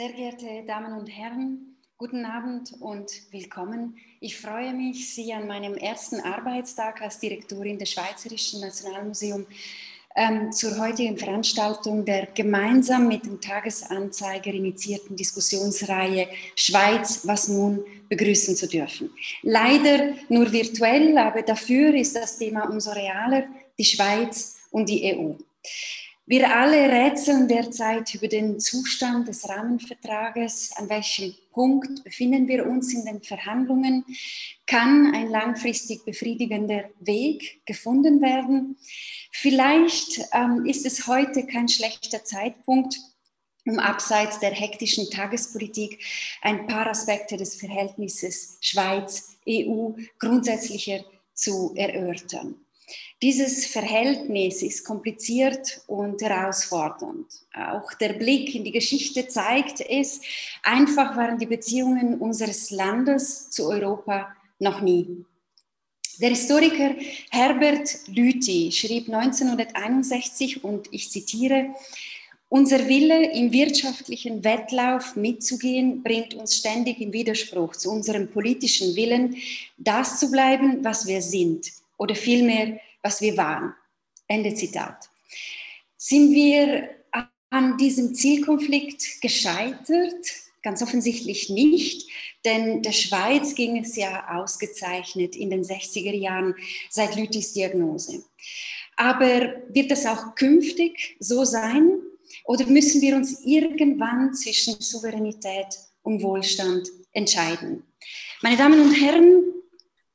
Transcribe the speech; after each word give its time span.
Sehr 0.00 0.12
geehrte 0.12 0.64
Damen 0.66 0.98
und 0.98 1.08
Herren, 1.08 1.76
guten 1.98 2.24
Abend 2.24 2.72
und 2.80 3.10
willkommen. 3.32 3.98
Ich 4.20 4.40
freue 4.40 4.72
mich, 4.72 5.14
Sie 5.14 5.30
an 5.34 5.46
meinem 5.46 5.74
ersten 5.74 6.20
Arbeitstag 6.20 7.02
als 7.02 7.18
Direktorin 7.18 7.78
des 7.78 7.90
Schweizerischen 7.90 8.62
Nationalmuseums 8.62 9.46
ähm, 10.16 10.52
zur 10.52 10.78
heutigen 10.78 11.18
Veranstaltung 11.18 12.06
der 12.06 12.28
gemeinsam 12.34 13.08
mit 13.08 13.26
dem 13.26 13.42
Tagesanzeiger 13.42 14.54
initiierten 14.54 15.16
Diskussionsreihe 15.16 16.28
Schweiz, 16.56 17.26
was 17.26 17.48
nun 17.48 17.84
begrüßen 18.08 18.56
zu 18.56 18.68
dürfen. 18.68 19.10
Leider 19.42 20.14
nur 20.30 20.50
virtuell, 20.50 21.18
aber 21.18 21.42
dafür 21.42 21.92
ist 21.94 22.16
das 22.16 22.38
Thema 22.38 22.70
umso 22.70 22.92
realer, 22.92 23.44
die 23.78 23.84
Schweiz 23.84 24.62
und 24.70 24.88
die 24.88 25.14
EU. 25.14 25.34
Wir 26.30 26.48
alle 26.48 26.88
rätseln 26.88 27.48
derzeit 27.48 28.14
über 28.14 28.28
den 28.28 28.60
Zustand 28.60 29.26
des 29.26 29.48
Rahmenvertrages. 29.48 30.70
An 30.76 30.88
welchem 30.88 31.34
Punkt 31.50 32.04
befinden 32.04 32.46
wir 32.46 32.66
uns 32.66 32.94
in 32.94 33.04
den 33.04 33.20
Verhandlungen? 33.20 34.04
Kann 34.64 35.12
ein 35.12 35.28
langfristig 35.28 36.04
befriedigender 36.04 36.84
Weg 37.00 37.66
gefunden 37.66 38.22
werden? 38.22 38.76
Vielleicht 39.32 40.20
ähm, 40.32 40.66
ist 40.66 40.86
es 40.86 41.08
heute 41.08 41.48
kein 41.48 41.68
schlechter 41.68 42.22
Zeitpunkt, 42.22 42.96
um 43.66 43.80
abseits 43.80 44.38
der 44.38 44.52
hektischen 44.52 45.10
Tagespolitik 45.10 45.98
ein 46.42 46.68
paar 46.68 46.86
Aspekte 46.86 47.38
des 47.38 47.56
Verhältnisses 47.56 48.56
Schweiz-EU 48.60 49.94
grundsätzlicher 50.20 51.04
zu 51.34 51.74
erörtern. 51.74 52.59
Dieses 53.22 53.66
Verhältnis 53.66 54.62
ist 54.62 54.82
kompliziert 54.82 55.82
und 55.86 56.22
herausfordernd. 56.22 57.26
Auch 57.52 57.92
der 57.94 58.14
Blick 58.14 58.54
in 58.54 58.64
die 58.64 58.72
Geschichte 58.72 59.28
zeigt 59.28 59.82
es, 59.82 60.22
einfach 60.62 61.14
waren 61.16 61.38
die 61.38 61.46
Beziehungen 61.46 62.18
unseres 62.18 62.70
Landes 62.70 63.50
zu 63.50 63.68
Europa 63.68 64.34
noch 64.58 64.80
nie. 64.80 65.26
Der 66.18 66.30
Historiker 66.30 66.94
Herbert 67.30 68.08
Lüthi 68.08 68.72
schrieb 68.72 69.12
1961, 69.12 70.64
und 70.64 70.88
ich 70.90 71.10
zitiere, 71.10 71.74
unser 72.48 72.88
Wille, 72.88 73.32
im 73.32 73.52
wirtschaftlichen 73.52 74.42
Wettlauf 74.44 75.14
mitzugehen, 75.14 76.02
bringt 76.02 76.32
uns 76.34 76.56
ständig 76.56 77.00
in 77.00 77.12
Widerspruch 77.12 77.76
zu 77.76 77.90
unserem 77.90 78.30
politischen 78.30 78.96
Willen, 78.96 79.36
das 79.76 80.18
zu 80.18 80.30
bleiben, 80.30 80.82
was 80.82 81.06
wir 81.06 81.20
sind, 81.20 81.70
oder 81.98 82.14
vielmehr 82.14 82.80
was 83.02 83.20
wir 83.20 83.36
waren. 83.36 83.74
Ende 84.28 84.54
Zitat. 84.54 85.08
Sind 85.96 86.32
wir 86.32 86.88
an 87.50 87.76
diesem 87.76 88.14
Zielkonflikt 88.14 89.20
gescheitert? 89.20 90.26
Ganz 90.62 90.82
offensichtlich 90.82 91.48
nicht, 91.48 92.08
denn 92.44 92.82
der 92.82 92.92
Schweiz 92.92 93.54
ging 93.54 93.78
es 93.78 93.96
ja 93.96 94.28
ausgezeichnet 94.38 95.34
in 95.34 95.50
den 95.50 95.64
60er 95.64 96.14
Jahren 96.14 96.54
seit 96.90 97.16
Lüthis 97.16 97.54
Diagnose. 97.54 98.22
Aber 98.96 99.54
wird 99.70 99.90
das 99.90 100.04
auch 100.04 100.34
künftig 100.34 101.16
so 101.18 101.44
sein? 101.44 102.00
Oder 102.44 102.66
müssen 102.66 103.00
wir 103.00 103.16
uns 103.16 103.42
irgendwann 103.44 104.34
zwischen 104.34 104.80
Souveränität 104.80 105.78
und 106.02 106.22
Wohlstand 106.22 106.88
entscheiden? 107.12 107.82
Meine 108.42 108.56
Damen 108.56 108.80
und 108.80 108.92
Herren, 108.92 109.44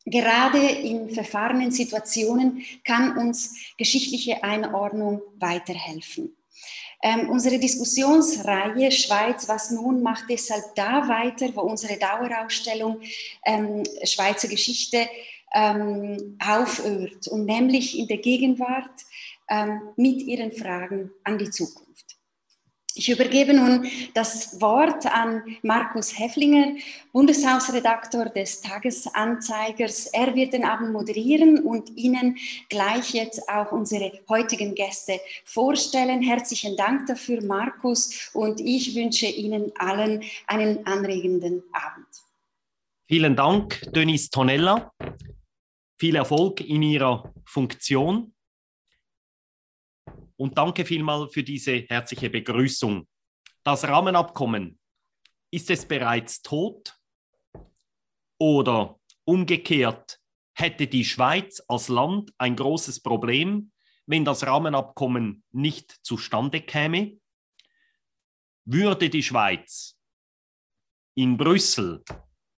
Gerade 0.05 0.59
in 0.59 1.09
verfahrenen 1.09 1.71
Situationen 1.71 2.63
kann 2.83 3.17
uns 3.17 3.73
geschichtliche 3.77 4.43
Einordnung 4.43 5.21
weiterhelfen. 5.39 6.35
Ähm, 7.01 7.29
unsere 7.29 7.59
Diskussionsreihe 7.59 8.91
Schweiz, 8.91 9.47
was 9.47 9.71
nun, 9.71 10.01
macht 10.01 10.25
deshalb 10.29 10.63
da 10.75 11.07
weiter, 11.07 11.47
wo 11.55 11.61
unsere 11.61 11.97
Dauerausstellung 11.97 13.01
ähm, 13.45 13.83
Schweizer 14.03 14.47
Geschichte 14.47 15.07
ähm, 15.53 16.37
aufhört 16.43 17.27
und 17.27 17.45
nämlich 17.45 17.97
in 17.97 18.07
der 18.07 18.17
Gegenwart 18.17 19.01
ähm, 19.49 19.81
mit 19.95 20.21
ihren 20.21 20.51
Fragen 20.51 21.11
an 21.23 21.37
die 21.37 21.49
Zukunft. 21.49 21.84
Ich 22.97 23.09
übergebe 23.09 23.53
nun 23.53 23.87
das 24.13 24.61
Wort 24.61 25.05
an 25.05 25.43
Markus 25.63 26.17
Hefflinger, 26.17 26.77
Bundeshausredaktor 27.11 28.29
des 28.29 28.61
Tagesanzeigers. 28.61 30.07
Er 30.07 30.33
wird 30.33 30.53
den 30.53 30.63
Abend 30.63 30.93
moderieren 30.93 31.59
und 31.59 31.89
Ihnen 31.97 32.37
gleich 32.69 33.13
jetzt 33.13 33.49
auch 33.49 33.73
unsere 33.73 34.13
heutigen 34.29 34.75
Gäste 34.75 35.19
vorstellen. 35.43 36.21
Herzlichen 36.21 36.77
Dank 36.77 37.07
dafür, 37.07 37.43
Markus, 37.43 38.31
und 38.33 38.61
ich 38.61 38.95
wünsche 38.95 39.27
Ihnen 39.27 39.73
allen 39.77 40.23
einen 40.47 40.87
anregenden 40.87 41.63
Abend. 41.73 42.07
Vielen 43.09 43.35
Dank, 43.35 43.81
Denise 43.93 44.29
Tonella. 44.29 44.93
Viel 45.99 46.15
Erfolg 46.15 46.61
in 46.61 46.81
Ihrer 46.81 47.33
Funktion 47.45 48.34
und 50.37 50.57
danke 50.57 50.85
vielmal 50.85 51.29
für 51.29 51.43
diese 51.43 51.85
herzliche 51.87 52.29
Begrüßung. 52.29 53.07
Das 53.63 53.87
Rahmenabkommen, 53.87 54.79
ist 55.51 55.69
es 55.69 55.85
bereits 55.85 56.41
tot? 56.41 56.97
Oder 58.37 58.99
umgekehrt, 59.23 60.19
hätte 60.53 60.87
die 60.87 61.05
Schweiz 61.05 61.63
als 61.67 61.87
Land 61.87 62.33
ein 62.37 62.55
großes 62.55 63.01
Problem, 63.01 63.71
wenn 64.05 64.25
das 64.25 64.45
Rahmenabkommen 64.45 65.43
nicht 65.51 65.97
zustande 66.03 66.61
käme? 66.61 67.19
Würde 68.65 69.09
die 69.09 69.23
Schweiz 69.23 69.97
in 71.15 71.37
Brüssel 71.37 72.03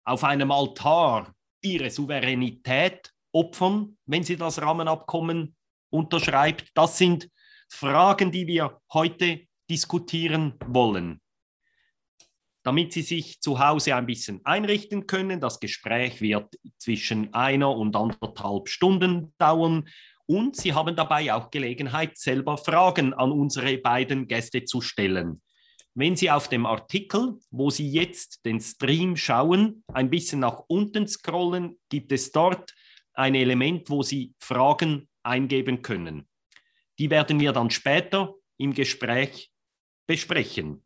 auf 0.04 0.25
einem 0.25 0.50
Altar 0.50 1.34
ihre 1.62 1.91
Souveränität 1.91 3.12
opfern, 3.32 3.98
wenn 4.06 4.22
sie 4.22 4.37
das 4.37 4.60
Rahmenabkommen 4.60 5.56
unterschreibt? 5.91 6.70
Das 6.75 6.97
sind 6.97 7.31
Fragen, 7.69 8.32
die 8.32 8.47
wir 8.47 8.81
heute 8.93 9.47
diskutieren 9.69 10.54
wollen. 10.66 11.21
Damit 12.62 12.93
Sie 12.93 13.03
sich 13.03 13.41
zu 13.41 13.60
Hause 13.60 13.94
ein 13.94 14.06
bisschen 14.06 14.41
einrichten 14.44 15.06
können, 15.06 15.41
das 15.41 15.60
Gespräch 15.60 16.21
wird 16.21 16.56
zwischen 16.78 17.32
einer 17.32 17.71
und 17.71 17.94
anderthalb 17.94 18.69
Stunden 18.69 19.32
dauern 19.38 19.88
und 20.26 20.56
Sie 20.56 20.72
haben 20.72 20.97
dabei 20.97 21.32
auch 21.32 21.50
Gelegenheit, 21.50 22.19
selber 22.19 22.59
Fragen 22.59 23.15
an 23.15 23.31
unsere 23.31 23.78
beiden 23.78 24.26
Gäste 24.26 24.65
zu 24.65 24.81
stellen. 24.81 25.41
Wenn 25.94 26.16
Sie 26.16 26.31
auf 26.31 26.49
dem 26.49 26.66
Artikel, 26.66 27.38
wo 27.50 27.71
Sie 27.71 27.88
jetzt 27.88 28.44
den 28.44 28.60
Stream 28.60 29.16
schauen, 29.16 29.84
ein 29.93 30.10
bisschen 30.10 30.41
nach 30.41 30.65
unten 30.66 31.06
scrollen, 31.06 31.78
gibt 31.88 32.12
es 32.12 32.32
dort 32.32 32.75
ein 33.15 33.34
Element, 33.34 33.88
wo 33.88 34.03
Sie 34.03 34.34
Fragen 34.38 35.09
eingeben 35.22 35.82
können. 35.82 36.28
Die 36.98 37.10
werden 37.10 37.40
wir 37.40 37.52
dann 37.52 37.70
später 37.70 38.34
im 38.58 38.72
Gespräch 38.74 39.50
besprechen. 40.06 40.84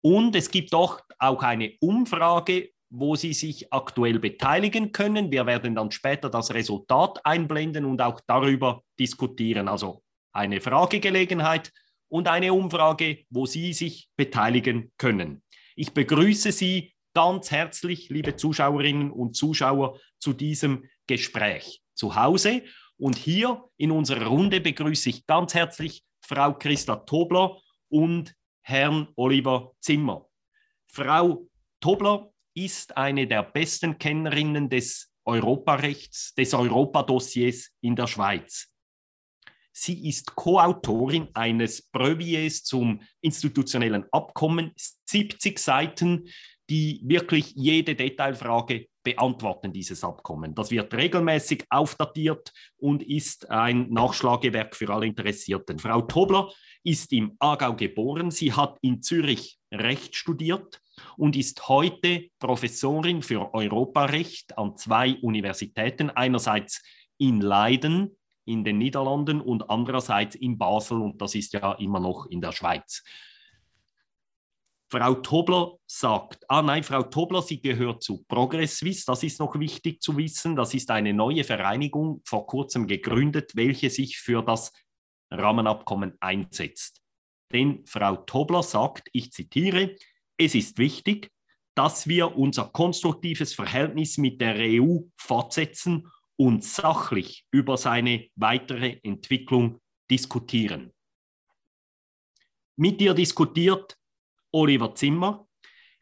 Und 0.00 0.36
es 0.36 0.50
gibt 0.50 0.74
auch, 0.74 1.00
auch 1.18 1.42
eine 1.42 1.74
Umfrage, 1.80 2.70
wo 2.90 3.16
Sie 3.16 3.32
sich 3.32 3.72
aktuell 3.72 4.18
beteiligen 4.18 4.92
können. 4.92 5.30
Wir 5.30 5.46
werden 5.46 5.74
dann 5.74 5.90
später 5.90 6.30
das 6.30 6.54
Resultat 6.54 7.24
einblenden 7.24 7.84
und 7.84 8.00
auch 8.00 8.20
darüber 8.26 8.82
diskutieren. 8.98 9.68
Also 9.68 10.02
eine 10.32 10.60
Fragegelegenheit 10.60 11.72
und 12.08 12.28
eine 12.28 12.52
Umfrage, 12.52 13.24
wo 13.30 13.46
Sie 13.46 13.72
sich 13.72 14.08
beteiligen 14.16 14.92
können. 14.96 15.42
Ich 15.74 15.92
begrüße 15.92 16.52
Sie 16.52 16.94
ganz 17.14 17.50
herzlich, 17.50 18.08
liebe 18.08 18.36
Zuschauerinnen 18.36 19.10
und 19.10 19.34
Zuschauer, 19.34 19.98
zu 20.18 20.32
diesem 20.32 20.84
Gespräch 21.06 21.82
zu 21.94 22.14
Hause. 22.14 22.62
Und 22.98 23.16
hier 23.16 23.64
in 23.76 23.90
unserer 23.90 24.26
Runde 24.26 24.60
begrüße 24.60 25.10
ich 25.10 25.26
ganz 25.26 25.54
herzlich 25.54 26.02
Frau 26.20 26.54
Christa 26.54 26.96
Tobler 26.96 27.60
und 27.88 28.34
Herrn 28.62 29.08
Oliver 29.16 29.72
Zimmer. 29.80 30.26
Frau 30.86 31.46
Tobler 31.80 32.32
ist 32.54 32.96
eine 32.96 33.26
der 33.26 33.42
besten 33.42 33.98
Kennerinnen 33.98 34.70
des 34.70 35.12
Europarechts, 35.24 36.34
des 36.34 36.54
Europadossiers 36.54 37.70
in 37.82 37.94
der 37.94 38.06
Schweiz. 38.06 38.72
Sie 39.72 40.08
ist 40.08 40.34
Co-Autorin 40.34 41.28
eines 41.34 41.82
Brevets 41.82 42.64
zum 42.64 43.02
institutionellen 43.20 44.06
Abkommen, 44.10 44.72
70 45.04 45.58
Seiten, 45.58 46.30
die 46.68 47.00
wirklich 47.04 47.52
jede 47.54 47.94
Detailfrage 47.94 48.88
beantworten, 49.02 49.72
dieses 49.72 50.02
Abkommen. 50.02 50.54
Das 50.54 50.70
wird 50.70 50.92
regelmäßig 50.92 51.64
aufdatiert 51.70 52.52
und 52.76 53.02
ist 53.04 53.48
ein 53.50 53.88
Nachschlagewerk 53.90 54.74
für 54.74 54.92
alle 54.92 55.06
Interessierten. 55.06 55.78
Frau 55.78 56.02
Tobler 56.02 56.50
ist 56.82 57.12
im 57.12 57.36
Aargau 57.38 57.74
geboren. 57.74 58.30
Sie 58.30 58.52
hat 58.52 58.78
in 58.82 59.02
Zürich 59.02 59.58
Recht 59.72 60.16
studiert 60.16 60.80
und 61.16 61.36
ist 61.36 61.68
heute 61.68 62.28
Professorin 62.38 63.22
für 63.22 63.54
Europarecht 63.54 64.56
an 64.58 64.76
zwei 64.76 65.14
Universitäten, 65.20 66.10
einerseits 66.10 66.82
in 67.18 67.40
Leiden 67.40 68.16
in 68.46 68.64
den 68.64 68.78
Niederlanden 68.78 69.40
und 69.40 69.68
andererseits 69.68 70.36
in 70.36 70.56
Basel 70.56 71.02
und 71.02 71.20
das 71.20 71.34
ist 71.34 71.52
ja 71.52 71.72
immer 71.74 72.00
noch 72.00 72.26
in 72.26 72.40
der 72.40 72.52
Schweiz. 72.52 73.02
Frau 74.88 75.14
Tobler 75.14 75.72
sagt, 75.86 76.48
ah 76.48 76.62
nein, 76.62 76.84
Frau 76.84 77.02
Tobler, 77.02 77.42
sie 77.42 77.60
gehört 77.60 78.04
zu 78.04 78.22
Progress 78.28 78.78
Suisse, 78.78 79.04
das 79.04 79.24
ist 79.24 79.40
noch 79.40 79.58
wichtig 79.58 80.00
zu 80.00 80.16
wissen. 80.16 80.54
Das 80.54 80.74
ist 80.74 80.90
eine 80.90 81.12
neue 81.12 81.42
Vereinigung, 81.42 82.22
vor 82.24 82.46
kurzem 82.46 82.86
gegründet, 82.86 83.56
welche 83.56 83.90
sich 83.90 84.18
für 84.18 84.42
das 84.42 84.72
Rahmenabkommen 85.32 86.16
einsetzt. 86.20 87.02
Denn 87.52 87.84
Frau 87.86 88.16
Tobler 88.16 88.62
sagt, 88.62 89.08
ich 89.12 89.32
zitiere, 89.32 89.96
es 90.36 90.54
ist 90.54 90.78
wichtig, 90.78 91.32
dass 91.74 92.06
wir 92.06 92.36
unser 92.36 92.66
konstruktives 92.66 93.54
Verhältnis 93.54 94.18
mit 94.18 94.40
der 94.40 94.56
EU 94.56 95.00
fortsetzen 95.16 96.08
und 96.36 96.62
sachlich 96.62 97.46
über 97.50 97.76
seine 97.76 98.28
weitere 98.36 99.00
Entwicklung 99.02 99.80
diskutieren. 100.10 100.92
Mit 102.76 103.00
ihr 103.00 103.14
diskutiert 103.14 103.96
Oliver 104.52 104.94
Zimmer. 104.94 105.46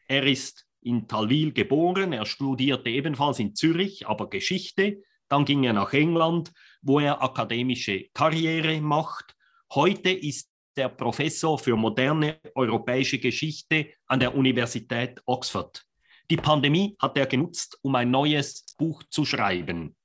Er 0.07 0.23
ist 0.23 0.65
in 0.81 1.07
Talwil 1.07 1.51
geboren, 1.51 2.13
er 2.13 2.25
studierte 2.25 2.89
ebenfalls 2.89 3.39
in 3.39 3.55
Zürich, 3.55 4.07
aber 4.07 4.29
Geschichte. 4.29 5.01
Dann 5.27 5.45
ging 5.45 5.63
er 5.63 5.73
nach 5.73 5.93
England, 5.93 6.51
wo 6.81 6.99
er 6.99 7.21
akademische 7.21 8.09
Karriere 8.13 8.79
macht. 8.81 9.35
Heute 9.73 10.11
ist 10.11 10.51
er 10.75 10.89
Professor 10.89 11.57
für 11.57 11.75
moderne 11.75 12.39
europäische 12.53 13.17
Geschichte 13.17 13.93
an 14.05 14.19
der 14.19 14.35
Universität 14.35 15.21
Oxford. 15.25 15.83
Die 16.29 16.37
Pandemie 16.37 16.95
hat 16.99 17.17
er 17.17 17.25
genutzt, 17.25 17.77
um 17.81 17.95
ein 17.95 18.11
neues 18.11 18.65
Buch 18.77 19.03
zu 19.09 19.25
schreiben. 19.25 19.95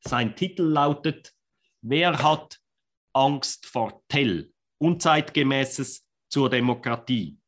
Sein 0.00 0.34
Titel 0.36 0.62
lautet 0.62 1.34
Wer 1.80 2.22
hat 2.22 2.60
Angst 3.12 3.66
vor 3.66 4.02
Tell? 4.08 4.52
Unzeitgemäßes 4.78 6.06
zur 6.28 6.48
Demokratie. 6.48 7.41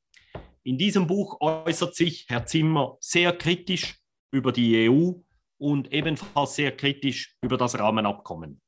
In 0.66 0.78
diesem 0.78 1.06
Buch 1.06 1.40
äußert 1.43 1.94
sich 1.94 2.25
Herr 2.28 2.46
Zimmer 2.46 2.96
sehr 2.99 3.37
kritisch 3.37 3.99
über 4.31 4.50
die 4.50 4.88
EU 4.88 5.12
und 5.58 5.93
ebenfalls 5.93 6.56
sehr 6.56 6.75
kritisch 6.75 7.37
über 7.43 7.58
das 7.58 7.78
Rahmenabkommen. 7.78 8.62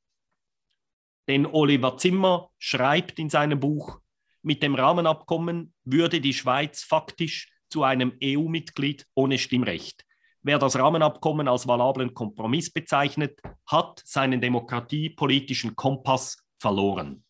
Denn 1.27 1.47
Oliver 1.47 1.97
Zimmer 1.97 2.51
schreibt 2.59 3.19
in 3.19 3.31
seinem 3.31 3.61
Buch, 3.61 3.99
mit 4.43 4.63
dem 4.63 4.75
Rahmenabkommen 4.75 5.75
würde 5.85 6.21
die 6.21 6.35
Schweiz 6.35 6.85
faktisch 6.85 7.51
zu 7.71 7.83
einem 7.83 8.13
EU-Mitglied 8.23 9.07
ohne 9.15 9.39
Stimmrecht. 9.39 10.05
Wer 10.43 10.59
das 10.59 10.79
Rahmenabkommen 10.79 11.49
als 11.49 11.67
valablen 11.67 12.15
Kompromiss 12.15 12.73
bezeichnet, 12.73 13.41
hat 13.67 14.03
seinen 14.05 14.41
demokratiepolitischen 14.41 15.75
Kompass 15.75 16.47
verloren. 16.61 17.26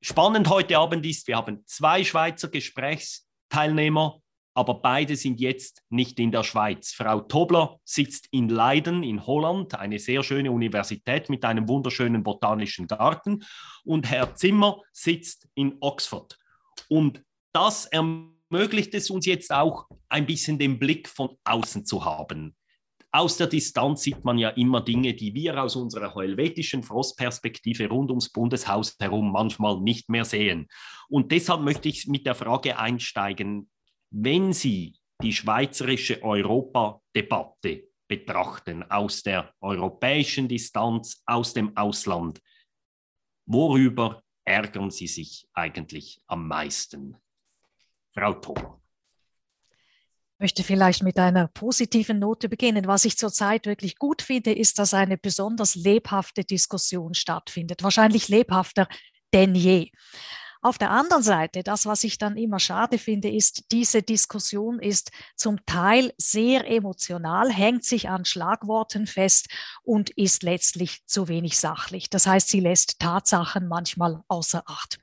Spannend 0.00 0.48
heute 0.48 0.78
Abend 0.78 1.04
ist, 1.04 1.26
wir 1.26 1.36
haben 1.36 1.64
zwei 1.66 2.04
Schweizer 2.04 2.48
Gesprächsteilnehmer, 2.48 4.20
aber 4.54 4.74
beide 4.80 5.16
sind 5.16 5.40
jetzt 5.40 5.82
nicht 5.90 6.20
in 6.20 6.30
der 6.30 6.44
Schweiz. 6.44 6.92
Frau 6.92 7.20
Tobler 7.20 7.80
sitzt 7.84 8.28
in 8.30 8.48
Leiden 8.48 9.02
in 9.02 9.26
Holland, 9.26 9.74
eine 9.74 9.98
sehr 9.98 10.22
schöne 10.22 10.52
Universität 10.52 11.28
mit 11.28 11.44
einem 11.44 11.68
wunderschönen 11.68 12.22
botanischen 12.22 12.86
Garten, 12.86 13.44
und 13.84 14.08
Herr 14.08 14.36
Zimmer 14.36 14.80
sitzt 14.92 15.48
in 15.54 15.76
Oxford. 15.80 16.38
Und 16.88 17.24
das 17.52 17.86
ermöglicht 17.86 18.94
es 18.94 19.10
uns 19.10 19.26
jetzt 19.26 19.52
auch 19.52 19.88
ein 20.08 20.26
bisschen 20.26 20.60
den 20.60 20.78
Blick 20.78 21.08
von 21.08 21.36
außen 21.42 21.84
zu 21.84 22.04
haben 22.04 22.56
aus 23.18 23.36
der 23.36 23.48
Distanz 23.48 24.02
sieht 24.02 24.24
man 24.24 24.38
ja 24.38 24.50
immer 24.50 24.80
Dinge, 24.80 25.12
die 25.12 25.34
wir 25.34 25.60
aus 25.60 25.74
unserer 25.74 26.14
helvetischen 26.14 26.84
Frostperspektive 26.84 27.88
rund 27.88 28.10
ums 28.10 28.30
Bundeshaus 28.30 28.94
herum 29.00 29.32
manchmal 29.32 29.80
nicht 29.80 30.08
mehr 30.08 30.24
sehen. 30.24 30.68
Und 31.08 31.32
deshalb 31.32 31.62
möchte 31.62 31.88
ich 31.88 32.06
mit 32.06 32.26
der 32.26 32.36
Frage 32.36 32.78
einsteigen, 32.78 33.68
wenn 34.10 34.52
Sie 34.52 34.96
die 35.20 35.32
schweizerische 35.32 36.22
Europadebatte 36.22 37.88
betrachten, 38.06 38.84
aus 38.88 39.24
der 39.24 39.52
europäischen 39.60 40.46
Distanz, 40.46 41.20
aus 41.26 41.52
dem 41.52 41.76
Ausland, 41.76 42.40
worüber 43.46 44.22
ärgern 44.44 44.92
Sie 44.92 45.08
sich 45.08 45.48
eigentlich 45.54 46.22
am 46.28 46.46
meisten? 46.46 47.16
Frau 48.14 48.34
Thoma 48.34 48.77
möchte 50.38 50.62
vielleicht 50.62 51.02
mit 51.02 51.18
einer 51.18 51.48
positiven 51.48 52.18
Note 52.18 52.48
beginnen. 52.48 52.86
Was 52.86 53.04
ich 53.04 53.18
zurzeit 53.18 53.66
wirklich 53.66 53.98
gut 53.98 54.22
finde, 54.22 54.52
ist, 54.52 54.78
dass 54.78 54.94
eine 54.94 55.18
besonders 55.18 55.74
lebhafte 55.74 56.44
Diskussion 56.44 57.14
stattfindet. 57.14 57.82
Wahrscheinlich 57.82 58.28
lebhafter 58.28 58.88
denn 59.32 59.54
je. 59.54 59.90
Auf 60.60 60.76
der 60.76 60.90
anderen 60.90 61.22
Seite, 61.22 61.62
das, 61.62 61.86
was 61.86 62.02
ich 62.02 62.18
dann 62.18 62.36
immer 62.36 62.58
schade 62.58 62.98
finde, 62.98 63.30
ist, 63.30 63.70
diese 63.70 64.02
Diskussion 64.02 64.80
ist 64.80 65.12
zum 65.36 65.64
Teil 65.66 66.12
sehr 66.18 66.68
emotional, 66.68 67.52
hängt 67.52 67.84
sich 67.84 68.08
an 68.08 68.24
Schlagworten 68.24 69.06
fest 69.06 69.46
und 69.84 70.10
ist 70.10 70.42
letztlich 70.42 71.06
zu 71.06 71.28
wenig 71.28 71.58
sachlich. 71.58 72.10
Das 72.10 72.26
heißt, 72.26 72.48
sie 72.48 72.60
lässt 72.60 72.98
Tatsachen 72.98 73.68
manchmal 73.68 74.22
außer 74.26 74.64
Acht. 74.66 74.98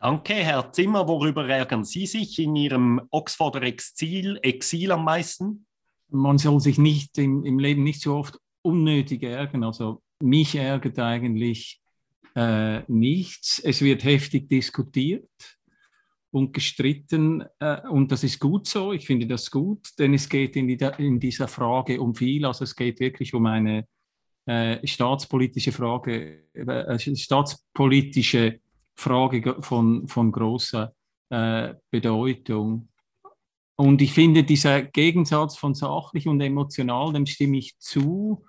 Danke, 0.00 0.34
Herr 0.34 0.72
Zimmer. 0.72 1.08
Worüber 1.08 1.48
ärgern 1.48 1.84
Sie 1.84 2.06
sich 2.06 2.38
in 2.38 2.54
Ihrem 2.54 3.00
Oxforder 3.10 3.62
Exil, 3.62 4.38
Exil 4.42 4.92
am 4.92 5.04
meisten? 5.04 5.66
Man 6.08 6.38
soll 6.38 6.60
sich 6.60 6.78
nicht 6.78 7.18
im, 7.18 7.44
im 7.44 7.58
Leben 7.58 7.82
nicht 7.82 8.00
so 8.00 8.14
oft 8.14 8.38
unnötig 8.62 9.24
ärgern. 9.24 9.64
Also 9.64 10.00
mich 10.22 10.54
ärgert 10.54 11.00
eigentlich 11.00 11.80
äh, 12.36 12.82
nichts. 12.86 13.58
Es 13.58 13.82
wird 13.82 14.04
heftig 14.04 14.48
diskutiert 14.48 15.28
und 16.30 16.52
gestritten 16.52 17.44
äh, 17.58 17.80
und 17.88 18.12
das 18.12 18.22
ist 18.22 18.38
gut 18.38 18.68
so. 18.68 18.92
Ich 18.92 19.04
finde 19.04 19.26
das 19.26 19.50
gut, 19.50 19.98
denn 19.98 20.14
es 20.14 20.28
geht 20.28 20.54
in, 20.54 20.68
die, 20.68 20.78
in 20.98 21.18
dieser 21.18 21.48
Frage 21.48 22.00
um 22.00 22.14
viel. 22.14 22.44
Also 22.44 22.62
es 22.62 22.76
geht 22.76 23.00
wirklich 23.00 23.34
um 23.34 23.46
eine 23.46 23.88
äh, 24.46 24.86
staatspolitische 24.86 25.72
Frage, 25.72 26.44
äh, 26.54 27.16
staatspolitische 27.16 28.60
Frage 28.98 29.56
von, 29.60 30.08
von 30.08 30.32
großer 30.32 30.92
äh, 31.30 31.74
Bedeutung. 31.90 32.88
Und 33.76 34.02
ich 34.02 34.12
finde, 34.12 34.42
dieser 34.42 34.82
Gegensatz 34.82 35.56
von 35.56 35.74
sachlich 35.74 36.26
und 36.26 36.40
emotional, 36.40 37.12
dem 37.12 37.26
stimme 37.26 37.58
ich 37.58 37.78
zu, 37.78 38.44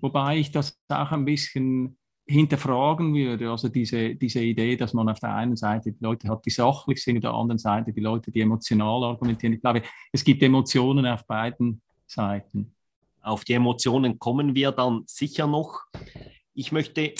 wobei 0.00 0.38
ich 0.38 0.50
das 0.50 0.76
auch 0.88 1.12
ein 1.12 1.24
bisschen 1.24 1.96
hinterfragen 2.26 3.14
würde. 3.14 3.48
Also 3.48 3.68
diese, 3.68 4.16
diese 4.16 4.42
Idee, 4.42 4.76
dass 4.76 4.92
man 4.92 5.08
auf 5.08 5.20
der 5.20 5.34
einen 5.34 5.56
Seite 5.56 5.92
die 5.92 6.02
Leute 6.02 6.28
hat, 6.28 6.44
die 6.44 6.50
sachlich 6.50 7.02
sind, 7.02 7.18
auf 7.18 7.22
der 7.22 7.34
anderen 7.34 7.58
Seite 7.58 7.92
die 7.92 8.00
Leute, 8.00 8.32
die 8.32 8.40
emotional 8.40 9.04
argumentieren. 9.04 9.54
Ich 9.54 9.60
glaube, 9.60 9.82
es 10.10 10.24
gibt 10.24 10.42
Emotionen 10.42 11.06
auf 11.06 11.24
beiden 11.26 11.80
Seiten. 12.06 12.74
Auf 13.22 13.44
die 13.44 13.52
Emotionen 13.52 14.18
kommen 14.18 14.54
wir 14.54 14.72
dann 14.72 15.04
sicher 15.06 15.46
noch. 15.46 15.82
Ich 16.54 16.72
möchte 16.72 17.14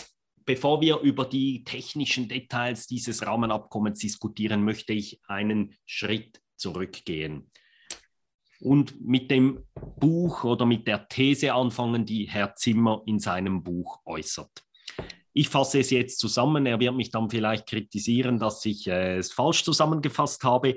Bevor 0.44 0.80
wir 0.80 0.98
über 1.00 1.24
die 1.24 1.64
technischen 1.64 2.28
Details 2.28 2.86
dieses 2.86 3.26
Rahmenabkommens 3.26 4.00
diskutieren, 4.00 4.64
möchte 4.64 4.92
ich 4.92 5.20
einen 5.26 5.74
Schritt 5.86 6.40
zurückgehen 6.56 7.50
und 8.62 9.00
mit 9.00 9.30
dem 9.30 9.64
Buch 9.98 10.44
oder 10.44 10.64
mit 10.64 10.86
der 10.86 11.08
These 11.08 11.52
anfangen, 11.52 12.06
die 12.06 12.28
Herr 12.28 12.54
Zimmer 12.54 13.02
in 13.06 13.18
seinem 13.18 13.62
Buch 13.62 14.00
äußert. 14.04 14.64
Ich 15.34 15.48
fasse 15.48 15.80
es 15.80 15.90
jetzt 15.90 16.18
zusammen. 16.18 16.66
Er 16.66 16.78
wird 16.78 16.94
mich 16.94 17.10
dann 17.10 17.30
vielleicht 17.30 17.66
kritisieren, 17.66 18.38
dass 18.38 18.64
ich 18.66 18.86
äh, 18.86 19.16
es 19.16 19.32
falsch 19.32 19.64
zusammengefasst 19.64 20.44
habe. 20.44 20.76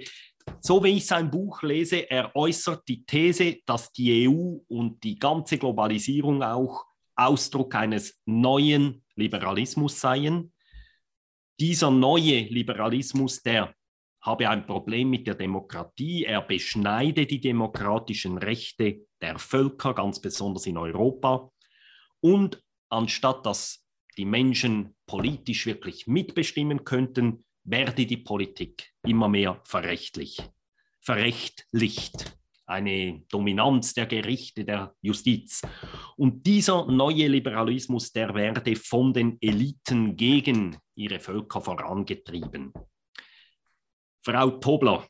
So 0.62 0.84
wie 0.84 0.98
ich 0.98 1.06
sein 1.06 1.30
Buch 1.30 1.62
lese, 1.62 2.10
er 2.10 2.36
äußert 2.36 2.88
die 2.88 3.06
These, 3.06 3.58
dass 3.66 3.92
die 3.92 4.28
EU 4.28 4.60
und 4.68 5.04
die 5.04 5.20
ganze 5.20 5.58
Globalisierung 5.58 6.42
auch 6.42 6.86
Ausdruck 7.16 7.76
eines 7.76 8.22
neuen 8.26 9.04
Liberalismus 9.16 10.00
seien. 10.00 10.54
Dieser 11.60 11.92
neue 11.92 12.42
Liberalismus, 12.42 13.42
der 13.42 13.74
habe 14.22 14.50
ein 14.50 14.66
Problem 14.66 15.10
mit 15.10 15.28
der 15.28 15.36
Demokratie. 15.36 16.26
Er 16.26 16.42
beschneide 16.42 17.26
die 17.26 17.40
demokratischen 17.40 18.38
Rechte 18.38 19.06
der 19.22 19.38
Völker, 19.40 19.94
ganz 19.94 20.20
besonders 20.20 20.66
in 20.66 20.78
Europa. 20.78 21.52
Und 22.20 22.62
anstatt 22.90 23.46
dass 23.46 23.86
die 24.18 24.26
Menschen 24.26 24.96
politisch 25.06 25.66
wirklich 25.66 26.08
mitbestimmen 26.08 26.84
könnten, 26.84 27.46
werde 27.64 28.06
die 28.06 28.18
Politik 28.18 28.94
immer 29.04 29.28
mehr 29.28 29.62
verrechtlich, 29.64 30.42
verrechtlicht 31.00 32.38
eine 32.66 33.24
Dominanz 33.30 33.94
der 33.94 34.08
Gerichte, 34.08 34.66
der 34.66 34.96
Justiz. 35.02 35.62
Und 36.18 36.46
dieser 36.46 36.86
neue 36.86 37.28
Liberalismus, 37.28 38.12
der 38.12 38.34
werde 38.34 38.76
von 38.76 39.14
den 39.14 39.38
Eliten 39.42 40.16
gegen 40.16 40.78
ihre 40.96 41.20
Völker 41.20 41.62
vorangetrieben. 41.62 42.74
Frau 44.24 44.52
Tobler, 44.52 45.08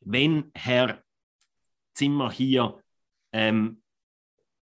wenn 0.00 0.50
Herr 0.54 1.02
Zimmer 1.94 2.30
hier 2.30 2.80
ähm, 3.32 3.82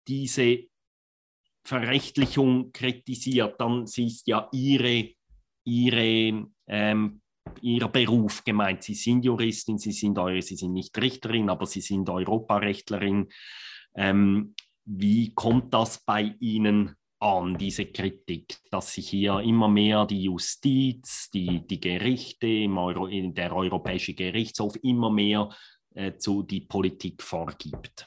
diese 0.09 0.65
Verrechtlichung 1.65 2.73
kritisiert, 2.73 3.61
dann 3.61 3.85
ist 3.85 4.27
ja 4.27 4.49
Ihre, 4.53 5.11
ihre 5.65 6.49
ähm, 6.67 7.21
Ihr 7.63 7.89
Beruf 7.89 8.45
gemeint. 8.45 8.83
Sie 8.83 8.95
sind 8.95 9.25
Juristin, 9.25 9.79
Sie 9.79 9.93
sind, 9.93 10.19
eure, 10.19 10.43
Sie 10.43 10.57
sind 10.57 10.73
nicht 10.73 10.97
Richterin, 10.99 11.51
aber 11.51 11.67
Sie 11.67 11.81
sind 11.81 12.09
Europarechtlerin. 12.09 13.29
Ähm, 13.95 14.55
wie 14.85 15.35
kommt 15.35 15.75
das 15.75 16.05
bei 16.05 16.35
Ihnen 16.41 16.97
an, 17.21 17.59
diese 17.59 17.87
Kritik, 17.87 18.59
dass 18.71 18.95
sich 18.95 19.09
hier 19.11 19.41
immer 19.41 19.69
mehr 19.69 20.07
die 20.07 20.25
Justiz, 20.25 21.31
die, 21.31 21.67
die 21.67 21.81
Gerichte, 21.81 22.47
Euro, 22.47 23.09
der 23.09 23.55
Europäische 23.55 24.15
Gerichtshof 24.15 24.75
immer 24.83 25.11
mehr 25.11 25.51
äh, 25.95 26.17
zu 26.17 26.43
die 26.43 26.63
Politik 26.63 27.23
vorgibt? 27.23 28.07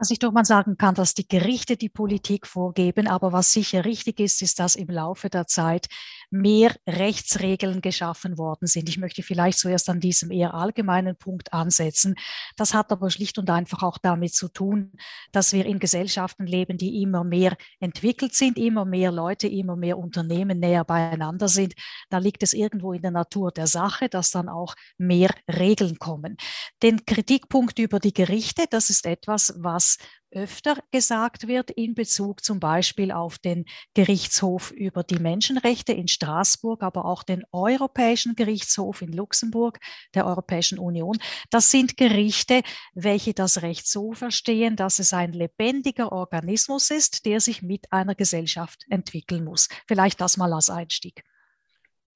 Was 0.00 0.12
ich 0.12 0.20
doch 0.20 0.30
mal 0.30 0.44
sagen 0.44 0.76
kann, 0.78 0.94
dass 0.94 1.14
die 1.14 1.26
Gerichte 1.26 1.76
die 1.76 1.88
Politik 1.88 2.46
vorgeben, 2.46 3.08
aber 3.08 3.32
was 3.32 3.52
sicher 3.52 3.84
richtig 3.84 4.20
ist, 4.20 4.42
ist, 4.42 4.60
dass 4.60 4.76
im 4.76 4.86
Laufe 4.86 5.28
der 5.28 5.48
Zeit 5.48 5.88
mehr 6.30 6.72
Rechtsregeln 6.86 7.80
geschaffen 7.80 8.38
worden 8.38 8.68
sind. 8.68 8.88
Ich 8.88 8.98
möchte 8.98 9.24
vielleicht 9.24 9.58
zuerst 9.58 9.88
an 9.88 9.98
diesem 9.98 10.30
eher 10.30 10.54
allgemeinen 10.54 11.16
Punkt 11.16 11.52
ansetzen. 11.52 12.14
Das 12.56 12.74
hat 12.74 12.92
aber 12.92 13.10
schlicht 13.10 13.38
und 13.38 13.50
einfach 13.50 13.82
auch 13.82 13.98
damit 13.98 14.34
zu 14.34 14.46
tun, 14.46 14.92
dass 15.32 15.52
wir 15.52 15.66
in 15.66 15.80
Gesellschaften 15.80 16.46
leben, 16.46 16.78
die 16.78 17.02
immer 17.02 17.24
mehr 17.24 17.56
entwickelt 17.80 18.36
sind, 18.36 18.56
immer 18.56 18.84
mehr 18.84 19.10
Leute, 19.10 19.48
immer 19.48 19.74
mehr 19.74 19.98
Unternehmen 19.98 20.60
näher 20.60 20.84
beieinander 20.84 21.48
sind. 21.48 21.74
Da 22.08 22.18
liegt 22.18 22.44
es 22.44 22.52
irgendwo 22.52 22.92
in 22.92 23.02
der 23.02 23.10
Natur 23.10 23.50
der 23.50 23.66
Sache, 23.66 24.08
dass 24.08 24.30
dann 24.30 24.48
auch 24.48 24.76
mehr 24.96 25.30
Regeln 25.48 25.98
kommen. 25.98 26.36
Den 26.84 27.04
Kritikpunkt 27.04 27.80
über 27.80 27.98
die 27.98 28.12
Gerichte, 28.14 28.66
das 28.70 28.90
ist 28.90 29.04
etwas, 29.04 29.54
was 29.56 29.87
öfter 30.30 30.76
gesagt 30.90 31.48
wird 31.48 31.70
in 31.70 31.94
Bezug 31.94 32.44
zum 32.44 32.60
Beispiel 32.60 33.12
auf 33.12 33.38
den 33.38 33.64
Gerichtshof 33.94 34.70
über 34.70 35.02
die 35.02 35.18
Menschenrechte 35.18 35.92
in 35.92 36.08
Straßburg, 36.08 36.82
aber 36.82 37.06
auch 37.06 37.22
den 37.22 37.44
Europäischen 37.52 38.34
Gerichtshof 38.34 39.02
in 39.02 39.12
Luxemburg 39.12 39.78
der 40.14 40.26
Europäischen 40.26 40.78
Union. 40.78 41.18
Das 41.50 41.70
sind 41.70 41.96
Gerichte, 41.96 42.62
welche 42.94 43.32
das 43.32 43.62
Recht 43.62 43.86
so 43.86 44.12
verstehen, 44.12 44.76
dass 44.76 44.98
es 44.98 45.12
ein 45.12 45.32
lebendiger 45.32 46.12
Organismus 46.12 46.90
ist, 46.90 47.24
der 47.24 47.40
sich 47.40 47.62
mit 47.62 47.90
einer 47.92 48.14
Gesellschaft 48.14 48.84
entwickeln 48.90 49.44
muss. 49.44 49.68
Vielleicht 49.86 50.20
das 50.20 50.36
mal 50.36 50.52
als 50.52 50.68
Einstieg. 50.68 51.24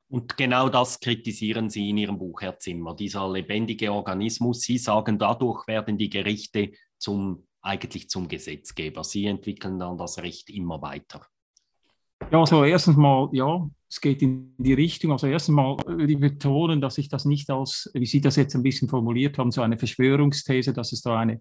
Und 0.08 0.36
genau 0.36 0.68
das 0.68 1.00
kritisieren 1.00 1.70
Sie 1.70 1.88
in 1.88 1.96
Ihrem 1.96 2.18
Buch, 2.18 2.42
Herr 2.42 2.58
Zimmer, 2.58 2.94
dieser 2.94 3.32
lebendige 3.32 3.90
Organismus. 3.90 4.60
Sie 4.60 4.76
sagen, 4.76 5.18
dadurch 5.18 5.66
werden 5.66 5.96
die 5.96 6.10
Gerichte 6.10 6.72
zum 6.98 7.46
eigentlich 7.62 8.10
zum 8.10 8.28
Gesetzgeber. 8.28 9.04
Sie 9.04 9.26
entwickeln 9.26 9.78
dann 9.78 9.96
das 9.96 10.18
Recht 10.18 10.50
immer 10.50 10.82
weiter. 10.82 11.26
Ja, 12.30 12.40
also 12.40 12.64
erstens 12.64 12.96
mal, 12.96 13.28
ja, 13.32 13.68
es 13.88 14.00
geht 14.00 14.22
in 14.22 14.54
die 14.58 14.74
Richtung. 14.74 15.12
Also 15.12 15.26
erstens 15.26 15.54
mal 15.54 15.76
würde 15.86 16.12
ich 16.12 16.20
betonen, 16.20 16.80
dass 16.80 16.98
ich 16.98 17.08
das 17.08 17.24
nicht 17.24 17.50
als, 17.50 17.90
wie 17.94 18.06
Sie 18.06 18.20
das 18.20 18.36
jetzt 18.36 18.54
ein 18.54 18.62
bisschen 18.62 18.88
formuliert 18.88 19.38
haben, 19.38 19.50
so 19.50 19.62
eine 19.62 19.78
Verschwörungsthese, 19.78 20.72
dass 20.72 20.92
es 20.92 21.02
da 21.02 21.18
eine 21.18 21.40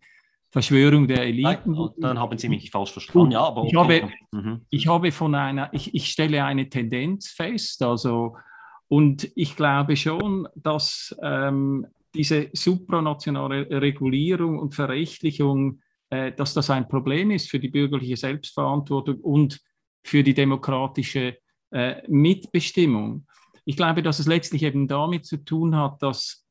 Verschwörung 0.51 1.07
der 1.07 1.23
Eliten. 1.23 1.71
Nein, 1.71 1.89
dann 1.97 2.19
haben 2.19 2.37
Sie 2.37 2.49
mich 2.49 2.71
falsch 2.71 2.91
verstanden. 2.91 3.31
Ja, 3.31 3.41
aber 3.41 3.61
okay. 3.61 3.69
ich, 3.69 3.75
habe, 3.75 4.09
mhm. 4.31 4.61
ich 4.69 4.87
habe 4.87 5.11
von 5.11 5.33
einer, 5.35 5.73
ich, 5.73 5.93
ich 5.95 6.09
stelle 6.09 6.43
eine 6.43 6.69
Tendenz 6.69 7.29
fest, 7.29 7.81
also 7.83 8.35
und 8.89 9.31
ich 9.35 9.55
glaube 9.55 9.95
schon, 9.95 10.49
dass 10.53 11.15
ähm, 11.23 11.87
diese 12.13 12.49
supranationale 12.51 13.69
Regulierung 13.81 14.59
und 14.59 14.75
Verrechtlichung 14.75 15.79
dass 16.11 16.53
das 16.53 16.69
ein 16.69 16.87
Problem 16.87 17.31
ist 17.31 17.49
für 17.49 17.59
die 17.59 17.69
bürgerliche 17.69 18.17
Selbstverantwortung 18.17 19.19
und 19.21 19.59
für 20.03 20.23
die 20.23 20.33
demokratische 20.33 21.37
äh, 21.71 22.01
Mitbestimmung. 22.07 23.25
Ich 23.65 23.77
glaube, 23.77 24.03
dass 24.03 24.19
es 24.19 24.27
letztlich 24.27 24.63
eben 24.63 24.87
damit 24.87 25.25
zu 25.25 25.37
tun 25.37 25.75
hat, 25.75 26.01
dass, 26.01 26.45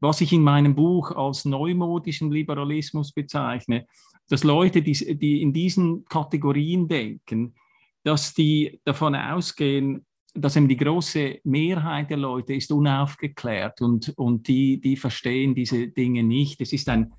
was 0.00 0.20
ich 0.20 0.32
in 0.32 0.42
meinem 0.42 0.74
Buch 0.74 1.12
als 1.12 1.44
neumodischen 1.44 2.32
Liberalismus 2.32 3.12
bezeichne, 3.12 3.86
dass 4.28 4.44
Leute, 4.44 4.82
die, 4.82 5.16
die 5.18 5.42
in 5.42 5.52
diesen 5.52 6.04
Kategorien 6.06 6.88
denken, 6.88 7.54
dass 8.04 8.34
die 8.34 8.80
davon 8.84 9.14
ausgehen, 9.14 10.06
dass 10.34 10.56
eben 10.56 10.68
die 10.68 10.76
große 10.76 11.40
Mehrheit 11.44 12.10
der 12.10 12.16
Leute 12.16 12.54
ist 12.54 12.70
unaufgeklärt 12.70 13.80
und, 13.80 14.12
und 14.16 14.46
die, 14.48 14.80
die 14.80 14.96
verstehen 14.96 15.54
diese 15.54 15.88
Dinge 15.88 16.22
nicht. 16.22 16.60
Es 16.60 16.72
ist 16.72 16.88
ein 16.88 17.12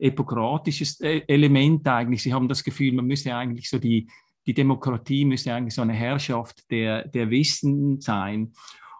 epokratisches 0.00 1.00
äh, 1.00 1.22
Element 1.26 1.86
eigentlich. 1.86 2.22
Sie 2.22 2.32
haben 2.32 2.48
das 2.48 2.64
Gefühl, 2.64 2.92
man 2.92 3.06
müsste 3.06 3.34
eigentlich 3.34 3.68
so 3.68 3.78
die, 3.78 4.08
die 4.46 4.54
Demokratie 4.54 5.24
müsste 5.24 5.54
eigentlich 5.54 5.74
so 5.74 5.82
eine 5.82 5.92
Herrschaft 5.92 6.70
der, 6.70 7.06
der 7.06 7.30
Wissen 7.30 8.00
sein. 8.00 8.52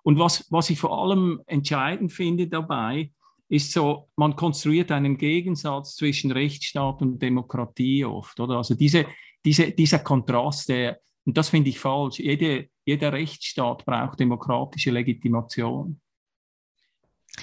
Und 0.02 0.19
was, 0.19 0.47
was 0.50 0.71
ich 0.71 0.78
vor 0.78 1.02
allem 1.02 1.40
entscheidend 1.47 2.12
finde 2.12 2.49
dabei, 2.49 3.11
ist 3.49 3.73
so, 3.73 4.09
man 4.16 4.37
konstruiert 4.37 4.92
einen 4.92 5.19
Gegensatz 5.19 5.97
zwischen 5.97 6.30
Rechtsstaat 6.30 7.02
und 7.02 7.21
Demokratie 7.21 8.04
oft, 8.04 8.38
oder? 8.38 8.57
Also 8.57 8.75
diese, 8.75 9.07
diese, 9.45 9.73
dieser 9.73 9.99
Kontrast, 9.99 10.69
der, 10.69 11.00
und 11.25 11.37
das 11.37 11.49
finde 11.49 11.71
ich 11.71 11.78
falsch. 11.78 12.21
Jede, 12.21 12.69
jeder 12.85 13.12
Rechtsstaat 13.12 13.85
braucht 13.85 14.21
demokratische 14.21 14.90
Legitimation. 14.90 16.00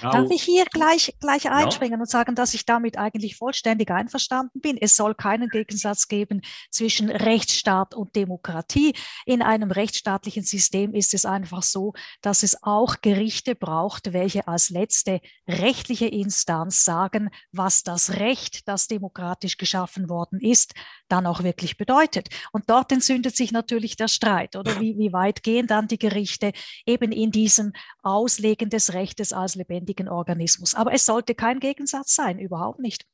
Darf 0.00 0.30
ich 0.30 0.42
hier 0.42 0.64
gleich, 0.66 1.14
gleich 1.20 1.50
einspringen 1.50 1.98
ja. 1.98 2.00
und 2.00 2.08
sagen, 2.08 2.34
dass 2.34 2.54
ich 2.54 2.64
damit 2.64 2.98
eigentlich 2.98 3.36
vollständig 3.36 3.90
einverstanden 3.90 4.60
bin? 4.60 4.76
Es 4.76 4.96
soll 4.96 5.14
keinen 5.14 5.48
Gegensatz 5.48 6.08
geben 6.08 6.42
zwischen 6.70 7.10
Rechtsstaat 7.10 7.94
und 7.94 8.14
Demokratie. 8.14 8.94
In 9.26 9.42
einem 9.42 9.70
rechtsstaatlichen 9.70 10.44
System 10.44 10.94
ist 10.94 11.14
es 11.14 11.24
einfach 11.24 11.62
so, 11.62 11.94
dass 12.22 12.42
es 12.42 12.62
auch 12.62 13.00
Gerichte 13.00 13.54
braucht, 13.54 14.12
welche 14.12 14.46
als 14.46 14.70
letzte 14.70 15.20
rechtliche 15.48 16.06
Instanz 16.06 16.84
sagen, 16.84 17.30
was 17.50 17.82
das 17.82 18.10
Recht, 18.10 18.68
das 18.68 18.86
demokratisch 18.86 19.56
geschaffen 19.56 20.08
worden 20.08 20.40
ist, 20.40 20.74
dann 21.08 21.26
auch 21.26 21.42
wirklich 21.42 21.76
bedeutet. 21.76 22.28
Und 22.52 22.70
dort 22.70 22.92
entzündet 22.92 23.36
sich 23.36 23.52
natürlich 23.52 23.96
der 23.96 24.08
Streit, 24.08 24.54
oder 24.54 24.80
wie, 24.80 24.96
wie 24.98 25.12
weit 25.12 25.42
gehen 25.42 25.66
dann 25.66 25.88
die 25.88 25.98
Gerichte 25.98 26.52
eben 26.86 27.10
in 27.10 27.30
diesem 27.30 27.72
Auslegen 28.02 28.70
des 28.70 28.92
Rechtes 28.92 29.32
als 29.32 29.56
lebendigen 29.78 30.08
Organismus. 30.08 30.74
Aber 30.74 30.92
es 30.92 31.06
sollte 31.06 31.34
kein 31.34 31.60
Gegensatz 31.60 32.14
sein, 32.14 32.38
überhaupt 32.38 32.80
nicht. 32.80 33.06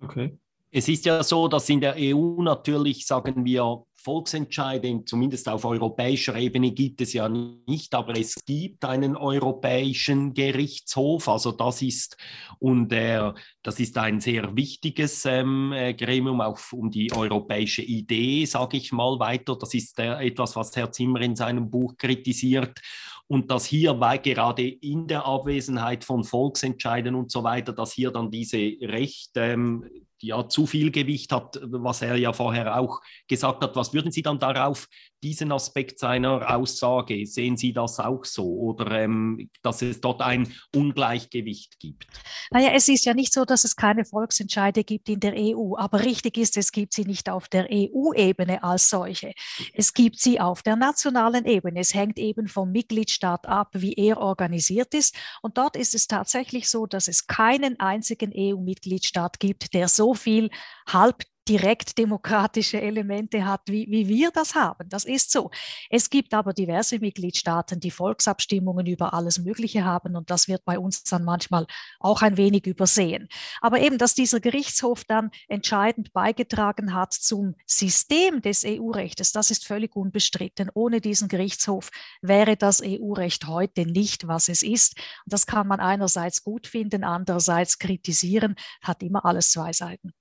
Okay. 0.00 0.38
Es 0.72 0.88
ist 0.88 1.04
ja 1.04 1.22
so, 1.24 1.48
dass 1.48 1.68
in 1.68 1.80
der 1.80 1.96
EU 1.98 2.42
natürlich, 2.42 3.04
sagen 3.04 3.44
wir, 3.44 3.84
Volksentscheide, 3.96 5.04
zumindest 5.04 5.48
auf 5.48 5.64
europäischer 5.64 6.34
Ebene 6.36 6.70
gibt 6.70 7.00
es 7.02 7.12
ja 7.12 7.28
nicht, 7.28 7.94
aber 7.94 8.16
es 8.16 8.36
gibt 8.46 8.84
einen 8.84 9.14
europäischen 9.16 10.32
Gerichtshof. 10.32 11.28
Also 11.28 11.52
das 11.52 11.82
ist 11.82 12.16
und 12.60 12.92
äh, 12.92 13.32
das 13.62 13.78
ist 13.80 13.98
ein 13.98 14.20
sehr 14.20 14.56
wichtiges 14.56 15.26
ähm, 15.26 15.72
äh, 15.72 15.92
Gremium 15.92 16.40
auch 16.40 16.58
um 16.72 16.90
die 16.90 17.12
europäische 17.12 17.82
Idee, 17.82 18.46
sage 18.46 18.78
ich 18.78 18.92
mal 18.92 19.18
weiter. 19.18 19.56
Das 19.56 19.74
ist 19.74 19.98
äh, 19.98 20.24
etwas, 20.24 20.56
was 20.56 20.74
Herr 20.76 20.92
Zimmer 20.92 21.20
in 21.20 21.36
seinem 21.36 21.68
Buch 21.68 21.96
kritisiert 21.98 22.80
und 23.30 23.48
dass 23.48 23.64
hier, 23.64 24.00
weil 24.00 24.18
gerade 24.18 24.66
in 24.66 25.06
der 25.06 25.24
Abwesenheit 25.24 26.02
von 26.02 26.24
Volksentscheiden 26.24 27.14
und 27.14 27.30
so 27.30 27.44
weiter, 27.44 27.72
dass 27.72 27.92
hier 27.92 28.10
dann 28.10 28.28
diese 28.28 28.56
Recht 28.56 29.30
ähm, 29.36 29.88
ja 30.20 30.48
zu 30.48 30.66
viel 30.66 30.90
Gewicht 30.90 31.30
hat, 31.30 31.60
was 31.62 32.02
er 32.02 32.16
ja 32.16 32.32
vorher 32.32 32.76
auch 32.76 33.00
gesagt 33.28 33.62
hat. 33.62 33.76
Was 33.76 33.94
würden 33.94 34.10
Sie 34.10 34.22
dann 34.22 34.40
darauf, 34.40 34.88
diesen 35.22 35.52
Aspekt 35.52 35.98
seiner 35.98 36.56
Aussage, 36.56 37.26
sehen 37.26 37.56
Sie 37.56 37.72
das 37.72 37.98
auch 37.98 38.24
so 38.24 38.44
oder 38.44 38.90
ähm, 38.92 39.50
dass 39.62 39.82
es 39.82 40.00
dort 40.00 40.22
ein 40.22 40.52
Ungleichgewicht 40.74 41.78
gibt? 41.78 42.06
Naja, 42.50 42.70
es 42.74 42.88
ist 42.88 43.04
ja 43.04 43.14
nicht 43.14 43.32
so, 43.32 43.44
dass 43.44 43.64
es 43.64 43.76
keine 43.76 44.04
Volksentscheide 44.04 44.84
gibt 44.84 45.08
in 45.08 45.20
der 45.20 45.34
EU, 45.36 45.76
aber 45.76 46.04
richtig 46.04 46.38
ist, 46.38 46.56
es 46.56 46.72
gibt 46.72 46.94
sie 46.94 47.04
nicht 47.04 47.28
auf 47.28 47.48
der 47.48 47.68
EU-Ebene 47.70 48.62
als 48.62 48.88
solche. 48.88 49.32
Es 49.74 49.92
gibt 49.92 50.18
sie 50.18 50.40
auf 50.40 50.62
der 50.62 50.76
nationalen 50.76 51.44
Ebene. 51.44 51.80
Es 51.80 51.94
hängt 51.94 52.18
eben 52.18 52.48
vom 52.48 52.72
Mitgliedstaat 52.72 53.46
ab, 53.46 53.68
wie 53.72 53.94
er 53.94 54.18
organisiert 54.18 54.94
ist. 54.94 55.14
Und 55.42 55.58
dort 55.58 55.76
ist 55.76 55.94
es 55.94 56.06
tatsächlich 56.06 56.68
so, 56.68 56.86
dass 56.86 57.08
es 57.08 57.26
keinen 57.26 57.78
einzigen 57.78 58.32
EU-Mitgliedstaat 58.34 59.38
gibt, 59.38 59.74
der 59.74 59.88
so 59.88 60.14
viel 60.14 60.50
halb 60.86 61.24
direkt 61.48 61.98
demokratische 61.98 62.80
Elemente 62.80 63.44
hat, 63.44 63.62
wie, 63.66 63.86
wie 63.90 64.08
wir 64.08 64.30
das 64.30 64.54
haben. 64.54 64.88
Das 64.88 65.04
ist 65.04 65.32
so. 65.32 65.50
Es 65.88 66.10
gibt 66.10 66.34
aber 66.34 66.52
diverse 66.52 66.98
Mitgliedstaaten, 66.98 67.80
die 67.80 67.90
Volksabstimmungen 67.90 68.86
über 68.86 69.14
alles 69.14 69.38
Mögliche 69.38 69.84
haben 69.84 70.16
und 70.16 70.30
das 70.30 70.48
wird 70.48 70.64
bei 70.64 70.78
uns 70.78 71.02
dann 71.04 71.24
manchmal 71.24 71.66
auch 71.98 72.22
ein 72.22 72.36
wenig 72.36 72.66
übersehen. 72.66 73.28
Aber 73.60 73.80
eben, 73.80 73.98
dass 73.98 74.14
dieser 74.14 74.40
Gerichtshof 74.40 75.04
dann 75.04 75.30
entscheidend 75.48 76.12
beigetragen 76.12 76.94
hat 76.94 77.12
zum 77.12 77.56
System 77.66 78.42
des 78.42 78.64
EU-Rechtes, 78.64 79.32
das 79.32 79.50
ist 79.50 79.66
völlig 79.66 79.96
unbestritten. 79.96 80.70
Ohne 80.74 81.00
diesen 81.00 81.28
Gerichtshof 81.28 81.90
wäre 82.22 82.56
das 82.56 82.82
EU-Recht 82.84 83.46
heute 83.46 83.86
nicht, 83.86 84.28
was 84.28 84.48
es 84.48 84.62
ist. 84.62 84.96
Das 85.26 85.46
kann 85.46 85.66
man 85.66 85.80
einerseits 85.80 86.44
gut 86.44 86.66
finden, 86.66 87.04
andererseits 87.04 87.78
kritisieren, 87.78 88.54
hat 88.82 89.02
immer 89.02 89.24
alles 89.24 89.50
zwei 89.50 89.72
Seiten. 89.72 90.12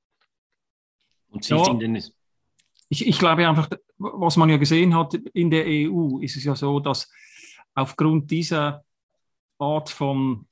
Und 1.29 1.43
Sie 1.43 1.55
ja, 1.55 1.63
finden 1.63 1.95
es. 1.95 2.13
Ich, 2.89 3.07
ich 3.07 3.19
glaube 3.19 3.47
einfach, 3.47 3.69
was 3.97 4.37
man 4.37 4.49
ja 4.49 4.57
gesehen 4.57 4.95
hat 4.95 5.13
in 5.13 5.51
der 5.51 5.65
EU, 5.67 6.19
ist 6.19 6.37
es 6.37 6.43
ja 6.43 6.55
so, 6.55 6.79
dass 6.79 7.11
aufgrund 7.75 8.31
dieser 8.31 8.83
Art 9.59 9.89
von, 9.89 10.47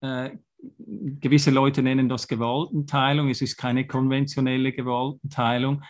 äh, 0.00 0.30
gewisse 1.20 1.50
Leute 1.50 1.82
nennen 1.82 2.08
das 2.08 2.28
Gewaltenteilung, 2.28 3.28
es 3.28 3.42
ist 3.42 3.56
keine 3.56 3.86
konventionelle 3.86 4.72
Gewaltenteilung, 4.72 5.82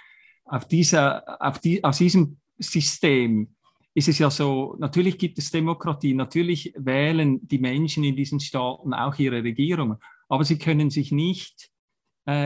auf 0.45 0.67
dieser, 0.67 1.40
auf 1.40 1.61
die, 1.61 1.83
aus 1.85 1.99
diesem 1.99 2.38
System 2.59 3.55
ist 3.95 4.09
es 4.09 4.19
ja 4.19 4.31
so, 4.31 4.76
natürlich 4.79 5.19
gibt 5.19 5.38
es 5.38 5.50
Demokratie, 5.50 6.14
natürlich 6.14 6.73
wählen 6.76 7.47
die 7.47 7.59
Menschen 7.59 8.05
in 8.05 8.17
diesen 8.17 8.40
Staaten 8.40 8.95
auch 8.95 9.19
ihre 9.19 9.43
Regierungen, 9.43 9.99
aber 10.29 10.45
sie 10.45 10.59
können 10.59 10.90
sich 10.90 11.11
nicht, 11.11 11.70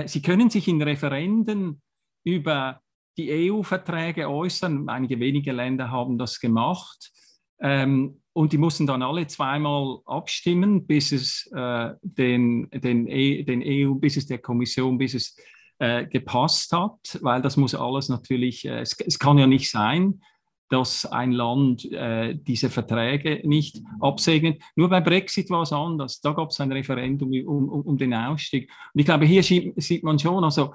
sie 0.06 0.22
können 0.22 0.50
sich 0.50 0.68
in 0.68 0.80
Referenden 0.80 1.82
über 2.24 2.80
die 3.16 3.50
EU-Verträge 3.50 4.28
äußern. 4.28 4.88
Einige 4.88 5.18
wenige 5.20 5.52
Länder 5.52 5.90
haben 5.90 6.18
das 6.18 6.40
gemacht. 6.40 7.12
Ähm, 7.60 8.20
und 8.32 8.52
die 8.52 8.58
mussten 8.58 8.86
dann 8.86 9.02
alle 9.02 9.26
zweimal 9.28 10.00
abstimmen, 10.06 10.86
bis 10.86 11.12
es 11.12 11.48
äh, 11.54 11.90
den, 12.02 12.68
den, 12.70 13.06
e, 13.06 13.44
den 13.44 13.62
EU, 13.64 13.94
bis 13.94 14.16
es 14.16 14.26
der 14.26 14.38
Kommission, 14.38 14.98
bis 14.98 15.14
es 15.14 15.36
äh, 15.78 16.06
gepasst 16.06 16.72
hat, 16.72 17.18
weil 17.22 17.42
das 17.42 17.56
muss 17.56 17.74
alles 17.74 18.08
natürlich, 18.08 18.64
äh, 18.64 18.80
es, 18.80 18.98
es, 18.98 19.18
kann 19.18 19.38
ja 19.38 19.46
nicht 19.46 19.70
sein, 19.70 20.20
dass 20.75 21.07
ein 21.07 21.31
Land 21.31 21.85
äh, 21.93 22.35
diese 22.35 22.69
Verträge 22.69 23.40
nicht 23.45 23.81
absegnet. 24.00 24.61
Nur 24.75 24.88
bei 24.88 25.00
Brexit 25.00 25.49
war 25.49 25.62
es 25.62 25.73
anders. 25.73 26.21
Da 26.21 26.33
gab 26.33 26.50
es 26.50 26.61
ein 26.61 26.73
Referendum 26.73 27.31
um, 27.47 27.69
um, 27.69 27.81
um, 27.83 27.97
den 27.97 28.12
Ausstieg. 28.12 28.69
Und 28.93 28.99
ich 28.99 29.07
glaube, 29.07 29.25
hier 29.25 29.45
sieht 29.45 30.02
man 30.02 30.19
schon, 30.19 30.43
also 30.43 30.75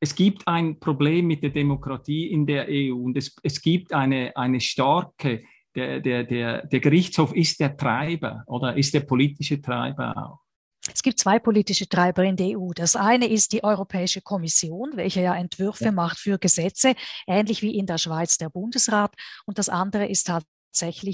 es 0.00 0.12
gibt 0.12 0.48
ein 0.48 0.80
Problem 0.80 1.28
mit 1.28 1.44
der 1.44 1.50
Demokratie 1.50 2.26
in 2.26 2.46
der 2.46 2.66
EU 2.68 2.96
und 2.96 3.16
es, 3.16 3.36
es 3.44 3.62
gibt 3.62 3.92
eine, 3.92 4.36
eine 4.36 4.60
starke, 4.60 5.44
der, 5.76 6.00
der, 6.00 6.24
der, 6.24 6.66
der 6.66 6.80
Gerichtshof 6.80 7.32
ist 7.32 7.60
der 7.60 7.76
Treiber 7.76 8.42
oder 8.46 8.76
ist 8.76 8.92
der 8.92 9.00
politische 9.00 9.62
Treiber 9.62 10.16
auch. 10.16 10.47
Es 10.94 11.02
gibt 11.02 11.18
zwei 11.18 11.38
politische 11.38 11.88
Treiber 11.88 12.24
in 12.24 12.36
der 12.36 12.58
EU. 12.58 12.70
Das 12.74 12.96
eine 12.96 13.28
ist 13.28 13.52
die 13.52 13.62
Europäische 13.64 14.20
Kommission, 14.20 14.92
welche 14.94 15.20
ja 15.20 15.34
Entwürfe 15.34 15.86
ja. 15.86 15.92
macht 15.92 16.18
für 16.18 16.38
Gesetze, 16.38 16.94
ähnlich 17.26 17.62
wie 17.62 17.76
in 17.76 17.86
der 17.86 17.98
Schweiz 17.98 18.38
der 18.38 18.50
Bundesrat. 18.50 19.14
Und 19.46 19.58
das 19.58 19.68
andere 19.68 20.06
ist 20.06 20.26
tatsächlich 20.26 20.57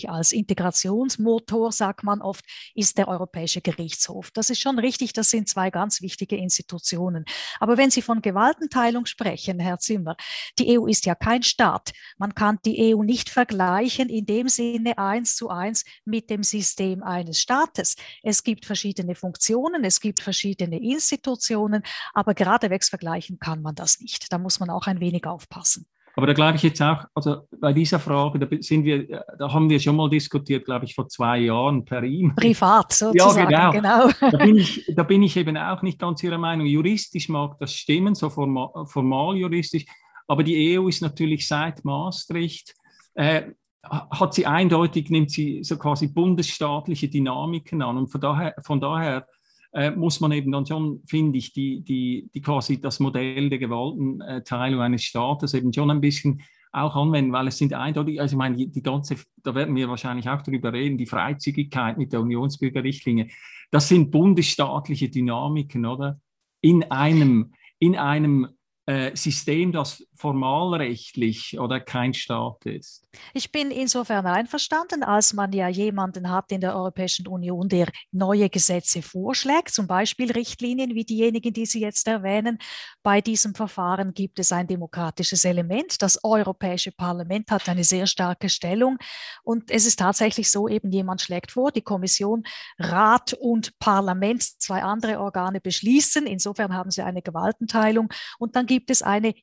als 0.08 0.32
Integrationsmotor, 0.32 1.72
sagt 1.72 2.04
man 2.04 2.20
oft, 2.20 2.44
ist 2.74 2.98
der 2.98 3.08
Europäische 3.08 3.60
Gerichtshof. 3.60 4.30
Das 4.32 4.50
ist 4.50 4.60
schon 4.60 4.78
richtig, 4.78 5.12
das 5.12 5.30
sind 5.30 5.48
zwei 5.48 5.70
ganz 5.70 6.02
wichtige 6.02 6.36
Institutionen. 6.36 7.24
Aber 7.60 7.76
wenn 7.76 7.90
Sie 7.90 8.02
von 8.02 8.20
Gewaltenteilung 8.20 9.06
sprechen, 9.06 9.60
Herr 9.60 9.78
Zimmer, 9.78 10.16
die 10.58 10.78
EU 10.78 10.86
ist 10.86 11.06
ja 11.06 11.14
kein 11.14 11.42
Staat. 11.42 11.92
Man 12.18 12.34
kann 12.34 12.58
die 12.64 12.94
EU 12.94 13.02
nicht 13.02 13.30
vergleichen 13.30 14.08
in 14.08 14.26
dem 14.26 14.48
Sinne 14.48 14.98
eins 14.98 15.36
zu 15.36 15.48
eins 15.48 15.84
mit 16.04 16.30
dem 16.30 16.42
System 16.42 17.02
eines 17.02 17.40
Staates. 17.40 17.96
Es 18.22 18.42
gibt 18.42 18.66
verschiedene 18.66 19.14
Funktionen, 19.14 19.84
es 19.84 20.00
gibt 20.00 20.20
verschiedene 20.20 20.80
Institutionen, 20.80 21.82
aber 22.12 22.34
geradewegs 22.34 22.88
vergleichen 22.88 23.38
kann 23.38 23.62
man 23.62 23.74
das 23.74 24.00
nicht. 24.00 24.32
Da 24.32 24.38
muss 24.38 24.60
man 24.60 24.70
auch 24.70 24.86
ein 24.86 25.00
wenig 25.00 25.26
aufpassen. 25.26 25.86
Aber 26.16 26.28
da 26.28 26.32
glaube 26.32 26.56
ich 26.56 26.62
jetzt 26.62 26.80
auch, 26.80 27.04
also 27.14 27.48
bei 27.60 27.72
dieser 27.72 27.98
Frage, 27.98 28.38
da 28.38 28.46
sind 28.60 28.84
wir, 28.84 29.24
da 29.38 29.52
haben 29.52 29.68
wir 29.68 29.80
schon 29.80 29.96
mal 29.96 30.08
diskutiert, 30.08 30.64
glaube 30.64 30.84
ich, 30.84 30.94
vor 30.94 31.08
zwei 31.08 31.38
Jahren 31.38 31.84
per 31.84 32.04
E-Mail. 32.04 32.34
Privat 32.36 32.92
sozusagen, 32.92 33.50
ja, 33.50 33.70
genau. 33.70 34.06
genau. 34.06 34.30
Da, 34.30 34.44
bin 34.44 34.56
ich, 34.56 34.84
da 34.94 35.02
bin 35.02 35.22
ich 35.24 35.36
eben 35.36 35.56
auch 35.56 35.82
nicht 35.82 35.98
ganz 35.98 36.22
Ihrer 36.22 36.38
Meinung. 36.38 36.66
Juristisch 36.66 37.28
mag 37.28 37.58
das 37.58 37.74
stimmen, 37.74 38.14
so 38.14 38.30
formal, 38.30 38.86
formal 38.86 39.36
juristisch, 39.36 39.84
aber 40.28 40.44
die 40.44 40.78
EU 40.78 40.88
ist 40.88 41.02
natürlich 41.02 41.46
seit 41.48 41.84
Maastricht, 41.84 42.74
äh, 43.14 43.42
hat 43.82 44.34
sie 44.34 44.46
eindeutig, 44.46 45.10
nimmt 45.10 45.30
sie 45.30 45.62
so 45.62 45.76
quasi 45.76 46.08
bundesstaatliche 46.08 47.08
Dynamiken 47.08 47.82
an 47.82 47.98
und 47.98 48.06
von 48.08 48.20
daher, 48.20 48.54
von 48.62 48.80
daher 48.80 49.26
äh, 49.74 49.90
muss 49.90 50.20
man 50.20 50.32
eben 50.32 50.52
dann 50.52 50.66
schon, 50.66 51.02
finde 51.06 51.38
ich, 51.38 51.52
die, 51.52 51.82
die, 51.82 52.30
die 52.32 52.40
quasi 52.40 52.80
das 52.80 53.00
Modell 53.00 53.50
der 53.50 53.58
Gewaltenteilung 53.58 54.80
eines 54.80 55.02
Staates 55.02 55.52
eben 55.54 55.72
schon 55.72 55.90
ein 55.90 56.00
bisschen 56.00 56.42
auch 56.72 56.96
anwenden, 56.96 57.32
weil 57.32 57.48
es 57.48 57.58
sind 57.58 57.72
eindeutig, 57.72 58.20
also 58.20 58.34
ich 58.34 58.38
meine, 58.38 58.56
die, 58.56 58.70
die 58.70 58.82
ganze, 58.82 59.16
da 59.42 59.54
werden 59.54 59.76
wir 59.76 59.88
wahrscheinlich 59.88 60.28
auch 60.28 60.42
darüber 60.42 60.72
reden, 60.72 60.98
die 60.98 61.06
Freizügigkeit 61.06 61.98
mit 61.98 62.12
der 62.12 62.20
Unionsbürgerrichtlinie, 62.20 63.28
das 63.70 63.88
sind 63.88 64.10
bundesstaatliche 64.10 65.08
Dynamiken, 65.08 65.86
oder? 65.86 66.20
In 66.60 66.90
einem, 66.90 67.52
in 67.78 67.96
einem 67.96 68.48
äh, 68.86 69.14
System, 69.14 69.72
das 69.72 70.06
formalrechtlich 70.16 71.58
oder 71.58 71.80
kein 71.80 72.14
Staat 72.14 72.66
ist. 72.66 73.04
Ich 73.32 73.50
bin 73.52 73.70
insofern 73.70 74.26
einverstanden, 74.26 75.02
als 75.02 75.32
man 75.32 75.52
ja 75.52 75.68
jemanden 75.68 76.30
hat 76.30 76.52
in 76.52 76.60
der 76.60 76.76
Europäischen 76.76 77.26
Union, 77.26 77.68
der 77.68 77.88
neue 78.12 78.48
Gesetze 78.48 79.02
vorschlägt, 79.02 79.70
zum 79.70 79.86
Beispiel 79.86 80.30
Richtlinien 80.32 80.94
wie 80.94 81.04
diejenigen, 81.04 81.52
die 81.52 81.66
Sie 81.66 81.80
jetzt 81.80 82.06
erwähnen. 82.06 82.58
Bei 83.02 83.20
diesem 83.20 83.54
Verfahren 83.54 84.14
gibt 84.14 84.38
es 84.38 84.52
ein 84.52 84.66
demokratisches 84.66 85.44
Element. 85.44 86.00
Das 86.02 86.22
Europäische 86.22 86.92
Parlament 86.92 87.50
hat 87.50 87.68
eine 87.68 87.84
sehr 87.84 88.06
starke 88.06 88.48
Stellung 88.48 88.98
und 89.42 89.70
es 89.70 89.86
ist 89.86 89.98
tatsächlich 89.98 90.50
so, 90.50 90.68
eben 90.68 90.90
jemand 90.90 91.20
schlägt 91.20 91.52
vor, 91.52 91.72
die 91.72 91.82
Kommission, 91.82 92.44
Rat 92.78 93.32
und 93.34 93.78
Parlament, 93.78 94.42
zwei 94.42 94.82
andere 94.82 95.20
Organe 95.20 95.60
beschließen. 95.60 96.26
Insofern 96.26 96.74
haben 96.74 96.90
sie 96.90 97.02
eine 97.02 97.22
Gewaltenteilung 97.22 98.08
und 98.38 98.56
dann 98.56 98.66
gibt 98.66 98.90
es 98.90 99.02
eine 99.02 99.34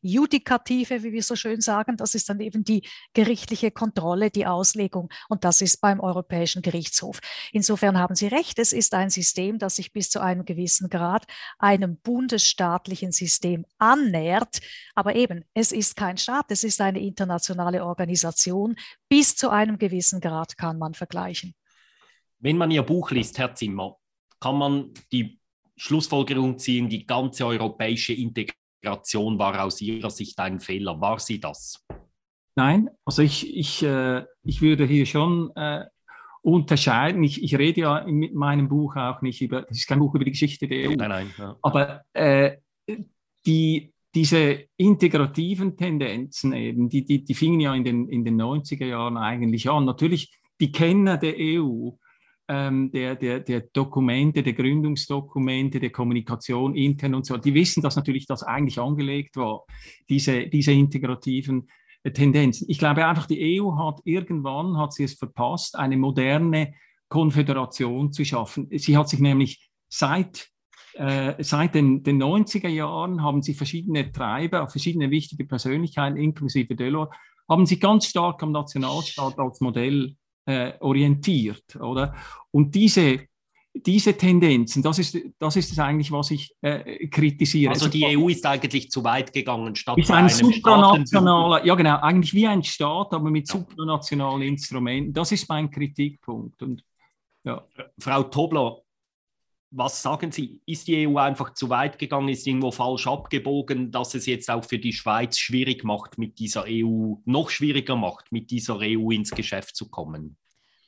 Judikative, 0.62 1.04
wie 1.04 1.12
wir 1.14 1.24
so 1.24 1.36
schön 1.36 1.62
sagen. 1.62 1.98
Das 1.98 2.16
ist 2.16 2.30
dann 2.30 2.40
eben 2.40 2.64
die 2.64 2.88
gerichtliche 3.14 3.72
Kontrolle, 3.72 4.30
die 4.30 4.46
Auslegung. 4.46 5.10
Und 5.30 5.44
das 5.44 5.62
ist 5.62 5.82
beim 5.82 6.00
Europäischen 6.00 6.62
Gerichtshof. 6.62 7.20
Insofern 7.52 7.98
haben 7.98 8.16
Sie 8.16 8.28
recht. 8.28 8.60
Es 8.60 8.74
ist 8.74 8.94
ein 8.94 9.10
System, 9.10 9.60
das 9.60 9.76
sich 9.76 9.94
bis 9.94 10.10
zu 10.10 10.22
einem 10.22 10.46
gewissen 10.46 10.90
Grad 10.90 11.26
einem 11.60 11.98
bundesstaatlichen 11.98 13.12
System 13.12 13.66
annähert. 13.78 14.60
Aber 14.96 15.16
eben, 15.16 15.44
es 15.54 15.72
ist 15.72 15.96
kein 15.96 16.18
Staat. 16.18 16.46
Es 16.50 16.64
ist 16.64 16.82
eine 16.82 17.00
internationale 17.00 17.86
Organisation. 17.86 18.76
Bis 19.10 19.36
zu 19.36 19.50
einem 19.50 19.78
gewissen 19.78 20.22
Grad 20.22 20.58
kann 20.58 20.78
man 20.78 20.94
vergleichen. 20.94 21.54
Wenn 22.40 22.58
man 22.58 22.72
Ihr 22.72 22.84
Buch 22.84 23.12
liest, 23.12 23.38
Herr 23.38 23.54
Zimmer, 23.54 23.98
kann 24.40 24.58
man 24.58 24.92
die 25.12 25.40
Schlussfolgerung 25.78 26.58
ziehen, 26.58 26.90
die 26.90 27.06
ganze 27.06 27.46
europäische 27.46 28.14
Integration 28.14 28.61
Migration 28.82 29.38
war 29.38 29.64
aus 29.64 29.82
Ihrer 29.82 30.10
Sicht 30.10 30.40
ein 30.40 30.60
Fehler. 30.60 31.00
War 31.00 31.20
sie 31.20 31.40
das? 31.40 31.86
Nein, 32.56 32.90
also 33.06 33.22
ich, 33.22 33.56
ich, 33.56 33.84
äh, 33.84 34.26
ich 34.44 34.62
würde 34.62 34.86
hier 34.86 35.06
schon 35.06 35.52
äh, 35.56 35.86
unterscheiden. 36.42 37.24
Ich, 37.24 37.42
ich 37.44 37.58
rede 37.58 37.82
ja 37.82 37.98
in 38.00 38.34
meinem 38.34 38.68
Buch 38.68 38.96
auch 38.96 39.22
nicht 39.22 39.42
über, 39.42 39.62
das 39.62 39.78
ist 39.78 39.88
kein 39.88 40.00
Buch 40.00 40.16
über 40.16 40.26
die 40.26 40.32
Geschichte 40.32 40.68
der 40.68 40.90
EU. 40.90 40.96
Nein, 40.96 41.10
nein. 41.10 41.34
Ja. 41.38 41.56
Aber 41.62 42.02
äh, 42.14 42.58
die, 43.46 43.94
diese 44.14 44.66
integrativen 44.76 45.78
Tendenzen 45.78 46.52
eben, 46.54 46.90
die, 46.90 47.06
die, 47.06 47.24
die 47.24 47.34
fingen 47.34 47.62
ja 47.62 47.74
in 47.74 47.86
den, 47.86 48.10
in 48.10 48.26
den 48.26 48.42
90er 48.42 48.86
Jahren 48.86 49.16
eigentlich 49.16 49.70
an. 49.70 49.86
Natürlich, 49.86 50.34
die 50.60 50.72
Kenner 50.72 51.18
der 51.18 51.36
EU 51.38 51.92
ähm, 52.52 52.92
der, 52.92 53.16
der, 53.16 53.40
der 53.40 53.62
Dokumente, 53.62 54.44
der 54.44 54.52
Gründungsdokumente, 54.52 55.80
der 55.80 55.90
Kommunikation 55.90 56.76
intern 56.76 57.16
und 57.16 57.26
so, 57.26 57.38
die 57.38 57.54
wissen, 57.54 57.82
dass 57.82 57.96
natürlich 57.96 58.26
das 58.26 58.44
eigentlich 58.44 58.78
angelegt 58.78 59.38
war, 59.38 59.64
diese, 60.10 60.48
diese 60.48 60.74
integrativen 60.74 61.70
äh, 62.04 62.12
Tendenzen. 62.12 62.66
Ich 62.70 62.78
glaube 62.78 63.08
einfach, 63.08 63.26
die 63.26 63.62
EU 63.62 63.78
hat 63.78 64.02
irgendwann, 64.04 64.78
hat 64.78 64.92
sie 64.92 65.06
es 65.06 65.14
verpasst, 65.14 65.78
eine 65.78 65.96
moderne 65.96 66.74
Konföderation 67.08 68.12
zu 68.12 68.26
schaffen. 68.26 68.68
Sie 68.70 68.98
hat 68.98 69.08
sich 69.08 69.22
nämlich 69.22 69.70
seit 69.88 70.50
äh, 70.96 71.42
seit 71.42 71.74
den, 71.74 72.04
den 72.04 72.22
90er 72.22 72.68
Jahren 72.68 73.24
haben 73.24 73.42
sie 73.42 73.54
verschiedene 73.54 74.12
Treiber, 74.12 74.68
verschiedene 74.68 75.10
wichtige 75.10 75.46
Persönlichkeiten, 75.46 76.18
inklusive 76.18 76.76
Delors, 76.76 77.16
haben 77.48 77.66
sich 77.66 77.80
ganz 77.80 78.08
stark 78.08 78.44
am 78.44 78.52
Nationalstaat 78.52 79.40
als 79.40 79.62
Modell 79.62 80.18
äh, 80.46 80.74
orientiert, 80.80 81.76
oder? 81.76 82.16
Und 82.52 82.74
diese, 82.74 83.28
diese 83.74 84.18
Tendenzen, 84.18 84.84
das 84.84 85.00
ist, 85.00 85.18
das 85.40 85.56
ist 85.56 85.72
es 85.72 85.80
eigentlich, 85.80 86.12
was 86.12 86.32
ich 86.32 86.54
äh, 86.62 87.08
kritisiere. 87.08 87.72
Also 87.72 87.88
die 87.88 88.06
EU 88.18 88.28
ist 88.28 88.46
eigentlich 88.46 88.92
zu 88.92 89.04
weit 89.04 89.32
gegangen, 89.32 89.76
statt 89.76 89.98
ist 89.98 90.12
ein 90.12 90.30
supranationaler, 90.30 91.66
ja 91.66 91.76
genau, 91.76 92.00
eigentlich 92.02 92.34
wie 92.34 92.48
ein 92.48 92.64
Staat, 92.64 93.14
aber 93.14 93.30
mit 93.30 93.48
ja. 93.48 93.58
supranationalen 93.58 94.42
Instrumenten. 94.42 95.14
Das 95.14 95.32
ist 95.32 95.48
mein 95.48 95.70
Kritikpunkt. 95.72 96.62
Und, 96.62 96.84
ja. 97.44 97.66
Frau 97.98 98.24
Tobler, 98.24 98.78
was 99.72 100.02
sagen 100.02 100.32
Sie? 100.32 100.62
Ist 100.66 100.88
die 100.88 101.08
EU 101.08 101.18
einfach 101.18 101.54
zu 101.54 101.70
weit 101.70 101.98
gegangen, 101.98 102.28
ist 102.28 102.46
irgendwo 102.46 102.72
falsch 102.72 103.08
abgebogen, 103.08 103.92
dass 103.92 104.14
es 104.14 104.26
jetzt 104.26 104.50
auch 104.50 104.66
für 104.66 104.80
die 104.80 104.94
Schweiz 104.94 105.38
schwierig 105.38 105.84
macht, 105.84 106.18
mit 106.18 106.40
dieser 106.40 106.66
EU, 106.68 107.16
noch 107.26 107.50
schwieriger 107.50 107.96
macht, 107.96 108.32
mit 108.32 108.52
dieser 108.52 108.80
EU 108.82 109.12
ins 109.12 109.32
Geschäft 109.32 109.76
zu 109.76 109.90
kommen? 109.90 110.38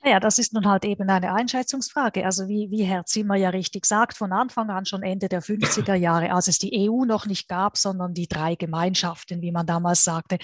Ja, 0.06 0.20
das 0.20 0.38
ist 0.38 0.54
nun 0.54 0.68
halt 0.68 0.84
eben 0.84 1.10
eine 1.10 1.34
Einschätzungsfrage. 1.34 2.26
Also 2.26 2.50
wie, 2.50 2.70
wie 2.70 2.84
Herr 2.84 3.06
Zimmer 3.06 3.36
ja 3.36 3.52
richtig 3.52 3.86
sagt, 3.86 4.18
von 4.18 4.34
Anfang 4.34 4.70
an 4.70 4.86
schon 4.86 5.02
Ende 5.02 5.30
der 5.30 5.42
50er 5.44 5.94
Jahre, 5.94 6.34
als 6.34 6.50
es 6.50 6.60
die 6.60 6.90
EU 6.90 7.06
noch 7.06 7.26
nicht 7.26 7.48
gab, 7.48 7.78
sondern 7.78 8.14
die 8.14 8.28
drei 8.28 8.56
Gemeinschaften, 8.56 9.42
wie 9.42 9.54
man 9.54 9.66
damals 9.66 10.04
sagte, 10.04 10.40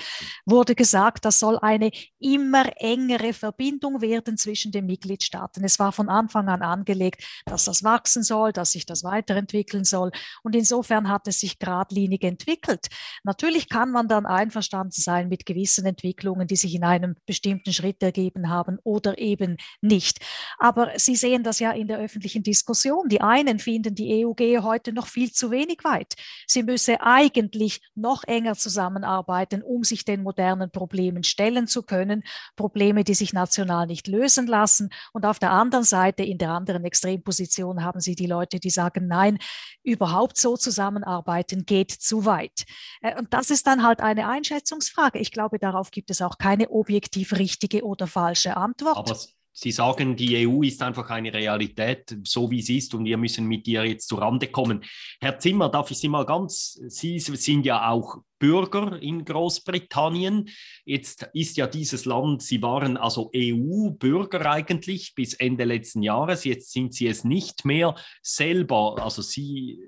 wurde 0.46 0.76
gesagt, 0.76 1.26
das 1.26 1.40
soll 1.40 1.60
eine 1.60 1.92
immer 2.20 2.72
engere 2.78 3.34
Verbindung 3.34 4.00
werden 4.00 4.38
zwischen 4.38 4.72
den 4.72 4.86
Mitgliedstaaten. 4.86 5.62
Es 5.66 5.78
war 5.78 5.92
von 5.92 6.08
Anfang 6.08 6.48
an 6.48 6.62
angelegt, 6.62 7.22
dass 7.46 7.66
das 7.66 7.84
wachsen 7.84 8.24
soll, 8.24 8.54
dass 8.54 8.72
sich 8.72 8.86
das 8.86 9.04
weiterentwickeln 9.04 9.84
soll. 9.84 10.12
Und 10.42 10.56
insofern 10.56 11.10
hat 11.10 11.28
es 11.28 11.42
sich 11.42 11.60
geradlinig 11.60 12.24
entwickelt. 12.24 12.88
Natürlich 13.26 13.68
kann 13.68 13.92
man 13.92 14.08
dann 14.08 14.26
einverstanden 14.26 14.92
sein 14.92 15.28
mit 15.28 15.46
gewissen 15.46 15.86
Entwicklungen, 15.86 16.48
die 16.48 16.56
sich 16.56 16.76
in 16.76 16.86
einem 16.86 17.18
bestimmten 17.26 17.74
Schritt 17.74 18.02
ergeben 18.02 18.50
haben 18.50 18.78
oder 18.84 19.18
eben 19.18 19.49
eben 19.50 19.58
nicht. 19.82 20.20
Aber 20.58 20.92
Sie 20.98 21.16
sehen 21.16 21.44
das 21.44 21.60
ja 21.60 21.72
in 21.72 21.88
der 21.88 22.00
öffentlichen 22.00 22.44
Diskussion. 22.44 23.08
Die 23.10 23.22
einen 23.22 23.60
finden, 23.60 23.96
die 23.96 24.26
EU 24.26 24.34
gehe 24.34 24.64
heute 24.64 24.94
noch 24.94 25.08
viel 25.08 25.32
zu 25.32 25.52
wenig 25.52 25.84
weit. 25.84 26.16
Sie 26.48 26.64
müsse 26.64 27.02
eigentlich 27.02 27.82
noch 27.96 28.24
enger 28.24 28.56
zusammenarbeiten, 28.56 29.62
um 29.62 29.84
sich 29.84 30.06
den 30.06 30.24
modernen 30.24 30.72
Problemen 30.72 31.24
stellen 31.24 31.68
zu 31.68 31.84
können. 31.84 32.24
Probleme, 32.56 33.04
die 33.04 33.14
sich 33.14 33.34
national 33.34 33.88
nicht 33.88 34.08
lösen 34.08 34.48
lassen. 34.48 34.90
Und 35.14 35.26
auf 35.26 35.40
der 35.40 35.52
anderen 35.52 35.86
Seite, 35.86 36.24
in 36.24 36.38
der 36.38 36.52
anderen 36.52 36.84
Extremposition, 36.86 37.84
haben 37.84 38.00
Sie 38.00 38.16
die 38.16 38.28
Leute, 38.28 38.60
die 38.60 38.70
sagen, 38.70 39.08
nein, 39.08 39.40
überhaupt 39.84 40.38
so 40.38 40.58
zusammenarbeiten 40.58 41.66
geht 41.66 41.92
zu 41.92 42.26
weit. 42.26 42.66
Äh, 43.02 43.18
und 43.18 43.34
das 43.34 43.50
ist 43.50 43.68
dann 43.68 43.84
halt 43.84 44.02
eine 44.02 44.28
Einschätzungsfrage. 44.28 45.20
Ich 45.20 45.32
glaube, 45.32 45.60
darauf 45.60 45.92
gibt 45.92 46.10
es 46.10 46.22
auch 46.22 46.38
keine 46.38 46.70
objektiv 46.70 47.34
richtige 47.34 47.84
oder 47.84 48.08
falsche 48.08 48.58
Antwort. 48.58 48.98
Aber 48.98 49.18
Sie 49.60 49.72
sagen, 49.72 50.16
die 50.16 50.48
EU 50.48 50.64
ist 50.64 50.82
einfach 50.82 51.10
eine 51.10 51.34
Realität, 51.34 52.18
so 52.24 52.50
wie 52.50 52.62
sie 52.62 52.78
ist, 52.78 52.94
und 52.94 53.06
wir 53.06 53.18
müssen 53.18 53.46
mit 53.46 53.68
ihr 53.68 53.84
jetzt 53.86 54.08
zu 54.08 54.16
Rande 54.16 54.48
kommen. 54.48 54.84
Herr 55.20 55.38
Zimmer, 55.38 55.70
darf 55.70 55.92
ich 55.92 55.98
Sie 55.98 56.08
mal 56.08 56.26
ganz, 56.26 56.80
Sie 56.88 57.20
sind 57.20 57.66
ja 57.66 57.90
auch 57.90 58.20
Bürger 58.40 59.02
in 59.02 59.26
Großbritannien. 59.26 60.50
Jetzt 60.86 61.30
ist 61.34 61.58
ja 61.58 61.68
dieses 61.68 62.06
Land, 62.06 62.42
Sie 62.42 62.62
waren 62.62 62.98
also 62.98 63.30
EU-Bürger 63.36 64.50
eigentlich 64.50 65.14
bis 65.14 65.34
Ende 65.34 65.66
letzten 65.66 66.02
Jahres, 66.02 66.46
jetzt 66.46 66.72
sind 66.72 66.94
Sie 66.94 67.08
es 67.08 67.24
nicht 67.24 67.66
mehr 67.66 67.96
selber. 68.24 68.96
Also 69.04 69.22
Sie 69.22 69.80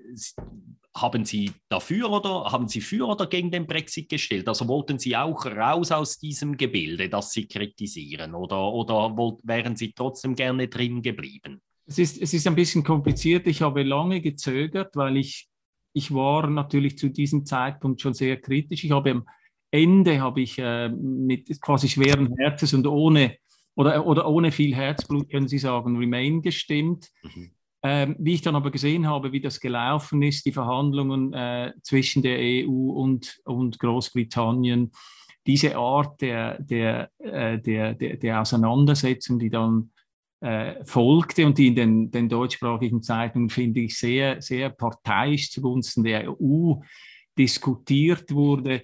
haben 0.95 1.23
Sie 1.25 1.51
dafür 1.69 2.11
oder 2.11 2.51
haben 2.51 2.67
Sie 2.67 2.81
für 2.81 3.07
oder 3.07 3.27
gegen 3.27 3.51
den 3.51 3.65
Brexit 3.65 4.09
gestellt? 4.09 4.47
Also 4.47 4.67
wollten 4.67 4.99
Sie 4.99 5.15
auch 5.15 5.45
raus 5.45 5.91
aus 5.91 6.17
diesem 6.19 6.57
Gebilde, 6.57 7.09
das 7.09 7.31
Sie 7.31 7.47
kritisieren, 7.47 8.35
oder, 8.35 8.73
oder 8.73 9.15
wären 9.43 9.75
Sie 9.75 9.93
trotzdem 9.93 10.35
gerne 10.35 10.67
drin 10.67 11.01
geblieben? 11.01 11.61
Es 11.85 11.97
ist, 11.97 12.21
es 12.21 12.33
ist 12.33 12.47
ein 12.47 12.55
bisschen 12.55 12.83
kompliziert. 12.83 13.47
Ich 13.47 13.61
habe 13.61 13.83
lange 13.83 14.21
gezögert, 14.21 14.95
weil 14.95 15.17
ich, 15.17 15.47
ich 15.93 16.13
war 16.13 16.47
natürlich 16.47 16.97
zu 16.97 17.09
diesem 17.09 17.45
Zeitpunkt 17.45 18.01
schon 18.01 18.13
sehr 18.13 18.37
kritisch. 18.37 18.83
Ich 18.83 18.91
habe 18.91 19.11
am 19.11 19.27
Ende 19.71 20.19
habe 20.19 20.41
ich 20.41 20.59
äh, 20.59 20.89
mit 20.89 21.61
quasi 21.61 21.87
schweren 21.87 22.35
Herzens 22.37 22.73
und 22.73 22.87
ohne 22.87 23.37
oder, 23.75 24.05
oder 24.05 24.27
ohne 24.27 24.51
viel 24.51 24.75
Herzblut, 24.75 25.29
können 25.29 25.47
Sie 25.47 25.57
sagen, 25.57 25.97
Remain 25.97 26.41
gestimmt. 26.41 27.09
Mhm. 27.23 27.51
Ähm, 27.83 28.15
wie 28.19 28.35
ich 28.35 28.41
dann 28.41 28.55
aber 28.55 28.69
gesehen 28.69 29.07
habe, 29.07 29.31
wie 29.31 29.41
das 29.41 29.59
gelaufen 29.59 30.21
ist, 30.21 30.45
die 30.45 30.51
Verhandlungen 30.51 31.33
äh, 31.33 31.73
zwischen 31.81 32.21
der 32.21 32.37
EU 32.39 32.91
und, 32.91 33.39
und 33.43 33.79
Großbritannien, 33.79 34.91
diese 35.47 35.75
Art 35.77 36.21
der, 36.21 36.61
der, 36.61 37.09
äh, 37.17 37.59
der, 37.59 37.95
der, 37.95 38.17
der 38.17 38.41
Auseinandersetzung, 38.41 39.39
die 39.39 39.49
dann 39.49 39.90
äh, 40.41 40.83
folgte 40.85 41.45
und 41.45 41.57
die 41.57 41.67
in 41.67 41.75
den, 41.75 42.11
den 42.11 42.27
deutschsprachigen 42.27 43.01
Zeitungen, 43.01 43.49
finde 43.49 43.81
ich, 43.81 43.97
sehr, 43.97 44.41
sehr 44.41 44.69
parteiisch 44.69 45.51
zugunsten 45.51 46.03
der 46.03 46.29
EU 46.29 46.75
diskutiert 47.37 48.31
wurde. 48.33 48.83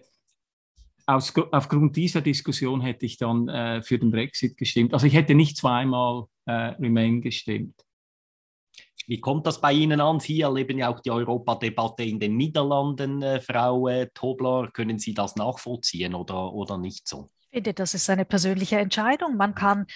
Aus, 1.06 1.34
aufgrund 1.52 1.96
dieser 1.96 2.22
Diskussion 2.22 2.82
hätte 2.82 3.06
ich 3.06 3.18
dann 3.18 3.48
äh, 3.48 3.82
für 3.82 3.98
den 3.98 4.12
Brexit 4.12 4.58
gestimmt. 4.58 4.94
Also 4.94 5.08
ich 5.08 5.14
hätte 5.14 5.36
nicht 5.36 5.58
zweimal 5.58 6.26
äh, 6.46 6.52
Remain 6.52 7.22
gestimmt. 7.22 7.76
Wie 9.08 9.22
kommt 9.22 9.48
das 9.48 9.62
bei 9.62 9.72
Ihnen 9.72 10.02
an? 10.02 10.20
Sie 10.20 10.42
erleben 10.42 10.78
ja 10.78 10.90
auch 10.90 11.00
die 11.00 11.12
Europadebatte 11.12 12.04
in 12.04 12.20
den 12.20 12.36
Niederlanden, 12.36 13.22
äh, 13.22 13.40
Frau 13.40 13.88
äh, 13.88 14.10
Tobler. 14.14 14.70
Können 14.74 15.00
Sie 15.00 15.14
das 15.14 15.38
nachvollziehen 15.38 16.14
oder, 16.14 16.54
oder 16.54 16.78
nicht 16.78 17.08
so? 17.08 17.30
Ich 17.50 17.56
finde, 17.56 17.74
das 17.74 17.94
ist 17.94 18.10
eine 18.10 18.26
persönliche 18.26 18.78
Entscheidung. 18.78 19.38
Man 19.38 19.56
kann 19.56 19.88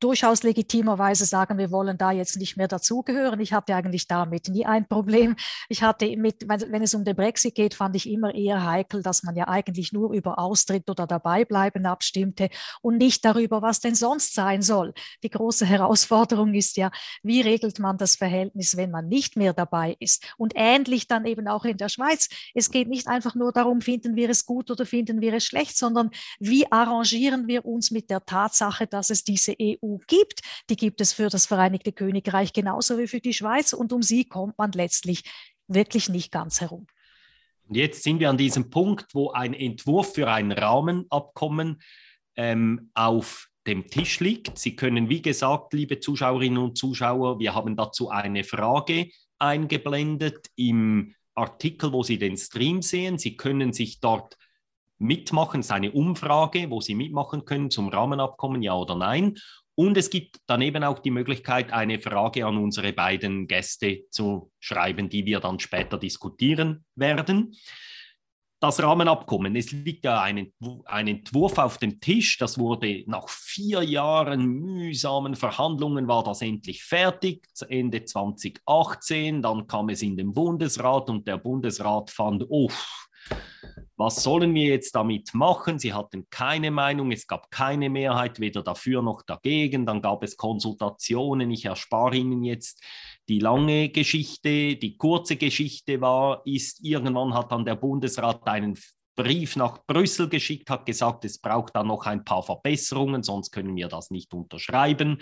durchaus 0.00 0.42
legitimerweise 0.42 1.26
sagen, 1.26 1.58
wir 1.58 1.70
wollen 1.70 1.98
da 1.98 2.10
jetzt 2.10 2.38
nicht 2.38 2.56
mehr 2.56 2.68
dazugehören. 2.68 3.38
Ich 3.40 3.52
hatte 3.52 3.74
eigentlich 3.74 4.08
damit 4.08 4.48
nie 4.48 4.64
ein 4.64 4.88
Problem. 4.88 5.36
Ich 5.68 5.82
hatte 5.82 6.16
mit, 6.16 6.48
wenn 6.48 6.82
es 6.82 6.94
um 6.94 7.04
den 7.04 7.14
Brexit 7.14 7.54
geht, 7.54 7.74
fand 7.74 7.94
ich 7.96 8.08
immer 8.08 8.34
eher 8.34 8.64
heikel, 8.64 9.02
dass 9.02 9.22
man 9.22 9.36
ja 9.36 9.48
eigentlich 9.48 9.92
nur 9.92 10.12
über 10.12 10.38
Austritt 10.38 10.88
oder 10.88 11.06
Dabeibleiben 11.06 11.86
abstimmte 11.86 12.48
und 12.80 12.96
nicht 12.96 13.24
darüber, 13.24 13.62
was 13.62 13.80
denn 13.80 13.94
sonst 13.94 14.34
sein 14.34 14.62
soll. 14.62 14.94
Die 15.22 15.30
große 15.30 15.66
Herausforderung 15.66 16.54
ist 16.54 16.76
ja, 16.76 16.90
wie 17.22 17.42
regelt 17.42 17.78
man 17.78 17.98
das 17.98 18.16
Verhältnis, 18.16 18.76
wenn 18.76 18.90
man 18.90 19.08
nicht 19.08 19.36
mehr 19.36 19.52
dabei 19.52 19.96
ist? 20.00 20.34
Und 20.38 20.54
ähnlich 20.56 21.06
dann 21.08 21.26
eben 21.26 21.46
auch 21.46 21.64
in 21.64 21.76
der 21.76 21.90
Schweiz. 21.90 22.28
Es 22.54 22.70
geht 22.70 22.88
nicht 22.88 23.06
einfach 23.06 23.34
nur 23.34 23.52
darum, 23.52 23.82
finden 23.82 24.16
wir 24.16 24.30
es 24.30 24.46
gut 24.46 24.70
oder 24.70 24.86
finden 24.86 25.20
wir 25.20 25.34
es 25.34 25.44
schlecht, 25.44 25.76
sondern 25.76 26.10
wie 26.38 26.70
arrangieren 26.72 27.46
wir 27.48 27.66
uns 27.66 27.90
mit 27.90 28.08
der 28.08 28.24
Tatsache, 28.24 28.86
dass 28.86 29.10
es 29.10 29.24
diese 29.24 29.54
EU 29.60 29.89
gibt. 29.98 30.40
Die 30.68 30.76
gibt 30.76 31.00
es 31.00 31.12
für 31.12 31.28
das 31.28 31.46
Vereinigte 31.46 31.92
Königreich 31.92 32.52
genauso 32.52 32.98
wie 32.98 33.06
für 33.06 33.20
die 33.20 33.34
Schweiz 33.34 33.72
und 33.72 33.92
um 33.92 34.02
sie 34.02 34.24
kommt 34.24 34.58
man 34.58 34.72
letztlich 34.72 35.24
wirklich 35.68 36.08
nicht 36.08 36.32
ganz 36.32 36.60
herum. 36.60 36.86
Und 37.68 37.76
jetzt 37.76 38.02
sind 38.02 38.18
wir 38.18 38.30
an 38.30 38.36
diesem 38.36 38.70
Punkt, 38.70 39.14
wo 39.14 39.30
ein 39.30 39.54
Entwurf 39.54 40.14
für 40.14 40.28
ein 40.28 40.50
Rahmenabkommen 40.50 41.80
ähm, 42.36 42.90
auf 42.94 43.48
dem 43.66 43.86
Tisch 43.86 44.20
liegt. 44.20 44.58
Sie 44.58 44.74
können, 44.74 45.08
wie 45.08 45.22
gesagt, 45.22 45.72
liebe 45.72 46.00
Zuschauerinnen 46.00 46.58
und 46.58 46.78
Zuschauer, 46.78 47.38
wir 47.38 47.54
haben 47.54 47.76
dazu 47.76 48.08
eine 48.08 48.42
Frage 48.42 49.10
eingeblendet 49.38 50.48
im 50.56 51.14
Artikel, 51.34 51.92
wo 51.92 52.02
Sie 52.02 52.18
den 52.18 52.36
Stream 52.36 52.82
sehen. 52.82 53.18
Sie 53.18 53.36
können 53.36 53.72
sich 53.72 54.00
dort 54.00 54.36
mitmachen. 54.98 55.60
Es 55.60 55.66
ist 55.66 55.72
eine 55.72 55.92
Umfrage, 55.92 56.70
wo 56.70 56.80
Sie 56.80 56.94
mitmachen 56.94 57.44
können 57.44 57.70
zum 57.70 57.88
Rahmenabkommen, 57.88 58.62
ja 58.62 58.74
oder 58.74 58.94
nein. 58.94 59.36
Und 59.74 59.96
es 59.96 60.10
gibt 60.10 60.36
daneben 60.46 60.84
auch 60.84 60.98
die 60.98 61.10
Möglichkeit, 61.10 61.72
eine 61.72 61.98
Frage 61.98 62.44
an 62.44 62.58
unsere 62.58 62.92
beiden 62.92 63.46
Gäste 63.46 64.04
zu 64.10 64.52
schreiben, 64.58 65.08
die 65.08 65.24
wir 65.24 65.40
dann 65.40 65.58
später 65.58 65.98
diskutieren 65.98 66.84
werden. 66.96 67.54
Das 68.62 68.82
Rahmenabkommen, 68.82 69.56
es 69.56 69.72
liegt 69.72 70.04
ja 70.04 70.20
ein, 70.20 70.52
ein 70.84 71.08
Entwurf 71.08 71.56
auf 71.56 71.78
dem 71.78 71.98
Tisch, 71.98 72.36
das 72.36 72.58
wurde 72.58 73.04
nach 73.06 73.26
vier 73.26 73.82
Jahren 73.82 74.44
mühsamen 74.44 75.34
Verhandlungen, 75.34 76.08
war 76.08 76.24
das 76.24 76.42
endlich 76.42 76.84
fertig, 76.84 77.48
Ende 77.70 78.04
2018, 78.04 79.40
dann 79.40 79.66
kam 79.66 79.88
es 79.88 80.02
in 80.02 80.18
den 80.18 80.34
Bundesrat 80.34 81.08
und 81.08 81.26
der 81.26 81.38
Bundesrat 81.38 82.10
fand, 82.10 82.44
oh, 82.50 82.68
was 84.00 84.22
sollen 84.22 84.54
wir 84.54 84.64
jetzt 84.64 84.94
damit 84.94 85.34
machen? 85.34 85.78
Sie 85.78 85.92
hatten 85.92 86.26
keine 86.30 86.70
Meinung, 86.70 87.12
es 87.12 87.26
gab 87.26 87.50
keine 87.50 87.90
Mehrheit, 87.90 88.40
weder 88.40 88.62
dafür 88.62 89.02
noch 89.02 89.20
dagegen. 89.20 89.84
Dann 89.84 90.00
gab 90.00 90.22
es 90.22 90.38
Konsultationen. 90.38 91.50
Ich 91.50 91.66
erspare 91.66 92.16
Ihnen 92.16 92.42
jetzt 92.42 92.82
die 93.28 93.40
lange 93.40 93.90
Geschichte. 93.90 94.76
Die 94.76 94.96
kurze 94.96 95.36
Geschichte 95.36 96.00
war, 96.00 96.40
ist, 96.46 96.82
irgendwann 96.82 97.34
hat 97.34 97.52
dann 97.52 97.66
der 97.66 97.76
Bundesrat 97.76 98.46
einen 98.46 98.78
Brief 99.16 99.56
nach 99.56 99.84
Brüssel 99.86 100.30
geschickt, 100.30 100.70
hat 100.70 100.86
gesagt, 100.86 101.26
es 101.26 101.38
braucht 101.38 101.76
dann 101.76 101.88
noch 101.88 102.06
ein 102.06 102.24
paar 102.24 102.42
Verbesserungen, 102.42 103.22
sonst 103.22 103.50
können 103.50 103.76
wir 103.76 103.88
das 103.88 104.10
nicht 104.10 104.32
unterschreiben. 104.32 105.18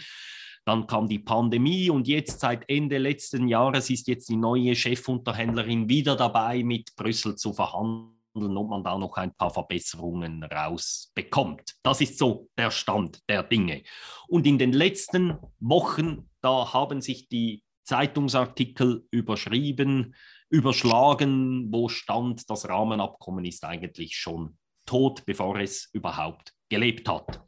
Dann 0.64 0.86
kam 0.86 1.08
die 1.08 1.18
Pandemie 1.18 1.90
und 1.90 2.06
jetzt 2.06 2.38
seit 2.38 2.70
Ende 2.70 2.98
letzten 2.98 3.48
Jahres 3.48 3.90
ist 3.90 4.06
jetzt 4.06 4.28
die 4.28 4.36
neue 4.36 4.76
Chefunterhändlerin 4.76 5.88
wieder 5.88 6.14
dabei, 6.14 6.62
mit 6.62 6.94
Brüssel 6.94 7.34
zu 7.34 7.52
verhandeln 7.52 8.17
ob 8.44 8.70
man 8.70 8.84
da 8.84 8.96
noch 8.98 9.16
ein 9.16 9.34
paar 9.34 9.50
Verbesserungen 9.50 10.42
rausbekommt. 10.44 11.76
Das 11.82 12.00
ist 12.00 12.18
so 12.18 12.48
der 12.56 12.70
Stand 12.70 13.20
der 13.28 13.42
Dinge. 13.42 13.82
Und 14.28 14.46
in 14.46 14.58
den 14.58 14.72
letzten 14.72 15.36
Wochen, 15.60 16.28
da 16.40 16.72
haben 16.72 17.00
sich 17.00 17.28
die 17.28 17.62
Zeitungsartikel 17.84 19.06
überschrieben, 19.10 20.14
überschlagen, 20.50 21.72
wo 21.72 21.88
stand, 21.88 22.48
das 22.50 22.68
Rahmenabkommen 22.68 23.44
ist 23.44 23.64
eigentlich 23.64 24.16
schon 24.16 24.58
tot, 24.86 25.24
bevor 25.26 25.58
es 25.58 25.90
überhaupt 25.92 26.54
gelebt 26.68 27.08
hat. 27.08 27.42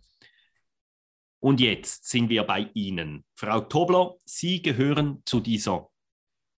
Und 1.40 1.61
jetzt 1.61 2.09
sind 2.09 2.29
wir 2.29 2.44
bei 2.44 2.70
Ihnen. 2.74 3.24
Frau 3.35 3.61
Tobler, 3.61 4.16
Sie 4.24 4.61
gehören 4.61 5.22
zu 5.24 5.40
dieser 5.40 5.88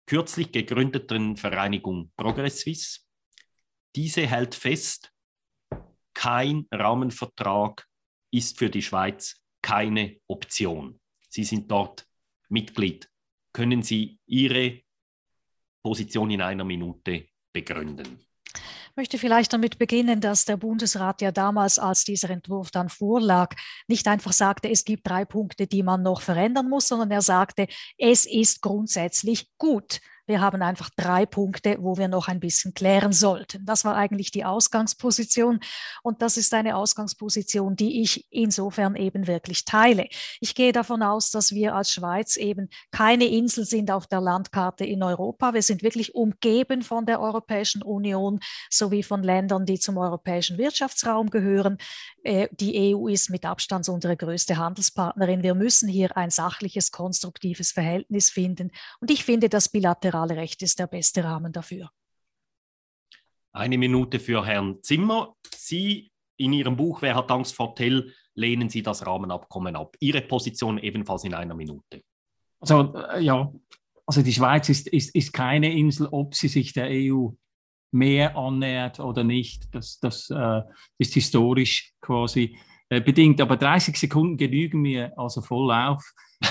kürzlich 0.07 0.51
gegründeten 0.51 1.37
Vereinigung 1.37 2.13
Progressvis. 2.17 3.07
Diese 3.95 4.27
hält 4.27 4.55
fest, 4.55 5.13
kein 6.15 6.67
Rahmenvertrag 6.71 7.87
ist 8.31 8.59
für 8.59 8.71
die 8.71 8.83
Schweiz 8.83 9.37
keine 9.61 10.21
Option. 10.27 11.01
Sie 11.29 11.45
sind 11.45 11.71
dort 11.71 12.07
Mitglied. 12.49 13.11
Können 13.53 13.83
Sie 13.83 14.19
Ihre 14.27 14.83
Position 15.83 16.31
in 16.31 16.43
einer 16.43 16.65
Minute 16.65 17.29
begründen? 17.53 18.25
Ich 18.55 18.97
möchte 18.97 19.17
vielleicht 19.17 19.53
damit 19.55 19.79
beginnen, 19.79 20.21
dass 20.21 20.45
der 20.45 20.59
Bundesrat 20.59 21.23
ja 21.23 21.33
damals, 21.33 21.79
als 21.79 22.05
dieser 22.05 22.29
Entwurf 22.29 22.71
dann 22.71 22.91
vorlag, 22.91 23.55
nicht 23.89 24.07
einfach 24.07 24.33
sagte, 24.33 24.69
es 24.69 24.85
gibt 24.85 25.09
drei 25.09 25.25
Punkte, 25.25 25.67
die 25.67 25.83
man 25.83 26.03
noch 26.03 26.21
verändern 26.21 26.69
muss, 26.69 26.89
sondern 26.89 27.11
er 27.11 27.23
sagte, 27.23 27.69
es 27.97 28.27
ist 28.27 28.61
grundsätzlich 28.61 29.51
gut. 29.57 30.01
Wir 30.27 30.41
haben 30.41 30.63
einfach 30.63 30.89
drei 30.97 31.27
Punkte, 31.27 31.79
wo 31.81 31.97
wir 31.97 32.07
noch 32.07 32.29
ein 32.29 32.39
bisschen 32.39 32.75
klären 32.75 33.13
sollten. 33.13 33.67
Das 33.67 33.85
war 33.85 33.97
eigentlich 33.97 34.31
die 34.31 34.45
Ausgangsposition. 34.45 35.59
Und 36.03 36.23
das 36.23 36.37
ist 36.37 36.55
eine 36.55 36.77
Ausgangsposition, 36.77 37.75
die 37.75 38.03
ich 38.03 38.27
insofern 38.31 38.95
eben 38.95 39.27
wirklich 39.27 39.65
teile. 39.65 40.07
Ich 40.41 40.55
gehe 40.55 40.73
davon 40.73 41.03
aus, 41.03 41.31
dass 41.31 41.53
wir 41.53 41.75
als 41.75 41.93
Schweiz 41.93 42.37
eben 42.37 42.69
keine 42.93 43.25
Insel 43.25 43.65
sind 43.65 43.91
auf 43.91 44.07
der 44.07 44.21
Landkarte 44.21 44.85
in 44.85 45.03
Europa. 45.03 45.55
Wir 45.55 45.63
sind 45.63 45.83
wirklich 45.83 46.15
umgeben 46.15 46.83
von 46.83 47.05
der 47.05 47.21
Europäischen 47.21 47.83
Union 47.83 48.39
sowie 48.71 49.03
von 49.03 49.25
Ländern, 49.25 49.67
die 49.67 49.81
zum 49.81 49.99
europäischen 49.99 50.57
Wirtschaftsraum 50.57 51.31
gehören. 51.31 51.79
Äh, 52.23 52.49
die 52.53 52.95
EU 52.95 53.09
ist 53.09 53.31
mit 53.31 53.45
Abstand 53.45 53.89
unsere 53.89 54.17
größte 54.17 54.57
Handelspartnerin. 54.57 55.43
Wir 55.43 55.55
müssen 55.55 55.89
hier 55.89 56.17
ein 56.17 56.31
sachliches, 56.31 56.91
konstruktives 56.91 57.73
Verhältnis 57.73 58.31
finden. 58.31 58.71
Und 59.01 59.11
ich 59.11 59.25
finde, 59.25 59.49
das 59.49 59.69
bilateral 59.69 59.93
bilaterale 59.93 60.37
Recht 60.37 60.63
ist 60.63 60.79
der 60.79 60.87
beste 60.87 61.25
Rahmen 61.25 61.53
dafür. 61.53 61.91
Eine 63.53 63.79
Minute 63.79 64.19
für 64.19 64.45
Herrn 64.45 64.83
Zimmer. 64.83 65.35
Sie 65.55 66.11
in 66.37 66.53
Ihrem 66.53 66.77
Buch 66.77 67.03
Wer 67.03 67.15
hat 67.15 67.31
Angst 67.31 67.55
vor 67.55 67.75
Tell 67.75 68.13
lehnen 68.35 68.71
Sie 68.71 68.83
das 68.83 69.07
Rahmenabkommen 69.07 69.77
ab. 69.77 69.97
Ihre 70.01 70.23
Position 70.23 70.79
ebenfalls 70.79 71.25
in 71.25 71.35
einer 71.35 71.55
Minute. 71.55 72.03
Also 72.61 72.95
äh, 72.95 73.21
ja, 73.21 73.53
also 74.07 74.23
die 74.23 74.33
Schweiz 74.33 74.69
ist, 74.69 74.89
ist, 74.89 75.15
ist 75.15 75.33
keine 75.33 75.73
Insel, 75.73 76.09
ob 76.11 76.35
sie 76.35 76.49
sich 76.49 76.73
der 76.73 76.89
EU 76.91 77.31
mehr 77.93 78.37
annähert 78.37 79.01
oder 79.01 79.25
nicht. 79.25 79.75
Das, 79.75 79.99
das 80.01 80.31
äh, 80.31 80.63
ist 80.99 81.15
historisch 81.15 81.93
quasi 82.01 82.57
äh, 82.89 83.01
bedingt. 83.01 83.41
Aber 83.41 83.57
30 83.57 83.97
Sekunden 83.97 84.37
genügen 84.37 84.81
mir 84.81 85.13
also 85.17 85.41
voll 85.41 85.71
auf. 85.73 86.05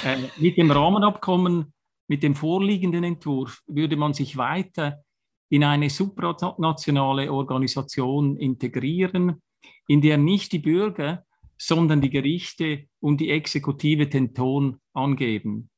Äh, 0.04 0.18
mit 0.38 0.58
dem 0.58 0.72
Rahmenabkommen 0.72 1.74
mit 2.12 2.24
dem 2.24 2.36
vorliegenden 2.36 3.06
Entwurf 3.06 3.62
würde 3.68 3.96
man 3.96 4.14
sich 4.14 4.36
weiter 4.36 5.02
in 5.50 5.64
eine 5.64 5.90
supranationale 5.90 7.32
Organisation 7.32 8.36
integrieren, 8.36 9.42
in 9.88 10.02
der 10.02 10.18
nicht 10.18 10.52
die 10.52 10.60
Bürger, 10.60 11.26
sondern 11.58 12.02
die 12.02 12.10
Gerichte 12.10 12.88
und 13.00 13.22
die 13.22 13.30
Exekutive 13.30 14.08
den 14.08 14.34
Ton 14.34 14.82
angeben. 14.94 15.70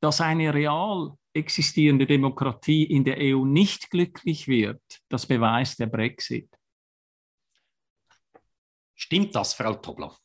Dass 0.00 0.22
eine 0.22 0.54
real 0.54 1.14
existierende 1.34 2.06
Demokratie 2.06 2.84
in 2.84 3.04
der 3.04 3.18
EU 3.18 3.44
nicht 3.44 3.90
glücklich 3.90 4.48
wird, 4.48 4.82
das 5.08 5.26
beweist 5.26 5.78
der 5.80 5.86
Brexit. 5.86 6.48
Stimmt 8.94 9.34
das, 9.34 9.54
Frau 9.54 9.74
Tobler? 9.74 10.16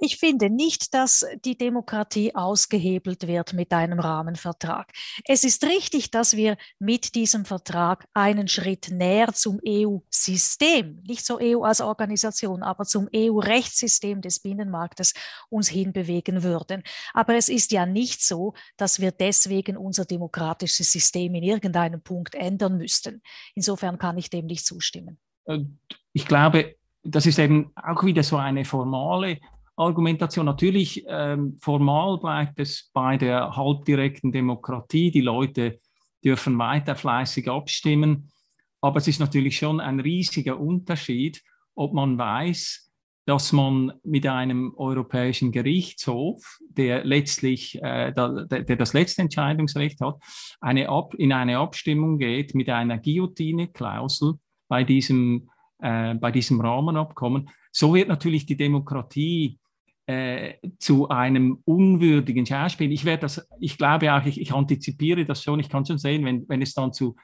Ich 0.00 0.16
finde 0.16 0.50
nicht, 0.50 0.94
dass 0.94 1.24
die 1.44 1.56
Demokratie 1.56 2.34
ausgehebelt 2.34 3.26
wird 3.26 3.52
mit 3.52 3.72
einem 3.72 4.00
Rahmenvertrag. 4.00 4.90
Es 5.26 5.44
ist 5.44 5.64
richtig, 5.64 6.10
dass 6.10 6.36
wir 6.36 6.56
mit 6.78 7.14
diesem 7.14 7.44
Vertrag 7.44 8.06
einen 8.14 8.48
Schritt 8.48 8.90
näher 8.90 9.32
zum 9.32 9.60
EU-System, 9.66 11.02
nicht 11.06 11.24
zur 11.24 11.40
EU 11.40 11.62
als 11.62 11.80
Organisation, 11.80 12.62
aber 12.62 12.84
zum 12.84 13.08
EU-Rechtssystem 13.14 14.20
des 14.20 14.40
Binnenmarktes 14.40 15.14
uns 15.50 15.68
hinbewegen 15.68 16.42
würden. 16.42 16.82
Aber 17.12 17.36
es 17.36 17.48
ist 17.48 17.72
ja 17.72 17.86
nicht 17.86 18.22
so, 18.22 18.54
dass 18.76 19.00
wir 19.00 19.12
deswegen 19.12 19.76
unser 19.76 20.04
demokratisches 20.04 20.90
System 20.90 21.34
in 21.34 21.42
irgendeinem 21.42 22.02
Punkt 22.02 22.34
ändern 22.34 22.76
müssten. 22.76 23.22
Insofern 23.54 23.98
kann 23.98 24.18
ich 24.18 24.30
dem 24.30 24.46
nicht 24.46 24.66
zustimmen. 24.66 25.18
Äh, 25.46 25.60
ich 26.12 26.26
glaube, 26.26 26.76
das 27.02 27.26
ist 27.26 27.38
eben 27.38 27.72
auch 27.76 28.02
wieder 28.04 28.22
so 28.22 28.36
eine 28.36 28.64
formale 28.64 29.38
Argumentation. 29.76 30.46
Natürlich, 30.46 31.04
ähm, 31.08 31.56
formal 31.60 32.18
bleibt 32.18 32.60
es 32.60 32.90
bei 32.92 33.16
der 33.16 33.56
halbdirekten 33.56 34.32
Demokratie. 34.32 35.10
Die 35.10 35.20
Leute 35.20 35.80
dürfen 36.24 36.58
weiter 36.58 36.94
fleißig 36.94 37.48
abstimmen. 37.48 38.30
Aber 38.80 38.98
es 38.98 39.08
ist 39.08 39.20
natürlich 39.20 39.56
schon 39.56 39.80
ein 39.80 40.00
riesiger 40.00 40.60
Unterschied, 40.60 41.42
ob 41.74 41.92
man 41.94 42.18
weiß, 42.18 42.92
dass 43.26 43.52
man 43.52 43.92
mit 44.02 44.26
einem 44.26 44.74
europäischen 44.76 45.50
Gerichtshof, 45.50 46.58
der 46.68 47.04
letztlich, 47.04 47.82
äh, 47.82 48.12
der, 48.12 48.44
der, 48.46 48.76
das 48.76 48.92
letzte 48.92 49.22
Entscheidungsrecht 49.22 50.00
hat, 50.00 50.16
eine 50.60 50.88
Ab, 50.90 51.14
in 51.14 51.32
eine 51.32 51.58
Abstimmung 51.58 52.18
geht 52.18 52.54
mit 52.54 52.68
einer 52.68 52.98
Guillotine-Klausel 52.98 54.34
bei 54.68 54.84
diesem, 54.84 55.48
äh, 55.78 56.14
bei 56.14 56.30
diesem 56.30 56.60
Rahmenabkommen. 56.60 57.48
So 57.72 57.94
wird 57.94 58.08
natürlich 58.08 58.44
die 58.44 58.56
Demokratie 58.56 59.58
äh, 60.06 60.54
zu 60.78 61.08
einem 61.08 61.62
unwürdigen 61.64 62.44
Schauspiel. 62.44 62.92
Ich 62.92 63.04
werde 63.04 63.22
das, 63.22 63.48
ich 63.60 63.78
glaube 63.78 64.12
auch, 64.12 64.24
ich, 64.26 64.40
ich, 64.40 64.52
antizipiere 64.52 65.24
das 65.24 65.42
schon, 65.42 65.60
ich 65.60 65.68
kann 65.68 65.86
schon 65.86 65.98
sehen, 65.98 66.24
wenn, 66.24 66.48
wenn 66.48 66.62
es 66.62 66.74
dann 66.74 66.92
zu 66.92 67.16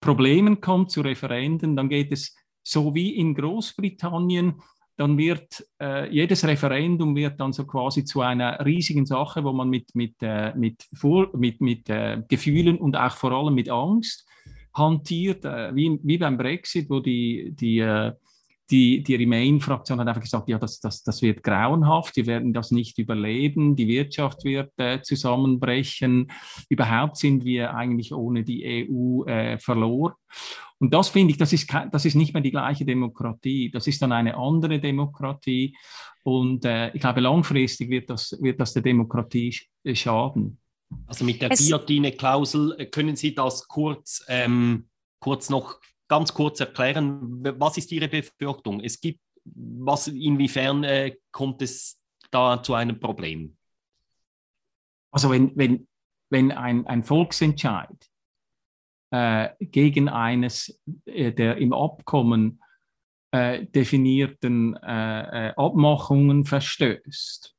Problemen 0.00 0.60
kommt, 0.60 0.90
zu 0.90 1.00
Referenden, 1.00 1.74
dann 1.74 1.88
geht 1.88 2.12
es 2.12 2.36
so 2.62 2.94
wie 2.94 3.16
in 3.16 3.34
Großbritannien, 3.34 4.60
dann 4.96 5.16
wird 5.16 5.64
äh, 5.80 6.12
jedes 6.12 6.46
Referendum 6.46 7.14
wird 7.14 7.40
dann 7.40 7.52
so 7.52 7.64
quasi 7.66 8.04
zu 8.04 8.20
einer 8.20 8.64
riesigen 8.64 9.06
Sache, 9.06 9.44
wo 9.44 9.52
man 9.52 9.68
mit, 9.68 9.94
mit, 9.94 10.14
äh, 10.20 10.52
mit, 10.54 10.88
vor, 10.92 11.30
mit, 11.36 11.60
mit 11.60 11.88
äh, 11.88 12.22
Gefühlen 12.28 12.78
und 12.78 12.96
auch 12.96 13.16
vor 13.16 13.32
allem 13.32 13.54
mit 13.54 13.70
Angst 13.70 14.28
hantiert, 14.74 15.44
äh, 15.44 15.74
wie, 15.74 15.98
wie 16.02 16.18
beim 16.18 16.36
Brexit, 16.36 16.90
wo 16.90 17.00
die, 17.00 17.52
die 17.54 17.78
äh, 17.78 18.12
die, 18.70 19.02
die 19.02 19.14
Remain-Fraktion 19.14 20.00
hat 20.00 20.08
einfach 20.08 20.22
gesagt, 20.22 20.48
ja, 20.48 20.58
das, 20.58 20.80
das, 20.80 21.02
das 21.02 21.22
wird 21.22 21.42
grauenhaft, 21.42 22.16
wir 22.16 22.26
werden 22.26 22.52
das 22.52 22.70
nicht 22.70 22.98
überleben, 22.98 23.76
die 23.76 23.88
Wirtschaft 23.88 24.44
wird 24.44 24.72
äh, 24.76 25.00
zusammenbrechen, 25.02 26.30
überhaupt 26.68 27.16
sind 27.16 27.44
wir 27.44 27.74
eigentlich 27.74 28.12
ohne 28.12 28.44
die 28.44 28.88
EU 28.90 29.24
äh, 29.24 29.58
verloren. 29.58 30.14
Und 30.80 30.94
das 30.94 31.08
finde 31.08 31.32
ich, 31.32 31.38
das 31.38 31.52
ist, 31.52 31.72
das 31.90 32.04
ist 32.04 32.14
nicht 32.14 32.34
mehr 32.34 32.42
die 32.42 32.52
gleiche 32.52 32.84
Demokratie, 32.84 33.70
das 33.70 33.86
ist 33.86 34.00
dann 34.02 34.12
eine 34.12 34.36
andere 34.36 34.78
Demokratie 34.78 35.74
und 36.22 36.64
äh, 36.64 36.90
ich 36.92 37.00
glaube, 37.00 37.20
langfristig 37.20 37.90
wird 37.90 38.10
das, 38.10 38.36
wird 38.40 38.60
das 38.60 38.74
der 38.74 38.82
Demokratie 38.82 39.56
schaden. 39.94 40.60
Also 41.06 41.24
mit 41.24 41.40
der 41.42 41.50
Guillotine-Klausel 41.50 42.76
äh, 42.78 42.86
können 42.86 43.16
Sie 43.16 43.34
das 43.34 43.66
kurz, 43.66 44.24
ähm, 44.28 44.88
kurz 45.20 45.50
noch 45.50 45.80
ganz 46.08 46.32
kurz 46.34 46.60
erklären, 46.60 47.44
was 47.58 47.76
ist 47.76 47.92
Ihre 47.92 48.08
Befürchtung? 48.08 48.80
Es 48.80 49.00
gibt, 49.00 49.20
was, 49.44 50.08
inwiefern 50.08 50.84
äh, 50.84 51.16
kommt 51.30 51.62
es 51.62 52.00
da 52.30 52.62
zu 52.62 52.74
einem 52.74 52.98
Problem? 52.98 53.56
Also 55.10 55.30
wenn, 55.30 55.56
wenn, 55.56 55.88
wenn 56.30 56.52
ein, 56.52 56.86
ein 56.86 57.02
Volksentscheid 57.02 58.10
äh, 59.10 59.50
gegen 59.60 60.08
eines 60.08 60.80
äh, 61.06 61.32
der 61.32 61.56
im 61.56 61.72
Abkommen 61.72 62.62
äh, 63.30 63.64
definierten 63.66 64.76
äh, 64.76 65.52
Abmachungen 65.56 66.44
verstößt, 66.44 67.54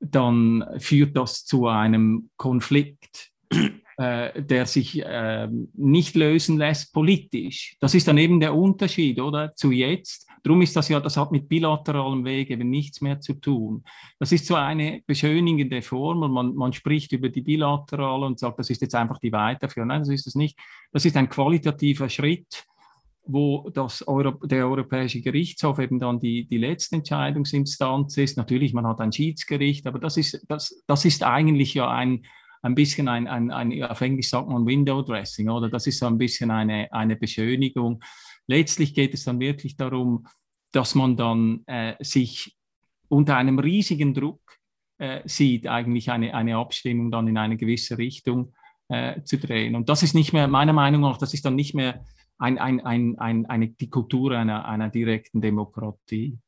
dann 0.00 0.64
führt 0.78 1.16
das 1.16 1.44
zu 1.44 1.68
einem 1.68 2.30
Konflikt 2.36 3.32
äh, 4.00 4.42
der 4.42 4.64
sich 4.64 5.04
äh, 5.04 5.46
nicht 5.74 6.16
lösen 6.16 6.56
lässt 6.56 6.94
politisch. 6.94 7.76
Das 7.80 7.94
ist 7.94 8.08
dann 8.08 8.16
eben 8.16 8.40
der 8.40 8.54
Unterschied, 8.54 9.20
oder? 9.20 9.54
Zu 9.54 9.72
jetzt. 9.72 10.26
Darum 10.42 10.62
ist 10.62 10.74
das 10.74 10.88
ja, 10.88 11.00
das 11.00 11.18
hat 11.18 11.32
mit 11.32 11.50
bilateralem 11.50 12.24
Weg 12.24 12.48
eben 12.48 12.70
nichts 12.70 13.02
mehr 13.02 13.20
zu 13.20 13.34
tun. 13.34 13.84
Das 14.18 14.32
ist 14.32 14.46
so 14.46 14.54
eine 14.54 15.02
beschönigende 15.06 15.82
Formel. 15.82 16.30
Man, 16.30 16.54
man 16.54 16.72
spricht 16.72 17.12
über 17.12 17.28
die 17.28 17.42
bilaterale 17.42 18.24
und 18.24 18.38
sagt, 18.38 18.58
das 18.58 18.70
ist 18.70 18.80
jetzt 18.80 18.94
einfach 18.94 19.18
die 19.18 19.32
Weiterführung. 19.32 19.88
Nein, 19.88 20.00
das 20.00 20.08
ist 20.08 20.26
es 20.26 20.34
nicht. 20.34 20.58
Das 20.92 21.04
ist 21.04 21.18
ein 21.18 21.28
qualitativer 21.28 22.08
Schritt, 22.08 22.64
wo 23.26 23.68
das 23.68 24.00
Euro, 24.08 24.30
der 24.46 24.66
Europäische 24.66 25.20
Gerichtshof 25.20 25.78
eben 25.78 25.98
dann 25.98 26.18
die, 26.18 26.46
die 26.46 26.56
letzte 26.56 26.96
Entscheidungsinstanz 26.96 28.16
ist. 28.16 28.38
Natürlich, 28.38 28.72
man 28.72 28.86
hat 28.86 29.02
ein 29.02 29.12
Schiedsgericht, 29.12 29.86
aber 29.86 29.98
das 29.98 30.16
ist, 30.16 30.42
das, 30.48 30.82
das 30.86 31.04
ist 31.04 31.22
eigentlich 31.22 31.74
ja 31.74 31.90
ein, 31.90 32.22
ein 32.62 32.74
bisschen 32.74 33.08
ein, 33.08 33.26
ein, 33.26 33.50
ein, 33.50 33.82
auf 33.84 34.00
Englisch 34.00 34.28
sagt 34.28 34.48
man 34.48 34.66
Window 34.66 35.02
Dressing, 35.02 35.48
oder? 35.48 35.68
Das 35.68 35.86
ist 35.86 35.98
so 35.98 36.06
ein 36.06 36.18
bisschen 36.18 36.50
eine, 36.50 36.92
eine 36.92 37.16
Beschönigung. 37.16 38.02
Letztlich 38.46 38.94
geht 38.94 39.14
es 39.14 39.24
dann 39.24 39.40
wirklich 39.40 39.76
darum, 39.76 40.26
dass 40.72 40.94
man 40.94 41.16
dann 41.16 41.62
äh, 41.66 41.94
sich 42.00 42.56
unter 43.08 43.36
einem 43.36 43.58
riesigen 43.58 44.14
Druck 44.14 44.58
äh, 44.98 45.22
sieht, 45.24 45.66
eigentlich 45.66 46.10
eine, 46.10 46.34
eine 46.34 46.56
Abstimmung 46.56 47.10
dann 47.10 47.28
in 47.28 47.38
eine 47.38 47.56
gewisse 47.56 47.98
Richtung 47.98 48.52
äh, 48.88 49.22
zu 49.22 49.38
drehen. 49.38 49.74
Und 49.74 49.88
das 49.88 50.02
ist 50.02 50.14
nicht 50.14 50.32
mehr, 50.32 50.46
meiner 50.46 50.72
Meinung 50.72 51.00
nach, 51.00 51.16
das 51.16 51.34
ist 51.34 51.44
dann 51.44 51.56
nicht 51.56 51.74
mehr 51.74 52.04
ein, 52.38 52.58
ein, 52.58 52.80
ein, 52.80 53.18
ein, 53.18 53.46
eine, 53.46 53.68
die 53.68 53.90
Kultur 53.90 54.32
einer, 54.32 54.66
einer 54.66 54.90
direkten 54.90 55.40
Demokratie. 55.40 56.38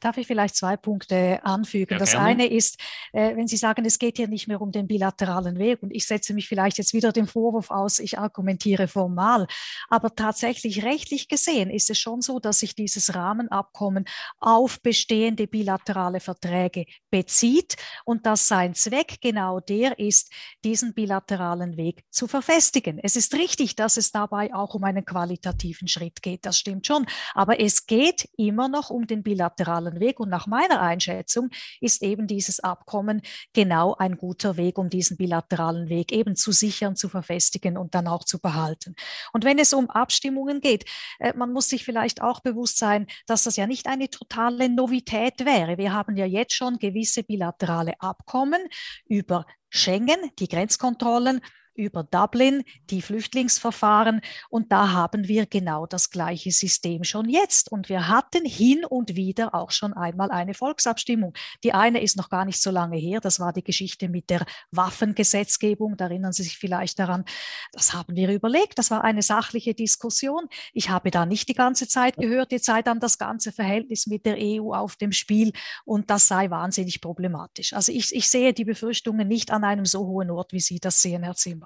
Darf 0.00 0.16
ich 0.16 0.26
vielleicht 0.26 0.56
zwei 0.56 0.76
Punkte 0.76 1.40
anfügen? 1.44 1.92
Ja, 1.92 1.98
das 1.98 2.14
eine 2.14 2.46
ist, 2.46 2.78
äh, 3.12 3.36
wenn 3.36 3.46
Sie 3.46 3.56
sagen, 3.56 3.84
es 3.84 3.98
geht 3.98 4.16
hier 4.16 4.28
nicht 4.28 4.48
mehr 4.48 4.60
um 4.60 4.72
den 4.72 4.86
bilateralen 4.86 5.58
Weg 5.58 5.82
und 5.82 5.90
ich 5.90 6.06
setze 6.06 6.34
mich 6.34 6.48
vielleicht 6.48 6.78
jetzt 6.78 6.94
wieder 6.94 7.12
dem 7.12 7.26
Vorwurf 7.26 7.70
aus, 7.70 7.98
ich 7.98 8.18
argumentiere 8.18 8.88
formal, 8.88 9.46
aber 9.88 10.14
tatsächlich 10.14 10.84
rechtlich 10.84 11.28
gesehen 11.28 11.70
ist 11.70 11.90
es 11.90 11.98
schon 11.98 12.22
so, 12.22 12.40
dass 12.40 12.60
sich 12.60 12.74
dieses 12.74 13.14
Rahmenabkommen 13.14 14.06
auf 14.40 14.80
bestehende 14.80 15.46
bilaterale 15.46 16.20
Verträge 16.20 16.86
bezieht 17.10 17.76
und 18.04 18.26
dass 18.26 18.48
sein 18.48 18.74
Zweck 18.74 19.20
genau 19.20 19.60
der 19.60 19.98
ist, 19.98 20.32
diesen 20.64 20.94
bilateralen 20.94 21.76
Weg 21.76 22.04
zu 22.10 22.26
verfestigen. 22.26 22.98
Es 23.02 23.16
ist 23.16 23.34
richtig, 23.34 23.76
dass 23.76 23.96
es 23.96 24.12
dabei 24.12 24.54
auch 24.54 24.74
um 24.74 24.84
einen 24.84 25.04
qualitativen 25.04 25.88
Schritt 25.88 26.22
geht, 26.22 26.46
das 26.46 26.58
stimmt 26.58 26.86
schon, 26.86 27.06
aber 27.34 27.60
es 27.60 27.86
geht 27.86 28.28
immer 28.36 28.68
noch 28.68 28.90
um 28.90 29.06
den 29.06 29.22
bilateralen 29.22 29.73
bilateralen 29.74 30.00
Weg. 30.00 30.20
Und 30.20 30.28
nach 30.28 30.46
meiner 30.46 30.80
Einschätzung 30.80 31.50
ist 31.80 32.02
eben 32.02 32.26
dieses 32.26 32.60
Abkommen 32.60 33.22
genau 33.52 33.94
ein 33.94 34.16
guter 34.16 34.56
Weg, 34.56 34.78
um 34.78 34.88
diesen 34.88 35.16
bilateralen 35.16 35.88
Weg 35.88 36.12
eben 36.12 36.36
zu 36.36 36.52
sichern, 36.52 36.96
zu 36.96 37.08
verfestigen 37.08 37.76
und 37.76 37.94
dann 37.94 38.06
auch 38.06 38.24
zu 38.24 38.38
behalten. 38.38 38.94
Und 39.32 39.44
wenn 39.44 39.58
es 39.58 39.72
um 39.72 39.90
Abstimmungen 39.90 40.60
geht, 40.60 40.84
äh, 41.18 41.32
man 41.34 41.52
muss 41.52 41.68
sich 41.68 41.84
vielleicht 41.84 42.22
auch 42.22 42.40
bewusst 42.40 42.78
sein, 42.78 43.06
dass 43.26 43.44
das 43.44 43.56
ja 43.56 43.66
nicht 43.66 43.86
eine 43.86 44.08
totale 44.08 44.68
Novität 44.68 45.44
wäre. 45.44 45.78
Wir 45.78 45.92
haben 45.92 46.16
ja 46.16 46.26
jetzt 46.26 46.54
schon 46.54 46.78
gewisse 46.78 47.22
bilaterale 47.22 47.94
Abkommen 48.00 48.62
über 49.06 49.46
Schengen, 49.68 50.18
die 50.38 50.48
Grenzkontrollen 50.48 51.40
über 51.74 52.04
Dublin, 52.04 52.62
die 52.90 53.02
Flüchtlingsverfahren. 53.02 54.20
Und 54.48 54.72
da 54.72 54.92
haben 54.92 55.28
wir 55.28 55.46
genau 55.46 55.86
das 55.86 56.10
gleiche 56.10 56.52
System 56.52 57.04
schon 57.04 57.28
jetzt. 57.28 57.70
Und 57.70 57.88
wir 57.88 58.08
hatten 58.08 58.44
hin 58.44 58.84
und 58.84 59.16
wieder 59.16 59.54
auch 59.54 59.70
schon 59.70 59.92
einmal 59.92 60.30
eine 60.30 60.54
Volksabstimmung. 60.54 61.34
Die 61.62 61.72
eine 61.72 62.00
ist 62.00 62.16
noch 62.16 62.30
gar 62.30 62.44
nicht 62.44 62.60
so 62.60 62.70
lange 62.70 62.96
her. 62.96 63.20
Das 63.20 63.40
war 63.40 63.52
die 63.52 63.64
Geschichte 63.64 64.08
mit 64.08 64.30
der 64.30 64.44
Waffengesetzgebung. 64.70 65.96
Da 65.96 66.06
erinnern 66.06 66.32
Sie 66.32 66.42
sich 66.42 66.58
vielleicht 66.58 66.98
daran. 66.98 67.24
Das 67.72 67.92
haben 67.92 68.16
wir 68.16 68.30
überlegt. 68.30 68.78
Das 68.78 68.90
war 68.90 69.04
eine 69.04 69.22
sachliche 69.22 69.74
Diskussion. 69.74 70.48
Ich 70.72 70.90
habe 70.90 71.10
da 71.10 71.26
nicht 71.26 71.48
die 71.48 71.54
ganze 71.54 71.88
Zeit 71.88 72.16
gehört, 72.16 72.52
jetzt 72.52 72.66
sei 72.66 72.82
dann 72.82 73.00
das 73.00 73.18
ganze 73.18 73.52
Verhältnis 73.52 74.06
mit 74.06 74.26
der 74.26 74.36
EU 74.38 74.72
auf 74.72 74.96
dem 74.96 75.12
Spiel. 75.12 75.52
Und 75.84 76.10
das 76.10 76.28
sei 76.28 76.50
wahnsinnig 76.50 77.00
problematisch. 77.00 77.72
Also 77.72 77.92
ich, 77.92 78.14
ich 78.14 78.28
sehe 78.28 78.52
die 78.52 78.64
Befürchtungen 78.64 79.26
nicht 79.28 79.50
an 79.50 79.64
einem 79.64 79.84
so 79.84 80.06
hohen 80.06 80.30
Ort, 80.30 80.52
wie 80.52 80.60
Sie 80.60 80.80
das 80.80 81.02
sehen, 81.02 81.22
Herr 81.22 81.34
Zimmer. 81.34 81.63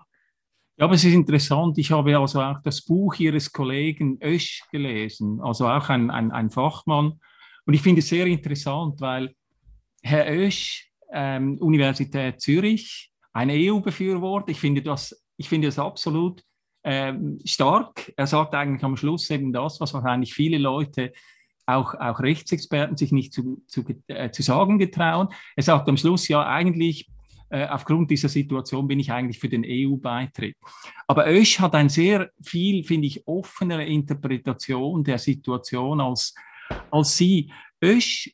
Ja, 0.78 0.84
aber 0.84 0.94
es 0.94 1.02
ist 1.02 1.12
interessant. 1.12 1.76
Ich 1.78 1.90
habe 1.90 2.16
also 2.16 2.40
auch 2.40 2.62
das 2.62 2.82
Buch 2.82 3.16
Ihres 3.16 3.52
Kollegen 3.52 4.16
Ösch 4.22 4.62
gelesen, 4.70 5.40
also 5.42 5.66
auch 5.66 5.88
ein, 5.88 6.08
ein, 6.08 6.30
ein 6.30 6.50
Fachmann. 6.50 7.20
Und 7.66 7.74
ich 7.74 7.82
finde 7.82 7.98
es 7.98 8.08
sehr 8.08 8.26
interessant, 8.26 9.00
weil 9.00 9.34
Herr 10.02 10.32
Ösch, 10.32 10.88
ähm, 11.12 11.58
Universität 11.58 12.40
Zürich, 12.40 13.10
ein 13.32 13.50
EU-Befürworter, 13.50 14.52
ich 14.52 14.60
finde 14.60 14.80
das, 14.82 15.20
ich 15.36 15.48
finde 15.48 15.66
das 15.66 15.80
absolut 15.80 16.44
ähm, 16.84 17.40
stark. 17.44 18.12
Er 18.16 18.28
sagt 18.28 18.54
eigentlich 18.54 18.84
am 18.84 18.96
Schluss 18.96 19.28
eben 19.30 19.52
das, 19.52 19.80
was 19.80 19.92
wahrscheinlich 19.94 20.32
viele 20.32 20.58
Leute 20.58 21.12
auch, 21.66 21.94
auch 21.94 22.20
Rechtsexperten 22.20 22.96
sich 22.96 23.10
nicht 23.10 23.32
zu, 23.32 23.64
zu, 23.66 23.84
äh, 24.06 24.30
zu 24.30 24.42
sagen 24.42 24.78
getrauen. 24.78 25.28
Er 25.56 25.64
sagt 25.64 25.88
am 25.88 25.96
Schluss 25.96 26.28
ja 26.28 26.46
eigentlich, 26.46 27.08
äh, 27.50 27.66
aufgrund 27.66 28.10
dieser 28.10 28.28
Situation 28.28 28.86
bin 28.86 29.00
ich 29.00 29.10
eigentlich 29.10 29.38
für 29.38 29.48
den 29.48 29.64
EU-Beitritt. 29.66 30.56
Aber 31.06 31.26
Ösch 31.28 31.60
hat 31.60 31.74
ein 31.74 31.88
sehr 31.88 32.30
viel, 32.42 32.84
finde 32.84 33.06
ich, 33.06 33.26
offenere 33.26 33.84
Interpretation 33.84 35.02
der 35.02 35.18
Situation 35.18 36.00
als, 36.00 36.34
als 36.90 37.16
Sie. 37.16 37.50
Ösch 37.82 38.30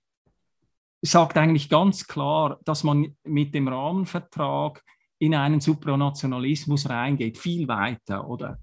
sagt 1.03 1.37
eigentlich 1.37 1.69
ganz 1.69 2.07
klar, 2.07 2.59
dass 2.65 2.83
man 2.83 3.15
mit 3.25 3.55
dem 3.55 3.69
Rahmenvertrag 3.69 4.83
in 5.19 5.35
einen 5.35 5.61
Supranationalismus 5.61 6.89
reingeht, 6.89 7.39
viel 7.39 7.69
weiter, 7.69 8.29
oder? 8.29 8.59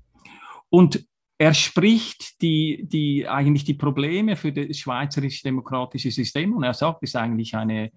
Und 0.69 1.05
er 1.41 1.55
spricht 1.55 2.39
die, 2.43 2.83
die, 2.83 3.27
eigentlich 3.27 3.63
die 3.63 3.73
Probleme 3.73 4.35
für 4.35 4.53
das 4.53 4.77
schweizerische 4.77 5.41
demokratische 5.41 6.11
System 6.11 6.53
und 6.53 6.61
er 6.61 6.75
sagt, 6.75 7.01
es 7.01 7.09
ist 7.09 7.15
eigentlich 7.15 7.55
eine, 7.55 7.91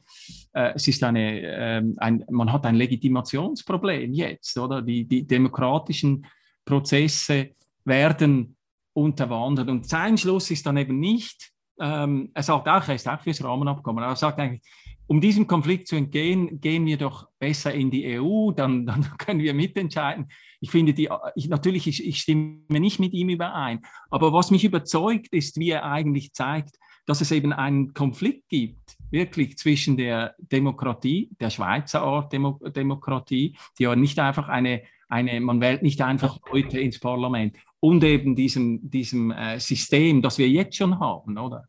äh, 0.55 0.73
es 0.75 0.89
ist 0.89 1.05
eine, 1.05 1.43
äh, 1.43 1.83
ein, 1.99 2.25
man 2.31 2.51
hat 2.51 2.65
ein 2.65 2.75
Legitimationsproblem 2.77 4.15
jetzt, 4.15 4.57
oder? 4.57 4.81
Die, 4.81 5.05
die 5.05 5.27
demokratischen 5.27 6.25
Prozesse 6.65 7.51
werden 7.85 8.57
unterwandert 8.95 9.69
und 9.69 9.87
sein 9.87 10.17
Schluss 10.17 10.51
ist 10.51 10.65
dann 10.65 10.79
eben 10.79 10.99
nicht, 10.99 11.51
ähm, 11.79 12.31
er 12.33 12.43
sagt 12.43 12.67
auch, 12.67 12.89
er 12.89 12.95
ist 12.95 13.07
auch 13.07 13.21
fürs 13.21 13.45
Rahmenabkommen, 13.45 14.03
aber 14.03 14.15
er 14.15 14.17
sagt 14.17 14.39
eigentlich, 14.39 14.63
um 15.07 15.21
diesem 15.21 15.47
Konflikt 15.47 15.89
zu 15.89 15.97
entgehen, 15.97 16.61
gehen 16.61 16.87
wir 16.87 16.97
doch 16.97 17.29
besser 17.39 17.73
in 17.75 17.91
die 17.91 18.19
EU, 18.19 18.53
dann, 18.53 18.87
dann 18.87 19.03
können 19.19 19.41
wir 19.41 19.55
mitentscheiden. 19.55 20.29
Ich 20.61 20.71
finde, 20.71 20.95
die, 20.95 21.09
ich, 21.35 21.49
natürlich, 21.49 21.87
ich, 21.87 22.07
ich 22.07 22.19
stimme 22.19 22.63
nicht 22.69 23.01
mit 23.01 23.13
ihm 23.13 23.29
überein, 23.29 23.81
aber 24.11 24.33
was 24.33 24.51
mich 24.51 24.65
überzeugt, 24.65 25.29
ist, 25.33 25.59
wie 25.59 25.71
er 25.71 25.85
eigentlich 25.85 26.33
zeigt, 26.33 26.77
dass 27.07 27.21
es 27.21 27.31
eben 27.33 27.53
einen 27.53 27.93
Konflikt 27.93 28.49
gibt, 28.49 28.97
wirklich 29.11 29.59
zwischen 29.59 29.97
der 29.97 30.35
Demokratie, 30.39 31.31
der 31.39 31.51
Schweizer 31.51 32.03
Art 32.03 32.33
Demo 32.33 32.59
Demokratie, 32.75 33.57
die 33.79 33.83
ja 33.83 33.95
nicht 33.95 34.19
einfach 34.19 34.49
eine, 34.49 34.83
eine, 35.09 35.41
man 35.41 35.61
wählt 35.61 35.83
nicht 35.83 36.01
einfach 36.01 36.39
Leute 36.51 36.81
ins 36.81 36.99
Parlament, 36.99 37.57
und 37.81 38.03
eben 38.03 38.35
diesem, 38.35 38.91
diesem 38.91 39.31
äh, 39.31 39.61
System, 39.61 40.23
das 40.23 40.39
wir 40.39 40.49
jetzt 40.49 40.77
schon 40.77 40.99
haben, 40.99 41.37
oder? 41.37 41.69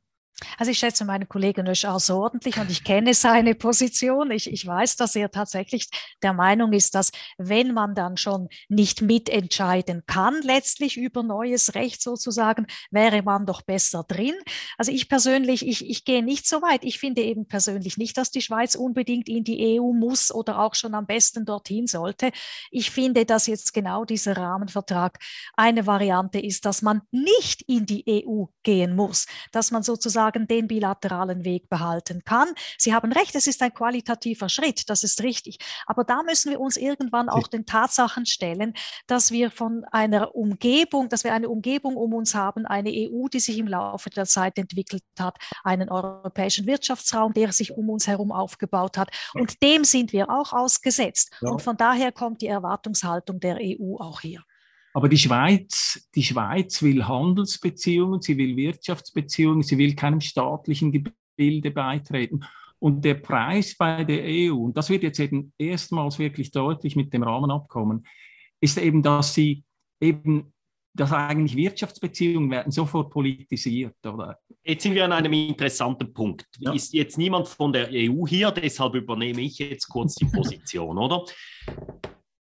Also 0.57 0.71
ich 0.71 0.79
schätze 0.79 1.05
meinen 1.05 1.29
Kollegen 1.29 1.65
Ösch 1.67 1.85
außerordentlich 1.85 2.57
und 2.57 2.69
ich 2.69 2.83
kenne 2.83 3.13
seine 3.13 3.55
Position. 3.55 4.31
Ich, 4.31 4.51
ich 4.51 4.65
weiß, 4.65 4.97
dass 4.97 5.15
er 5.15 5.31
tatsächlich 5.31 5.87
der 6.21 6.33
Meinung 6.33 6.73
ist, 6.73 6.93
dass 6.93 7.11
wenn 7.37 7.73
man 7.73 7.95
dann 7.95 8.17
schon 8.17 8.49
nicht 8.67 9.01
mitentscheiden 9.01 10.03
kann, 10.07 10.41
letztlich 10.41 10.97
über 10.97 11.23
neues 11.23 11.75
Recht 11.75 12.01
sozusagen, 12.01 12.67
wäre 12.91 13.21
man 13.21 13.45
doch 13.45 13.61
besser 13.61 14.03
drin. 14.03 14.33
Also 14.77 14.91
ich 14.91 15.07
persönlich, 15.07 15.65
ich, 15.65 15.89
ich 15.89 16.03
gehe 16.03 16.23
nicht 16.23 16.47
so 16.47 16.61
weit. 16.61 16.83
Ich 16.83 16.99
finde 16.99 17.21
eben 17.21 17.47
persönlich 17.47 17.97
nicht, 17.97 18.17
dass 18.17 18.29
die 18.29 18.41
Schweiz 18.41 18.75
unbedingt 18.75 19.29
in 19.29 19.45
die 19.45 19.79
EU 19.79 19.93
muss 19.93 20.33
oder 20.33 20.59
auch 20.59 20.75
schon 20.75 20.95
am 20.95 21.05
besten 21.05 21.45
dorthin 21.45 21.87
sollte. 21.87 22.31
Ich 22.71 22.91
finde, 22.91 23.25
dass 23.25 23.47
jetzt 23.47 23.73
genau 23.73 24.03
dieser 24.03 24.35
Rahmenvertrag 24.35 25.17
eine 25.53 25.87
Variante 25.87 26.39
ist, 26.39 26.65
dass 26.65 26.81
man 26.81 27.03
nicht 27.11 27.61
in 27.67 27.85
die 27.85 28.25
EU 28.27 28.45
gehen 28.63 28.97
muss, 28.97 29.27
dass 29.53 29.71
man 29.71 29.83
sozusagen 29.83 30.24
sozusagen 30.25 30.47
den 30.47 30.67
bilateralen 30.67 31.45
Weg 31.45 31.69
behalten 31.69 32.23
kann. 32.25 32.47
Sie 32.77 32.93
haben 32.93 33.11
recht, 33.11 33.35
es 33.35 33.47
ist 33.47 33.61
ein 33.61 33.73
qualitativer 33.73 34.49
Schritt, 34.49 34.89
das 34.89 35.03
ist 35.03 35.21
richtig. 35.23 35.57
Aber 35.85 36.03
da 36.03 36.23
müssen 36.23 36.51
wir 36.51 36.59
uns 36.59 36.77
irgendwann 36.77 37.29
auch 37.29 37.47
den 37.47 37.65
Tatsachen 37.65 38.25
stellen, 38.25 38.73
dass 39.07 39.31
wir 39.31 39.51
von 39.51 39.85
einer 39.91 40.35
Umgebung, 40.35 41.09
dass 41.09 41.23
wir 41.23 41.33
eine 41.33 41.49
Umgebung 41.49 41.95
um 41.95 42.13
uns 42.13 42.33
haben, 42.33 42.65
eine 42.65 42.89
EU, 42.89 43.27
die 43.27 43.39
sich 43.39 43.57
im 43.57 43.67
Laufe 43.67 44.09
der 44.09 44.25
Zeit 44.25 44.57
entwickelt 44.57 45.03
hat, 45.19 45.37
einen 45.63 45.89
europäischen 45.89 46.65
Wirtschaftsraum, 46.65 47.33
der 47.33 47.51
sich 47.51 47.71
um 47.71 47.89
uns 47.89 48.07
herum 48.07 48.31
aufgebaut 48.31 48.97
hat. 48.97 49.09
Und 49.33 49.61
dem 49.61 49.83
sind 49.83 50.13
wir 50.13 50.29
auch 50.29 50.53
ausgesetzt. 50.53 51.31
Und 51.41 51.61
von 51.61 51.77
daher 51.77 52.11
kommt 52.11 52.41
die 52.41 52.47
Erwartungshaltung 52.47 53.39
der 53.39 53.57
EU 53.61 53.97
auch 53.99 54.21
hier. 54.21 54.41
Aber 54.95 55.09
die 55.09 55.17
Schweiz, 55.17 56.07
die 56.15 56.23
Schweiz 56.23 56.81
will 56.81 57.05
Handelsbeziehungen, 57.05 58.21
sie 58.21 58.37
will 58.37 58.55
Wirtschaftsbeziehungen, 58.55 59.61
sie 59.61 59.77
will 59.77 59.93
keinem 59.93 60.21
staatlichen 60.21 60.93
Gebilde 60.93 61.69
beitreten. 61.71 62.45
Und 62.79 63.03
der 63.03 63.15
Preis 63.15 63.75
bei 63.75 64.05
der 64.05 64.23
EU, 64.23 64.53
und 64.53 64.77
das 64.77 64.89
wird 64.89 65.03
jetzt 65.03 65.19
eben 65.19 65.51
erstmals 65.57 66.17
wirklich 66.17 66.49
deutlich 66.51 66.95
mit 66.95 67.11
dem 67.13 67.23
Rahmenabkommen, 67.23 68.07
ist 68.61 68.77
eben, 68.77 69.03
dass 69.03 69.33
sie 69.33 69.65
eben, 69.99 70.53
dass 70.93 71.11
eigentlich 71.11 71.57
Wirtschaftsbeziehungen 71.57 72.49
werden 72.49 72.71
sofort 72.71 73.11
politisiert, 73.11 73.97
oder? 74.05 74.39
Jetzt 74.63 74.83
sind 74.83 74.95
wir 74.95 75.03
an 75.03 75.11
einem 75.11 75.33
interessanten 75.33 76.13
Punkt. 76.13 76.45
Ja. 76.59 76.71
Ist 76.71 76.93
jetzt 76.93 77.17
niemand 77.17 77.49
von 77.49 77.73
der 77.73 77.89
EU 77.91 78.25
hier, 78.25 78.49
deshalb 78.51 78.95
übernehme 78.95 79.41
ich 79.41 79.59
jetzt 79.59 79.89
kurz 79.89 80.15
die 80.15 80.25
Position, 80.25 80.97
oder? 80.97 81.25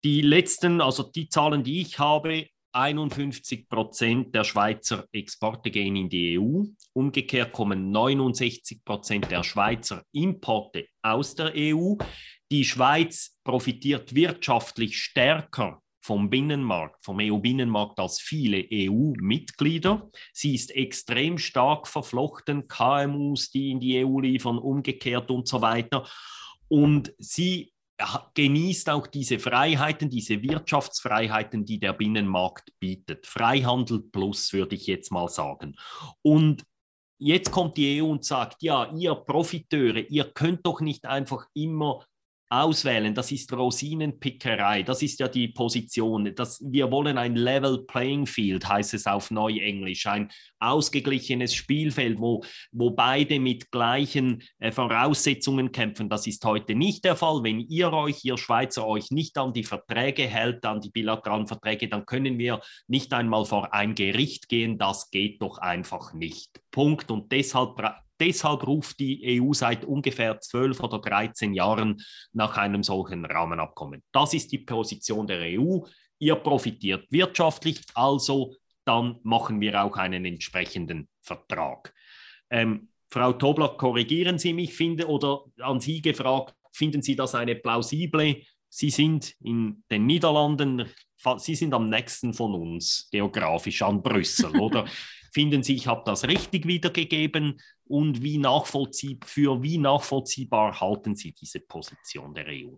Die 0.04 0.22
letzten, 0.22 0.82
also 0.82 1.04
die 1.04 1.30
Zahlen, 1.30 1.64
die 1.64 1.82
ich 1.82 1.98
habe, 1.98 2.48
51 2.74 3.70
Prozent 3.70 4.36
der 4.36 4.44
Schweizer 4.44 5.06
Exporte 5.14 5.72
gehen 5.72 5.96
in 5.96 6.10
die 6.10 6.38
EU. 6.38 6.64
Umgekehrt 6.92 7.54
kommen 7.54 7.92
69 7.92 8.84
Prozent 8.84 9.32
der 9.32 9.44
Schweizer 9.44 10.04
Importe 10.12 10.88
aus 11.02 11.36
der 11.36 11.54
EU. 11.56 11.96
Die 12.52 12.66
Schweiz 12.66 13.38
profitiert 13.44 14.14
wirtschaftlich 14.14 14.98
stärker 14.98 15.82
vom 16.02 16.30
Binnenmarkt, 16.30 17.06
vom 17.06 17.20
EU-Binnenmarkt 17.22 17.98
als 18.00 18.20
viele 18.20 18.68
EU-Mitglieder. 18.70 20.10
Sie 20.34 20.54
ist 20.54 20.76
extrem 20.76 21.38
stark 21.38 21.88
verflochten, 21.88 22.68
KMUs, 22.68 23.52
die 23.52 23.72
in 23.72 23.80
die 23.80 24.04
EU 24.04 24.20
liefern, 24.20 24.58
umgekehrt 24.58 25.32
und 25.32 25.48
so 25.48 25.62
weiter. 25.62 26.06
Und 26.68 27.14
sie 27.20 27.73
genießt 28.34 28.90
auch 28.90 29.08
diese 29.08 29.40
Freiheiten, 29.40 30.10
diese 30.10 30.42
Wirtschaftsfreiheiten, 30.42 31.66
die 31.66 31.80
der 31.80 31.94
Binnenmarkt 31.94 32.72
bietet. 32.80 33.28
Freihandel 33.28 34.02
plus, 34.02 34.52
würde 34.54 34.76
ich 34.76 34.88
jetzt 34.88 35.12
mal 35.12 35.30
sagen. 35.30 35.76
Und 36.22 36.66
jetzt 37.20 37.52
kommt 37.52 37.78
die 37.78 38.02
EU 38.02 38.08
und 38.08 38.26
sagt, 38.26 38.62
ja, 38.62 38.92
ihr 38.94 39.16
Profiteure, 39.16 40.00
ihr 40.10 40.26
könnt 40.26 40.66
doch 40.66 40.82
nicht 40.82 41.06
einfach 41.06 41.48
immer 41.54 42.04
auswählen, 42.54 43.16
das 43.16 43.32
ist 43.32 43.52
Rosinenpickerei, 43.52 44.84
das 44.84 45.02
ist 45.02 45.20
ja 45.20 45.28
die 45.28 45.48
Position. 45.48 46.34
Das, 46.36 46.62
wir 46.64 46.92
wollen 46.92 47.18
ein 47.18 47.36
Level 47.36 47.84
Playing 47.86 48.28
Field, 48.28 48.68
heißt 48.68 48.94
es 48.94 49.08
auf 49.08 49.32
Neuenglisch, 49.32 50.06
ein 50.06 50.30
ausgeglichenes 50.60 51.56
Spielfeld, 51.56 52.20
wo, 52.20 52.44
wo 52.72 52.92
beide 52.92 53.40
mit 53.40 53.72
gleichen 53.72 54.44
äh, 54.60 54.72
Voraussetzungen 54.72 55.72
kämpfen. 55.72 56.10
Das 56.10 56.28
ist 56.28 56.46
heute 56.46 56.76
nicht 56.76 57.04
der 57.06 57.16
Fall. 57.16 57.42
Wenn 57.44 57.60
ihr 57.60 57.92
euch, 57.92 58.24
ihr 58.24 58.38
Schweizer, 58.38 58.86
euch 58.86 59.10
nicht 59.10 59.38
an 59.38 59.54
die 59.54 59.64
Verträge 59.64 60.28
hält, 60.28 60.64
an 60.66 60.80
die 60.80 60.92
bilateralen 60.92 61.48
Verträge, 61.48 61.90
dann 61.90 62.06
können 62.06 62.38
wir 62.38 62.62
nicht 62.88 63.14
einmal 63.14 63.46
vor 63.46 63.74
ein 63.74 63.96
Gericht 63.96 64.48
gehen. 64.48 64.78
Das 64.78 65.10
geht 65.10 65.42
doch 65.42 65.58
einfach 65.58 66.14
nicht. 66.14 66.62
Punkt. 66.72 67.10
Und 67.10 67.32
deshalb 67.32 67.80
deshalb 68.24 68.66
ruft 68.66 69.00
die 69.00 69.42
EU 69.42 69.52
seit 69.54 69.84
ungefähr 69.84 70.40
12 70.40 70.80
oder 70.80 71.00
13 71.00 71.54
Jahren 71.54 72.02
nach 72.32 72.58
einem 72.58 72.82
solchen 72.82 73.26
Rahmenabkommen. 73.26 74.02
Das 74.14 74.34
ist 74.34 74.52
die 74.52 74.60
Position 74.60 75.28
der 75.28 75.42
EU. 75.60 75.80
Ihr 76.20 76.36
profitiert 76.36 77.06
wirtschaftlich, 77.12 77.82
also 77.94 78.56
dann 78.86 79.20
machen 79.24 79.60
wir 79.60 79.84
auch 79.84 79.98
einen 79.98 80.24
entsprechenden 80.26 81.10
Vertrag. 81.22 81.94
Ähm, 82.50 82.88
Frau 83.10 83.34
Tobler, 83.34 83.70
korrigieren 83.78 84.40
Sie 84.40 84.54
mich, 84.54 84.74
finde, 84.74 85.08
oder 85.08 85.44
an 85.60 85.82
Sie 85.82 86.02
gefragt, 86.02 86.56
finden 86.72 87.02
Sie 87.02 87.16
das 87.16 87.36
eine 87.36 87.56
plausible? 87.56 88.42
Sie 88.70 88.90
sind 88.90 89.36
in 89.42 89.84
den 89.92 90.06
Niederlanden, 90.06 90.90
Sie 91.38 91.56
sind 91.56 91.74
am 91.74 91.90
nächsten 91.90 92.34
von 92.34 92.54
uns 92.56 93.08
geografisch 93.12 93.82
an 93.82 94.02
Brüssel, 94.02 94.58
oder? 94.58 94.86
Finden 95.34 95.64
Sie, 95.64 95.74
ich 95.76 95.88
habe 95.88 96.04
das 96.06 96.28
richtig 96.28 96.68
wiedergegeben 96.68 97.60
und 97.86 98.22
wie 98.22 98.38
nachvollziehbar, 98.38 99.28
für 99.28 99.64
wie 99.64 99.80
nachvollziehbar 99.80 100.80
halten 100.80 101.16
Sie 101.16 101.34
diese 101.34 101.60
Position 101.60 102.36
der 102.36 102.46
EU? 102.50 102.76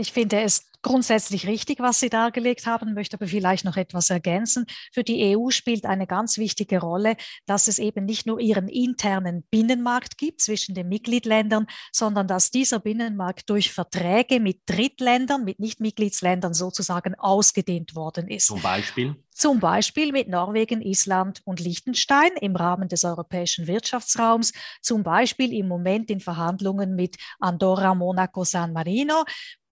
Ich 0.00 0.12
finde 0.12 0.40
es 0.42 0.70
grundsätzlich 0.80 1.48
richtig, 1.48 1.80
was 1.80 1.98
Sie 1.98 2.08
dargelegt 2.08 2.66
haben, 2.66 2.94
möchte 2.94 3.16
aber 3.16 3.26
vielleicht 3.26 3.64
noch 3.64 3.76
etwas 3.76 4.10
ergänzen. 4.10 4.64
Für 4.92 5.02
die 5.02 5.36
EU 5.36 5.50
spielt 5.50 5.86
eine 5.86 6.06
ganz 6.06 6.38
wichtige 6.38 6.78
Rolle, 6.78 7.16
dass 7.46 7.66
es 7.66 7.80
eben 7.80 8.04
nicht 8.04 8.24
nur 8.24 8.38
ihren 8.38 8.68
internen 8.68 9.42
Binnenmarkt 9.50 10.16
gibt 10.16 10.40
zwischen 10.40 10.76
den 10.76 10.88
Mitgliedländern, 10.88 11.66
sondern 11.90 12.28
dass 12.28 12.52
dieser 12.52 12.78
Binnenmarkt 12.78 13.50
durch 13.50 13.72
Verträge 13.72 14.38
mit 14.38 14.60
Drittländern, 14.66 15.44
mit 15.44 15.58
Nichtmitgliedsländern 15.58 16.54
sozusagen 16.54 17.16
ausgedehnt 17.16 17.96
worden 17.96 18.28
ist. 18.28 18.46
Zum 18.46 18.62
Beispiel? 18.62 19.16
Zum 19.32 19.58
Beispiel 19.58 20.12
mit 20.12 20.28
Norwegen, 20.28 20.80
Island 20.80 21.42
und 21.44 21.58
Liechtenstein 21.58 22.30
im 22.40 22.54
Rahmen 22.54 22.88
des 22.88 23.04
europäischen 23.04 23.66
Wirtschaftsraums, 23.66 24.52
zum 24.80 25.02
Beispiel 25.02 25.52
im 25.52 25.66
Moment 25.66 26.08
in 26.10 26.20
Verhandlungen 26.20 26.94
mit 26.94 27.16
Andorra, 27.40 27.94
Monaco, 27.94 28.44
San 28.44 28.72
Marino, 28.72 29.24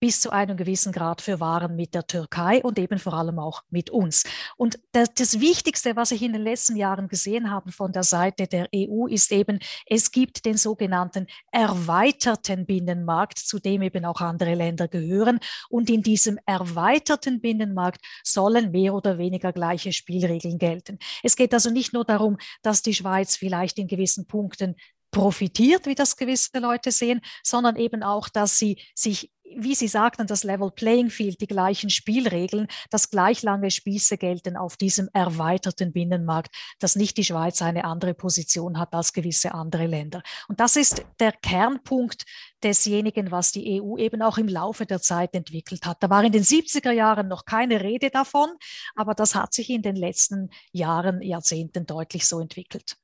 bis 0.05 0.20
zu 0.20 0.28
einem 0.28 0.59
gewissen 0.59 0.92
Grad 0.92 1.22
für 1.22 1.40
Waren 1.40 1.76
mit 1.76 1.94
der 1.94 2.07
Türkei 2.07 2.62
und 2.62 2.78
eben 2.78 2.98
vor 2.98 3.14
allem 3.14 3.38
auch 3.38 3.62
mit 3.70 3.88
uns. 3.88 4.24
Und 4.59 4.78
das, 4.92 5.14
das, 5.14 5.40
Wichtigste, 5.40 5.96
was 5.96 6.11
ich 6.11 6.20
in 6.20 6.34
den 6.34 6.42
letzten 6.42 6.76
Jahren 6.76 7.09
gesehen 7.09 7.50
habe 7.50 7.72
von 7.72 7.90
der 7.90 8.02
Seite 8.02 8.46
der 8.46 8.68
EU, 8.76 9.07
ist 9.07 9.32
eben, 9.32 9.61
es 9.86 10.11
gibt 10.11 10.44
den 10.44 10.59
sogenannten 10.59 11.26
erweiterten 11.50 12.66
Binnenmarkt, 12.66 13.38
zu 13.38 13.59
dem 13.59 13.80
eben 13.80 14.05
auch 14.05 14.20
andere 14.20 14.52
Länder 14.52 14.88
gehören. 14.88 15.40
Und 15.70 15.88
in 15.88 16.02
diesem 16.02 16.38
erweiterten 16.44 17.40
Binnenmarkt 17.40 18.05
sollen 18.22 18.72
mehr 18.72 18.92
oder 18.92 19.16
weniger 19.16 19.55
gleiche 19.55 19.94
Spielregeln 19.94 20.59
gelten. 20.59 20.98
Es 21.22 21.34
geht 21.34 21.55
also 21.55 21.70
nicht 21.70 21.94
nur 21.94 22.05
darum, 22.05 22.36
dass 22.61 22.82
die 22.82 22.92
Schweiz 22.92 23.36
vielleicht 23.36 23.78
in 23.78 23.88
gewissen 23.88 24.26
Punkten 24.26 24.76
profitiert, 25.14 25.86
wie 25.86 25.94
das 25.94 26.16
gewisse 26.16 26.59
Leute 26.59 26.90
sehen, 26.90 27.20
sondern 27.42 27.76
eben 27.76 28.02
auch, 28.02 28.28
dass 28.28 28.59
sie 28.59 28.82
sich 28.94 29.30
wie 29.57 29.74
Sie 29.74 29.88
sagten, 29.88 30.26
das 30.26 30.45
Level 30.45 30.70
Playing 30.70 31.11
Field, 31.11 31.40
die 31.40 31.47
gleichen 31.47 31.90
Spielregeln, 31.90 32.66
dass 32.90 33.11
gleich 33.11 33.42
lange 33.42 33.70
Spieße 33.70 34.18
gelten 34.18 34.57
auf 34.57 34.76
diesem 34.76 35.09
erweiterten 35.12 35.92
Binnenmarkt, 35.92 36.55
dass 36.78 36.97
nicht 36.97 37.16
die 37.16 37.24
Schweiz 37.24 37.62
eine 37.62 37.84
andere 37.84 38.14
Position 38.14 38.78
hat 38.78 38.95
als 38.95 39.12
gewisse 39.12 39.55
andere 39.55 39.86
Länder. 39.86 40.22
Und 40.49 40.61
das 40.61 40.76
ist 40.76 41.05
der 41.20 41.32
Kernpunkt 41.32 42.24
desjenigen, 42.62 43.30
was 43.30 43.53
die 43.53 43.80
EU 43.80 43.97
eben 43.99 44.22
auch 44.22 44.38
im 44.38 44.49
Laufe 44.49 44.86
der 44.86 45.01
Zeit 45.01 45.34
entwickelt 45.34 45.86
hat. 45.86 46.03
Da 46.03 46.11
war 46.11 46.24
in 46.24 46.32
den 46.32 46.45
70er 46.45 46.92
Jahren 46.92 47.28
noch 47.28 47.45
keine 47.45 47.82
Rede 47.82 48.11
davon, 48.11 48.49
aber 48.95 49.14
das 49.14 49.34
hat 49.34 49.53
sich 49.53 49.70
in 49.70 49.82
den 49.82 49.97
letzten 49.97 50.51
Jahren, 50.72 51.20
Jahrzehnten 51.22 51.86
deutlich 51.86 52.26
so 52.26 52.40
entwickelt. 52.40 52.97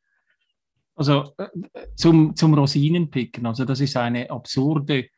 Also 0.96 1.32
äh, 1.38 1.48
zum, 1.94 2.34
zum 2.34 2.54
Rosinenpicken, 2.54 3.46
also 3.46 3.64
das 3.64 3.80
ist 3.80 3.96
eine 3.96 4.30
absurde 4.30 5.08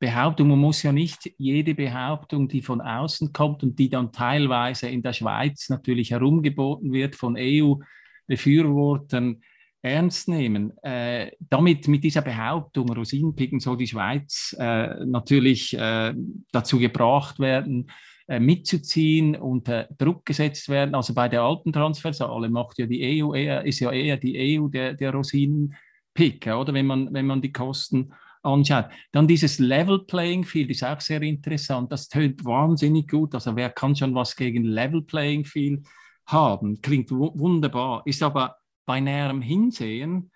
Behauptung. 0.00 0.48
Man 0.48 0.58
muss 0.58 0.82
ja 0.82 0.92
nicht 0.92 1.32
jede 1.38 1.74
Behauptung, 1.74 2.48
die 2.48 2.62
von 2.62 2.80
außen 2.80 3.32
kommt 3.32 3.62
und 3.62 3.78
die 3.78 3.90
dann 3.90 4.10
teilweise 4.10 4.88
in 4.88 5.02
der 5.02 5.12
Schweiz 5.12 5.68
natürlich 5.68 6.10
herumgeboten 6.10 6.92
wird 6.92 7.14
von 7.14 7.36
EU-Befürwortern, 7.38 9.42
ernst 9.82 10.28
nehmen. 10.28 10.76
Äh, 10.82 11.30
damit, 11.38 11.86
mit 11.86 12.02
dieser 12.02 12.22
Behauptung, 12.22 12.90
Rosinenpicken 12.90 13.60
soll 13.60 13.76
die 13.76 13.86
Schweiz 13.86 14.56
äh, 14.58 15.04
natürlich 15.04 15.78
äh, 15.78 16.14
dazu 16.50 16.78
gebracht 16.78 17.38
werden, 17.38 17.90
äh, 18.26 18.40
mitzuziehen, 18.40 19.36
unter 19.36 19.84
Druck 19.98 20.24
gesetzt 20.24 20.68
werden. 20.68 20.94
Also 20.94 21.14
bei 21.14 21.28
der 21.28 21.42
alten 21.42 21.72
Transversale 21.72 22.48
macht 22.48 22.78
ja 22.78 22.86
die 22.86 23.22
EU 23.22 23.34
eher, 23.34 23.64
ist 23.64 23.80
ja 23.80 23.90
eher 23.90 24.16
die 24.16 24.58
EU 24.58 24.68
der, 24.68 24.94
der 24.94 25.12
Rosinenpicker, 25.12 26.60
oder 26.60 26.72
wenn 26.72 26.86
man, 26.86 27.12
wenn 27.12 27.26
man 27.26 27.42
die 27.42 27.52
Kosten 27.52 28.12
anschaut. 28.42 28.86
Dann 29.12 29.28
dieses 29.28 29.58
Level 29.58 30.00
Playing 30.06 30.44
Field 30.44 30.70
ist 30.70 30.84
auch 30.84 31.00
sehr 31.00 31.22
interessant. 31.22 31.92
Das 31.92 32.08
tönt 32.08 32.44
wahnsinnig 32.44 33.08
gut. 33.08 33.34
Also 33.34 33.56
wer 33.56 33.70
kann 33.70 33.94
schon 33.94 34.14
was 34.14 34.34
gegen 34.36 34.64
Level 34.64 35.02
Playing 35.02 35.44
Field 35.44 35.86
haben? 36.26 36.80
Klingt 36.80 37.10
wunderbar, 37.10 38.02
ist 38.04 38.22
aber 38.22 38.56
bei 38.86 39.00
näherem 39.00 39.42
Hinsehen 39.42 40.30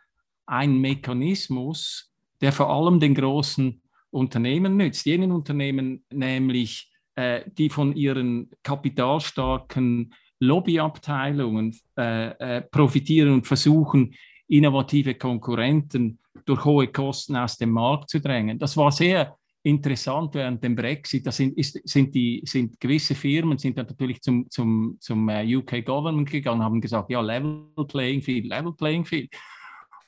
ein 0.47 0.81
Mechanismus, 0.81 2.13
der 2.41 2.53
vor 2.53 2.69
allem 2.69 3.01
den 3.01 3.15
großen 3.15 3.81
Unternehmen 4.11 4.77
nützt. 4.77 5.07
Jenen 5.07 5.33
Unternehmen 5.33 6.05
nämlich, 6.13 6.93
äh, 7.15 7.43
die 7.59 7.71
von 7.71 7.97
ihren 7.97 8.51
kapitalstarken 8.63 10.15
Lobbyabteilungen 10.41 11.77
äh, 11.97 12.59
äh, 12.59 12.63
profitieren 12.63 13.33
und 13.33 13.47
versuchen, 13.47 14.15
innovative 14.47 15.15
Konkurrenten 15.15 16.19
durch 16.45 16.65
hohe 16.65 16.89
Kosten 16.89 17.37
aus 17.37 17.57
dem 17.57 17.71
Markt 17.71 18.11
zu 18.11 18.21
drängen. 18.21 18.59
Das 18.59 18.77
war 18.77 18.91
sehr 18.93 19.37
interessant 19.65 20.35
während 20.35 20.63
dem 20.63 20.77
Brexit. 20.77 21.27
Da 21.27 21.33
sind, 21.33 21.57
ist, 21.57 21.81
sind, 21.89 22.15
die, 22.15 22.43
sind 22.45 22.79
gewisse 22.79 23.15
Firmen 23.15 23.59
sind 23.59 23.79
dann 23.79 23.87
natürlich 23.87 24.21
zum, 24.21 24.49
zum, 24.51 24.97
zum 25.01 25.29
äh, 25.29 25.57
UK 25.57 25.85
Government 25.85 26.31
gegangen, 26.31 26.63
haben 26.63 26.81
gesagt, 26.81 27.11
ja, 27.11 27.21
Level 27.21 27.67
Playing 27.89 28.21
Field, 28.21 28.47
Level 28.47 28.73
Playing 28.73 29.05
Field. 29.05 29.31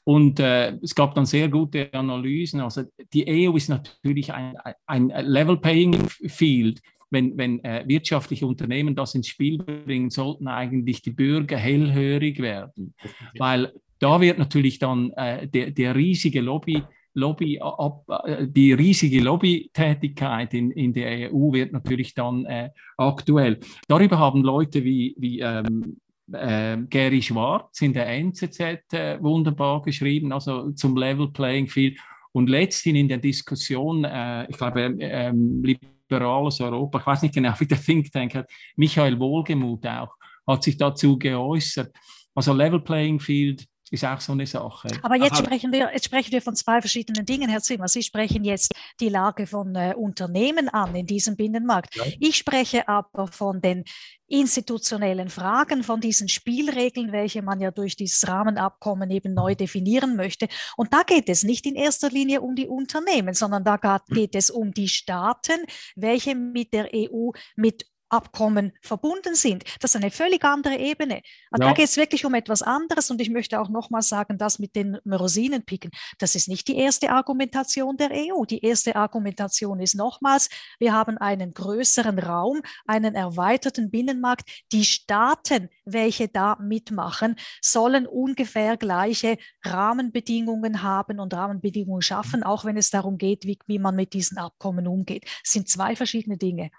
Und 0.04 0.38
äh, 0.38 0.76
es 0.82 0.94
gab 0.94 1.14
dann 1.14 1.26
sehr 1.26 1.48
gute 1.48 1.92
Analysen. 1.92 2.60
Also 2.60 2.84
die 3.12 3.48
EU 3.48 3.56
ist 3.56 3.68
natürlich 3.68 4.32
ein, 4.32 4.54
ein 4.86 5.08
Level 5.08 5.56
Playing 5.56 6.08
Field. 6.28 6.80
Wenn, 7.10 7.36
wenn 7.38 7.64
äh, 7.64 7.84
wirtschaftliche 7.86 8.46
Unternehmen 8.46 8.94
das 8.94 9.14
ins 9.14 9.28
Spiel 9.28 9.58
bringen, 9.58 10.10
sollten 10.10 10.48
eigentlich 10.48 11.02
die 11.02 11.12
Bürger 11.12 11.56
hellhörig 11.56 12.40
werden. 12.40 12.94
Weil 13.38 13.72
da 13.98 14.20
wird 14.20 14.38
natürlich 14.38 14.78
dann 14.78 15.10
äh, 15.12 15.48
der, 15.48 15.70
der 15.70 15.94
riesige 15.94 16.40
Lobby, 16.40 16.82
Lobby 17.14 17.58
ab, 17.60 18.04
die 18.42 18.74
riesige 18.74 19.20
Lobbytätigkeit 19.20 20.52
in, 20.52 20.70
in 20.70 20.92
der 20.92 21.32
EU 21.32 21.52
wird 21.52 21.72
natürlich 21.72 22.14
dann 22.14 22.44
äh, 22.44 22.70
aktuell. 22.98 23.58
Darüber 23.88 24.18
haben 24.18 24.42
Leute 24.42 24.84
wie, 24.84 25.14
wie 25.18 25.40
ähm, 25.40 25.96
äh, 26.32 26.76
Gary 26.90 27.22
Schwarz 27.22 27.80
in 27.80 27.94
der 27.94 28.08
NZZ 28.08 28.60
äh, 28.92 29.18
wunderbar 29.22 29.82
geschrieben, 29.82 30.32
also 30.32 30.72
zum 30.72 30.96
Level 30.96 31.30
Playing 31.32 31.68
Field. 31.68 31.98
Und 32.32 32.50
letzthin 32.50 32.96
in 32.96 33.08
der 33.08 33.18
Diskussion, 33.18 34.04
äh, 34.04 34.46
ich 34.50 34.58
glaube, 34.58 34.94
ähm, 35.00 35.62
liberales 35.64 36.60
Europa, 36.60 36.98
ich 36.98 37.06
weiß 37.06 37.22
nicht 37.22 37.34
genau, 37.34 37.54
wie 37.58 37.66
der 37.66 37.80
Think 37.80 38.12
Tank 38.12 38.34
hat, 38.34 38.50
Michael 38.76 39.18
Wohlgemuth 39.18 39.86
auch, 39.86 40.14
hat 40.46 40.62
sich 40.62 40.76
dazu 40.76 41.18
geäußert. 41.18 41.96
Also 42.34 42.52
Level 42.52 42.80
Playing 42.80 43.18
Field 43.18 43.66
ist 43.90 44.04
auch 44.04 44.20
so 44.20 44.32
eine 44.32 44.46
Sache. 44.46 44.88
Aber 45.02 45.16
jetzt 45.16 45.38
sprechen, 45.38 45.72
wir, 45.72 45.90
jetzt 45.92 46.06
sprechen 46.06 46.32
wir 46.32 46.42
von 46.42 46.56
zwei 46.56 46.80
verschiedenen 46.80 47.24
Dingen, 47.24 47.48
Herr 47.48 47.62
Zimmer. 47.62 47.86
Sie 47.86 48.02
sprechen 48.02 48.42
jetzt 48.42 48.74
die 49.00 49.08
Lage 49.08 49.46
von 49.46 49.74
äh, 49.76 49.94
Unternehmen 49.96 50.68
an 50.68 50.94
in 50.96 51.06
diesem 51.06 51.36
Binnenmarkt. 51.36 51.94
Ja. 51.94 52.04
Ich 52.18 52.36
spreche 52.36 52.88
aber 52.88 53.28
von 53.28 53.60
den 53.60 53.84
institutionellen 54.28 55.28
Fragen, 55.28 55.84
von 55.84 56.00
diesen 56.00 56.28
Spielregeln, 56.28 57.12
welche 57.12 57.42
man 57.42 57.60
ja 57.60 57.70
durch 57.70 57.94
dieses 57.94 58.26
Rahmenabkommen 58.26 59.10
eben 59.10 59.34
neu 59.34 59.54
definieren 59.54 60.16
möchte. 60.16 60.48
Und 60.76 60.92
da 60.92 61.02
geht 61.04 61.28
es 61.28 61.44
nicht 61.44 61.64
in 61.64 61.76
erster 61.76 62.10
Linie 62.10 62.40
um 62.40 62.56
die 62.56 62.66
Unternehmen, 62.66 63.34
sondern 63.34 63.62
da 63.62 63.78
geht 64.08 64.34
es 64.34 64.50
um 64.50 64.72
die 64.72 64.88
Staaten, 64.88 65.64
welche 65.94 66.34
mit 66.34 66.72
der 66.72 66.90
EU 66.92 67.30
mit 67.54 67.86
Abkommen 68.08 68.72
verbunden 68.82 69.34
sind. 69.34 69.64
Das 69.80 69.94
ist 69.94 70.02
eine 70.02 70.10
völlig 70.10 70.44
andere 70.44 70.76
Ebene. 70.76 71.22
Also 71.50 71.62
ja. 71.62 71.70
Da 71.70 71.72
geht 71.72 71.86
es 71.86 71.96
wirklich 71.96 72.24
um 72.24 72.34
etwas 72.34 72.62
anderes 72.62 73.10
und 73.10 73.20
ich 73.20 73.30
möchte 73.30 73.60
auch 73.60 73.68
nochmal 73.68 74.02
sagen, 74.02 74.38
das 74.38 74.58
mit 74.58 74.76
den 74.76 74.96
Rosinenpicken, 75.06 75.90
das 76.18 76.34
ist 76.34 76.48
nicht 76.48 76.68
die 76.68 76.76
erste 76.76 77.10
Argumentation 77.10 77.96
der 77.96 78.10
EU. 78.12 78.44
Die 78.44 78.64
erste 78.64 78.96
Argumentation 78.96 79.80
ist 79.80 79.94
nochmals, 79.94 80.48
wir 80.78 80.92
haben 80.92 81.18
einen 81.18 81.52
größeren 81.52 82.18
Raum, 82.18 82.62
einen 82.86 83.14
erweiterten 83.14 83.90
Binnenmarkt. 83.90 84.48
Die 84.72 84.84
Staaten, 84.84 85.68
welche 85.84 86.28
da 86.28 86.56
mitmachen, 86.60 87.36
sollen 87.60 88.06
ungefähr 88.06 88.76
gleiche 88.76 89.38
Rahmenbedingungen 89.64 90.82
haben 90.82 91.18
und 91.18 91.34
Rahmenbedingungen 91.34 92.02
schaffen, 92.02 92.42
auch 92.42 92.64
wenn 92.64 92.76
es 92.76 92.90
darum 92.90 93.18
geht, 93.18 93.44
wie, 93.44 93.58
wie 93.66 93.78
man 93.78 93.96
mit 93.96 94.12
diesen 94.12 94.38
Abkommen 94.38 94.86
umgeht. 94.86 95.24
Das 95.42 95.52
sind 95.52 95.68
zwei 95.68 95.96
verschiedene 95.96 96.36
Dinge. 96.36 96.70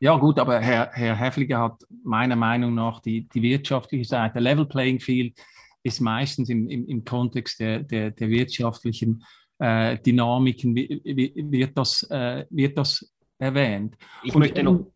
Ja, 0.00 0.16
gut, 0.16 0.38
aber 0.38 0.60
Herr, 0.60 0.90
Herr 0.92 1.16
Häfliger 1.16 1.60
hat 1.60 1.82
meiner 2.04 2.36
Meinung 2.36 2.74
nach 2.74 3.00
die, 3.00 3.28
die 3.28 3.42
wirtschaftliche 3.42 4.04
Seite. 4.04 4.40
Level 4.40 4.66
Playing 4.66 5.00
Field 5.00 5.34
ist 5.82 6.00
meistens 6.00 6.48
im, 6.48 6.68
im, 6.68 6.86
im 6.86 7.04
Kontext 7.04 7.60
der, 7.60 7.82
der, 7.82 8.10
der 8.10 8.28
wirtschaftlichen 8.28 9.24
äh, 9.58 9.98
Dynamiken, 9.98 10.74
wird 10.74 11.78
das, 11.78 12.02
äh, 12.10 12.44
wird 12.50 12.76
das 12.76 13.10
erwähnt. 13.38 13.96
Ich 14.22 14.34
Und, 14.34 14.40
möchte 14.40 14.62
noch. 14.62 14.92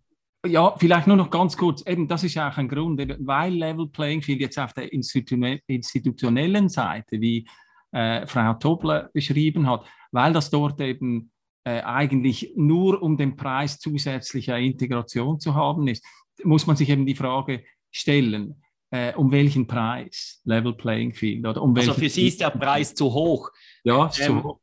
Ja, 0.46 0.74
vielleicht 0.78 1.06
nur 1.06 1.18
noch 1.18 1.28
ganz 1.30 1.54
kurz, 1.54 1.86
eben 1.86 2.08
das 2.08 2.24
ist 2.24 2.38
auch 2.38 2.56
ein 2.56 2.66
Grund, 2.66 2.98
weil 2.98 3.52
Level 3.52 3.88
Playing 3.88 4.22
Field 4.22 4.40
jetzt 4.40 4.58
auf 4.58 4.72
der 4.72 4.90
institutionellen 4.90 6.70
Seite, 6.70 7.20
wie 7.20 7.46
äh, 7.92 8.26
Frau 8.26 8.54
Tobler 8.54 9.10
beschrieben 9.12 9.68
hat, 9.68 9.84
weil 10.12 10.32
das 10.32 10.48
dort 10.48 10.80
eben 10.80 11.30
äh, 11.64 11.80
eigentlich 11.82 12.52
nur 12.56 13.02
um 13.02 13.16
den 13.16 13.36
Preis 13.36 13.78
zusätzlicher 13.78 14.58
Integration 14.58 15.40
zu 15.40 15.54
haben 15.54 15.88
ist, 15.88 16.04
muss 16.42 16.66
man 16.66 16.76
sich 16.76 16.88
eben 16.88 17.06
die 17.06 17.14
Frage 17.14 17.64
stellen, 17.90 18.62
äh, 18.90 19.14
um 19.14 19.30
welchen 19.30 19.66
Preis? 19.66 20.40
Level 20.44 20.74
Playing 20.74 21.12
Field. 21.12 21.46
Oder 21.46 21.62
um 21.62 21.76
also 21.76 21.94
für 21.94 22.08
Sie 22.08 22.28
ist 22.28 22.40
der 22.40 22.50
Preis 22.50 22.94
zu 22.94 23.12
hoch. 23.12 23.50
Ja, 23.84 24.06
ähm, 24.06 24.10
zu 24.10 24.42
hoch. 24.42 24.60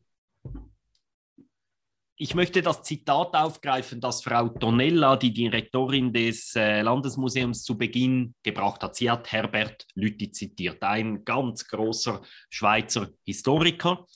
Ich 2.20 2.34
möchte 2.34 2.64
das 2.64 2.82
Zitat 2.82 3.36
aufgreifen, 3.36 4.02
das 4.02 4.24
Frau 4.24 4.50
Tonella, 4.50 5.18
die 5.18 5.32
Direktorin 5.32 6.12
des 6.12 6.56
äh, 6.56 6.82
Landesmuseums, 6.82 7.64
zu 7.64 7.78
Beginn 7.78 8.34
gebracht 8.41 8.82
hat. 8.82 8.95
Sie 8.95 9.10
hat 9.10 9.32
Herbert 9.32 9.86
Lütti 9.93 10.32
zitiert, 10.32 10.82
ein 10.82 11.24
ganz 11.24 11.68
großer 11.68 12.24
Schweizer 12.50 13.10
Historiker, 13.24 14.08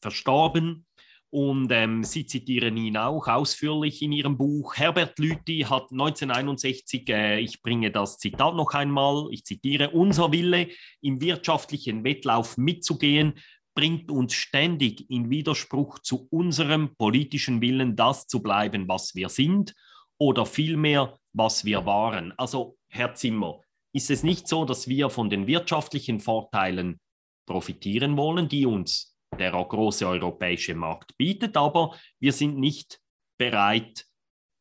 verstorben 0.00 0.86
und 1.30 1.70
ähm, 1.70 2.02
Sie 2.02 2.26
zitieren 2.26 2.76
ihn 2.76 2.96
auch 2.96 3.28
ausführlich 3.28 4.02
in 4.02 4.10
Ihrem 4.10 4.36
Buch. 4.36 4.74
Herbert 4.76 5.18
Lüthi 5.18 5.60
hat 5.60 5.92
1961, 5.92 7.08
äh, 7.08 7.38
ich 7.38 7.62
bringe 7.62 7.92
das 7.92 8.18
Zitat 8.18 8.56
noch 8.56 8.74
einmal, 8.74 9.28
ich 9.30 9.44
zitiere, 9.44 9.90
unser 9.90 10.32
Wille, 10.32 10.68
im 11.00 11.20
wirtschaftlichen 11.20 12.02
Wettlauf 12.02 12.56
mitzugehen, 12.56 13.34
bringt 13.74 14.10
uns 14.10 14.34
ständig 14.34 15.08
in 15.08 15.30
Widerspruch 15.30 16.00
zu 16.00 16.26
unserem 16.30 16.96
politischen 16.96 17.60
Willen, 17.60 17.94
das 17.94 18.26
zu 18.26 18.42
bleiben, 18.42 18.88
was 18.88 19.14
wir 19.14 19.28
sind 19.28 19.74
oder 20.18 20.44
vielmehr, 20.44 21.16
was 21.32 21.64
wir 21.64 21.86
waren. 21.86 22.34
Also, 22.36 22.76
Herr 22.88 23.14
Zimmer, 23.14 23.60
ist 23.92 24.10
es 24.10 24.24
nicht 24.24 24.48
so, 24.48 24.64
dass 24.64 24.88
wir 24.88 25.10
von 25.10 25.30
den 25.30 25.46
wirtschaftlichen 25.46 26.18
Vorteilen 26.18 26.98
profitieren 27.46 28.16
wollen, 28.16 28.48
die 28.48 28.66
uns 28.66 29.16
der 29.40 29.50
große 29.50 30.06
europäische 30.06 30.74
Markt 30.74 31.16
bietet, 31.16 31.56
aber 31.56 31.96
wir 32.20 32.32
sind 32.32 32.58
nicht 32.58 33.00
bereit 33.38 34.06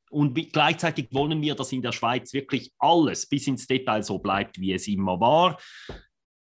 und 0.10 0.34
gleichzeitig 0.52 1.10
wollen 1.12 1.42
wir, 1.42 1.54
dass 1.54 1.72
in 1.72 1.84
der 1.84 1.92
Schweiz 1.92 2.34
wirklich 2.34 2.74
alles 2.80 3.28
bis 3.28 3.48
ins 3.48 3.68
Detail 3.68 4.02
so 4.02 4.18
bleibt, 4.18 4.60
wie 4.60 4.74
es 4.74 4.88
immer 4.88 5.20
war. 5.20 5.60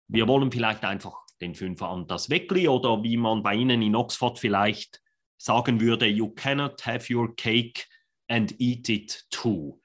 Wir 0.08 0.28
wollen 0.28 0.52
vielleicht 0.52 0.84
einfach 0.84 1.18
den 1.42 1.56
Fünfer 1.56 1.90
an 1.90 2.08
das 2.08 2.30
Weckli 2.30 2.68
oder 2.68 3.02
wie 3.04 3.18
man 3.18 3.42
bei 3.42 3.56
Ihnen 3.56 3.82
in 3.82 3.96
Oxford 3.96 4.38
vielleicht 4.38 5.02
sagen 5.38 5.82
würde, 5.82 6.06
you 6.06 6.30
cannot 6.30 6.86
have 6.86 7.12
your 7.14 7.36
cake 7.36 7.86
and 8.28 8.54
eat 8.60 8.88
it 8.90 9.26
too. 9.32 9.80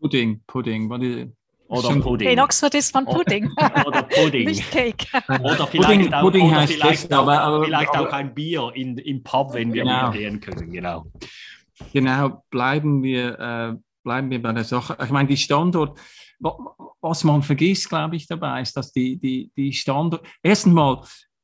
Pudding, 0.00 0.42
Pudding. 0.46 1.36
Oder 1.68 1.90
Schon 1.90 2.00
Pudding. 2.00 2.28
In 2.28 2.40
Oxford 2.40 2.74
ist 2.74 2.94
man 2.94 3.06
Pudding. 3.06 3.50
Oder 3.86 4.02
Pudding. 4.04 4.46
Nicht 4.46 4.70
Cake. 4.70 5.06
Oder 5.28 5.66
vielleicht, 5.66 5.88
Pudding, 5.88 6.12
auch, 6.12 6.20
Pudding 6.20 6.50
oder 6.50 6.68
vielleicht, 6.68 7.12
auch, 7.12 7.22
aber, 7.22 7.40
aber, 7.40 7.64
vielleicht 7.64 7.94
aber, 7.94 8.08
auch 8.08 8.12
ein 8.12 8.34
Bier 8.34 8.70
in, 8.74 8.98
im 8.98 9.22
Pub, 9.22 9.52
wenn 9.52 9.72
wir 9.72 9.82
genau. 9.82 10.10
gehen 10.12 10.40
können. 10.40 10.70
Genau. 10.70 11.06
Genau, 11.92 12.44
bleiben 12.50 13.02
wir, 13.02 13.38
äh, 13.38 13.76
bleiben 14.02 14.30
wir 14.30 14.40
bei 14.40 14.52
der 14.52 14.64
Sache. 14.64 14.96
Ich 15.02 15.10
meine, 15.10 15.28
die 15.28 15.36
Standort, 15.36 15.98
was 17.00 17.24
man 17.24 17.42
vergisst, 17.42 17.88
glaube 17.88 18.16
ich, 18.16 18.26
dabei 18.26 18.62
ist, 18.62 18.76
dass 18.76 18.92
die, 18.92 19.18
die, 19.18 19.50
die 19.56 19.72
Standort, 19.72 20.24
erstens 20.42 20.72
mal, 20.72 21.02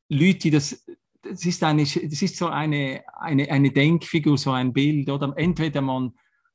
Leute, 0.08 0.50
das, 0.50 0.84
das 1.22 1.44
ist, 1.44 1.62
eine, 1.64 1.82
das 1.82 2.22
ist 2.22 2.36
so 2.36 2.48
eine, 2.48 3.02
eine, 3.18 3.50
eine 3.50 3.70
Denkfigur, 3.70 4.38
so 4.38 4.52
ein 4.52 4.72
Bild, 4.72 5.10
oder 5.10 5.32
entweder 5.36 5.80
man 5.80 6.12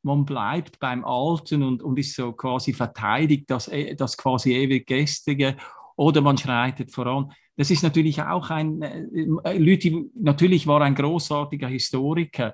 man 0.08 0.26
bleibt 0.26 0.80
beim 0.80 1.05
Alten 1.05 1.62
und, 1.62 1.84
und 1.84 1.99
ist 1.99 2.16
so 2.16 2.32
quasi 2.32 2.74
verteidigt, 2.74 3.51
das, 3.51 3.68
e, 3.68 3.93
das 3.93 4.18
quasi 4.18 4.53
ewig 4.53 4.88
Gästige, 4.88 5.58
oder 5.95 6.22
man 6.22 6.38
schreitet 6.38 6.91
voran. 6.91 7.32
Das 7.55 7.72
ist 7.72 7.84
natürlich 7.84 8.22
auch 8.22 8.49
ein, 8.49 8.82
äh, 8.82 9.58
Lüthi 9.58 10.10
natürlich 10.16 10.68
war 10.68 10.82
ein 10.82 10.95
großartiger 10.95 11.68
Historiker, 11.68 12.53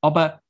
aber 0.00 0.40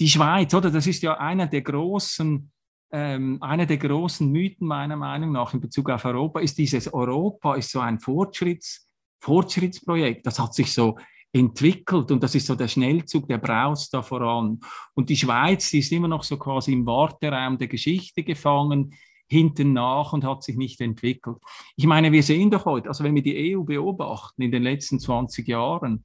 die 0.00 0.08
Schweiz, 0.08 0.52
oder 0.54 0.70
das 0.70 0.86
ist 0.86 1.02
ja 1.02 1.16
einer 1.18 1.46
der 1.46 1.62
großen, 1.62 2.50
ähm, 2.92 3.38
einer 3.40 3.66
der 3.66 3.76
großen 3.76 4.30
Mythen 4.30 4.66
meiner 4.66 4.96
Meinung 4.96 5.32
nach 5.32 5.54
in 5.54 5.60
Bezug 5.60 5.90
auf 5.90 6.04
Europa, 6.04 6.40
ist 6.40 6.58
dieses 6.58 6.92
Europa 6.92 7.54
ist 7.54 7.70
so 7.70 7.80
ein 7.80 8.00
Fortschritts, 8.00 8.88
Fortschrittsprojekt. 9.20 10.26
Das 10.26 10.38
hat 10.38 10.54
sich 10.54 10.72
so 10.72 10.98
entwickelt 11.32 12.10
und 12.10 12.22
das 12.22 12.34
ist 12.34 12.46
so 12.46 12.54
der 12.54 12.68
Schnellzug, 12.68 13.28
der 13.28 13.38
braust 13.38 13.94
da 13.94 14.02
voran. 14.02 14.60
Und 14.94 15.08
die 15.08 15.16
Schweiz, 15.16 15.70
die 15.70 15.78
ist 15.78 15.92
immer 15.92 16.08
noch 16.08 16.24
so 16.24 16.36
quasi 16.38 16.72
im 16.72 16.86
Warteraum 16.86 17.56
der 17.56 17.68
Geschichte 17.68 18.22
gefangen, 18.22 18.94
hinten 19.28 19.72
nach 19.72 20.12
und 20.12 20.24
hat 20.24 20.42
sich 20.42 20.56
nicht 20.56 20.80
entwickelt. 20.80 21.36
Ich 21.76 21.86
meine, 21.86 22.10
wir 22.10 22.22
sehen 22.22 22.50
doch 22.50 22.64
heute, 22.64 22.88
also 22.88 23.04
wenn 23.04 23.14
wir 23.14 23.22
die 23.22 23.56
EU 23.56 23.62
beobachten 23.62 24.42
in 24.42 24.50
den 24.50 24.64
letzten 24.64 24.98
20 24.98 25.46
Jahren, 25.46 26.04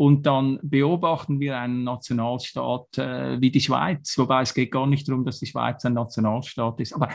und 0.00 0.26
dann 0.26 0.60
beobachten 0.62 1.40
wir 1.40 1.58
einen 1.58 1.82
Nationalstaat 1.82 2.98
äh, 2.98 3.40
wie 3.40 3.50
die 3.50 3.60
Schweiz, 3.60 4.16
wobei 4.16 4.42
es 4.42 4.54
geht 4.54 4.70
gar 4.70 4.86
nicht 4.86 5.08
darum, 5.08 5.24
dass 5.24 5.40
die 5.40 5.46
Schweiz 5.46 5.84
ein 5.84 5.94
Nationalstaat 5.94 6.78
ist. 6.78 6.92
Aber 6.92 7.08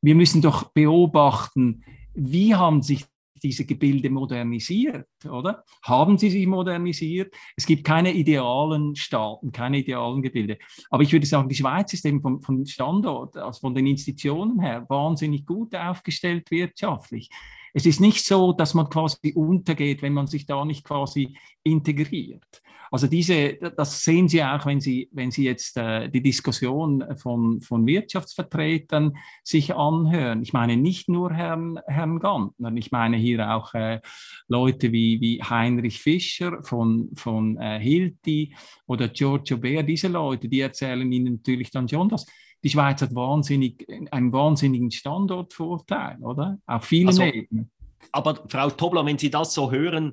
wir 0.00 0.14
müssen 0.14 0.40
doch 0.40 0.72
beobachten, 0.72 1.84
wie 2.14 2.54
haben 2.54 2.80
sich 2.80 3.04
diese 3.42 3.64
Gebilde 3.64 4.10
modernisiert, 4.10 5.06
oder? 5.28 5.64
Haben 5.82 6.18
sie 6.18 6.30
sich 6.30 6.46
modernisiert? 6.46 7.34
Es 7.56 7.66
gibt 7.66 7.84
keine 7.84 8.12
idealen 8.12 8.94
Staaten, 8.96 9.52
keine 9.52 9.78
idealen 9.78 10.22
Gebilde. 10.22 10.58
Aber 10.90 11.02
ich 11.02 11.12
würde 11.12 11.26
sagen, 11.26 11.48
die 11.48 11.54
Schweiz 11.54 11.92
ist 11.92 12.06
eben 12.06 12.20
vom, 12.20 12.40
vom 12.40 12.64
Standort, 12.64 13.36
also 13.36 13.60
von 13.60 13.74
den 13.74 13.86
Institutionen 13.86 14.60
her, 14.60 14.86
wahnsinnig 14.88 15.46
gut 15.46 15.74
aufgestellt 15.74 16.50
wirtschaftlich. 16.50 17.30
Es 17.76 17.86
ist 17.86 18.00
nicht 18.00 18.24
so, 18.24 18.52
dass 18.52 18.74
man 18.74 18.88
quasi 18.88 19.32
untergeht, 19.34 20.00
wenn 20.00 20.12
man 20.12 20.28
sich 20.28 20.46
da 20.46 20.64
nicht 20.64 20.84
quasi 20.84 21.36
integriert. 21.64 22.62
Also 22.94 23.08
diese, 23.08 23.54
das 23.76 24.04
sehen 24.04 24.28
Sie 24.28 24.40
auch, 24.44 24.66
wenn 24.66 24.80
Sie, 24.80 25.08
wenn 25.10 25.32
Sie 25.32 25.42
jetzt 25.42 25.76
äh, 25.76 26.08
die 26.08 26.22
Diskussion 26.22 27.02
von, 27.16 27.60
von 27.60 27.84
Wirtschaftsvertretern 27.88 29.16
sich 29.42 29.74
anhören. 29.74 30.44
Ich 30.44 30.52
meine 30.52 30.76
nicht 30.76 31.08
nur 31.08 31.32
Herrn, 31.32 31.80
Herrn 31.88 32.20
Gantner, 32.20 32.72
ich 32.76 32.92
meine 32.92 33.16
hier 33.16 33.52
auch 33.52 33.74
äh, 33.74 34.00
Leute 34.46 34.92
wie, 34.92 35.20
wie 35.20 35.42
Heinrich 35.42 36.00
Fischer 36.00 36.62
von, 36.62 37.10
von 37.16 37.56
äh, 37.56 37.80
Hilti 37.80 38.54
oder 38.86 39.08
Giorgio 39.08 39.58
Bär. 39.58 39.82
Diese 39.82 40.06
Leute, 40.06 40.48
die 40.48 40.60
erzählen 40.60 41.10
Ihnen 41.10 41.34
natürlich 41.34 41.72
dann 41.72 41.88
schon, 41.88 42.08
dass 42.08 42.24
die 42.62 42.70
Schweiz 42.70 43.02
hat 43.02 43.12
wahnsinnig, 43.12 43.84
einen 44.12 44.32
wahnsinnigen 44.32 44.92
Standortvorteil, 44.92 46.18
oder? 46.20 46.58
Auf 46.66 46.84
vielen 46.84 47.08
also, 47.08 47.24
Ebenen. 47.24 47.72
Aber 48.12 48.44
Frau 48.46 48.70
Tobler, 48.70 49.04
wenn 49.04 49.18
Sie 49.18 49.30
das 49.32 49.52
so 49.52 49.72
hören, 49.72 50.12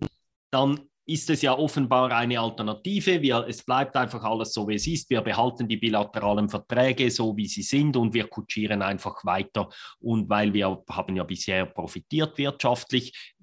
dann 0.50 0.80
ist 1.12 1.30
es 1.30 1.42
ja 1.42 1.58
offenbar 1.58 2.12
eine 2.12 2.40
Alternative. 2.40 3.22
Wir, 3.22 3.46
es 3.48 3.64
bleibt 3.64 3.96
einfach 3.96 4.24
alles 4.24 4.54
so, 4.54 4.68
wie 4.68 4.76
es 4.76 4.88
ist. 4.88 5.10
Wir 5.10 5.22
behalten 5.22 5.68
die 5.68 5.78
bilateralen 5.78 6.50
Verträge 6.50 7.10
so, 7.12 7.36
wie 7.36 7.48
sie 7.48 7.64
sind 7.64 7.98
und 7.98 8.14
wir 8.14 8.28
kutschieren 8.28 8.82
einfach 8.82 9.26
weiter. 9.26 9.70
Und 10.00 10.30
weil 10.30 10.54
wir 10.54 10.84
haben 10.90 11.16
ja 11.16 11.24
bisher 11.24 11.66
profitiert 11.66 12.38
wirtschaftlich, 12.38 13.34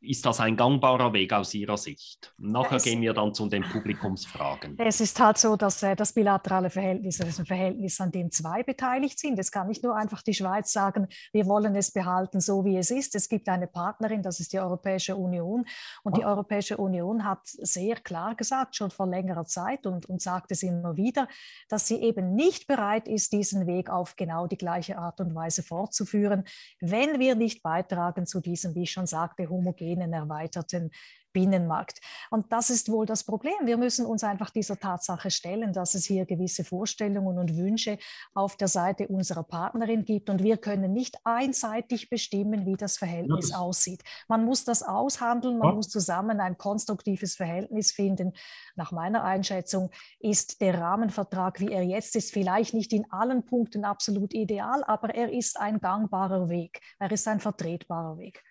ist 0.00 0.26
das 0.26 0.40
ein 0.40 0.56
gangbarer 0.56 1.12
Weg 1.12 1.32
aus 1.32 1.54
Ihrer 1.54 1.76
Sicht? 1.76 2.34
Nachher 2.38 2.76
es, 2.76 2.84
gehen 2.84 3.00
wir 3.00 3.14
dann 3.14 3.34
zu 3.34 3.48
den 3.48 3.62
Publikumsfragen. 3.62 4.76
Es 4.78 5.00
ist 5.00 5.18
halt 5.18 5.38
so, 5.38 5.56
dass 5.56 5.82
äh, 5.82 5.96
das 5.96 6.12
bilaterale 6.12 6.70
Verhältnis 6.70 7.18
ist 7.20 7.38
ein 7.38 7.46
Verhältnis, 7.46 8.00
an 8.00 8.10
dem 8.10 8.30
zwei 8.30 8.62
beteiligt 8.62 9.18
sind. 9.18 9.38
Es 9.38 9.50
kann 9.50 9.68
nicht 9.68 9.82
nur 9.82 9.96
einfach 9.96 10.22
die 10.22 10.34
Schweiz 10.34 10.72
sagen, 10.72 11.08
wir 11.32 11.46
wollen 11.46 11.74
es 11.76 11.92
behalten, 11.92 12.40
so 12.40 12.64
wie 12.64 12.76
es 12.76 12.90
ist. 12.90 13.14
Es 13.14 13.28
gibt 13.28 13.48
eine 13.48 13.66
Partnerin, 13.66 14.22
das 14.22 14.38
ist 14.38 14.52
die 14.52 14.60
Europäische 14.60 15.16
Union. 15.16 15.64
Und 16.02 16.16
die 16.16 16.24
Europäische 16.24 16.76
Union 16.76 17.24
hat 17.24 17.40
sehr 17.44 17.96
klar 17.96 18.34
gesagt, 18.34 18.76
schon 18.76 18.90
vor 18.90 19.06
längerer 19.06 19.46
Zeit 19.46 19.86
und, 19.86 20.06
und 20.06 20.20
sagt 20.20 20.52
es 20.52 20.62
immer 20.62 20.96
wieder, 20.96 21.26
dass 21.68 21.86
sie 21.86 21.96
eben 22.02 22.34
nicht 22.34 22.66
bereit 22.66 23.08
ist, 23.08 23.32
diesen 23.32 23.66
Weg 23.66 23.90
auf 23.90 24.16
genau 24.16 24.46
die 24.46 24.58
gleiche 24.58 24.98
Art 24.98 25.20
und 25.20 25.34
Weise 25.34 25.62
fortzuführen, 25.62 26.44
wenn 26.80 27.18
wir 27.18 27.34
nicht 27.34 27.62
beitragen 27.62 28.26
zu 28.26 28.40
diesem, 28.40 28.74
wie 28.74 28.82
ich 28.82 28.92
schon 28.92 29.06
sagte, 29.06 29.48
homogenen 29.48 29.85
einen 29.92 30.12
erweiterten 30.12 30.90
Binnenmarkt. 31.36 32.00
Und 32.30 32.50
das 32.50 32.70
ist 32.70 32.90
wohl 32.90 33.04
das 33.04 33.22
Problem. 33.22 33.66
Wir 33.66 33.76
müssen 33.76 34.06
uns 34.06 34.24
einfach 34.24 34.48
dieser 34.48 34.78
Tatsache 34.78 35.30
stellen, 35.30 35.74
dass 35.74 35.94
es 35.94 36.06
hier 36.06 36.24
gewisse 36.24 36.64
Vorstellungen 36.64 37.38
und 37.38 37.58
Wünsche 37.58 37.98
auf 38.32 38.56
der 38.56 38.68
Seite 38.68 39.06
unserer 39.08 39.42
Partnerin 39.42 40.06
gibt. 40.06 40.30
Und 40.30 40.42
wir 40.42 40.56
können 40.56 40.94
nicht 40.94 41.18
einseitig 41.24 42.08
bestimmen, 42.08 42.64
wie 42.64 42.76
das 42.76 42.96
Verhältnis 42.96 43.50
ja. 43.50 43.58
aussieht. 43.58 44.02
Man 44.28 44.46
muss 44.46 44.64
das 44.64 44.82
aushandeln, 44.82 45.58
man 45.58 45.68
ja. 45.68 45.74
muss 45.74 45.90
zusammen 45.90 46.40
ein 46.40 46.56
konstruktives 46.56 47.36
Verhältnis 47.36 47.92
finden. 47.92 48.32
Nach 48.74 48.90
meiner 48.90 49.22
Einschätzung 49.22 49.90
ist 50.18 50.62
der 50.62 50.80
Rahmenvertrag, 50.80 51.60
wie 51.60 51.70
er 51.70 51.82
jetzt 51.82 52.16
ist, 52.16 52.32
vielleicht 52.32 52.72
nicht 52.72 52.94
in 52.94 53.12
allen 53.12 53.44
Punkten 53.44 53.84
absolut 53.84 54.32
ideal, 54.32 54.82
aber 54.84 55.14
er 55.14 55.30
ist 55.30 55.60
ein 55.60 55.80
gangbarer 55.80 56.48
Weg. 56.48 56.80
Er 56.98 57.12
ist 57.12 57.28
ein 57.28 57.40
vertretbarer 57.40 58.16
Weg. 58.16 58.42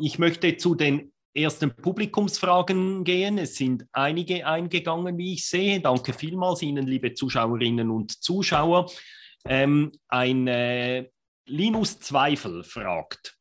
Ich 0.00 0.18
möchte 0.18 0.56
zu 0.56 0.76
den 0.76 1.12
ersten 1.34 1.74
Publikumsfragen 1.74 3.02
gehen. 3.02 3.38
Es 3.38 3.56
sind 3.56 3.84
einige 3.92 4.46
eingegangen, 4.46 5.18
wie 5.18 5.34
ich 5.34 5.46
sehe. 5.46 5.80
Danke 5.80 6.12
vielmals 6.12 6.62
Ihnen, 6.62 6.86
liebe 6.86 7.14
Zuschauerinnen 7.14 7.90
und 7.90 8.22
Zuschauer. 8.22 8.90
Ähm, 9.44 9.92
ein 10.08 10.46
äh, 10.46 11.08
Linus 11.46 11.98
Zweifel 11.98 12.62
fragt. 12.62 13.36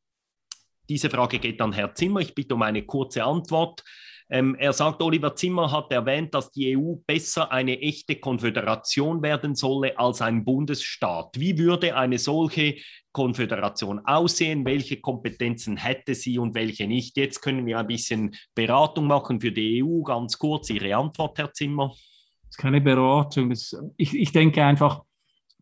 Diese 0.89 1.09
Frage 1.09 1.37
geht 1.37 1.61
an 1.61 1.73
Herr 1.73 1.93
Zimmer. 1.93 2.21
Ich 2.21 2.33
bitte 2.33 2.55
um 2.55 2.61
eine 2.63 2.83
kurze 2.83 3.23
Antwort. 3.23 3.83
Ähm, 4.29 4.55
er 4.55 4.73
sagt, 4.73 5.01
Oliver 5.01 5.35
Zimmer 5.35 5.71
hat 5.71 5.91
erwähnt, 5.91 6.33
dass 6.33 6.51
die 6.51 6.77
EU 6.77 6.95
besser 7.05 7.51
eine 7.51 7.79
echte 7.79 8.17
Konföderation 8.17 9.21
werden 9.21 9.55
solle 9.55 9.97
als 9.97 10.21
ein 10.21 10.43
Bundesstaat. 10.43 11.39
Wie 11.39 11.57
würde 11.57 11.95
eine 11.95 12.19
solche 12.19 12.75
Konföderation 13.13 13.99
aussehen? 14.05 14.65
Welche 14.65 14.99
Kompetenzen 14.99 15.77
hätte 15.77 16.13
sie 16.13 16.39
und 16.39 16.55
welche 16.55 16.87
nicht? 16.87 17.15
Jetzt 17.15 17.41
können 17.41 17.65
wir 17.65 17.79
ein 17.79 17.87
bisschen 17.87 18.35
Beratung 18.53 19.07
machen 19.07 19.39
für 19.39 19.51
die 19.51 19.81
EU. 19.81 20.01
Ganz 20.03 20.37
kurz 20.37 20.69
Ihre 20.69 20.95
Antwort, 20.97 21.37
Herr 21.37 21.53
Zimmer. 21.53 21.87
Das 21.87 22.49
ist 22.51 22.57
keine 22.57 22.81
Beratung. 22.81 23.49
Das, 23.49 23.75
ich, 23.95 24.13
ich 24.13 24.33
denke 24.33 24.63
einfach, 24.63 25.03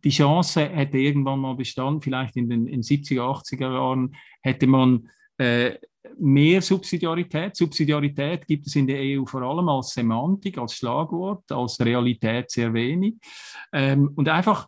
die 0.04 0.10
Chance 0.10 0.70
hätte 0.70 0.98
irgendwann 0.98 1.40
mal 1.40 1.56
bestanden, 1.56 2.02
vielleicht 2.02 2.36
in 2.36 2.50
den 2.50 2.68
in 2.68 2.82
70er, 2.82 3.22
80er 3.22 3.74
Jahren 3.74 4.16
hätte 4.42 4.68
man 4.68 5.10
äh, 5.38 5.76
mehr 6.18 6.62
Subsidiarität. 6.62 7.56
Subsidiarität 7.56 8.48
gibt 8.48 8.68
es 8.68 8.76
in 8.76 8.88
der 8.88 9.00
EU 9.00 9.26
vor 9.26 9.42
allem 9.42 9.68
als 9.70 9.94
Semantik, 9.94 10.58
als 10.58 10.76
Schlagwort, 10.76 11.52
als 11.52 11.80
Realität 11.80 12.52
sehr 12.52 12.74
wenig. 12.74 13.16
Ähm, 13.74 14.12
und 14.16 14.30
einfach 14.30 14.68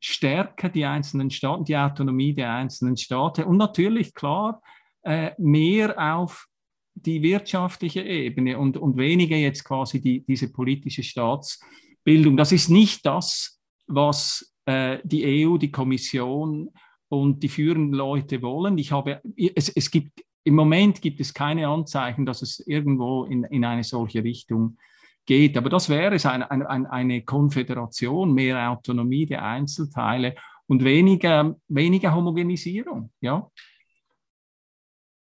stärker 0.00 0.68
die 0.68 0.84
einzelnen 0.84 1.30
Staaten, 1.30 1.64
die 1.64 1.76
Autonomie 1.76 2.34
der 2.34 2.52
einzelnen 2.52 2.96
Staaten 2.96 3.44
und 3.44 3.56
natürlich 3.56 4.12
klar 4.12 4.60
äh, 5.02 5.30
mehr 5.38 5.98
auf 5.98 6.46
die 6.94 7.22
wirtschaftliche 7.22 8.02
Ebene 8.02 8.58
und, 8.58 8.76
und 8.76 8.96
weniger 8.96 9.36
jetzt 9.36 9.64
quasi 9.64 10.00
die, 10.00 10.24
diese 10.24 10.52
politische 10.52 11.02
Staatsbildung. 11.02 12.36
Das 12.36 12.52
ist 12.52 12.68
nicht 12.68 13.04
das, 13.06 13.60
was 13.86 14.54
äh, 14.66 14.98
die 15.04 15.46
EU, 15.46 15.56
die 15.56 15.70
Kommission 15.70 16.70
und 17.08 17.42
die 17.42 17.48
führenden 17.48 17.92
Leute 17.92 18.42
wollen. 18.42 18.78
Ich 18.78 18.92
habe, 18.92 19.20
es, 19.36 19.68
es 19.68 19.90
gibt 19.90 20.24
im 20.44 20.54
Moment 20.54 21.00
gibt 21.00 21.20
es 21.20 21.32
keine 21.32 21.66
Anzeichen, 21.68 22.26
dass 22.26 22.42
es 22.42 22.60
irgendwo 22.60 23.24
in, 23.24 23.44
in 23.44 23.64
eine 23.64 23.82
solche 23.82 24.22
Richtung 24.22 24.76
geht. 25.24 25.56
Aber 25.56 25.70
das 25.70 25.88
wäre 25.88 26.14
es, 26.14 26.26
eine, 26.26 26.50
eine, 26.50 26.90
eine 26.90 27.22
Konföderation, 27.24 28.32
mehr 28.32 28.70
Autonomie 28.70 29.24
der 29.24 29.42
Einzelteile 29.42 30.34
und 30.66 30.84
weniger, 30.84 31.56
weniger 31.68 32.14
Homogenisierung. 32.14 33.10
Ja? 33.20 33.50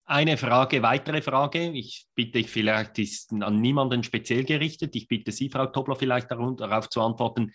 Eine 0.04 0.36
Frage, 0.38 0.82
weitere 0.82 1.20
Frage. 1.20 1.70
Ich 1.72 2.06
bitte, 2.14 2.38
ich 2.38 2.48
vielleicht 2.48 2.98
ist 2.98 3.32
an 3.32 3.60
niemanden 3.60 4.02
speziell 4.02 4.44
gerichtet. 4.44 4.96
Ich 4.96 5.08
bitte 5.08 5.30
Sie, 5.30 5.50
Frau 5.50 5.66
Tobler, 5.66 5.96
vielleicht 5.96 6.30
darauf 6.30 6.88
zu 6.88 7.00
antworten. 7.02 7.52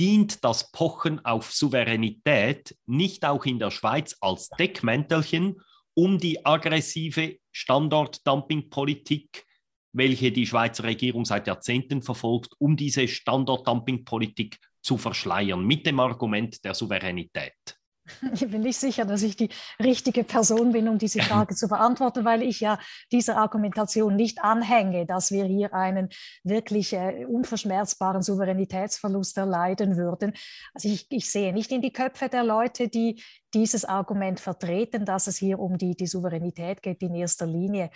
Dient 0.00 0.42
das 0.42 0.72
Pochen 0.72 1.22
auf 1.26 1.52
Souveränität 1.52 2.74
nicht 2.86 3.26
auch 3.26 3.44
in 3.44 3.58
der 3.58 3.70
Schweiz 3.70 4.16
als 4.22 4.48
Deckmäntelchen 4.48 5.60
um 5.92 6.16
die 6.16 6.46
aggressive 6.46 7.36
Standortdumping-Politik, 7.52 9.44
welche 9.92 10.32
die 10.32 10.46
Schweizer 10.46 10.84
Regierung 10.84 11.26
seit 11.26 11.46
Jahrzehnten 11.46 12.00
verfolgt, 12.00 12.54
um 12.58 12.78
diese 12.78 13.06
Standortdumping-Politik 13.06 14.56
zu 14.80 14.96
verschleiern, 14.96 15.66
mit 15.66 15.84
dem 15.84 16.00
Argument 16.00 16.64
der 16.64 16.72
Souveränität. 16.72 17.79
Ich 18.32 18.48
bin 18.48 18.62
nicht 18.62 18.78
sicher, 18.78 19.04
dass 19.04 19.22
ich 19.22 19.36
die 19.36 19.50
richtige 19.82 20.24
Person 20.24 20.72
bin, 20.72 20.88
um 20.88 20.98
diese 20.98 21.20
Frage 21.20 21.54
zu 21.54 21.68
beantworten, 21.68 22.24
weil 22.24 22.42
ich 22.42 22.60
ja 22.60 22.78
dieser 23.12 23.36
Argumentation 23.36 24.16
nicht 24.16 24.42
anhänge, 24.42 25.06
dass 25.06 25.30
wir 25.30 25.44
hier 25.44 25.74
einen 25.74 26.08
wirklich 26.44 26.92
äh, 26.92 27.24
unverschmerzbaren 27.26 28.22
Souveränitätsverlust 28.22 29.36
erleiden 29.38 29.96
würden. 29.96 30.32
Also 30.74 30.88
ich, 30.88 31.06
ich 31.10 31.30
sehe 31.30 31.52
nicht 31.52 31.72
in 31.72 31.82
die 31.82 31.92
Köpfe 31.92 32.28
der 32.28 32.44
Leute, 32.44 32.88
die 32.88 33.22
dieses 33.54 33.84
Argument 33.84 34.40
vertreten, 34.40 35.04
dass 35.04 35.26
es 35.26 35.36
hier 35.36 35.58
um 35.58 35.76
die, 35.76 35.96
die 35.96 36.06
Souveränität 36.06 36.82
geht 36.82 37.02
in 37.02 37.14
erster 37.14 37.46
Linie. 37.46 37.90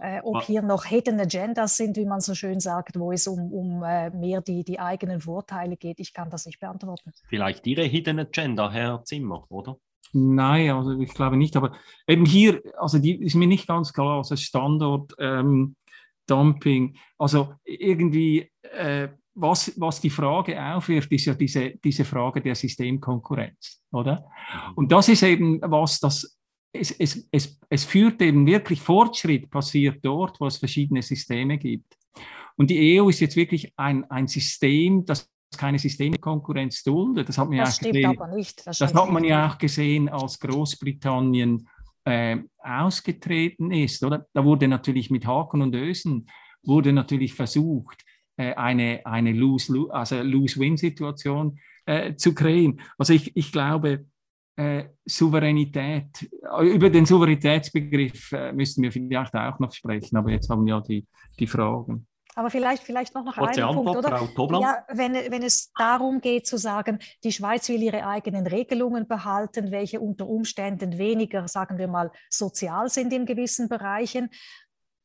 Äh, 0.00 0.20
ob 0.22 0.42
hier 0.42 0.62
noch 0.62 0.84
Hidden 0.84 1.18
Agendas 1.18 1.76
sind, 1.76 1.96
wie 1.96 2.04
man 2.04 2.20
so 2.20 2.34
schön 2.34 2.60
sagt, 2.60 2.98
wo 2.98 3.10
es 3.10 3.26
um, 3.26 3.52
um 3.52 3.82
äh, 3.82 4.10
mehr 4.10 4.40
die, 4.40 4.62
die 4.62 4.78
eigenen 4.78 5.20
Vorteile 5.20 5.76
geht, 5.76 5.98
ich 5.98 6.12
kann 6.12 6.30
das 6.30 6.46
nicht 6.46 6.60
beantworten. 6.60 7.12
Vielleicht 7.28 7.66
Ihre 7.66 7.82
Hidden 7.82 8.20
Agenda, 8.20 8.70
Herr 8.70 9.02
Zimmer, 9.04 9.44
oder? 9.48 9.76
Nein, 10.12 10.70
also 10.70 10.98
ich 10.98 11.12
glaube 11.12 11.36
nicht, 11.36 11.56
aber 11.56 11.72
eben 12.06 12.24
hier, 12.24 12.62
also 12.78 12.98
die 12.98 13.20
ist 13.22 13.34
mir 13.34 13.48
nicht 13.48 13.66
ganz 13.66 13.92
klar, 13.92 14.18
also 14.18 14.36
Standort 14.36 15.14
ähm, 15.18 15.76
Dumping, 16.26 16.96
also 17.18 17.54
irgendwie, 17.64 18.50
äh, 18.62 19.08
was, 19.34 19.72
was 19.80 20.00
die 20.00 20.10
Frage 20.10 20.60
aufwirft, 20.60 21.10
ist 21.12 21.26
ja 21.26 21.34
diese, 21.34 21.74
diese 21.84 22.04
Frage 22.04 22.40
der 22.40 22.54
Systemkonkurrenz, 22.54 23.82
oder? 23.92 24.20
Mhm. 24.20 24.74
Und 24.76 24.92
das 24.92 25.08
ist 25.08 25.22
eben 25.22 25.60
was, 25.62 26.00
das 26.00 26.37
es, 26.72 26.90
es, 26.92 27.28
es, 27.30 27.58
es 27.68 27.84
führt 27.84 28.20
eben 28.22 28.46
wirklich 28.46 28.80
Fortschritt 28.80 29.50
passiert 29.50 29.98
dort, 30.02 30.40
wo 30.40 30.46
es 30.46 30.58
verschiedene 30.58 31.02
Systeme 31.02 31.58
gibt. 31.58 31.96
Und 32.56 32.70
die 32.70 33.00
EU 33.00 33.08
ist 33.08 33.20
jetzt 33.20 33.36
wirklich 33.36 33.72
ein, 33.76 34.04
ein 34.10 34.26
System, 34.26 35.04
das 35.04 35.30
keine 35.56 35.78
Systemkonkurrenz 35.78 36.82
duldet. 36.82 37.28
Das 37.28 37.38
hat 37.38 37.48
man, 37.48 37.58
das 37.58 37.80
ja, 37.80 37.90
gesehen, 37.90 38.18
das, 38.64 38.78
das 38.78 38.94
hat 38.94 39.10
man 39.10 39.24
ja 39.24 39.48
auch 39.48 39.58
gesehen, 39.58 40.08
als 40.08 40.38
Großbritannien 40.40 41.68
äh, 42.04 42.38
ausgetreten 42.58 43.70
ist. 43.70 44.02
Oder? 44.04 44.26
Da 44.34 44.44
wurde 44.44 44.68
natürlich 44.68 45.10
mit 45.10 45.26
Haken 45.26 45.62
und 45.62 45.74
Ösen 45.74 46.28
wurde 46.62 46.92
natürlich 46.92 47.32
versucht, 47.34 48.04
äh, 48.36 48.52
eine, 48.54 49.06
eine 49.06 49.32
Lose-Win-Situation 49.32 51.38
also 51.38 51.46
Lose 51.46 51.60
äh, 51.86 52.14
zu 52.16 52.34
kreieren. 52.34 52.80
Also 52.98 53.14
ich, 53.14 53.34
ich 53.36 53.52
glaube, 53.52 54.04
äh, 54.58 54.88
Souveränität, 55.04 56.28
äh, 56.58 56.66
über 56.66 56.90
den 56.90 57.06
Souveränitätsbegriff 57.06 58.32
äh, 58.32 58.52
müssten 58.52 58.82
wir 58.82 58.90
vielleicht 58.90 59.32
auch 59.34 59.58
noch 59.60 59.72
sprechen, 59.72 60.16
aber 60.16 60.30
jetzt 60.30 60.50
haben 60.50 60.66
wir 60.66 60.74
ja 60.74 60.80
die, 60.80 61.06
die 61.38 61.46
Fragen. 61.46 62.08
Aber 62.34 62.50
vielleicht, 62.50 62.82
vielleicht 62.82 63.14
noch, 63.14 63.24
noch 63.24 63.38
einen 63.38 63.62
Antwort, 63.62 64.34
Punkt, 64.34 64.52
oder? 64.52 64.60
Ja, 64.60 64.84
wenn, 64.92 65.14
wenn 65.14 65.42
es 65.42 65.72
darum 65.76 66.20
geht 66.20 66.46
zu 66.46 66.56
sagen, 66.56 66.98
die 67.24 67.32
Schweiz 67.32 67.68
will 67.68 67.82
ihre 67.82 68.06
eigenen 68.06 68.46
Regelungen 68.46 69.06
behalten, 69.06 69.70
welche 69.70 70.00
unter 70.00 70.28
Umständen 70.28 70.98
weniger, 70.98 71.48
sagen 71.48 71.78
wir 71.78 71.88
mal, 71.88 72.10
sozial 72.28 72.90
sind 72.90 73.12
in 73.12 73.26
gewissen 73.26 73.68
Bereichen, 73.68 74.30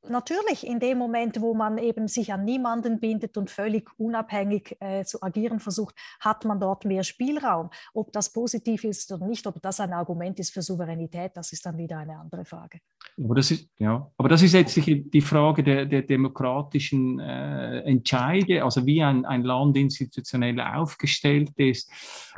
natürlich 0.09 0.65
in 0.65 0.79
dem 0.79 0.97
Moment, 0.97 1.39
wo 1.41 1.53
man 1.53 1.77
eben 1.77 2.07
sich 2.07 2.33
an 2.33 2.45
niemanden 2.45 2.99
bindet 2.99 3.37
und 3.37 3.49
völlig 3.49 3.89
unabhängig 3.97 4.77
äh, 4.79 5.03
zu 5.03 5.21
agieren 5.21 5.59
versucht, 5.59 5.95
hat 6.19 6.45
man 6.45 6.59
dort 6.59 6.85
mehr 6.85 7.03
Spielraum. 7.03 7.69
Ob 7.93 8.11
das 8.11 8.31
positiv 8.31 8.83
ist 8.83 9.11
oder 9.11 9.25
nicht, 9.25 9.45
ob 9.47 9.61
das 9.61 9.79
ein 9.79 9.93
Argument 9.93 10.39
ist 10.39 10.53
für 10.53 10.61
Souveränität, 10.61 11.31
das 11.35 11.53
ist 11.53 11.65
dann 11.65 11.77
wieder 11.77 11.97
eine 11.97 12.17
andere 12.17 12.45
Frage. 12.45 12.79
Aber 13.23 13.35
das 13.35 13.51
ist, 13.51 13.69
ja, 13.77 14.09
aber 14.17 14.29
das 14.29 14.41
ist 14.41 14.53
jetzt 14.53 14.75
die 14.75 15.21
Frage 15.21 15.63
der, 15.63 15.85
der 15.85 16.01
demokratischen 16.01 17.19
äh, 17.19 17.81
Entscheide, 17.81 18.63
also 18.63 18.85
wie 18.85 19.03
ein, 19.03 19.25
ein 19.25 19.43
Land 19.43 19.77
institutionell 19.77 20.59
aufgestellt 20.59 21.51
ist. 21.57 21.91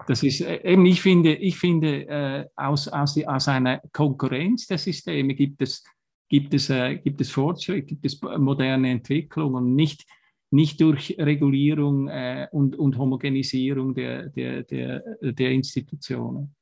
Das 0.08 0.22
ist 0.22 0.42
äh, 0.42 0.62
eben, 0.64 0.86
ich 0.86 1.02
finde, 1.02 1.36
ich 1.36 1.58
finde 1.58 2.08
äh, 2.08 2.46
aus, 2.56 2.88
aus, 2.90 3.18
aus 3.26 3.48
einer 3.48 3.82
Konkurrenz 3.94 4.68
der 4.68 4.78
Systeme 4.78 5.34
gibt 5.34 5.62
es 5.62 5.84
gibt 6.30 6.54
es, 6.54 6.70
äh, 6.70 6.98
gibt 6.98 7.22
es 7.22 7.32
Fortschritt, 7.32 7.88
gibt 7.88 8.06
es 8.06 8.22
moderne 8.22 8.90
Entwicklungen 8.90 9.56
und 9.56 9.76
nicht, 9.76 10.06
nicht 10.52 10.80
durch 10.82 11.16
Regulierung 11.18 12.08
äh, 12.08 12.48
und, 12.52 12.76
und 12.76 12.98
Homogenisierung 12.98 13.94
der, 13.94 14.30
der, 14.30 14.64
der, 14.64 15.04
der 15.22 15.52
Institutionen. 15.52 16.56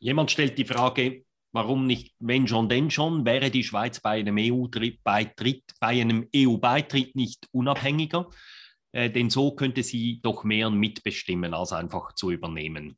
Jemand 0.00 0.30
stellt 0.30 0.58
die 0.58 0.64
Frage, 0.64 1.24
warum 1.52 1.86
nicht, 1.86 2.14
wenn 2.18 2.46
schon, 2.46 2.68
denn 2.68 2.90
schon, 2.90 3.24
wäre 3.24 3.50
die 3.50 3.64
Schweiz 3.64 4.00
bei 4.00 4.20
einem 4.20 4.36
EU-Beitritt 4.38 5.64
bei 5.80 6.00
einem 6.00 6.28
EU-Beitritt 6.34 7.16
nicht 7.16 7.48
unabhängiger? 7.52 8.28
Äh, 8.92 9.10
denn 9.10 9.30
so 9.30 9.54
könnte 9.54 9.82
sie 9.82 10.20
doch 10.22 10.44
mehr 10.44 10.70
mitbestimmen, 10.70 11.54
als 11.54 11.72
einfach 11.72 12.14
zu 12.14 12.30
übernehmen. 12.30 12.96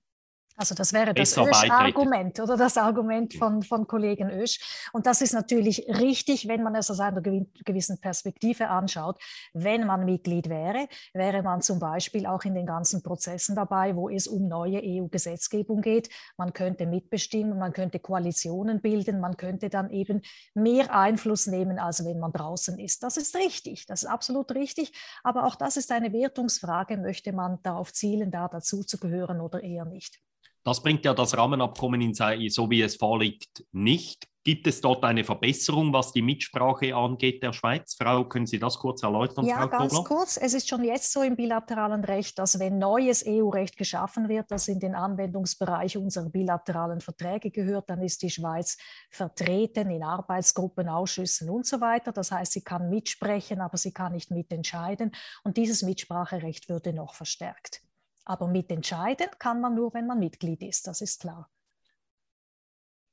Also 0.61 0.75
das 0.75 0.93
wäre 0.93 1.15
das 1.15 1.39
Ösch-Argument 1.39 2.39
oder 2.39 2.55
das 2.55 2.77
Argument 2.77 3.33
von, 3.33 3.63
von 3.63 3.87
Kollegen 3.87 4.29
Ösch. 4.29 4.61
Und 4.93 5.07
das 5.07 5.23
ist 5.23 5.33
natürlich 5.33 5.87
richtig, 5.89 6.49
wenn 6.49 6.63
man 6.63 6.75
es 6.75 6.91
aus 6.91 7.01
einer 7.01 7.23
gewissen 7.23 7.99
Perspektive 7.99 8.69
anschaut. 8.69 9.19
Wenn 9.55 9.87
man 9.87 10.05
Mitglied 10.05 10.51
wäre, 10.51 10.87
wäre 11.15 11.43
man 11.43 11.63
zum 11.63 11.79
Beispiel 11.79 12.27
auch 12.27 12.43
in 12.43 12.55
den 12.55 12.67
ganzen 12.67 13.03
Prozessen 13.03 13.57
dabei, 13.57 13.97
wo 13.97 14.11
es 14.11 14.27
um 14.27 14.49
neue 14.49 14.83
EU-Gesetzgebung 14.85 15.81
geht. 15.81 16.11
Man 16.37 16.53
könnte 16.53 16.85
mitbestimmen, 16.85 17.59
man 17.59 17.73
könnte 17.73 17.99
Koalitionen 17.99 18.83
bilden, 18.83 19.19
man 19.19 19.39
könnte 19.39 19.71
dann 19.71 19.89
eben 19.89 20.21
mehr 20.53 20.95
Einfluss 20.95 21.47
nehmen, 21.47 21.79
als 21.79 22.05
wenn 22.05 22.19
man 22.19 22.33
draußen 22.33 22.79
ist. 22.79 23.03
Das 23.03 23.17
ist 23.17 23.35
richtig, 23.35 23.87
das 23.87 24.03
ist 24.03 24.11
absolut 24.11 24.55
richtig. 24.55 24.93
Aber 25.25 25.47
auch 25.47 25.55
das 25.55 25.79
ist 25.79 25.91
eine 25.91 26.13
Wertungsfrage. 26.13 26.99
Möchte 26.99 27.33
man 27.33 27.63
darauf 27.63 27.95
zielen, 27.95 28.31
da 28.31 28.47
dazu 28.47 28.85
zu 28.85 28.99
gehören 28.99 29.41
oder 29.41 29.63
eher 29.63 29.87
nicht? 29.87 30.21
Das 30.63 30.83
bringt 30.83 31.05
ja 31.05 31.15
das 31.15 31.37
Rahmenabkommen 31.37 32.01
in 32.01 32.15
so 32.51 32.71
wie 32.71 32.83
es 32.83 32.97
vorliegt 32.97 33.65
nicht. 33.73 34.31
Gibt 34.43 34.67
es 34.67 34.81
dort 34.81 35.05
eine 35.05 35.23
Verbesserung, 35.23 35.93
was 35.93 36.13
die 36.13 36.23
Mitsprache 36.23 36.95
angeht 36.95 37.43
der 37.43 37.53
Schweiz? 37.53 37.95
Frau, 37.95 38.25
können 38.25 38.47
Sie 38.47 38.59
das 38.59 38.79
kurz 38.79 39.03
erläutern? 39.03 39.45
Ja, 39.45 39.59
Frau 39.59 39.69
ganz 39.69 39.93
Kobler? 39.93 40.17
kurz. 40.17 40.39
Es 40.39 40.55
ist 40.55 40.67
schon 40.67 40.83
jetzt 40.83 41.13
so 41.13 41.23
im 41.23 41.37
bilateralen 41.37 42.03
Recht, 42.05 42.39
dass 42.39 42.59
wenn 42.59 42.79
neues 42.79 43.23
EU-Recht 43.27 43.77
geschaffen 43.77 44.31
wird, 44.31 44.51
das 44.51 44.69
in 44.69 44.81
den 44.81 44.95
Anwendungsbereich 44.95 45.99
unserer 45.99 46.31
bilateralen 46.31 47.03
Verträge 47.03 47.51
gehört, 47.51 47.91
dann 47.91 48.01
ist 48.01 48.23
die 48.23 48.31
Schweiz 48.31 48.79
vertreten 49.11 49.91
in 49.91 50.03
Arbeitsgruppen, 50.03 50.89
Ausschüssen 50.89 51.51
und 51.51 51.67
so 51.67 51.83
weiter. 51.83 52.11
Das 52.11 52.33
heißt, 52.33 52.53
sie 52.53 52.63
kann 52.63 52.89
mitsprechen, 52.89 53.61
aber 53.61 53.77
sie 53.77 53.93
kann 53.93 54.13
nicht 54.13 54.31
mitentscheiden. 54.31 55.13
Und 55.45 55.59
dieses 55.59 55.83
Mitspracherecht 55.83 56.71
würde 56.71 56.95
noch 56.95 57.13
verstärkt. 57.13 57.83
Aber 58.31 58.47
mitentscheiden 58.47 59.27
kann 59.41 59.61
man 59.61 59.75
nur, 59.75 59.93
wenn 59.93 60.07
man 60.07 60.21
Mitglied 60.21 60.63
ist, 60.63 60.87
das 60.87 61.01
ist 61.01 61.23
klar. 61.23 61.51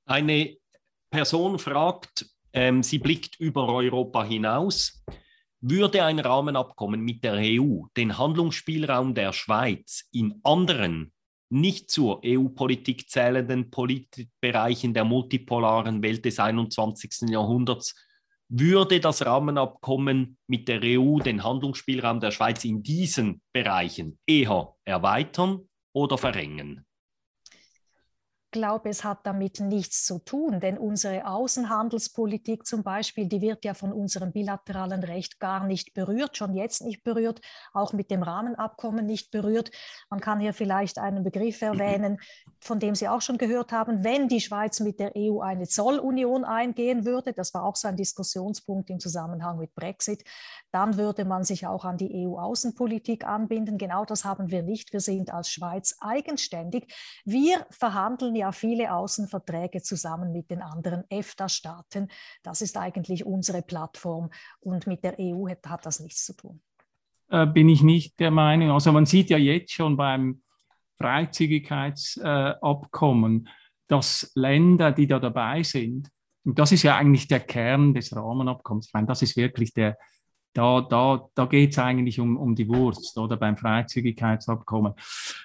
Eine 0.06 0.56
Person 1.10 1.58
fragt, 1.58 2.30
ähm, 2.54 2.84
sie 2.84 3.00
blickt 3.00 3.40
über 3.40 3.68
Europa 3.68 4.24
hinaus. 4.24 5.04
Würde 5.60 6.04
ein 6.04 6.20
Rahmenabkommen 6.20 7.02
mit 7.02 7.24
der 7.24 7.34
EU 7.34 7.88
den 7.98 8.16
Handlungsspielraum 8.16 9.16
der 9.16 9.34
Schweiz 9.34 10.08
in 10.12 10.40
anderen, 10.44 11.12
nicht 11.50 11.90
zur 11.90 12.22
EU-Politik 12.24 13.10
zählenden 13.10 13.72
Politikbereichen 13.72 14.94
der 14.94 15.04
multipolaren 15.04 16.04
Welt 16.04 16.26
des 16.26 16.40
21. 16.40 17.28
Jahrhunderts 17.32 17.96
würde 18.50 19.00
das 19.00 19.26
Rahmenabkommen 19.26 20.38
mit 20.48 20.68
der 20.68 20.82
EU 20.84 21.20
den 21.20 21.44
Handlungsspielraum 21.44 22.20
der 22.20 22.32
Schweiz 22.32 22.64
in 22.64 22.82
diesen 22.82 23.42
Bereichen 23.54 24.18
eher 24.26 24.76
erweitern 24.86 25.68
oder 25.94 26.18
verrengen? 26.18 26.87
Glaube, 28.52 28.90
es 28.90 29.04
hat 29.04 29.20
damit 29.26 29.60
nichts 29.60 30.06
zu 30.06 30.20
tun, 30.20 30.60
denn 30.60 30.78
unsere 30.78 31.28
Außenhandelspolitik 31.28 32.66
zum 32.66 32.84
Beispiel, 32.84 33.28
die 33.28 33.42
wird 33.42 33.66
ja 33.66 33.74
von 33.74 33.92
unserem 33.92 34.32
bilateralen 34.32 35.04
Recht 35.04 35.40
gar 35.40 35.66
nicht 35.66 35.94
berührt, 35.94 36.38
schon 36.38 36.54
jetzt 36.54 36.82
nicht 36.82 37.04
berührt, 37.04 37.42
auch 37.74 37.94
mit 37.94 38.10
dem 38.10 38.24
Rahmenabkommen 38.24 39.06
nicht 39.06 39.32
berührt. 39.32 39.72
Man 40.10 40.22
kann 40.22 40.40
hier 40.40 40.54
vielleicht 40.54 40.98
einen 40.98 41.24
Begriff 41.24 41.62
erwähnen, 41.62 42.20
von 42.62 42.80
dem 42.80 42.96
Sie 42.96 43.10
auch 43.10 43.22
schon 43.22 43.38
gehört 43.38 43.72
haben, 43.72 44.04
wenn 44.04 44.28
die 44.28 44.42
Schweiz 44.42 44.80
mit 44.80 45.00
der 45.00 45.12
EU 45.16 45.42
eine 45.42 45.68
Zollunion 45.68 46.46
eingehen 46.46 47.06
würde, 47.06 47.34
das 47.34 47.54
war 47.54 47.64
auch 47.64 47.76
so 47.76 47.88
ein 47.88 47.98
Diskussionspunkt 47.98 48.90
im 48.90 49.00
Zusammenhang 49.00 49.58
mit 49.58 49.76
Brexit, 49.76 50.24
dann 50.72 50.98
würde 50.98 51.26
man 51.26 51.44
sich 51.44 51.68
auch 51.68 51.86
an 51.86 51.98
die 51.98 52.26
EU-Außenpolitik 52.26 53.26
anbinden. 53.26 53.78
Genau 53.78 54.06
das 54.06 54.26
haben 54.26 54.52
wir 54.52 54.64
nicht. 54.64 54.94
Wir 54.94 55.02
sind 55.02 55.34
als 55.34 55.50
Schweiz 55.50 55.98
eigenständig. 56.00 56.94
Wir 57.26 57.66
verhandeln 57.70 58.37
ja 58.38 58.52
viele 58.52 58.94
Außenverträge 58.94 59.82
zusammen 59.82 60.32
mit 60.32 60.50
den 60.50 60.62
anderen 60.62 61.04
EFTA-Staaten. 61.10 62.10
Das 62.44 62.62
ist 62.62 62.78
eigentlich 62.78 63.26
unsere 63.26 63.62
Plattform 63.62 64.30
und 64.60 64.88
mit 64.88 65.04
der 65.04 65.16
EU 65.20 65.48
hat, 65.50 65.68
hat 65.68 65.86
das 65.86 66.00
nichts 66.00 66.26
zu 66.26 66.34
tun. 66.34 66.62
Äh, 67.30 67.46
bin 67.46 67.70
ich 67.70 67.82
nicht 67.82 68.20
der 68.20 68.32
Meinung. 68.32 68.72
Also 68.72 68.92
man 68.92 69.06
sieht 69.06 69.30
ja 69.30 69.38
jetzt 69.38 69.74
schon 69.74 69.98
beim 69.98 70.42
Freizügigkeitsabkommen, 70.98 73.46
äh, 73.46 73.50
dass 73.88 74.32
Länder, 74.36 74.92
die 74.92 75.08
da 75.08 75.20
dabei 75.20 75.64
sind, 75.64 76.10
und 76.46 76.58
das 76.58 76.72
ist 76.72 76.84
ja 76.84 76.96
eigentlich 76.96 77.28
der 77.28 77.42
Kern 77.42 77.94
des 77.94 78.16
Rahmenabkommens, 78.16 78.88
ich 78.88 78.94
meine, 78.94 79.08
das 79.08 79.22
ist 79.22 79.36
wirklich 79.36 79.74
der, 79.74 79.98
da, 80.54 80.80
da, 80.82 81.28
da 81.36 81.46
geht 81.46 81.72
es 81.72 81.80
eigentlich 81.80 82.22
um, 82.22 82.38
um 82.38 82.56
die 82.56 82.70
Wurst 82.70 83.18
oder 83.18 83.36
beim 83.36 83.58
Freizügigkeitsabkommen. 83.58 84.94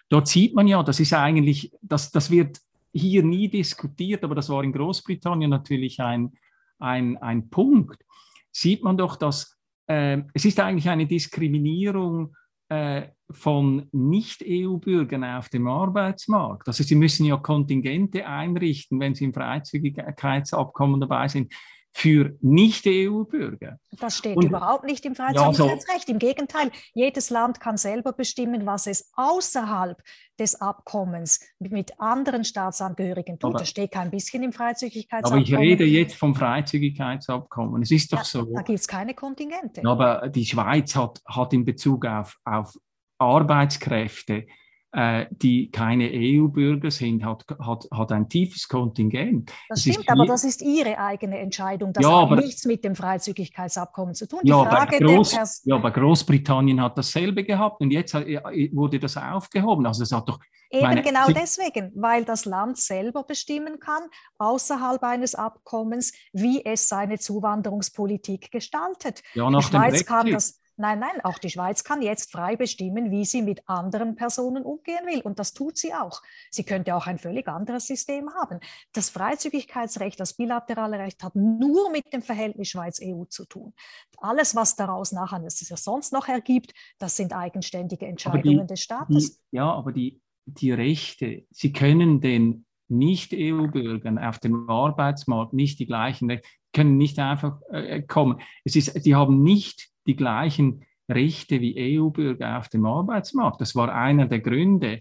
Dort 0.09 0.29
sieht 0.29 0.55
man 0.55 0.69
ja, 0.69 0.81
das 0.83 1.01
ist 1.01 1.13
eigentlich, 1.13 1.73
das, 1.83 2.13
das 2.13 2.31
wird 2.31 2.61
hier 2.93 3.23
nie 3.23 3.49
diskutiert, 3.49 4.25
aber 4.25 4.35
das 4.35 4.49
war 4.49 4.63
in 4.63 4.73
Großbritannien 4.73 5.51
natürlich 5.51 6.01
ein, 6.01 6.33
ein, 6.79 7.17
ein 7.19 7.49
Punkt, 7.49 8.03
sieht 8.51 8.83
man 8.83 8.97
doch, 8.97 9.17
dass 9.17 9.57
äh, 9.87 10.23
es 10.35 10.45
ist 10.45 10.61
eigentlich 10.61 10.89
eine 10.89 11.07
Diskriminierung 11.07 12.35
äh, 12.69 13.09
von 13.31 13.89
Nicht-EU-Bürgern 13.93 15.25
auf 15.25 15.49
dem 15.49 15.67
Arbeitsmarkt. 15.67 16.69
Also 16.69 16.83
sie 16.85 16.95
müssen 16.95 17.25
ja 17.25 17.37
Kontingente 17.37 18.27
einrichten, 18.27 19.01
wenn 19.01 19.15
sie 19.15 19.25
im 19.25 19.35
Freizügigkeitsabkommen 19.35 21.01
dabei 21.01 21.29
sind 21.29 21.53
für 21.95 22.37
Nicht-EU-Bürger. 22.41 23.79
Das 24.01 24.17
steht 24.17 24.37
und, 24.37 24.47
überhaupt 24.47 24.85
nicht 24.85 25.05
im 25.05 25.15
Freizügigkeitsrecht. 25.15 25.89
Ja, 25.89 26.07
so. 26.07 26.13
Im 26.13 26.19
Gegenteil, 26.19 26.71
jedes 26.95 27.29
Land 27.31 27.61
kann 27.61 27.77
selber 27.77 28.13
bestimmen, 28.13 28.65
was 28.65 28.87
es 28.87 29.11
außerhalb 29.15 30.03
des 30.39 30.61
Abkommens 30.61 31.41
mit 31.59 32.01
anderen 32.01 32.45
Staatsangehörigen 32.45 33.39
tut. 33.39 33.51
Aber, 33.51 33.59
das 33.59 33.69
steht 33.69 33.93
kein 33.93 34.11
bisschen 34.11 34.43
im 34.43 34.53
Freizügigkeitsabkommen. 34.53 35.45
Aber 35.45 35.63
ich 35.63 35.71
rede 35.71 35.85
jetzt 35.85 36.15
vom 36.15 36.35
Freizügigkeitsabkommen. 36.35 37.83
Es 37.83 37.91
ist 37.91 38.13
doch 38.13 38.19
ja, 38.19 38.25
so. 38.25 38.45
Da 38.55 38.63
gibt 38.63 38.79
es 38.79 38.89
keine 38.89 39.15
Kontingente. 39.15 39.83
Aber 39.85 40.29
die 40.29 40.47
Schweiz 40.47 40.97
hat, 40.97 41.21
hat 41.27 41.53
in 41.53 41.65
Bezug 41.67 42.07
auf, 42.07 42.39
auf 42.45 42.75
Arbeitskräfte 43.19 44.47
äh, 44.93 45.27
die 45.31 45.71
keine 45.71 46.11
EU-Bürger 46.13 46.91
sind, 46.91 47.25
hat, 47.25 47.45
hat, 47.59 47.89
hat 47.91 48.13
ein 48.13 48.29
tiefes 48.29 48.69
Kontingent. 48.69 49.51
Das, 49.69 49.83
das 49.83 49.95
stimmt, 49.95 50.11
aber 50.11 50.27
das 50.27 50.45
ist 50.45 50.63
Ihre 50.63 50.99
eigene 50.99 51.39
Entscheidung. 51.39 51.93
Das 51.93 52.05
ja, 52.05 52.11
hat 52.11 52.23
aber, 52.25 52.37
nichts 52.37 52.65
mit 52.65 52.85
dem 52.85 52.95
Freizügigkeitsabkommen 52.95 54.15
zu 54.15 54.29
tun. 54.29 54.41
Ja, 54.45 54.57
aber, 54.57 54.87
Groß, 54.87 55.63
ja, 55.65 55.77
aber 55.77 55.91
Großbritannien 55.91 56.81
hat 56.81 56.99
dasselbe 56.99 57.43
gehabt 57.45 57.81
und 57.81 57.91
jetzt 57.91 58.15
wurde 58.15 58.99
das 58.99 59.17
aufgehoben. 59.17 59.87
Also 59.87 60.03
es 60.03 60.13
hat 60.13 60.29
doch 60.29 60.39
Eben 60.73 60.87
meine, 60.87 61.03
genau 61.03 61.27
deswegen, 61.29 61.93
weil 61.95 62.25
das 62.25 62.47
Land 62.47 62.79
selber 62.79 63.25
bestimmen 63.25 63.79
kann, 63.79 64.05
außerhalb 64.39 65.03
eines 65.03 65.35
Abkommens, 65.35 66.13
wie 66.33 66.65
es 66.65 66.89
seine 66.89 67.19
Zuwanderungspolitik 67.19 68.51
gestaltet. 68.51 69.23
Ja, 69.35 69.51
nach 69.51 69.61
Die 69.61 69.67
Schweiz 69.67 70.07
kann 70.07 70.31
das 70.31 70.62
Nein, 70.77 71.01
nein, 71.01 71.21
auch 71.23 71.39
die 71.39 71.51
Schweiz 71.51 71.85
kann 71.85 72.01
jetzt 72.03 72.33
frei 72.33 72.57
bestimmen, 72.57 73.11
wie 73.11 73.25
sie 73.25 73.43
mit 73.43 73.69
anderen 73.69 74.17
Personen 74.17 74.65
umgehen 74.65 75.07
will. 75.07 75.21
Und 75.21 75.39
das 75.39 75.53
tut 75.53 75.77
sie 75.77 75.93
auch. 75.93 76.23
Sie 76.51 76.65
könnte 76.65 76.95
auch 76.95 77.07
ein 77.07 77.19
völlig 77.19 77.47
anderes 77.49 77.87
System 77.87 78.31
haben. 78.35 78.61
Das 78.93 79.11
Freizügigkeitsrecht, 79.11 80.19
das 80.19 80.35
bilaterale 80.35 80.99
Recht 80.99 81.23
hat 81.23 81.35
nur 81.37 81.91
mit 81.91 82.13
dem 82.13 82.23
Verhältnis 82.23 82.69
Schweiz-EU 82.69 83.25
zu 83.25 83.45
tun. 83.45 83.75
Alles, 84.19 84.57
was 84.57 84.77
daraus 84.77 85.13
nachher 85.13 85.43
es 85.45 85.69
ja 85.69 85.77
sonst 85.77 86.13
noch 86.13 86.29
ergibt, 86.29 86.73
das 86.99 87.17
sind 87.17 87.35
eigenständige 87.35 88.07
Entscheidungen 88.07 88.67
die, 88.67 88.73
des 88.73 88.81
Staates. 88.81 89.37
Die, 89.37 89.57
ja, 89.57 89.71
aber 89.71 89.93
die, 89.93 90.21
die 90.47 90.73
Rechte, 90.73 91.45
sie 91.51 91.73
können 91.73 92.21
den 92.21 92.65
Nicht-EU-Bürgern 92.89 94.19
auf 94.19 94.39
dem 94.39 94.69
Arbeitsmarkt 94.69 95.53
nicht 95.53 95.79
die 95.79 95.87
gleichen 95.87 96.31
Rechte 96.31 96.49
können 96.73 96.97
nicht 96.97 97.19
einfach 97.19 97.61
äh, 97.71 98.03
kommen. 98.03 98.41
Es 98.65 98.77
ist, 98.77 99.05
die 99.05 99.15
haben 99.15 99.43
nicht 99.43 99.92
die 100.07 100.17
gleichen 100.17 100.85
Rechte 101.09 101.61
wie 101.61 101.99
EU-Bürger 101.99 102.59
auf 102.59 102.69
dem 102.69 102.87
Arbeitsmarkt. 102.87 103.61
Das 103.61 103.75
war 103.75 103.95
einer 103.95 104.27
der 104.27 104.41
Gründe, 104.41 105.01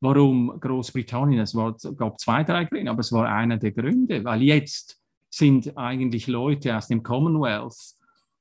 warum 0.00 0.58
Großbritannien, 0.60 1.40
es 1.40 1.54
war, 1.54 1.74
gab 1.96 2.20
zwei, 2.20 2.44
drei 2.44 2.64
Gründe, 2.64 2.90
aber 2.90 3.00
es 3.00 3.12
war 3.12 3.28
einer 3.28 3.56
der 3.56 3.72
Gründe, 3.72 4.24
weil 4.24 4.42
jetzt 4.42 5.00
sind 5.30 5.76
eigentlich 5.76 6.26
Leute 6.26 6.76
aus 6.76 6.88
dem 6.88 7.02
Commonwealth, 7.02 7.94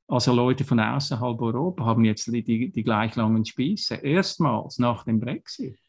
also 0.08 0.34
Leute 0.34 0.64
von 0.64 0.80
außerhalb 0.80 1.42
Europa, 1.42 1.86
haben 1.86 2.06
jetzt 2.06 2.28
die, 2.28 2.44
die, 2.44 2.72
die 2.72 2.84
gleich 2.84 3.16
langen 3.16 3.46
Spieße, 3.46 3.96
erstmals 3.96 4.78
nach 4.78 5.04
dem 5.04 5.20
Brexit. 5.20 5.80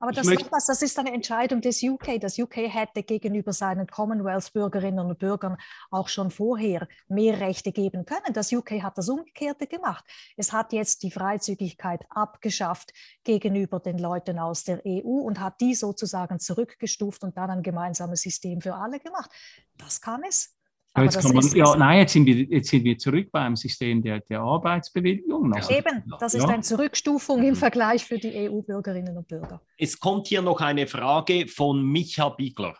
Aber 0.00 0.12
das, 0.12 0.26
das, 0.26 0.66
das, 0.66 0.82
ist 0.82 0.98
eine 0.98 1.12
Entscheidung 1.12 1.60
des 1.60 1.82
UK. 1.82 2.18
Das 2.18 2.38
UK 2.38 2.56
hätte 2.72 3.02
gegenüber 3.02 3.52
seinen 3.52 3.86
Commonwealth-Bürgerinnen 3.86 4.98
und 4.98 5.18
Bürgern 5.18 5.58
auch 5.90 6.08
schon 6.08 6.30
vorher 6.30 6.88
mehr 7.08 7.38
Rechte 7.38 7.70
geben 7.70 8.06
können. 8.06 8.32
Das 8.32 8.50
UK 8.50 8.82
hat 8.82 8.96
das 8.96 9.10
Umgekehrte 9.10 9.66
gemacht. 9.66 10.02
Es 10.38 10.54
hat 10.54 10.72
jetzt 10.72 11.02
die 11.02 11.10
Freizügigkeit 11.10 12.06
abgeschafft 12.08 12.94
gegenüber 13.24 13.78
den 13.78 13.98
Leuten 13.98 14.38
aus 14.38 14.64
der 14.64 14.80
EU 14.86 15.20
und 15.20 15.38
hat 15.38 15.60
die 15.60 15.74
sozusagen 15.74 16.40
zurückgestuft 16.40 17.22
und 17.22 17.36
dann 17.36 17.50
ein 17.50 17.62
gemeinsames 17.62 18.22
System 18.22 18.62
für 18.62 18.74
alle 18.74 19.00
gemacht. 19.00 19.30
Das 19.76 20.00
kann 20.00 20.22
es. 20.26 20.59
Aber 20.92 21.04
jetzt 21.04 21.32
man, 21.32 21.46
ja, 21.54 21.76
nein, 21.76 21.98
jetzt 22.00 22.12
sind, 22.12 22.26
wir, 22.26 22.34
jetzt 22.34 22.68
sind 22.68 22.82
wir 22.82 22.98
zurück 22.98 23.28
beim 23.30 23.54
System 23.54 24.02
der, 24.02 24.20
der 24.20 24.40
Arbeitsbewilligung. 24.40 25.54
Also, 25.54 25.72
Eben, 25.72 26.02
das 26.18 26.34
ist 26.34 26.42
ja. 26.42 26.48
eine 26.48 26.62
Zurückstufung 26.62 27.42
im 27.44 27.54
Vergleich 27.54 28.04
für 28.04 28.18
die 28.18 28.50
EU-Bürgerinnen 28.50 29.16
und 29.16 29.28
Bürger. 29.28 29.60
Es 29.78 29.98
kommt 29.98 30.26
hier 30.26 30.42
noch 30.42 30.60
eine 30.60 30.88
Frage 30.88 31.46
von 31.46 31.82
Micha 31.82 32.30
Bigler 32.30 32.76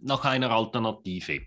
nach 0.00 0.24
einer 0.24 0.50
Alternative. 0.50 1.42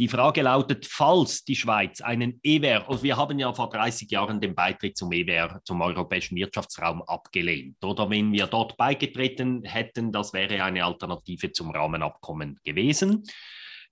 Die 0.00 0.08
Frage 0.08 0.42
lautet, 0.42 0.86
falls 0.86 1.44
die 1.44 1.54
Schweiz 1.54 2.00
einen 2.00 2.40
EWR, 2.42 2.88
also 2.88 3.04
wir 3.04 3.16
haben 3.16 3.38
ja 3.38 3.52
vor 3.52 3.70
30 3.70 4.10
Jahren 4.10 4.40
den 4.40 4.52
Beitritt 4.52 4.96
zum 4.96 5.12
EWR, 5.12 5.60
zum 5.64 5.80
Europäischen 5.80 6.34
Wirtschaftsraum, 6.34 7.02
abgelehnt. 7.02 7.76
Oder 7.84 8.10
wenn 8.10 8.32
wir 8.32 8.48
dort 8.48 8.76
beigetreten 8.76 9.62
hätten, 9.62 10.10
das 10.10 10.32
wäre 10.32 10.64
eine 10.64 10.84
Alternative 10.84 11.52
zum 11.52 11.70
Rahmenabkommen 11.70 12.58
gewesen 12.64 13.22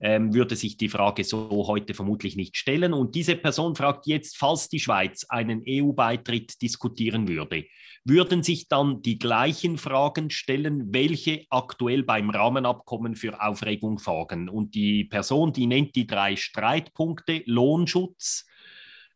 ähm, 0.03 0.33
würde 0.33 0.57
sich 0.57 0.75
die 0.77 0.89
Frage 0.89 1.23
so 1.23 1.65
heute 1.65 1.93
vermutlich 1.93 2.35
nicht 2.35 2.57
stellen. 2.57 2.93
Und 2.93 3.15
diese 3.15 3.37
Person 3.37 3.75
fragt 3.75 4.05
jetzt, 4.05 4.37
falls 4.37 4.67
die 4.67 4.81
Schweiz 4.81 5.25
einen 5.29 5.63
EU-Beitritt 5.67 6.61
diskutieren 6.61 7.29
würde, 7.29 7.63
würden 8.03 8.43
sich 8.43 8.67
dann 8.67 9.01
die 9.01 9.17
gleichen 9.17 9.77
Fragen 9.77 10.29
stellen, 10.29 10.93
welche 10.93 11.45
aktuell 11.49 12.03
beim 12.03 12.29
Rahmenabkommen 12.29 13.15
für 13.15 13.41
Aufregung 13.41 13.97
folgen. 13.97 14.49
Und 14.49 14.75
die 14.75 15.05
Person, 15.05 15.53
die 15.53 15.67
nennt 15.67 15.95
die 15.95 16.05
drei 16.05 16.35
Streitpunkte, 16.35 17.41
Lohnschutz, 17.45 18.45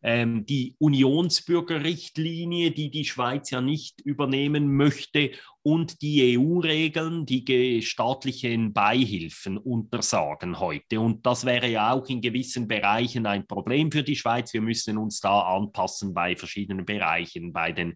ähm, 0.08 0.46
die 0.46 0.74
Unionsbürgerrichtlinie, 0.80 2.72
die 2.72 2.90
die 2.90 3.04
Schweiz 3.04 3.52
ja 3.52 3.60
nicht 3.60 4.00
übernehmen 4.00 4.74
möchte, 4.74 5.32
und 5.64 6.02
die 6.02 6.38
EU-Regeln, 6.38 7.26
die 7.26 7.82
staatlichen 7.82 8.72
Beihilfen 8.72 9.58
untersagen 9.58 10.62
heute. 10.62 11.02
Und 11.02 11.26
das 11.26 11.46
wäre 11.46 11.68
ja 11.68 11.92
auch 11.92 12.08
in 12.08 12.22
gewissen 12.22 12.70
Bereichen 12.70 13.26
ein 13.26 13.46
Problem 13.46 13.92
für 13.92 14.02
die 14.02 14.16
Schweiz. 14.16 14.54
Wir 14.54 14.62
müssen 14.62 14.98
uns 14.98 15.20
da 15.20 15.42
anpassen 15.42 16.14
bei 16.14 16.38
verschiedenen 16.38 16.86
Bereichen, 16.86 17.52
bei 17.52 17.74
den 17.74 17.94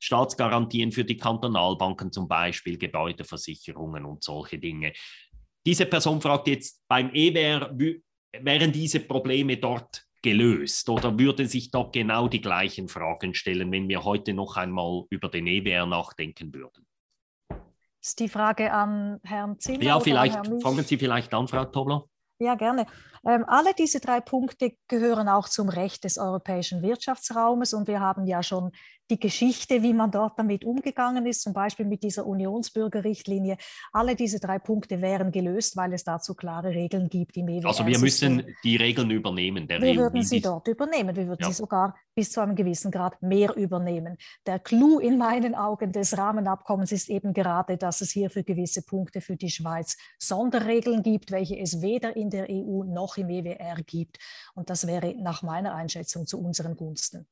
Staatsgarantien 0.00 0.92
für 0.92 1.04
die 1.04 1.18
Kantonalbanken 1.18 2.10
zum 2.10 2.26
Beispiel, 2.26 2.78
Gebäudeversicherungen 2.78 4.06
und 4.06 4.24
solche 4.24 4.58
Dinge. 4.58 4.94
Diese 5.66 5.84
Person 5.84 6.22
fragt 6.22 6.48
jetzt 6.48 6.80
beim 6.88 7.10
EWR, 7.12 7.76
wären 8.40 8.72
diese 8.72 9.00
Probleme 9.00 9.58
dort 9.58 10.06
gelöst 10.22 10.88
oder 10.88 11.18
würden 11.18 11.46
sich 11.46 11.70
dort 11.70 11.92
genau 11.92 12.28
die 12.28 12.40
gleichen 12.40 12.88
Fragen 12.88 13.34
stellen, 13.34 13.72
wenn 13.72 13.88
wir 13.88 14.04
heute 14.04 14.34
noch 14.34 14.56
einmal 14.56 15.04
über 15.10 15.28
den 15.28 15.46
EWR 15.46 15.86
nachdenken 15.86 16.52
würden? 16.52 16.86
Ist 18.02 18.18
die 18.18 18.28
Frage 18.28 18.72
an 18.72 19.20
Herrn 19.22 19.58
Zimmer? 19.58 19.82
Ja, 19.82 20.00
vielleicht 20.00 20.46
fangen 20.62 20.84
Sie 20.84 20.96
vielleicht 20.96 21.34
an, 21.34 21.48
Frau 21.48 21.64
Tobler. 21.66 22.04
Ja, 22.38 22.54
gerne. 22.54 22.86
Ähm, 23.26 23.44
alle 23.46 23.74
diese 23.74 24.00
drei 24.00 24.20
Punkte 24.20 24.72
gehören 24.88 25.28
auch 25.28 25.46
zum 25.46 25.68
Recht 25.68 26.04
des 26.04 26.16
europäischen 26.16 26.80
Wirtschaftsraumes 26.80 27.74
und 27.74 27.86
wir 27.86 28.00
haben 28.00 28.26
ja 28.26 28.42
schon 28.42 28.72
die 29.10 29.20
Geschichte, 29.20 29.82
wie 29.82 29.92
man 29.92 30.10
dort 30.10 30.38
damit 30.38 30.64
umgegangen 30.64 31.26
ist, 31.26 31.42
zum 31.42 31.52
Beispiel 31.52 31.86
mit 31.86 32.02
dieser 32.02 32.26
Unionsbürgerrichtlinie. 32.26 33.56
Alle 33.92 34.14
diese 34.14 34.38
drei 34.38 34.58
Punkte 34.58 35.00
wären 35.00 35.32
gelöst, 35.32 35.76
weil 35.76 35.92
es 35.92 36.04
dazu 36.04 36.34
klare 36.34 36.70
Regeln 36.70 37.08
gibt 37.08 37.36
im 37.36 37.48
EWR. 37.48 37.66
Also 37.66 37.86
wir 37.86 37.98
müssen 37.98 38.54
die 38.64 38.76
Regeln 38.76 39.10
übernehmen. 39.10 39.68
wir 39.68 39.80
EU 39.80 39.96
würden 39.96 40.22
sie 40.22 40.40
dort 40.40 40.68
übernehmen. 40.68 41.14
Wir 41.14 41.26
würden 41.26 41.42
ja. 41.42 41.48
sie 41.48 41.54
sogar 41.54 41.96
bis 42.14 42.30
zu 42.30 42.40
einem 42.40 42.54
gewissen 42.54 42.90
Grad 42.90 43.20
mehr 43.22 43.56
übernehmen. 43.56 44.16
Der 44.46 44.58
Clou 44.58 44.98
in 44.98 45.18
meinen 45.18 45.54
Augen 45.54 45.92
des 45.92 46.16
Rahmenabkommens 46.16 46.92
ist 46.92 47.08
eben 47.08 47.32
gerade, 47.32 47.76
dass 47.76 48.00
es 48.00 48.10
hier 48.10 48.30
für 48.30 48.44
gewisse 48.44 48.82
Punkte 48.82 49.20
für 49.20 49.36
die 49.36 49.50
Schweiz 49.50 49.96
Sonderregeln 50.18 51.02
gibt, 51.02 51.30
welche 51.30 51.58
es 51.58 51.82
weder 51.82 52.16
in 52.16 52.30
der 52.30 52.46
EU 52.48 52.84
noch 52.84 53.16
im 53.16 53.28
EWR 53.28 53.82
gibt. 53.84 54.18
Und 54.54 54.70
das 54.70 54.86
wäre 54.86 55.14
nach 55.16 55.42
meiner 55.42 55.74
Einschätzung 55.74 56.26
zu 56.26 56.40
unseren 56.40 56.76
Gunsten. 56.76 57.26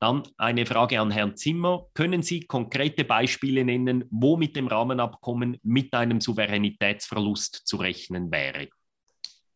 Dann 0.00 0.22
eine 0.38 0.64
Frage 0.64 0.98
an 0.98 1.10
Herrn 1.10 1.36
Zimmer. 1.36 1.86
Können 1.92 2.22
Sie 2.22 2.40
konkrete 2.40 3.04
Beispiele 3.04 3.64
nennen, 3.64 4.04
wo 4.10 4.38
mit 4.38 4.56
dem 4.56 4.66
Rahmenabkommen 4.66 5.58
mit 5.62 5.92
einem 5.92 6.22
Souveränitätsverlust 6.22 7.66
zu 7.66 7.76
rechnen 7.76 8.32
wäre? 8.32 8.68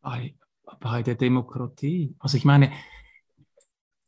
Bei, 0.02 0.34
bei 0.80 1.02
der 1.02 1.14
Demokratie. 1.14 2.14
Also 2.18 2.36
ich 2.36 2.44
meine, 2.44 2.72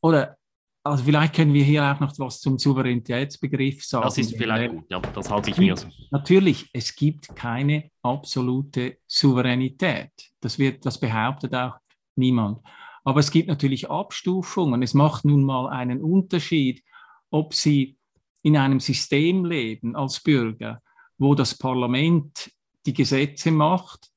oder 0.03 0.37
also 0.85 1.05
vielleicht 1.05 1.35
können 1.35 1.53
wir 1.53 1.65
hier 1.65 1.85
auch 1.85 2.01
noch 2.01 2.13
was 2.19 2.41
zum 2.41 2.59
Souveränitätsbegriff 2.59 3.85
sagen. 3.85 4.05
Das 4.05 4.19
ist 4.19 4.37
vielleicht 4.37 4.73
gut, 4.73 4.85
ja, 4.91 5.01
das 5.01 5.31
halte 5.31 5.51
ich 5.51 5.57
mir 5.57 5.77
so. 5.77 5.89
Natürlich, 6.11 6.69
es 6.73 6.95
gibt 6.95 7.35
keine 7.35 7.91
absolute 8.03 8.99
Souveränität. 9.07 10.13
Das, 10.41 10.59
wird, 10.59 10.87
das 10.87 11.01
behauptet 11.01 11.55
auch 11.55 11.77
niemand. 12.15 12.61
Aber 13.07 13.21
es 13.21 13.31
gibt 13.31 13.47
natürlich 13.47 13.89
Abstufungen. 13.89 14.83
Es 14.83 14.93
macht 14.93 15.25
nun 15.25 15.45
mal 15.45 15.69
einen 15.69 16.03
Unterschied, 16.03 16.83
ob 17.31 17.55
Sie 17.55 17.97
in 18.43 18.57
einem 18.57 18.81
System 18.81 19.45
leben 19.45 19.95
als 19.95 20.19
Bürger, 20.21 20.83
wo 21.17 21.37
das 21.37 21.57
Parlament 21.57 22.51
die 22.85 22.93
Gesetze 22.93 23.53
macht, 23.53 24.11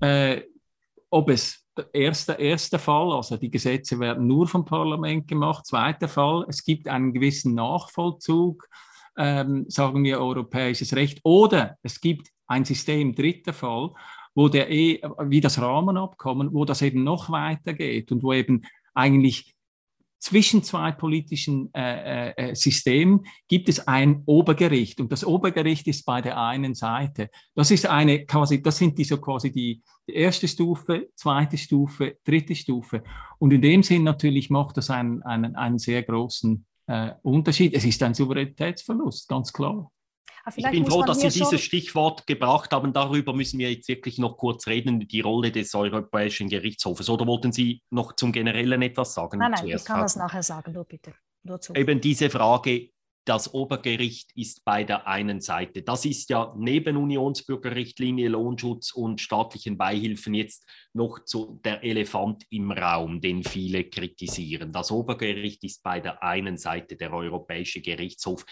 äh, 0.00 0.42
ob 1.08 1.30
es 1.30 1.64
der 1.76 1.94
erste, 1.94 2.32
erste 2.32 2.80
Fall, 2.80 3.12
also 3.12 3.36
die 3.36 3.50
Gesetze 3.50 4.00
werden 4.00 4.26
nur 4.26 4.48
vom 4.48 4.64
Parlament 4.64 5.28
gemacht. 5.28 5.64
Zweiter 5.64 6.08
Fall, 6.08 6.46
es 6.48 6.64
gibt 6.64 6.88
einen 6.88 7.12
gewissen 7.12 7.54
Nachvollzug, 7.54 8.68
ähm, 9.16 9.66
sagen 9.68 10.02
wir 10.02 10.20
europäisches 10.20 10.96
Recht, 10.96 11.20
oder 11.22 11.78
es 11.84 12.00
gibt 12.00 12.28
ein 12.48 12.64
System, 12.64 13.14
dritter 13.14 13.52
Fall, 13.52 13.92
wo 14.34 14.48
der 14.48 14.70
e, 14.70 15.00
wie 15.26 15.40
das 15.40 15.60
Rahmenabkommen, 15.60 16.52
wo 16.52 16.64
das 16.64 16.82
eben 16.82 17.04
noch 17.04 17.30
weitergeht 17.30 18.10
und 18.12 18.22
wo 18.22 18.32
eben 18.32 18.62
eigentlich 18.94 19.54
zwischen 20.24 20.62
zwei 20.62 20.90
politischen 20.90 21.68
äh, 21.74 22.30
äh, 22.30 22.34
äh, 22.36 22.54
Systemen 22.54 23.26
gibt 23.46 23.68
es 23.68 23.86
ein 23.86 24.22
Obergericht 24.24 24.98
und 24.98 25.12
das 25.12 25.22
Obergericht 25.22 25.86
ist 25.86 26.06
bei 26.06 26.22
der 26.22 26.40
einen 26.40 26.74
Seite. 26.74 27.28
Das 27.54 27.70
ist 27.70 27.84
eine 27.86 28.24
quasi, 28.24 28.62
das 28.62 28.78
sind 28.78 28.96
die 28.96 29.04
so 29.04 29.18
quasi 29.18 29.52
die, 29.52 29.82
die 30.08 30.14
erste 30.14 30.48
Stufe, 30.48 31.08
zweite 31.14 31.58
Stufe, 31.58 32.16
dritte 32.24 32.54
Stufe. 32.54 33.04
Und 33.38 33.52
in 33.52 33.60
dem 33.60 33.82
Sinn 33.82 34.02
natürlich 34.02 34.48
macht 34.48 34.78
das 34.78 34.88
einen, 34.88 35.22
einen, 35.24 35.56
einen 35.56 35.78
sehr 35.78 36.02
großen 36.02 36.64
äh, 36.86 37.10
Unterschied. 37.20 37.74
Es 37.74 37.84
ist 37.84 38.02
ein 38.02 38.14
Souveränitätsverlust, 38.14 39.28
ganz 39.28 39.52
klar. 39.52 39.90
Ich 40.56 40.70
bin 40.70 40.86
froh, 40.86 41.02
dass 41.02 41.20
Sie 41.20 41.28
dieses 41.28 41.60
Stichwort 41.60 42.26
gebracht 42.26 42.72
haben. 42.72 42.92
Darüber 42.92 43.32
müssen 43.32 43.58
wir 43.58 43.72
jetzt 43.72 43.88
wirklich 43.88 44.18
noch 44.18 44.36
kurz 44.36 44.66
reden, 44.66 45.00
die 45.00 45.20
Rolle 45.20 45.50
des 45.50 45.74
Europäischen 45.74 46.48
Gerichtshofes. 46.48 47.08
Oder 47.08 47.26
wollten 47.26 47.52
Sie 47.52 47.82
noch 47.90 48.14
zum 48.14 48.32
Generellen 48.32 48.82
etwas 48.82 49.14
sagen? 49.14 49.38
Nein, 49.38 49.52
nein, 49.52 49.68
ich 49.68 49.84
kann 49.84 50.00
das 50.00 50.16
nachher 50.16 50.42
sagen, 50.42 50.72
nur 50.72 50.84
bitte. 50.84 51.14
Nur 51.42 51.60
Eben 51.74 52.00
diese 52.00 52.30
Frage, 52.30 52.90
das 53.24 53.52
Obergericht 53.54 54.32
ist 54.34 54.64
bei 54.64 54.84
der 54.84 55.06
einen 55.06 55.40
Seite. 55.40 55.82
Das 55.82 56.04
ist 56.04 56.28
ja 56.28 56.54
neben 56.58 56.96
Unionsbürgerrichtlinie, 56.96 58.28
Lohnschutz 58.28 58.92
und 58.92 59.20
staatlichen 59.20 59.78
Beihilfen 59.78 60.34
jetzt 60.34 60.66
noch 60.92 61.20
so 61.24 61.58
der 61.64 61.82
Elefant 61.82 62.44
im 62.50 62.70
Raum, 62.70 63.20
den 63.20 63.42
viele 63.42 63.84
kritisieren. 63.84 64.72
Das 64.72 64.90
Obergericht 64.90 65.64
ist 65.64 65.82
bei 65.82 66.00
der 66.00 66.22
einen 66.22 66.58
Seite 66.58 66.96
der 66.96 67.12
Europäische 67.12 67.80
Gerichtshof. 67.80 68.44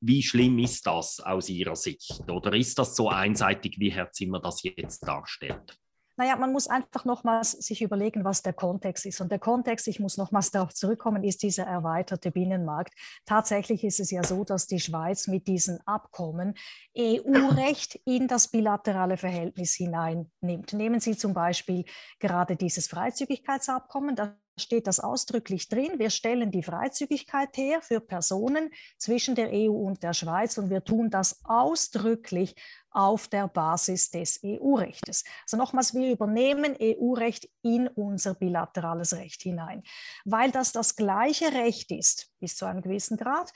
Wie 0.00 0.22
schlimm 0.22 0.58
ist 0.58 0.86
das 0.86 1.20
aus 1.20 1.48
Ihrer 1.48 1.76
Sicht? 1.76 2.20
Oder 2.30 2.54
ist 2.54 2.78
das 2.78 2.94
so 2.94 3.08
einseitig, 3.08 3.78
wie 3.78 3.90
Herr 3.90 4.12
Zimmer 4.12 4.40
das 4.40 4.62
jetzt 4.62 5.00
darstellt? 5.06 5.78
Naja, 6.16 6.36
man 6.36 6.52
muss 6.52 6.68
einfach 6.68 7.04
nochmals 7.04 7.52
sich 7.52 7.82
überlegen, 7.82 8.24
was 8.24 8.42
der 8.42 8.52
Kontext 8.52 9.04
ist. 9.04 9.20
Und 9.20 9.32
der 9.32 9.40
Kontext, 9.40 9.88
ich 9.88 9.98
muss 9.98 10.16
nochmals 10.16 10.52
darauf 10.52 10.72
zurückkommen, 10.72 11.24
ist 11.24 11.42
dieser 11.42 11.64
erweiterte 11.64 12.30
Binnenmarkt. 12.30 12.94
Tatsächlich 13.26 13.82
ist 13.82 13.98
es 13.98 14.12
ja 14.12 14.22
so, 14.22 14.44
dass 14.44 14.68
die 14.68 14.78
Schweiz 14.78 15.26
mit 15.26 15.48
diesen 15.48 15.80
Abkommen 15.86 16.54
EU-Recht 16.96 18.00
in 18.04 18.28
das 18.28 18.46
bilaterale 18.48 19.16
Verhältnis 19.16 19.74
hineinnimmt. 19.74 20.72
Nehmen 20.72 21.00
Sie 21.00 21.16
zum 21.16 21.34
Beispiel 21.34 21.84
gerade 22.20 22.54
dieses 22.54 22.86
Freizügigkeitsabkommen. 22.86 24.14
Da 24.14 24.36
steht 24.56 24.86
das 24.86 25.00
ausdrücklich 25.00 25.68
drin. 25.68 25.98
Wir 25.98 26.10
stellen 26.10 26.50
die 26.50 26.62
Freizügigkeit 26.62 27.56
her 27.56 27.82
für 27.82 28.00
Personen 28.00 28.70
zwischen 28.98 29.34
der 29.34 29.50
EU 29.52 29.70
und 29.70 30.02
der 30.02 30.14
Schweiz 30.14 30.58
und 30.58 30.70
wir 30.70 30.84
tun 30.84 31.10
das 31.10 31.40
ausdrücklich 31.44 32.54
auf 32.90 33.26
der 33.26 33.48
Basis 33.48 34.10
des 34.10 34.40
EU-Rechtes. 34.44 35.24
Also 35.42 35.56
nochmals, 35.56 35.94
wir 35.94 36.12
übernehmen 36.12 36.76
EU-Recht 36.80 37.48
in 37.62 37.88
unser 37.88 38.34
bilaterales 38.34 39.14
Recht 39.16 39.42
hinein, 39.42 39.82
weil 40.24 40.52
das 40.52 40.72
das 40.72 40.94
gleiche 40.94 41.52
Recht 41.52 41.90
ist, 41.90 42.30
bis 42.38 42.56
zu 42.56 42.66
einem 42.66 42.82
gewissen 42.82 43.16
Grad, 43.16 43.52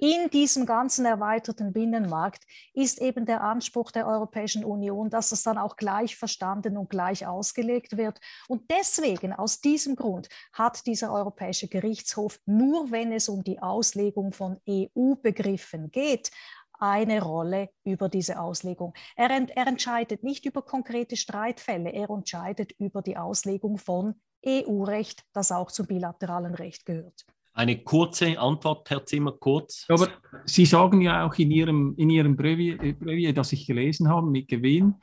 in 0.00 0.30
diesem 0.30 0.64
ganzen 0.64 1.04
erweiterten 1.04 1.74
Binnenmarkt 1.74 2.46
ist 2.72 3.02
eben 3.02 3.26
der 3.26 3.42
Anspruch 3.42 3.90
der 3.90 4.06
Europäischen 4.06 4.64
Union, 4.64 5.10
dass 5.10 5.30
es 5.30 5.42
dann 5.42 5.58
auch 5.58 5.76
gleich 5.76 6.16
verstanden 6.16 6.78
und 6.78 6.88
gleich 6.88 7.26
ausgelegt 7.26 7.98
wird. 7.98 8.18
Und 8.48 8.70
deswegen, 8.70 9.34
aus 9.34 9.60
diesem 9.60 9.96
Grund, 9.96 10.30
hat 10.54 10.86
dieser 10.86 11.12
Europäische 11.12 11.68
Gerichtshof, 11.68 12.40
nur 12.46 12.90
wenn 12.90 13.12
es 13.12 13.28
um 13.28 13.44
die 13.44 13.60
Auslegung 13.60 14.32
von 14.32 14.58
EU-Begriffen 14.66 15.90
geht, 15.90 16.30
eine 16.78 17.20
Rolle 17.20 17.68
über 17.84 18.08
diese 18.08 18.40
Auslegung. 18.40 18.94
Er, 19.16 19.28
er 19.30 19.66
entscheidet 19.66 20.24
nicht 20.24 20.46
über 20.46 20.62
konkrete 20.62 21.16
Streitfälle, 21.18 21.90
er 21.90 22.08
entscheidet 22.08 22.72
über 22.78 23.02
die 23.02 23.18
Auslegung 23.18 23.76
von 23.76 24.14
EU-Recht, 24.46 25.24
das 25.34 25.52
auch 25.52 25.70
zum 25.70 25.86
bilateralen 25.86 26.54
Recht 26.54 26.86
gehört. 26.86 27.26
Eine 27.60 27.82
kurze 27.82 28.38
Antwort, 28.38 28.88
Herr 28.88 29.04
Zimmer, 29.04 29.32
kurz. 29.32 29.84
Aber 29.90 30.08
Sie 30.46 30.64
sagen 30.64 31.02
ja 31.02 31.26
auch 31.26 31.34
in 31.34 31.50
Ihrem, 31.50 31.94
in 31.98 32.08
Ihrem 32.08 32.34
Brevier, 32.34 32.78
Brevier, 32.94 33.34
das 33.34 33.52
ich 33.52 33.66
gelesen 33.66 34.08
habe, 34.08 34.30
mit 34.30 34.48
Gewinn, 34.48 34.94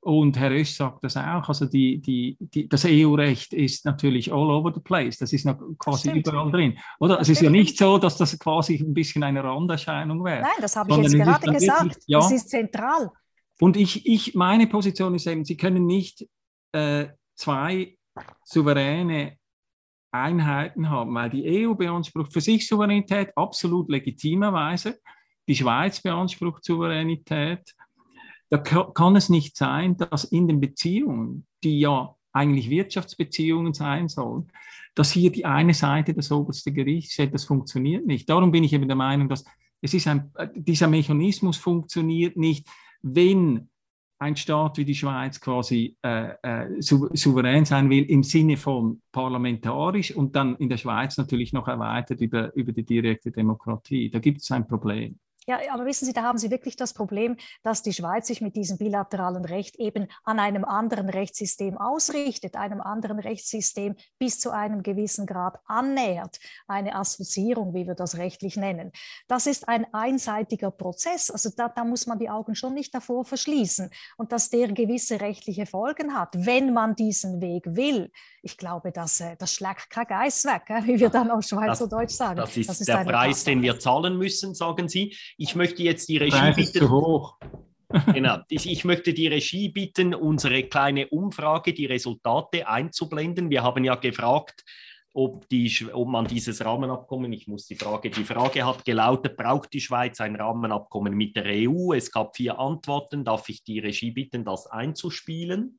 und 0.00 0.38
Herr 0.38 0.50
Ösch 0.52 0.74
sagt 0.76 1.04
das 1.04 1.18
auch, 1.18 1.46
also 1.46 1.66
die, 1.66 1.98
die, 1.98 2.38
die, 2.38 2.68
das 2.68 2.86
EU-Recht 2.86 3.52
ist 3.52 3.84
natürlich 3.84 4.32
all 4.32 4.50
over 4.50 4.72
the 4.72 4.80
place, 4.80 5.18
das 5.18 5.34
ist 5.34 5.44
noch 5.44 5.58
quasi 5.78 6.08
Stimmt. 6.08 6.28
überall 6.28 6.50
drin. 6.50 6.78
Oder? 7.00 7.20
es 7.20 7.28
ist 7.28 7.42
ja 7.42 7.50
nicht 7.50 7.76
so, 7.76 7.98
dass 7.98 8.16
das 8.16 8.38
quasi 8.38 8.76
ein 8.76 8.94
bisschen 8.94 9.22
eine 9.22 9.44
Randerscheinung 9.44 10.24
wäre. 10.24 10.40
Nein, 10.40 10.50
das 10.60 10.74
habe 10.74 10.90
ich 10.92 10.96
jetzt 10.96 11.14
gerade 11.16 11.52
gesagt. 11.52 11.82
Wirklich, 11.82 12.04
ja, 12.06 12.20
das 12.20 12.32
ist 12.32 12.48
zentral. 12.48 13.10
Und 13.60 13.76
ich, 13.76 14.06
ich, 14.06 14.34
meine 14.34 14.66
Position 14.68 15.14
ist 15.14 15.26
eben, 15.26 15.44
Sie 15.44 15.58
können 15.58 15.84
nicht 15.84 16.26
äh, 16.72 17.08
zwei 17.34 17.98
souveräne 18.42 19.36
Einheiten 20.22 20.88
haben, 20.90 21.14
weil 21.14 21.30
die 21.30 21.66
EU 21.66 21.74
beansprucht 21.74 22.32
für 22.32 22.40
sich 22.40 22.66
Souveränität 22.66 23.36
absolut 23.36 23.90
legitimerweise, 23.90 24.98
die 25.48 25.56
Schweiz 25.56 26.00
beansprucht 26.00 26.64
Souveränität. 26.64 27.74
Da 28.50 28.58
kann 28.58 29.16
es 29.16 29.28
nicht 29.28 29.56
sein, 29.56 29.96
dass 29.96 30.24
in 30.24 30.48
den 30.48 30.60
Beziehungen, 30.60 31.46
die 31.64 31.80
ja 31.80 32.14
eigentlich 32.32 32.70
Wirtschaftsbeziehungen 32.70 33.72
sein 33.72 34.08
sollen, 34.08 34.52
dass 34.94 35.10
hier 35.10 35.32
die 35.32 35.44
eine 35.44 35.74
Seite 35.74 36.14
das 36.14 36.30
oberste 36.30 36.72
Gericht 36.72 37.12
steht, 37.12 37.34
das 37.34 37.44
funktioniert 37.44 38.06
nicht. 38.06 38.28
Darum 38.28 38.50
bin 38.50 38.64
ich 38.64 38.72
eben 38.72 38.88
der 38.88 38.96
Meinung, 38.96 39.28
dass 39.28 39.44
es 39.82 39.94
ist 39.94 40.06
ein, 40.06 40.32
dieser 40.54 40.88
Mechanismus 40.88 41.56
funktioniert 41.56 42.36
nicht, 42.36 42.66
wenn 43.02 43.68
ein 44.18 44.36
Staat 44.36 44.78
wie 44.78 44.84
die 44.84 44.94
Schweiz 44.94 45.40
quasi 45.40 45.96
äh, 46.02 46.32
äh, 46.42 46.80
sou 46.80 47.08
souverän 47.14 47.64
sein 47.64 47.90
will 47.90 48.04
im 48.04 48.22
Sinne 48.22 48.56
von 48.56 49.02
parlamentarisch 49.12 50.14
und 50.16 50.34
dann 50.34 50.56
in 50.56 50.68
der 50.68 50.78
Schweiz 50.78 51.16
natürlich 51.18 51.52
noch 51.52 51.68
erweitert 51.68 52.20
über, 52.20 52.54
über 52.54 52.72
die 52.72 52.84
direkte 52.84 53.30
Demokratie. 53.30 54.10
Da 54.10 54.18
gibt 54.18 54.40
es 54.40 54.50
ein 54.50 54.66
Problem. 54.66 55.18
Ja, 55.48 55.60
aber 55.72 55.86
wissen 55.86 56.06
Sie, 56.06 56.12
da 56.12 56.22
haben 56.22 56.38
Sie 56.38 56.50
wirklich 56.50 56.76
das 56.76 56.92
Problem, 56.92 57.36
dass 57.62 57.82
die 57.82 57.92
Schweiz 57.92 58.26
sich 58.26 58.40
mit 58.40 58.56
diesem 58.56 58.78
bilateralen 58.78 59.44
Recht 59.44 59.76
eben 59.76 60.08
an 60.24 60.40
einem 60.40 60.64
anderen 60.64 61.08
Rechtssystem 61.08 61.78
ausrichtet, 61.78 62.56
einem 62.56 62.80
anderen 62.80 63.20
Rechtssystem 63.20 63.94
bis 64.18 64.40
zu 64.40 64.50
einem 64.50 64.82
gewissen 64.82 65.24
Grad 65.24 65.60
annähert, 65.66 66.40
eine 66.66 66.96
Assoziierung, 66.96 67.74
wie 67.74 67.86
wir 67.86 67.94
das 67.94 68.16
rechtlich 68.16 68.56
nennen. 68.56 68.90
Das 69.28 69.46
ist 69.46 69.68
ein 69.68 69.86
einseitiger 69.94 70.72
Prozess. 70.72 71.30
Also 71.30 71.50
da, 71.56 71.68
da 71.68 71.84
muss 71.84 72.06
man 72.06 72.18
die 72.18 72.28
Augen 72.28 72.56
schon 72.56 72.74
nicht 72.74 72.92
davor 72.92 73.24
verschließen 73.24 73.90
und 74.16 74.32
dass 74.32 74.50
der 74.50 74.72
gewisse 74.72 75.20
rechtliche 75.20 75.66
Folgen 75.66 76.14
hat, 76.14 76.30
wenn 76.44 76.72
man 76.72 76.96
diesen 76.96 77.40
Weg 77.40 77.64
will. 77.66 78.10
Ich 78.42 78.56
glaube, 78.56 78.90
das, 78.90 79.20
äh, 79.20 79.36
das 79.36 79.52
schlägt 79.52 79.90
kein 79.90 80.06
Geist 80.06 80.44
weg, 80.44 80.62
wie 80.84 80.98
wir 80.98 81.08
dann 81.08 81.30
auf 81.30 81.44
Schweizerdeutsch 81.44 82.14
sagen. 82.14 82.36
Das 82.36 82.56
ist, 82.56 82.68
das 82.68 82.80
ist 82.80 82.88
der 82.88 83.04
Preis, 83.04 83.38
Tatsache. 83.38 83.50
den 83.50 83.62
wir 83.62 83.78
zahlen 83.78 84.18
müssen, 84.18 84.54
sagen 84.54 84.88
Sie. 84.88 85.16
Ich 85.36 85.54
möchte 85.54 85.82
jetzt 85.82 86.08
die 86.08 86.16
Regie 86.16 86.52
bitten. 86.54 86.78
Zu 86.78 86.90
hoch. 86.90 87.36
genau. 88.12 88.38
Ich, 88.48 88.68
ich, 88.68 88.84
möchte 88.84 89.12
die 89.14 89.28
Regie 89.28 89.68
bitten, 89.68 90.14
unsere 90.14 90.64
kleine 90.64 91.08
Umfrage, 91.08 91.72
die 91.72 91.86
Resultate 91.86 92.66
einzublenden. 92.66 93.50
Wir 93.50 93.62
haben 93.62 93.84
ja 93.84 93.94
gefragt, 93.94 94.64
ob, 95.12 95.48
die, 95.48 95.72
ob 95.92 96.08
man 96.08 96.26
dieses 96.26 96.64
Rahmenabkommen, 96.64 97.32
ich 97.32 97.46
muss 97.46 97.66
die 97.66 97.76
Frage, 97.76 98.10
die 98.10 98.24
Frage 98.24 98.66
hat 98.66 98.84
gelautet, 98.84 99.36
braucht 99.36 99.72
die 99.72 99.80
Schweiz 99.80 100.20
ein 100.20 100.36
Rahmenabkommen 100.36 101.14
mit 101.14 101.36
der 101.36 101.46
EU? 101.46 101.92
Es 101.94 102.10
gab 102.10 102.36
vier 102.36 102.58
Antworten. 102.58 103.24
Darf 103.24 103.48
ich 103.48 103.62
die 103.62 103.78
Regie 103.78 104.10
bitten, 104.10 104.44
das 104.44 104.66
einzuspielen? 104.66 105.78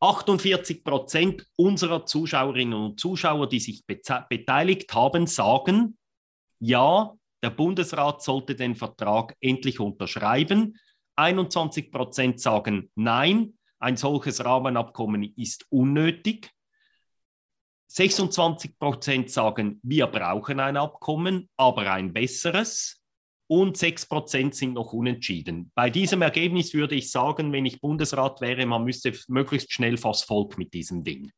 48 0.00 0.82
Prozent 0.82 1.46
unserer 1.56 2.04
Zuschauerinnen 2.04 2.74
und 2.74 2.98
Zuschauer, 2.98 3.48
die 3.48 3.60
sich 3.60 3.84
beteiligt 3.86 4.92
haben, 4.92 5.28
sagen, 5.28 5.96
ja, 6.58 7.12
der 7.42 7.50
Bundesrat 7.50 8.22
sollte 8.22 8.54
den 8.54 8.74
Vertrag 8.74 9.36
endlich 9.40 9.80
unterschreiben. 9.80 10.78
21 11.16 11.90
Prozent 11.90 12.40
sagen 12.40 12.90
Nein, 12.94 13.58
ein 13.78 13.96
solches 13.96 14.44
Rahmenabkommen 14.44 15.34
ist 15.36 15.66
unnötig. 15.70 16.50
26 17.88 18.78
Prozent 18.78 19.30
sagen, 19.30 19.78
wir 19.82 20.06
brauchen 20.06 20.60
ein 20.60 20.76
Abkommen, 20.76 21.50
aber 21.56 21.92
ein 21.92 22.12
besseres. 22.12 23.02
Und 23.48 23.76
6 23.76 24.06
Prozent 24.06 24.54
sind 24.54 24.72
noch 24.74 24.94
unentschieden. 24.94 25.70
Bei 25.74 25.90
diesem 25.90 26.22
Ergebnis 26.22 26.72
würde 26.72 26.94
ich 26.94 27.10
sagen, 27.10 27.52
wenn 27.52 27.66
ich 27.66 27.82
Bundesrat 27.82 28.40
wäre, 28.40 28.64
man 28.64 28.84
müsste 28.84 29.12
möglichst 29.28 29.72
schnell 29.72 29.98
vors 29.98 30.22
Volk 30.22 30.56
mit 30.56 30.72
diesem 30.72 31.04
Ding. 31.04 31.30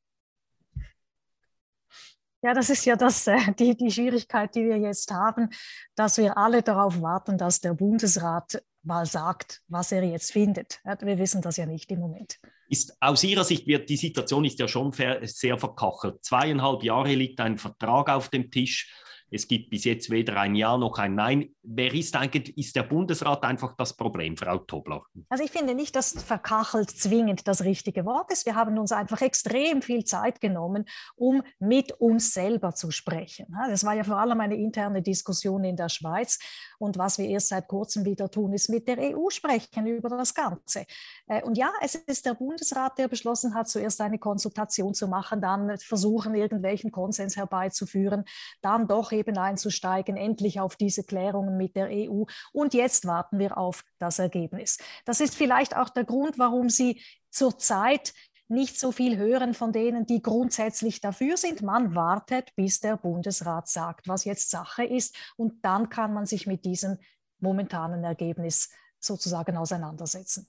Ja, 2.45 2.53
das 2.53 2.68
ist 2.68 2.84
ja 2.84 2.95
das, 2.95 3.26
äh, 3.26 3.38
die, 3.59 3.74
die 3.74 3.90
Schwierigkeit, 3.90 4.55
die 4.55 4.66
wir 4.66 4.76
jetzt 4.76 5.11
haben, 5.11 5.49
dass 5.95 6.18
wir 6.18 6.36
alle 6.36 6.62
darauf 6.62 7.01
warten, 7.01 7.38
dass 7.38 7.62
der 7.62 7.72
Bundesrat 7.72 8.62
mal 8.82 9.07
sagt, 9.07 9.62
was 9.68 9.92
er 9.92 10.05
jetzt 10.05 10.30
findet. 10.30 10.80
Wir 11.01 11.18
wissen 11.18 11.40
das 11.40 11.57
ja 11.57 11.64
nicht 11.64 11.90
im 11.90 12.01
Moment. 12.01 12.38
Ist, 12.68 12.99
aus 13.01 13.24
Ihrer 13.24 13.45
Sicht 13.45 13.66
wird 13.66 13.88
die 13.88 13.97
Situation 13.97 14.45
ist 14.45 14.59
ja 14.59 14.68
schon 14.68 14.92
sehr 15.22 15.57
verkachelt. 15.57 16.22
Zweieinhalb 16.22 16.82
Jahre 16.82 17.14
liegt 17.14 17.40
ein 17.40 17.57
Vertrag 17.57 18.11
auf 18.11 18.28
dem 18.28 18.51
Tisch 18.51 18.92
es 19.34 19.49
gibt 19.49 19.70
bis 19.70 19.84
jetzt 19.84 20.11
weder 20.11 20.38
ein 20.38 20.55
Ja 20.55 20.76
noch 20.78 20.99
ein 20.99 21.16
Nein. 21.16 21.53
Wer 21.67 21.93
ist 21.93 22.15
eigentlich, 22.17 22.57
ist 22.57 22.77
der 22.77 22.85
Bundesrat 22.85 23.43
einfach 23.43 23.75
das 23.77 23.97
Problem, 23.97 24.37
Frau 24.37 24.59
Tobler? 24.59 25.03
Also 25.29 25.45
ich 25.45 25.51
finde 25.51 25.75
nicht, 25.75 25.97
dass 25.97 26.12
verkachelt 26.23 26.91
zwingend 26.91 27.49
das 27.49 27.65
richtige 27.65 28.05
Wort 28.05 28.33
ist. 28.33 28.47
Wir 28.47 28.55
haben 28.55 28.79
uns 28.79 28.93
einfach 28.93 29.21
extrem 29.21 29.83
viel 29.83 30.05
Zeit 30.05 30.41
genommen, 30.41 30.85
um 31.17 31.43
mit 31.59 31.93
uns 31.93 32.33
selber 32.33 32.75
zu 32.75 32.91
sprechen. 32.91 33.47
Das 33.69 33.85
war 33.85 33.95
ja 33.95 34.05
vor 34.05 34.19
allem 34.19 34.41
eine 34.41 34.57
interne 34.57 35.03
Diskussion 35.03 35.65
in 35.65 35.77
der 35.77 35.89
Schweiz. 35.89 36.39
Und 36.79 36.97
was 36.99 37.19
wir 37.19 37.27
erst 37.27 37.49
seit 37.49 37.69
kurzem 37.69 38.05
wieder 38.05 38.31
tun, 38.31 38.53
ist 38.53 38.69
mit 38.71 38.87
der 38.87 38.99
EU 38.99 39.31
sprechen 39.31 39.87
über 39.87 40.11
das 40.11 40.35
Ganze. 40.35 40.87
Äh, 41.27 41.43
und 41.43 41.59
ja, 41.59 41.71
es 41.83 41.95
ist 41.95 42.27
der 42.27 42.35
Bundesrat, 42.35 42.99
der 42.99 43.09
beschlossen 43.09 43.55
hat, 43.55 43.69
zuerst 43.69 44.01
eine 44.01 44.19
Konsultation 44.19 44.95
zu 44.95 45.09
machen, 45.09 45.41
dann 45.41 45.77
versuchen, 45.79 46.35
irgendwelchen 46.35 46.93
Konsens 46.93 47.37
herbeizuführen, 47.37 48.25
dann 48.61 48.87
doch 48.87 49.12
eben 49.12 49.25
eben 49.35 49.39
einzusteigen, 49.39 50.17
endlich 50.17 50.61
auf 50.61 50.77
diese 50.77 51.05
Klärungen 51.05 51.53
mit 51.57 51.76
der 51.76 51.88
EU. 51.90 52.24
Und 52.52 52.74
jetzt 52.74 53.07
warten 53.07 53.38
wir 53.38 53.57
auf 53.59 53.84
das 53.98 54.18
Ergebnis. 54.18 54.78
Das 55.05 55.20
ist 55.20 55.34
vielleicht 55.34 55.76
auch 55.76 55.88
der 55.88 56.05
Grund, 56.05 56.38
warum 56.38 56.68
Sie 56.68 57.00
zurzeit 57.30 58.14
nicht 58.48 58.78
so 58.78 58.92
viel 58.92 59.16
hören 59.16 59.55
von 59.55 59.72
denen, 59.72 60.07
die 60.07 60.22
grundsätzlich 60.22 61.00
dafür 61.00 61.36
sind. 61.36 61.62
Man 61.62 61.94
wartet, 61.94 62.55
bis 62.57 62.80
der 62.80 62.96
Bundesrat 62.96 63.68
sagt, 63.68 64.07
was 64.07 64.24
jetzt 64.24 64.50
Sache 64.50 64.84
ist. 64.84 65.16
Und 65.36 65.64
dann 65.64 65.88
kann 65.88 66.12
man 66.12 66.26
sich 66.26 66.46
mit 66.46 66.64
diesem 66.64 66.98
momentanen 67.38 68.05
Ergebnis 68.05 68.70
sozusagen 69.00 69.57
auseinandersetzen. 69.57 70.46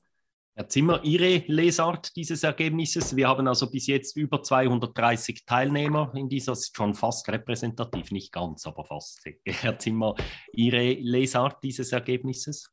Herr 0.57 0.69
Zimmer, 0.69 1.03
Ihre 1.03 1.43
Lesart 1.47 2.15
dieses 2.15 2.43
Ergebnisses? 2.43 3.13
Wir 3.13 3.27
haben 3.27 3.45
also 3.47 3.69
bis 3.69 3.87
jetzt 3.87 4.15
über 4.15 4.41
230 4.41 5.45
Teilnehmer 5.45 6.13
in 6.15 6.29
dieser, 6.29 6.53
ist 6.53 6.75
schon 6.75 6.93
fast 6.93 7.27
repräsentativ, 7.27 8.11
nicht 8.11 8.31
ganz, 8.31 8.65
aber 8.65 8.85
fast. 8.85 9.21
Herr 9.45 9.77
Zimmer, 9.77 10.15
Ihre 10.53 10.93
Lesart 10.93 11.61
dieses 11.61 11.91
Ergebnisses? 11.91 12.71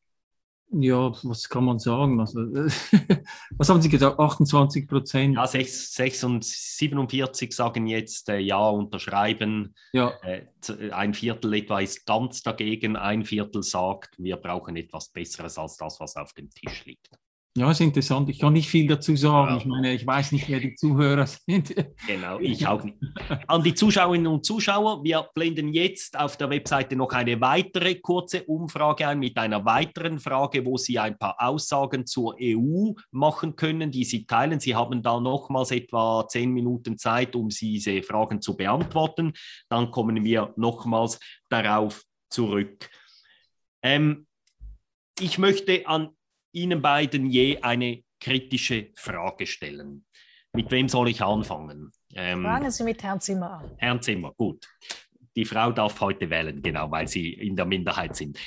ja, 0.72 1.12
was 1.22 1.48
kann 1.48 1.64
man 1.64 1.78
sagen? 1.78 2.18
Also, 2.20 2.40
was 3.56 3.68
haben 3.68 3.82
Sie 3.82 3.88
gesagt? 3.88 4.18
28 4.18 4.88
Prozent? 4.88 5.36
Ja, 5.36 5.46
6, 5.46 5.92
6 5.94 6.24
und 6.24 6.44
47 6.44 7.52
sagen 7.52 7.86
jetzt 7.86 8.28
äh, 8.28 8.38
ja, 8.38 8.68
unterschreiben. 8.68 9.74
Ja. 9.92 10.14
Äh, 10.22 10.46
ein 10.92 11.14
Viertel 11.14 11.54
etwa 11.54 11.80
ist 11.80 12.06
ganz 12.06 12.42
dagegen, 12.42 12.96
ein 12.96 13.24
Viertel 13.24 13.62
sagt, 13.62 14.14
wir 14.18 14.36
brauchen 14.36 14.76
etwas 14.76 15.10
Besseres 15.10 15.58
als 15.58 15.76
das, 15.76 16.00
was 16.00 16.16
auf 16.16 16.32
dem 16.32 16.48
Tisch 16.50 16.86
liegt. 16.86 17.10
Ja, 17.54 17.70
ist 17.70 17.82
interessant. 17.82 18.30
Ich 18.30 18.38
kann 18.38 18.54
nicht 18.54 18.70
viel 18.70 18.86
dazu 18.86 19.14
sagen. 19.14 19.58
Ich 19.58 19.66
meine, 19.66 19.92
ich 19.92 20.06
weiß 20.06 20.32
nicht, 20.32 20.48
wer 20.48 20.58
die 20.58 20.74
Zuhörer 20.74 21.26
sind. 21.46 21.74
Genau, 22.06 22.38
ich 22.38 22.66
auch 22.66 22.82
nicht. 22.82 22.96
An 23.46 23.62
die 23.62 23.74
Zuschauerinnen 23.74 24.26
und 24.26 24.46
Zuschauer, 24.46 25.04
wir 25.04 25.28
blenden 25.34 25.68
jetzt 25.68 26.18
auf 26.18 26.38
der 26.38 26.48
Webseite 26.48 26.96
noch 26.96 27.12
eine 27.12 27.38
weitere 27.42 27.96
kurze 27.96 28.44
Umfrage 28.44 29.06
ein 29.06 29.18
mit 29.18 29.36
einer 29.36 29.66
weiteren 29.66 30.18
Frage, 30.18 30.64
wo 30.64 30.78
Sie 30.78 30.98
ein 30.98 31.18
paar 31.18 31.36
Aussagen 31.38 32.06
zur 32.06 32.36
EU 32.40 32.92
machen 33.10 33.54
können, 33.54 33.90
die 33.90 34.04
Sie 34.04 34.24
teilen. 34.24 34.58
Sie 34.58 34.74
haben 34.74 35.02
da 35.02 35.20
nochmals 35.20 35.72
etwa 35.72 36.26
zehn 36.26 36.50
Minuten 36.52 36.96
Zeit, 36.96 37.36
um 37.36 37.50
diese 37.50 38.02
Fragen 38.02 38.40
zu 38.40 38.56
beantworten. 38.56 39.34
Dann 39.68 39.90
kommen 39.90 40.24
wir 40.24 40.54
nochmals 40.56 41.20
darauf 41.50 42.02
zurück. 42.30 42.88
Ähm, 43.82 44.26
ich 45.20 45.36
möchte 45.36 45.86
an 45.86 46.16
Ihnen 46.52 46.82
beiden 46.82 47.26
je 47.26 47.58
eine 47.60 48.04
kritische 48.20 48.90
Frage 48.94 49.46
stellen. 49.46 50.04
Mit 50.52 50.70
wem 50.70 50.88
soll 50.88 51.08
ich 51.08 51.22
anfangen? 51.22 51.90
Ähm, 52.14 52.42
Fragen 52.42 52.70
Sie 52.70 52.84
mit 52.84 53.02
Herrn 53.02 53.20
Zimmer 53.20 53.50
an. 53.50 53.70
Herrn 53.78 54.02
Zimmer, 54.02 54.32
gut. 54.32 54.68
Die 55.34 55.46
Frau 55.46 55.72
darf 55.72 55.98
heute 56.00 56.28
wählen, 56.28 56.60
genau, 56.60 56.90
weil 56.90 57.08
Sie 57.08 57.32
in 57.32 57.56
der 57.56 57.64
Minderheit 57.64 58.14
sind. 58.14 58.38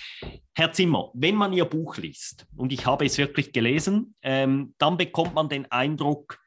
Herr 0.53 0.71
Zimmer, 0.71 1.09
wenn 1.15 1.33
man 1.33 1.51
Ihr 1.51 1.65
Buch 1.65 1.97
liest, 1.97 2.45
und 2.55 2.71
ich 2.71 2.85
habe 2.85 3.05
es 3.05 3.17
wirklich 3.17 3.51
gelesen, 3.51 4.15
ähm, 4.21 4.75
dann 4.77 4.97
bekommt 4.97 5.33
man 5.33 5.49
den 5.49 5.69
Eindruck, 5.71 6.39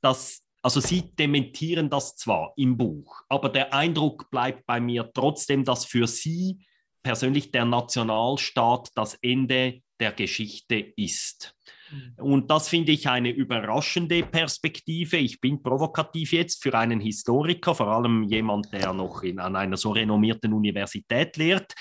dass, 0.00 0.44
also 0.62 0.80
Sie 0.80 1.14
dementieren 1.14 1.88
das 1.88 2.16
zwar 2.16 2.52
im 2.56 2.76
Buch, 2.76 3.22
aber 3.28 3.48
der 3.50 3.72
Eindruck 3.72 4.28
bleibt 4.30 4.66
bei 4.66 4.80
mir 4.80 5.08
trotzdem, 5.14 5.64
dass 5.64 5.84
für 5.84 6.08
Sie 6.08 6.66
persönlich 7.04 7.52
der 7.52 7.64
Nationalstaat 7.64 8.90
das 8.96 9.14
Ende 9.22 9.80
der 10.00 10.12
Geschichte 10.12 10.76
ist. 10.96 11.54
Mhm. 11.90 12.14
Und 12.18 12.50
das 12.50 12.68
finde 12.68 12.92
ich 12.92 13.08
eine 13.08 13.30
überraschende 13.30 14.22
Perspektive. 14.22 15.16
Ich 15.16 15.40
bin 15.40 15.62
provokativ 15.62 16.32
jetzt 16.32 16.62
für 16.62 16.74
einen 16.76 17.00
Historiker, 17.00 17.74
vor 17.74 17.88
allem 17.88 18.24
jemand, 18.24 18.72
der 18.72 18.92
noch 18.92 19.22
in, 19.22 19.38
an 19.38 19.56
einer 19.56 19.76
so 19.76 19.90
renommierten 19.90 20.52
Universität 20.52 21.36
lehrt. 21.36 21.74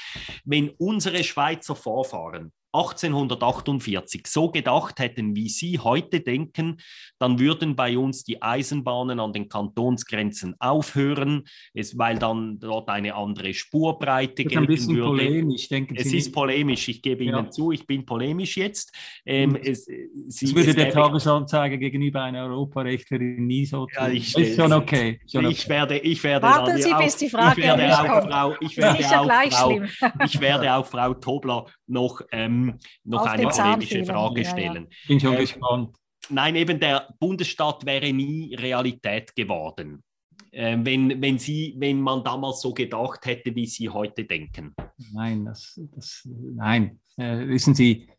Wenn 0.45 0.69
unsere 0.77 1.23
Schweizer 1.23 1.75
Vorfahren 1.75 2.51
1848 2.77 4.27
so 4.27 4.51
gedacht 4.51 4.99
hätten, 4.99 5.35
wie 5.35 5.49
Sie 5.49 5.79
heute 5.79 6.19
denken, 6.19 6.77
dann 7.19 7.39
würden 7.39 7.75
bei 7.75 7.97
uns 7.97 8.23
die 8.23 8.41
Eisenbahnen 8.41 9.19
an 9.19 9.33
den 9.33 9.49
Kantonsgrenzen 9.49 10.55
aufhören, 10.59 11.43
es, 11.73 11.97
weil 11.97 12.19
dann 12.19 12.59
dort 12.59 12.89
eine 12.89 13.15
andere 13.15 13.53
Spurbreite 13.53 14.43
das 14.43 14.51
ist 14.51 14.57
ein 14.57 14.67
bisschen 14.67 14.95
würde. 14.95 15.07
Polemisch, 15.07 15.69
denken 15.69 15.95
es 15.95 16.09
Sie 16.09 16.17
ist 16.17 16.25
nicht? 16.25 16.35
polemisch, 16.35 16.87
ich 16.87 17.01
gebe 17.01 17.23
Ihnen 17.23 17.45
ja. 17.45 17.49
zu, 17.49 17.71
ich 17.71 17.85
bin 17.85 18.05
polemisch 18.05 18.57
jetzt. 18.57 18.93
Ähm, 19.25 19.55
es, 19.55 19.85
Sie, 19.85 20.45
das 20.45 20.55
würde 20.55 20.73
der 20.73 20.91
Tagesanzeiger 20.91 21.77
gegenüber 21.77 22.23
einer 22.23 22.45
Europarechtlerin 22.45 23.47
nie 23.47 23.65
so 23.65 23.85
tun. 23.85 23.93
Ja, 23.95 24.09
ich, 24.09 24.37
ist 24.37 24.55
schon 24.55 24.73
okay. 24.73 25.19
Schon 25.29 25.45
okay. 25.45 25.53
Ich 25.53 25.69
werde, 25.69 25.97
ich 25.97 26.23
werde 26.23 26.45
Warten 26.45 26.81
Sie, 26.81 26.93
bis 26.93 27.17
die 27.17 27.29
Frage 27.29 27.61
ich 27.61 27.67
werde 27.67 27.99
auch, 27.99 28.29
Frau, 28.29 28.55
ich 28.59 28.77
werde 28.77 29.19
auch 29.19 29.51
Frau, 29.51 29.81
ich 30.25 30.39
werde 30.39 30.73
auch 30.73 30.85
Frau 30.85 31.13
Tobler 31.13 31.65
noch 31.87 32.21
ähm, 32.31 32.77
noch 33.03 33.21
Auf 33.21 33.27
eine 33.27 33.47
polemische 33.47 34.05
Frage 34.05 34.45
stellen. 34.45 34.87
Ja, 34.89 35.07
Bin 35.07 35.19
schon 35.19 35.33
äh, 35.35 35.39
gespannt. 35.39 35.97
Nein, 36.29 36.55
eben 36.55 36.79
der 36.79 37.13
Bundesstaat 37.19 37.85
wäre 37.85 38.11
nie 38.11 38.53
Realität 38.55 39.35
geworden, 39.35 40.03
äh, 40.51 40.77
wenn, 40.79 41.21
wenn, 41.21 41.39
Sie, 41.39 41.75
wenn 41.77 42.01
man 42.01 42.23
damals 42.23 42.61
so 42.61 42.73
gedacht 42.73 43.25
hätte, 43.25 43.55
wie 43.55 43.65
Sie 43.65 43.89
heute 43.89 44.25
denken. 44.25 44.75
Nein, 45.13 45.45
das, 45.45 45.79
das, 45.95 46.27
nein. 46.27 46.99
Äh, 47.15 47.47
wissen 47.47 47.73
Sie, 47.73 48.09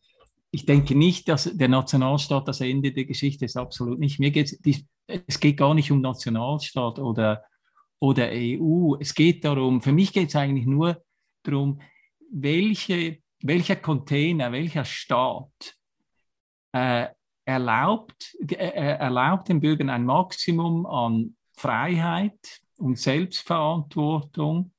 ich 0.50 0.64
denke 0.64 0.94
nicht, 0.94 1.28
dass 1.28 1.44
der 1.44 1.68
Nationalstaat 1.68 2.48
das 2.48 2.60
Ende 2.60 2.92
der 2.92 3.04
Geschichte 3.04 3.44
ist, 3.44 3.56
absolut 3.56 3.98
nicht. 3.98 4.18
Mir 4.18 4.30
geht's, 4.30 4.58
es 5.06 5.40
geht 5.40 5.58
gar 5.58 5.74
nicht 5.74 5.92
um 5.92 6.00
Nationalstaat 6.00 6.98
oder, 6.98 7.44
oder 7.98 8.30
EU. 8.32 8.96
Es 8.98 9.14
geht 9.14 9.44
darum, 9.44 9.82
für 9.82 9.92
mich 9.92 10.12
geht 10.12 10.28
es 10.28 10.36
eigentlich 10.36 10.66
nur 10.66 11.02
darum, 11.42 11.80
welche 12.30 13.18
welcher 13.40 13.76
Container, 13.76 14.52
welcher 14.52 14.84
Staat 14.84 15.76
äh, 16.72 17.06
erlaubt, 17.44 18.36
äh, 18.48 18.54
äh, 18.54 18.98
erlaubt 18.98 19.48
den 19.48 19.60
Bürgern 19.60 19.90
ein 19.90 20.04
Maximum 20.04 20.86
an 20.86 21.36
Freiheit 21.56 22.60
und 22.78 22.98
Selbstverantwortung. 22.98 24.72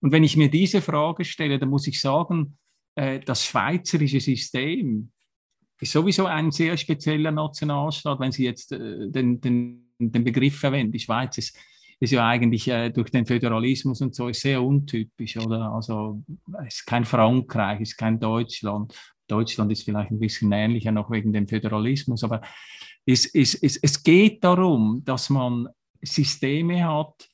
Und 0.00 0.12
wenn 0.12 0.24
ich 0.24 0.36
mir 0.36 0.50
diese 0.50 0.82
Frage 0.82 1.24
stelle, 1.24 1.58
dann 1.58 1.70
muss 1.70 1.86
ich 1.86 2.00
sagen, 2.00 2.58
äh, 2.94 3.20
das 3.20 3.44
schweizerische 3.44 4.20
System 4.20 5.10
ist 5.80 5.92
sowieso 5.92 6.26
ein 6.26 6.50
sehr 6.50 6.76
spezieller 6.76 7.32
Nationalstaat, 7.32 8.20
wenn 8.20 8.32
Sie 8.32 8.44
jetzt 8.44 8.72
äh, 8.72 9.10
den, 9.10 9.40
den, 9.40 9.92
den 9.98 10.24
Begriff 10.24 10.58
verwenden. 10.58 10.92
Die 10.92 11.00
Schweiz 11.00 11.38
ist 11.38 11.58
ist 12.04 12.12
ja 12.12 12.26
eigentlich 12.26 12.68
äh, 12.68 12.90
durch 12.90 13.10
den 13.10 13.26
Föderalismus 13.26 14.00
und 14.00 14.14
so 14.14 14.28
ist 14.28 14.40
sehr 14.40 14.62
untypisch, 14.62 15.36
oder? 15.36 15.72
Also 15.72 16.22
es 16.66 16.76
ist 16.76 16.86
kein 16.86 17.04
Frankreich, 17.04 17.80
es 17.80 17.90
ist 17.90 17.96
kein 17.96 18.20
Deutschland. 18.20 18.94
Deutschland 19.26 19.72
ist 19.72 19.84
vielleicht 19.84 20.10
ein 20.10 20.18
bisschen 20.18 20.52
ähnlicher 20.52 20.92
noch 20.92 21.10
wegen 21.10 21.32
dem 21.32 21.48
Föderalismus, 21.48 22.24
aber 22.24 22.42
es, 23.06 23.26
es, 23.34 23.54
es, 23.54 23.76
es 23.76 24.02
geht 24.02 24.44
darum, 24.44 25.02
dass 25.04 25.30
man 25.30 25.68
Systeme 26.02 26.84
hat, 26.84 27.28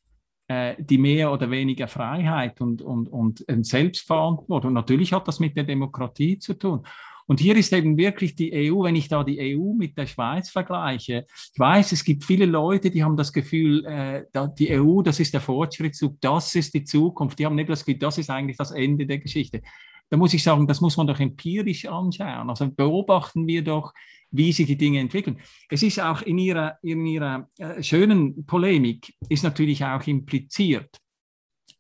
äh, 0.48 0.74
die 0.78 0.98
mehr 0.98 1.32
oder 1.32 1.50
weniger 1.50 1.88
Freiheit 1.88 2.60
und, 2.60 2.82
und, 2.82 3.08
und 3.08 3.44
Selbstverantwortung. 3.64 4.72
Natürlich 4.72 5.12
hat 5.12 5.28
das 5.28 5.40
mit 5.40 5.56
der 5.56 5.64
Demokratie 5.64 6.38
zu 6.38 6.54
tun. 6.54 6.84
Und 7.30 7.38
hier 7.38 7.54
ist 7.54 7.72
eben 7.72 7.96
wirklich 7.96 8.34
die 8.34 8.52
EU, 8.52 8.82
wenn 8.82 8.96
ich 8.96 9.06
da 9.06 9.22
die 9.22 9.56
EU 9.56 9.72
mit 9.72 9.96
der 9.96 10.06
Schweiz 10.06 10.50
vergleiche, 10.50 11.26
ich 11.54 11.60
weiß, 11.60 11.92
es 11.92 12.02
gibt 12.02 12.24
viele 12.24 12.44
Leute, 12.44 12.90
die 12.90 13.04
haben 13.04 13.16
das 13.16 13.32
Gefühl, 13.32 13.86
äh, 13.86 14.24
die 14.58 14.72
EU, 14.72 15.00
das 15.00 15.20
ist 15.20 15.32
der 15.32 15.40
Fortschrittszug, 15.40 16.20
das 16.20 16.56
ist 16.56 16.74
die 16.74 16.82
Zukunft. 16.82 17.38
Die 17.38 17.46
haben 17.46 17.54
nicht 17.54 17.70
das 17.70 17.84
Gefühl, 17.84 18.00
das 18.00 18.18
ist 18.18 18.30
eigentlich 18.30 18.56
das 18.56 18.72
Ende 18.72 19.06
der 19.06 19.18
Geschichte. 19.18 19.62
Da 20.08 20.16
muss 20.16 20.34
ich 20.34 20.42
sagen, 20.42 20.66
das 20.66 20.80
muss 20.80 20.96
man 20.96 21.06
doch 21.06 21.20
empirisch 21.20 21.86
anschauen. 21.86 22.50
Also 22.50 22.68
beobachten 22.68 23.46
wir 23.46 23.62
doch, 23.62 23.94
wie 24.32 24.50
sich 24.50 24.66
die 24.66 24.76
Dinge 24.76 24.98
entwickeln. 24.98 25.38
Es 25.68 25.84
ist 25.84 26.00
auch 26.00 26.22
in 26.22 26.36
ihrer, 26.36 26.78
in 26.82 27.06
ihrer 27.06 27.48
äh, 27.58 27.80
schönen 27.80 28.44
Polemik, 28.44 29.14
ist 29.28 29.44
natürlich 29.44 29.84
auch 29.84 30.04
impliziert, 30.04 30.98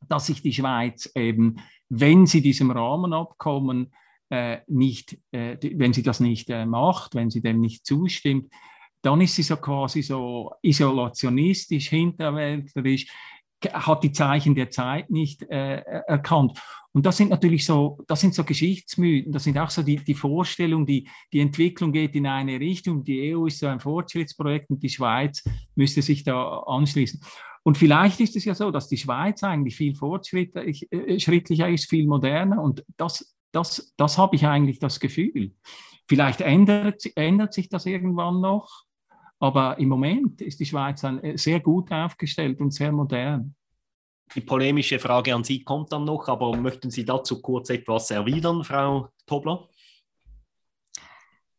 dass 0.08 0.26
sich 0.26 0.42
die 0.42 0.52
Schweiz 0.52 1.10
eben, 1.16 1.56
wenn 1.88 2.26
sie 2.26 2.40
diesem 2.40 2.70
Rahmenabkommen 2.70 3.90
nicht, 4.68 5.18
äh, 5.32 5.56
wenn 5.74 5.92
sie 5.92 6.02
das 6.02 6.20
nicht 6.20 6.50
äh, 6.50 6.64
macht, 6.66 7.14
wenn 7.14 7.30
sie 7.30 7.42
dem 7.42 7.60
nicht 7.60 7.84
zustimmt, 7.84 8.52
dann 9.02 9.20
ist 9.20 9.34
sie 9.34 9.42
so 9.42 9.56
quasi 9.56 10.02
so 10.02 10.52
isolationistisch, 10.62 11.88
hinterwäldlerisch, 11.88 13.06
hat 13.72 14.04
die 14.04 14.12
Zeichen 14.12 14.54
der 14.54 14.70
Zeit 14.70 15.10
nicht 15.10 15.42
äh, 15.42 15.80
erkannt. 15.80 16.58
Und 16.92 17.06
das 17.06 17.16
sind 17.16 17.30
natürlich 17.30 17.64
so, 17.64 17.98
das 18.08 18.20
sind 18.20 18.34
so 18.34 18.42
Geschichtsmythen, 18.42 19.32
das 19.32 19.44
sind 19.44 19.58
auch 19.58 19.70
so 19.70 19.82
die, 19.82 19.96
die 19.96 20.14
Vorstellung, 20.14 20.86
die, 20.86 21.08
die 21.32 21.40
Entwicklung 21.40 21.92
geht 21.92 22.14
in 22.16 22.26
eine 22.26 22.58
Richtung, 22.58 23.04
die 23.04 23.34
EU 23.34 23.46
ist 23.46 23.60
so 23.60 23.66
ein 23.66 23.80
Fortschrittsprojekt 23.80 24.70
und 24.70 24.82
die 24.82 24.88
Schweiz 24.88 25.44
müsste 25.76 26.02
sich 26.02 26.24
da 26.24 26.58
anschließen. 26.66 27.20
Und 27.62 27.78
vielleicht 27.78 28.20
ist 28.20 28.36
es 28.36 28.44
ja 28.44 28.54
so, 28.54 28.70
dass 28.70 28.88
die 28.88 28.96
Schweiz 28.96 29.42
eigentlich 29.44 29.76
viel 29.76 29.94
fortschrittlicher 29.94 31.68
ist, 31.68 31.88
viel 31.88 32.06
moderner 32.06 32.60
und 32.60 32.84
das 32.96 33.36
das, 33.52 33.94
das 33.96 34.18
habe 34.18 34.36
ich 34.36 34.46
eigentlich 34.46 34.78
das 34.78 35.00
Gefühl. 35.00 35.52
Vielleicht 36.08 36.40
ändert, 36.40 37.04
ändert 37.16 37.54
sich 37.54 37.68
das 37.68 37.86
irgendwann 37.86 38.40
noch, 38.40 38.84
aber 39.38 39.78
im 39.78 39.88
Moment 39.88 40.40
ist 40.40 40.60
die 40.60 40.66
Schweiz 40.66 41.02
äh, 41.02 41.36
sehr 41.36 41.60
gut 41.60 41.90
aufgestellt 41.92 42.60
und 42.60 42.72
sehr 42.72 42.92
modern. 42.92 43.54
Die 44.34 44.40
polemische 44.40 44.98
Frage 44.98 45.34
an 45.34 45.42
Sie 45.42 45.64
kommt 45.64 45.92
dann 45.92 46.04
noch, 46.04 46.28
aber 46.28 46.56
möchten 46.56 46.90
Sie 46.90 47.04
dazu 47.04 47.40
kurz 47.42 47.70
etwas 47.70 48.10
erwidern, 48.10 48.62
Frau 48.62 49.08
Tobler? 49.26 49.68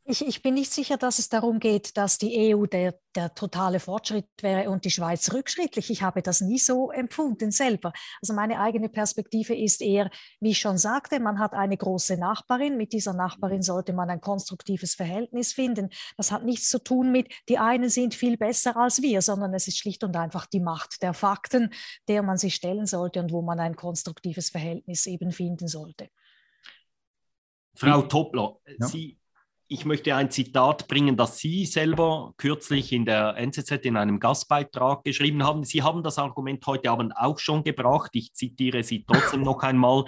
Ich, 0.04 0.26
ich, 0.26 0.42
bin 0.42 0.56
nicht 0.56 0.72
sicher, 0.72 0.98
dass 0.98 1.20
es 1.20 1.30
darum 1.30 1.60
geht, 1.60 1.96
dass 1.96 2.18
die 2.18 2.56
EU 2.56 2.66
der, 2.66 3.00
der, 3.16 3.36
totale 3.36 3.80
Fortschritt 3.80 4.26
wäre 4.42 4.72
und 4.72 4.84
die 4.84 4.90
Schweiz 4.90 5.32
rückschrittlich. 5.32 5.92
Ich 5.92 6.02
habe 6.02 6.24
das 6.24 6.42
nie 6.42 6.58
so 6.58 6.90
empfunden 6.90 7.52
selber. 7.52 7.94
Also 8.20 8.34
meine 8.34 8.60
eigene 8.60 8.90
Perspektive 8.90 9.56
ist 9.56 9.80
eher, 9.80 10.10
wie 10.40 10.52
ich 10.52 10.60
schon 10.60 10.80
sagte, 10.80 11.20
man 11.20 11.38
hat 11.38 11.54
eine 11.54 11.78
große 11.78 12.18
Nachbarin. 12.18 12.78
Mit 12.78 12.94
dieser 12.94 13.14
Nachbarin 13.14 13.62
sollte 13.62 13.94
man 13.94 14.10
ein 14.10 14.22
konstruktives 14.22 14.96
Verhältnis 14.96 15.54
finden. 15.54 15.90
Das 16.18 16.32
hat 16.32 16.46
nichts 16.46 16.70
zu 16.70 16.84
tun 16.84 17.12
mit, 17.12 17.32
die 17.48 17.60
einen 17.60 17.90
sind 17.90 18.16
viel 18.16 18.38
besser 18.38 18.76
als 18.78 19.04
wir, 19.04 19.22
sondern 19.22 19.54
es 19.54 19.68
ist 19.68 19.78
schlicht 19.78 20.04
und 20.04 20.16
einfach 20.16 20.48
die 20.48 20.62
Macht 20.62 21.04
der 21.04 21.14
Fakten, 21.14 21.72
der 22.08 22.24
man 22.24 22.38
sich 22.38 22.56
stellen 22.56 22.88
sollte 22.88 23.20
und 23.20 23.32
wo 23.32 23.44
man 23.44 23.60
ein 23.60 23.76
konstruktives 23.76 24.50
Verhältnis 24.50 25.06
eben 25.06 25.32
finden 25.32 25.68
sollte. 25.68 26.10
Frau 27.76 28.02
Topler, 28.02 28.58
ja. 28.66 28.88
Sie, 28.88 29.21
ich 29.72 29.86
möchte 29.86 30.14
ein 30.14 30.30
Zitat 30.30 30.90
bringen, 30.90 31.16
das 31.16 31.38
Sie 31.38 31.66
selber 31.66 32.34
kürzlich 32.36 32.92
in 32.92 33.06
der 33.06 33.38
NZZ 33.38 33.72
in 33.86 33.96
einem 33.96 34.20
Gastbeitrag 34.20 35.06
geschrieben 35.06 35.44
haben. 35.44 35.64
Sie 35.64 35.82
haben 35.82 36.04
das 36.04 36.18
Argument 36.18 36.68
heute 36.68 36.92
Abend 36.92 37.14
auch 37.16 37.40
schon 37.40 37.64
gebracht. 37.64 38.12
Ich 38.14 38.34
zitiere 38.34 38.84
Sie 38.84 39.06
trotzdem 39.06 39.44
noch 39.44 39.64
einmal. 39.64 40.04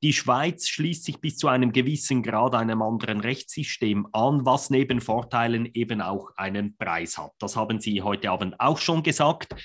Die 0.00 0.12
Schweiz 0.12 0.68
schließt 0.68 1.02
sich 1.02 1.20
bis 1.20 1.38
zu 1.38 1.48
einem 1.48 1.72
gewissen 1.72 2.22
Grad 2.22 2.54
einem 2.54 2.82
anderen 2.82 3.18
Rechtssystem 3.18 4.06
an, 4.12 4.46
was 4.46 4.70
neben 4.70 5.00
Vorteilen 5.00 5.68
eben 5.74 6.00
auch 6.00 6.30
einen 6.36 6.76
Preis 6.76 7.18
hat. 7.18 7.32
Das 7.40 7.56
haben 7.56 7.80
Sie 7.80 8.02
heute 8.02 8.30
Abend 8.30 8.60
auch 8.60 8.78
schon 8.78 9.02
gesagt. 9.02 9.56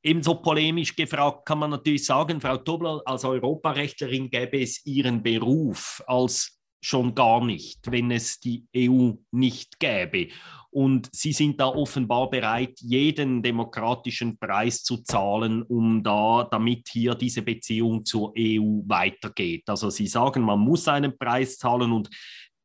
Ebenso 0.00 0.36
polemisch 0.36 0.94
gefragt 0.94 1.44
kann 1.44 1.58
man 1.58 1.70
natürlich 1.70 2.06
sagen, 2.06 2.40
Frau 2.40 2.56
Tobler, 2.56 3.02
als 3.04 3.24
Europarechtlerin 3.24 4.30
gäbe 4.30 4.60
es 4.60 4.86
Ihren 4.86 5.24
Beruf 5.24 6.00
als 6.06 6.57
schon 6.80 7.14
gar 7.14 7.44
nicht, 7.44 7.90
wenn 7.90 8.10
es 8.10 8.40
die 8.40 8.66
EU 8.76 9.12
nicht 9.30 9.78
gäbe. 9.80 10.28
Und 10.70 11.08
sie 11.12 11.32
sind 11.32 11.58
da 11.60 11.66
offenbar 11.66 12.28
bereit, 12.28 12.78
jeden 12.80 13.42
demokratischen 13.42 14.38
Preis 14.38 14.82
zu 14.82 14.98
zahlen, 14.98 15.62
um 15.62 16.02
da, 16.02 16.46
damit 16.50 16.88
hier 16.90 17.14
diese 17.14 17.42
Beziehung 17.42 18.04
zur 18.04 18.32
EU 18.38 18.82
weitergeht. 18.86 19.64
Also 19.68 19.90
sie 19.90 20.06
sagen, 20.06 20.42
man 20.42 20.60
muss 20.60 20.86
einen 20.86 21.16
Preis 21.16 21.56
zahlen 21.56 21.92
und 21.92 22.10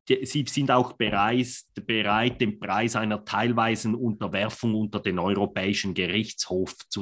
Sie 0.06 0.44
sind 0.46 0.70
auch 0.70 0.92
bereit, 0.92 1.48
bereit, 1.86 2.38
den 2.38 2.60
Preis 2.60 2.94
einer 2.94 3.24
teilweisen 3.24 3.94
Unterwerfung 3.94 4.74
unter 4.74 5.00
den 5.00 5.18
Europäischen 5.18 5.94
Gerichtshof 5.94 6.76
zu, 6.90 7.00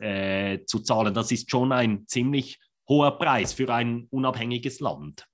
äh, 0.00 0.64
zu 0.64 0.78
zahlen. 0.78 1.12
Das 1.12 1.32
ist 1.32 1.50
schon 1.50 1.72
ein 1.72 2.06
ziemlich 2.06 2.60
hoher 2.88 3.18
Preis 3.18 3.52
für 3.52 3.74
ein 3.74 4.06
unabhängiges 4.10 4.78
Land. 4.78 5.26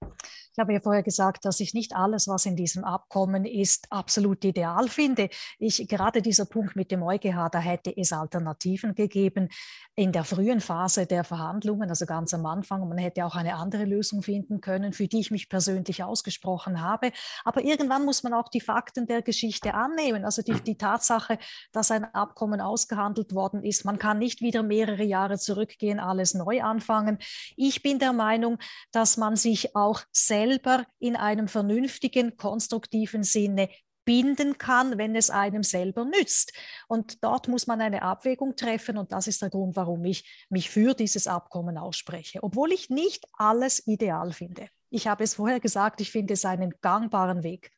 Ich 0.54 0.58
habe 0.58 0.74
ja 0.74 0.80
vorher 0.80 1.02
gesagt, 1.02 1.46
dass 1.46 1.60
ich 1.60 1.72
nicht 1.72 1.96
alles, 1.96 2.28
was 2.28 2.44
in 2.44 2.56
diesem 2.56 2.84
Abkommen 2.84 3.46
ist, 3.46 3.90
absolut 3.90 4.44
ideal 4.44 4.86
finde. 4.88 5.30
Ich, 5.58 5.88
gerade 5.88 6.20
dieser 6.20 6.44
Punkt 6.44 6.76
mit 6.76 6.90
dem 6.90 7.02
EuGH, 7.02 7.48
da 7.50 7.58
hätte 7.58 7.96
es 7.96 8.12
Alternativen 8.12 8.94
gegeben 8.94 9.48
in 9.94 10.12
der 10.12 10.24
frühen 10.24 10.60
Phase 10.60 11.06
der 11.06 11.24
Verhandlungen, 11.24 11.88
also 11.88 12.04
ganz 12.04 12.34
am 12.34 12.44
Anfang. 12.44 12.86
Man 12.86 12.98
hätte 12.98 13.24
auch 13.24 13.34
eine 13.34 13.54
andere 13.54 13.86
Lösung 13.86 14.22
finden 14.22 14.60
können, 14.60 14.92
für 14.92 15.08
die 15.08 15.20
ich 15.20 15.30
mich 15.30 15.48
persönlich 15.48 16.04
ausgesprochen 16.04 16.82
habe. 16.82 17.12
Aber 17.44 17.64
irgendwann 17.64 18.04
muss 18.04 18.22
man 18.22 18.34
auch 18.34 18.48
die 18.48 18.60
Fakten 18.60 19.06
der 19.06 19.22
Geschichte 19.22 19.72
annehmen. 19.72 20.26
Also 20.26 20.42
die, 20.42 20.60
die 20.60 20.76
Tatsache, 20.76 21.38
dass 21.72 21.90
ein 21.90 22.04
Abkommen 22.14 22.60
ausgehandelt 22.60 23.32
worden 23.32 23.62
ist. 23.62 23.86
Man 23.86 23.98
kann 23.98 24.18
nicht 24.18 24.42
wieder 24.42 24.62
mehrere 24.62 25.04
Jahre 25.04 25.38
zurückgehen, 25.38 25.98
alles 25.98 26.34
neu 26.34 26.62
anfangen. 26.62 27.16
Ich 27.56 27.82
bin 27.82 27.98
der 27.98 28.12
Meinung, 28.12 28.58
dass 28.90 29.16
man 29.16 29.36
sich 29.36 29.74
auch 29.74 30.02
selbst 30.12 30.41
selber 30.42 30.86
in 30.98 31.16
einem 31.16 31.48
vernünftigen, 31.48 32.36
konstruktiven 32.36 33.22
Sinne 33.22 33.68
binden 34.04 34.58
kann, 34.58 34.98
wenn 34.98 35.14
es 35.14 35.30
einem 35.30 35.62
selber 35.62 36.04
nützt. 36.04 36.52
Und 36.88 37.22
dort 37.22 37.46
muss 37.46 37.68
man 37.68 37.80
eine 37.80 38.02
Abwägung 38.02 38.56
treffen 38.56 38.98
und 38.98 39.12
das 39.12 39.28
ist 39.28 39.42
der 39.42 39.50
Grund, 39.50 39.76
warum 39.76 40.04
ich 40.04 40.46
mich 40.50 40.70
für 40.70 40.94
dieses 40.94 41.28
Abkommen 41.28 41.78
ausspreche, 41.78 42.42
obwohl 42.42 42.72
ich 42.72 42.90
nicht 42.90 43.24
alles 43.34 43.86
ideal 43.86 44.32
finde. 44.32 44.66
Ich 44.90 45.06
habe 45.06 45.22
es 45.22 45.34
vorher 45.34 45.60
gesagt, 45.60 46.00
ich 46.00 46.10
finde 46.10 46.34
es 46.34 46.44
einen 46.44 46.74
gangbaren 46.80 47.44
Weg 47.44 47.70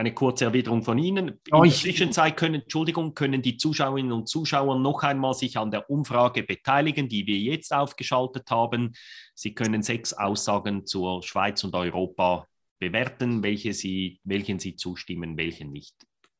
eine 0.00 0.14
kurze 0.14 0.46
Erwiderung 0.46 0.82
von 0.82 0.98
Ihnen. 0.98 1.28
In 1.28 1.62
der 1.62 1.70
Zwischenzeit 1.70 2.36
können, 2.36 2.62
Entschuldigung, 2.62 3.14
können 3.14 3.42
die 3.42 3.58
Zuschauerinnen 3.58 4.12
und 4.12 4.28
Zuschauer 4.28 4.78
noch 4.78 5.02
einmal 5.02 5.34
sich 5.34 5.58
an 5.58 5.70
der 5.70 5.90
Umfrage 5.90 6.42
beteiligen, 6.42 7.08
die 7.08 7.26
wir 7.26 7.36
jetzt 7.36 7.72
aufgeschaltet 7.72 8.50
haben. 8.50 8.94
Sie 9.34 9.54
können 9.54 9.82
sechs 9.82 10.14
Aussagen 10.14 10.86
zur 10.86 11.22
Schweiz 11.22 11.62
und 11.64 11.74
Europa 11.74 12.46
bewerten, 12.78 13.42
welche 13.42 13.74
Sie, 13.74 14.20
welchen 14.24 14.58
Sie 14.58 14.74
zustimmen, 14.74 15.36
welchen 15.36 15.70
nicht. 15.70 15.94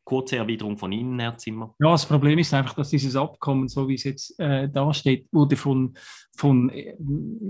Kurze 0.05 0.39
Erwiderung 0.39 0.78
von 0.78 0.91
Ihnen, 0.91 1.20
Herr 1.20 1.37
Zimmer. 1.37 1.74
Ja, 1.78 1.91
das 1.93 2.07
Problem 2.07 2.39
ist 2.39 2.55
einfach, 2.55 2.74
dass 2.74 2.89
dieses 2.89 3.15
Abkommen, 3.15 3.69
so 3.69 3.87
wie 3.87 3.95
es 3.95 4.05
jetzt 4.05 4.41
äh, 4.41 4.70
dasteht, 4.70 5.27
wurde 5.32 5.57
von, 5.57 5.95
von, 6.35 6.70
äh, 6.70 6.97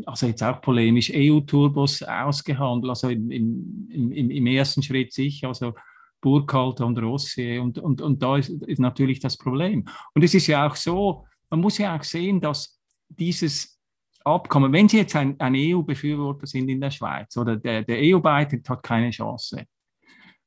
also 0.07 0.27
jetzt 0.27 0.43
auch 0.43 0.61
polemisch, 0.61 1.13
EU-Turbos 1.15 2.03
ausgehandelt, 2.03 2.91
also 2.91 3.09
im, 3.09 3.31
im, 3.31 3.89
im, 3.89 4.31
im 4.31 4.47
ersten 4.49 4.83
Schritt 4.83 5.13
sicher, 5.13 5.49
also 5.49 5.73
Burkhalter 6.21 6.87
und 6.87 6.99
Rossi. 6.99 7.59
Und, 7.59 7.79
und, 7.79 8.01
und 8.01 8.23
da 8.23 8.37
ist, 8.37 8.51
ist 8.51 8.81
natürlich 8.81 9.21
das 9.21 9.37
Problem. 9.37 9.85
Und 10.15 10.23
es 10.23 10.35
ist 10.35 10.47
ja 10.47 10.67
auch 10.67 10.77
so, 10.77 11.27
man 11.49 11.61
muss 11.61 11.79
ja 11.79 11.97
auch 11.97 12.05
sehen, 12.05 12.41
dass 12.41 12.81
dieses 13.09 13.79
Abkommen, 14.25 14.73
wenn 14.73 14.89
Sie 14.89 14.99
jetzt 14.99 15.17
ein, 15.17 15.39
ein 15.41 15.55
EU-Befürworter 15.57 16.47
sind 16.47 16.69
in 16.69 16.81
der 16.81 16.91
Schweiz 16.91 17.37
oder 17.37 17.57
der, 17.57 17.83
der 17.83 17.99
EU-Beitritt 18.01 18.69
hat 18.69 18.83
keine 18.83 19.11
Chance. 19.11 19.65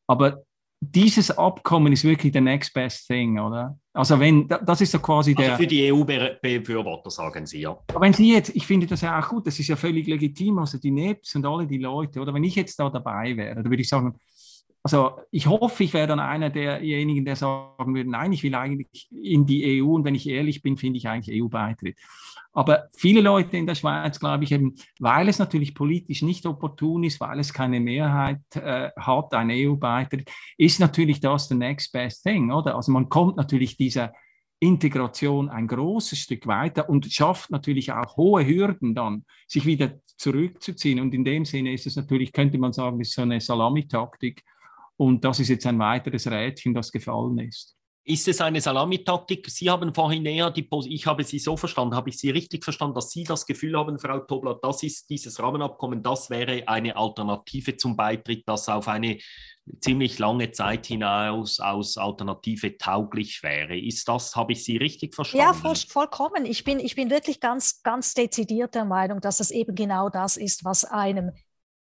Aber 0.07 0.43
dieses 0.79 1.31
Abkommen 1.31 1.93
ist 1.93 2.03
wirklich 2.03 2.33
the 2.33 2.41
next 2.41 2.73
best 2.73 3.07
thing, 3.07 3.39
oder? 3.39 3.77
Also 3.93 4.19
wenn, 4.19 4.47
das 4.47 4.81
ist 4.81 4.91
so 4.91 4.99
quasi 4.99 5.31
also 5.31 5.41
der... 5.49 5.57
für 5.57 5.67
die 5.67 5.91
EU-Befürworter 5.91 7.09
sagen 7.09 7.45
Sie, 7.45 7.61
ja. 7.61 7.77
Aber 7.87 8.01
wenn 8.01 8.13
Sie 8.13 8.33
jetzt, 8.33 8.55
ich 8.55 8.65
finde 8.65 8.87
das 8.87 9.01
ja 9.01 9.19
auch 9.19 9.29
gut, 9.29 9.47
das 9.47 9.59
ist 9.59 9.67
ja 9.67 9.75
völlig 9.75 10.07
legitim, 10.07 10.59
also 10.59 10.77
die 10.77 10.91
NEPs 10.91 11.35
und 11.35 11.45
alle 11.45 11.65
die 11.65 11.77
Leute, 11.77 12.19
oder 12.19 12.33
wenn 12.33 12.43
ich 12.43 12.55
jetzt 12.55 12.77
da 12.79 12.89
dabei 12.89 13.35
wäre, 13.37 13.55
dann 13.55 13.69
würde 13.69 13.81
ich 13.81 13.89
sagen, 13.89 14.15
also 14.83 15.21
ich 15.31 15.47
hoffe, 15.47 15.85
ich 15.85 15.93
wäre 15.93 16.07
dann 16.07 16.19
einer 16.19 16.49
derjenigen, 16.49 17.23
der 17.23 17.37
sagen 17.37 17.95
würde, 17.95 18.09
nein, 18.09 18.33
ich 18.33 18.43
will 18.43 18.53
eigentlich 18.53 19.07
in 19.11 19.45
die 19.45 19.81
EU 19.81 19.87
und 19.93 20.03
wenn 20.03 20.13
ich 20.13 20.27
ehrlich 20.27 20.61
bin, 20.61 20.75
finde 20.75 20.97
ich 20.97 21.07
eigentlich 21.07 21.41
EU-Beitritt. 21.41 21.97
Aber 22.51 22.89
viele 22.93 23.21
Leute 23.21 23.55
in 23.55 23.65
der 23.65 23.75
Schweiz, 23.75 24.19
glaube 24.19 24.43
ich, 24.43 24.51
eben, 24.51 24.75
weil 24.99 25.29
es 25.29 25.39
natürlich 25.39 25.73
politisch 25.73 26.21
nicht 26.21 26.45
opportun 26.45 27.05
ist, 27.05 27.21
weil 27.21 27.39
es 27.39 27.53
keine 27.53 27.79
Mehrheit 27.79 28.41
äh, 28.55 28.91
hat, 28.97 29.33
ein 29.33 29.49
EU-Beitritt, 29.51 30.29
ist 30.57 30.81
natürlich 30.81 31.21
das 31.21 31.47
the 31.47 31.55
next 31.55 31.93
best 31.93 32.23
thing, 32.23 32.51
oder? 32.51 32.75
Also 32.75 32.91
man 32.91 33.07
kommt 33.07 33.37
natürlich 33.37 33.77
dieser 33.77 34.11
Integration 34.59 35.49
ein 35.49 35.67
großes 35.67 36.19
Stück 36.19 36.45
weiter 36.45 36.89
und 36.89 37.11
schafft 37.11 37.51
natürlich 37.51 37.91
auch 37.93 38.17
hohe 38.17 38.45
Hürden 38.45 38.95
dann, 38.95 39.25
sich 39.47 39.65
wieder 39.65 39.93
zurückzuziehen. 40.17 40.99
Und 40.99 41.13
in 41.13 41.23
dem 41.23 41.45
Sinne 41.45 41.73
ist 41.73 41.87
es 41.87 41.95
natürlich, 41.95 42.33
könnte 42.33 42.57
man 42.57 42.73
sagen, 42.73 42.99
ist 42.99 43.13
so 43.13 43.21
eine 43.23 43.41
Salamitaktik 43.41 44.43
und 44.97 45.23
das 45.23 45.39
ist 45.39 45.49
jetzt 45.49 45.65
ein 45.65 45.79
weiteres 45.79 46.29
Rädchen, 46.29 46.73
das 46.73 46.91
gefallen 46.91 47.39
ist. 47.39 47.75
Ist 48.05 48.27
es 48.27 48.41
eine 48.41 48.59
Salamitaktik? 48.59 49.49
Sie 49.49 49.69
haben 49.69 49.95
vorhin 49.95 50.25
eher 50.25 50.51
die, 50.51 50.67
ich 50.87 51.07
habe 51.07 51.23
Sie 51.23 51.39
so 51.39 51.55
verstanden, 51.55 51.95
habe 51.95 52.09
ich 52.09 52.17
Sie 52.17 52.31
richtig 52.31 52.61
verstanden, 52.61 52.95
dass 52.95 53.11
Sie 53.11 53.23
das 53.23 53.45
Gefühl 53.45 53.77
haben, 53.77 53.97
Frau 53.97 54.19
Tobler, 54.19 54.59
das 54.61 54.83
ist 54.83 55.09
dieses 55.09 55.39
Rahmenabkommen, 55.39 56.03
das 56.03 56.29
wäre 56.29 56.67
eine 56.67 56.97
Alternative 56.97 57.77
zum 57.77 57.95
Beitritt, 57.95 58.43
das 58.45 58.67
auf 58.67 58.89
eine 58.89 59.19
ziemlich 59.79 60.19
lange 60.19 60.51
Zeit 60.51 60.87
hinaus 60.87 61.61
aus 61.61 61.97
Alternative 61.97 62.77
tauglich 62.77 63.41
wäre. 63.41 63.79
Ist 63.79 64.05
das, 64.09 64.35
habe 64.35 64.51
ich 64.51 64.65
Sie 64.65 64.75
richtig 64.75 65.15
verstanden? 65.15 65.45
Ja, 65.45 65.53
voll, 65.53 65.75
vollkommen. 65.75 66.45
Ich 66.45 66.65
bin, 66.65 66.79
ich 66.79 66.95
bin 66.95 67.09
wirklich 67.09 67.39
ganz, 67.39 67.81
ganz 67.83 68.13
dezidiert 68.13 68.75
der 68.75 68.83
Meinung, 68.83 69.21
dass 69.21 69.37
das 69.37 69.49
eben 69.49 69.75
genau 69.75 70.09
das 70.09 70.35
ist, 70.35 70.65
was 70.65 70.83
einem 70.83 71.31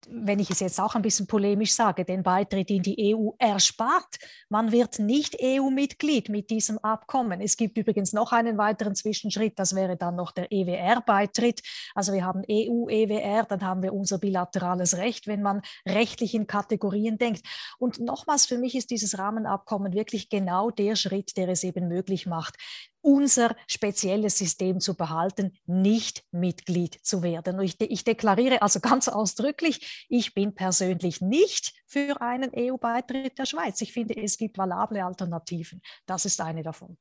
wenn 0.09 0.39
ich 0.39 0.51
es 0.51 0.61
jetzt 0.61 0.81
auch 0.81 0.95
ein 0.95 1.03
bisschen 1.03 1.27
polemisch 1.27 1.73
sage, 1.73 2.05
den 2.05 2.23
Beitritt 2.23 2.70
in 2.70 2.83
die 2.83 3.15
EU 3.15 3.31
erspart. 3.39 4.19
Man 4.49 4.73
wird 4.73 4.99
nicht 4.99 5.37
EU-Mitglied 5.43 6.29
mit 6.29 6.51
diesem 6.51 6.79
Abkommen. 6.79 7.41
Es 7.41 7.57
gibt 7.57 7.79
übrigens 7.79 8.12
noch 8.12 8.33
einen 8.33 8.59
weiteren 8.59 8.95
Zwischenschritt, 8.95 9.59
das 9.59 9.74
wäre 9.74 9.97
dann 9.97 10.16
noch 10.16 10.33
der 10.33 10.51
EWR-Beitritt. 10.51 11.62
Also 11.95 12.12
wir 12.12 12.24
haben 12.24 12.43
EU-EWR, 12.51 13.45
dann 13.45 13.62
haben 13.62 13.83
wir 13.83 13.93
unser 13.93 14.19
bilaterales 14.19 14.97
Recht, 14.97 15.27
wenn 15.27 15.43
man 15.43 15.62
rechtlich 15.87 16.35
in 16.35 16.47
Kategorien 16.47 17.19
denkt. 17.19 17.47
Und 17.79 18.01
nochmals, 18.01 18.47
für 18.47 18.59
mich 18.59 18.74
ist 18.74 18.91
dieses 18.91 19.19
Rahmenabkommen 19.19 19.93
wirklich 19.93 20.29
genau 20.29 20.70
der 20.70 20.97
Schritt, 20.97 21.37
der 21.37 21.49
es 21.49 21.65
eben 21.65 21.89
möglich 21.89 22.27
macht, 22.27 22.57
unser 23.03 23.55
spezielles 23.66 24.39
System 24.39 24.81
zu 24.81 24.95
behalten, 24.95 25.53
nicht 25.66 26.24
Mitglied 26.31 26.99
zu 27.03 27.23
werden. 27.23 27.61
Ich, 27.61 27.77
de 27.77 27.89
ich 27.89 28.05
deklariere 28.05 28.62
also 28.62 28.81
ganz 28.81 29.09
ausdrücklich, 29.09 30.07
ich 30.09 30.35
bin 30.35 30.55
persönlich 30.55 31.20
nicht 31.20 31.74
für 31.87 32.20
einen 32.23 32.51
EU-Beitritt 32.57 33.39
der 33.39 33.47
Schweiz. 33.47 33.81
Ich 33.81 33.93
finde, 33.93 34.16
es 34.16 34.39
gibt 34.39 34.57
valable 34.57 35.05
Alternativen. 35.05 35.83
Das 36.07 36.24
ist 36.24 36.41
eine 36.41 36.62
davon. 36.62 36.97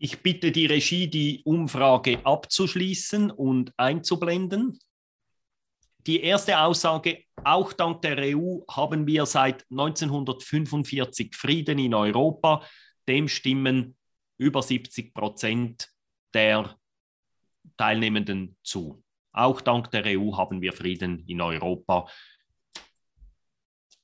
Ich 0.00 0.22
bitte 0.22 0.52
die 0.52 0.66
Regie, 0.66 1.08
die 1.08 1.42
Umfrage 1.44 2.24
abzuschließen 2.24 3.32
und 3.32 3.72
einzublenden. 3.76 4.78
Die 6.06 6.22
erste 6.22 6.60
Aussage, 6.60 7.24
auch 7.44 7.72
dank 7.72 8.02
der 8.02 8.16
EU 8.18 8.60
haben 8.70 9.06
wir 9.06 9.26
seit 9.26 9.66
1945 9.70 11.34
Frieden 11.34 11.78
in 11.80 11.94
Europa. 11.94 12.62
Dem 13.08 13.26
stimmen 13.26 13.97
über 14.38 14.62
70 14.62 15.12
Prozent 15.12 15.90
der 16.32 16.78
Teilnehmenden 17.76 18.56
zu. 18.62 19.02
Auch 19.32 19.60
dank 19.60 19.90
der 19.90 20.04
EU 20.06 20.36
haben 20.36 20.60
wir 20.60 20.72
Frieden 20.72 21.24
in 21.26 21.40
Europa. 21.40 22.08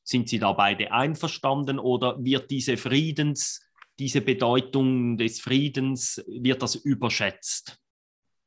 Sind 0.03 0.29
Sie 0.29 0.39
da 0.39 0.53
beide 0.53 0.93
einverstanden 0.93 1.79
oder 1.79 2.23
wird 2.23 2.51
diese 2.51 2.77
Friedens, 2.77 3.67
diese 3.99 4.21
Bedeutung 4.21 5.17
des 5.17 5.41
Friedens, 5.41 6.23
wird 6.27 6.63
das 6.63 6.75
überschätzt? 6.75 7.84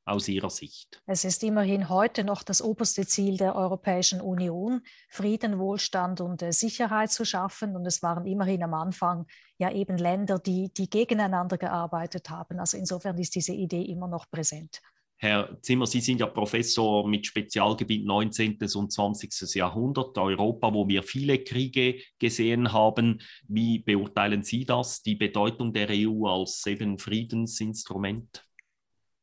Aus 0.08 0.28
Ihrer 0.28 0.50
Sicht? 0.50 1.02
Es 1.06 1.26
ist 1.26 1.44
immerhin 1.44 1.90
heute 1.90 2.24
noch 2.24 2.44
das 2.44 2.62
oberste 2.62 3.06
Ziel 3.06 3.38
der 3.38 3.56
Europäischen 3.56 4.22
Union, 4.22 4.82
Frieden, 5.10 5.60
Wohlstand 5.60 6.22
und 6.22 6.42
äh, 6.42 6.52
Sicherheit 6.52 7.12
zu 7.12 7.26
schaffen. 7.26 7.76
Und 7.76 7.86
es 7.86 8.02
waren 8.02 8.26
immerhin 8.26 8.64
am 8.64 8.74
Anfang 8.74 9.26
ja 9.58 9.72
eben 9.72 9.98
Länder, 9.98 10.40
die, 10.40 10.72
die 10.74 10.90
gegeneinander 10.90 11.58
gearbeitet 11.58 12.30
haben. 12.30 12.60
Also 12.60 12.78
insofern 12.78 13.18
ist 13.18 13.36
diese 13.36 13.54
Idee 13.54 13.84
immer 13.84 14.08
noch 14.08 14.30
präsent. 14.30 14.82
Herr 15.20 15.58
Zimmer, 15.64 15.88
Sie 15.88 16.00
sind 16.00 16.20
ja 16.20 16.28
Professor 16.28 17.08
mit 17.08 17.26
Spezialgebiet 17.26 18.06
19. 18.06 18.60
und 18.76 18.92
20. 18.92 19.56
Jahrhundert, 19.56 20.16
Europa, 20.16 20.72
wo 20.72 20.88
wir 20.88 21.02
viele 21.02 21.40
Kriege 21.40 22.00
gesehen 22.20 22.72
haben. 22.72 23.20
Wie 23.48 23.80
beurteilen 23.80 24.44
Sie 24.44 24.64
das, 24.64 25.02
die 25.02 25.16
Bedeutung 25.16 25.74
der 25.74 25.88
EU 25.90 26.28
als 26.28 26.64
eben 26.68 27.00
Friedensinstrument? 27.00 28.47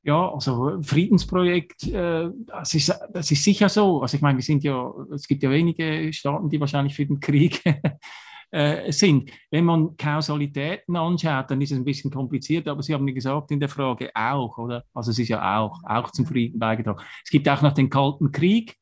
Ja, 0.07 0.33
also 0.35 0.83
Friedensprojekt, 0.83 1.85
äh, 1.85 2.29
das, 2.47 2.75
ist, 2.75 2.93
das 3.13 3.31
ist 3.31 3.43
sicher 3.43 3.71
so. 3.71 4.03
Also 4.03 4.17
ich 4.17 4.23
meine, 4.23 4.37
wir 4.37 4.43
sind 4.43 4.63
ja, 4.63 4.93
es 5.15 5.27
gibt 5.27 5.43
ja 5.43 5.51
wenige 5.51 6.13
Staaten, 6.13 6.51
die 6.51 6.61
wahrscheinlich 6.61 6.95
für 6.95 7.07
den 7.07 7.21
Krieg 7.21 7.63
äh, 8.51 8.93
sind. 8.93 9.31
Wenn 9.51 9.65
man 9.65 9.97
Kausalitäten 9.97 10.95
anschaut, 10.95 11.51
dann 11.51 11.63
ist 11.63 11.73
es 11.73 11.79
ein 11.79 11.87
bisschen 11.87 12.11
kompliziert, 12.11 12.69
aber 12.69 12.83
Sie 12.83 12.93
haben 12.93 13.07
gesagt 13.07 13.51
in 13.51 13.61
der 13.61 13.71
Frage 13.71 14.11
auch, 14.15 14.59
oder? 14.59 14.85
Also 14.93 15.11
es 15.11 15.19
ist 15.19 15.29
ja 15.29 15.59
auch, 15.59 15.81
auch 15.85 16.11
zum 16.11 16.27
Frieden 16.27 16.59
beigetragen. 16.59 17.03
Es 17.25 17.31
gibt 17.31 17.49
auch 17.49 17.63
noch 17.63 17.73
den 17.73 17.89
Kalten 17.89 18.31
Krieg. 18.31 18.77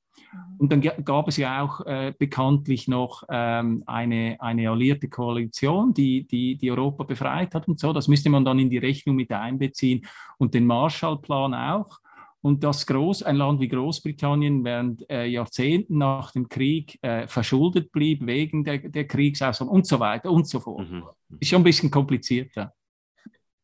Und 0.59 0.73
dann 0.73 0.81
gab 0.81 1.29
es 1.29 1.37
ja 1.37 1.63
auch 1.63 1.85
äh, 1.87 2.15
bekanntlich 2.17 2.89
noch 2.89 3.25
ähm, 3.29 3.83
eine, 3.87 4.37
eine 4.39 4.71
alliierte 4.71 5.09
Koalition, 5.09 5.93
die, 5.93 6.27
die, 6.27 6.57
die 6.57 6.71
Europa 6.71 7.05
befreit 7.05 7.55
hat 7.55 7.69
und 7.69 7.79
so. 7.79 7.93
Das 7.93 8.09
müsste 8.09 8.31
man 8.31 8.45
dann 8.45 8.59
in 8.59 8.71
die 8.71 8.79
Rechnung 8.79 9.17
mit 9.17 9.31
einbeziehen. 9.33 10.07
Und 10.39 10.55
den 10.55 10.67
Marshallplan 10.67 11.55
auch. 11.55 11.99
Und 12.43 12.65
dass 12.65 12.87
Groß, 12.87 13.23
ein 13.23 13.37
Land 13.37 13.61
wie 13.61 13.69
Großbritannien 13.69 14.65
während 14.65 15.09
äh, 15.09 15.27
Jahrzehnten 15.27 15.99
nach 15.99 16.33
dem 16.33 16.49
Krieg 16.49 16.99
äh, 17.03 17.29
verschuldet 17.29 17.93
blieb 17.93 18.27
wegen 18.27 18.65
der, 18.65 18.79
der 18.79 19.07
Kriegsausgaben 19.07 19.73
und 19.73 19.87
so 19.87 20.01
weiter 20.01 20.31
und 20.31 20.49
so 20.49 20.59
fort. 20.59 20.91
Mhm. 20.91 21.05
Ist 21.39 21.51
schon 21.51 21.61
ein 21.61 21.65
bisschen 21.65 21.91
komplizierter. 21.91 22.73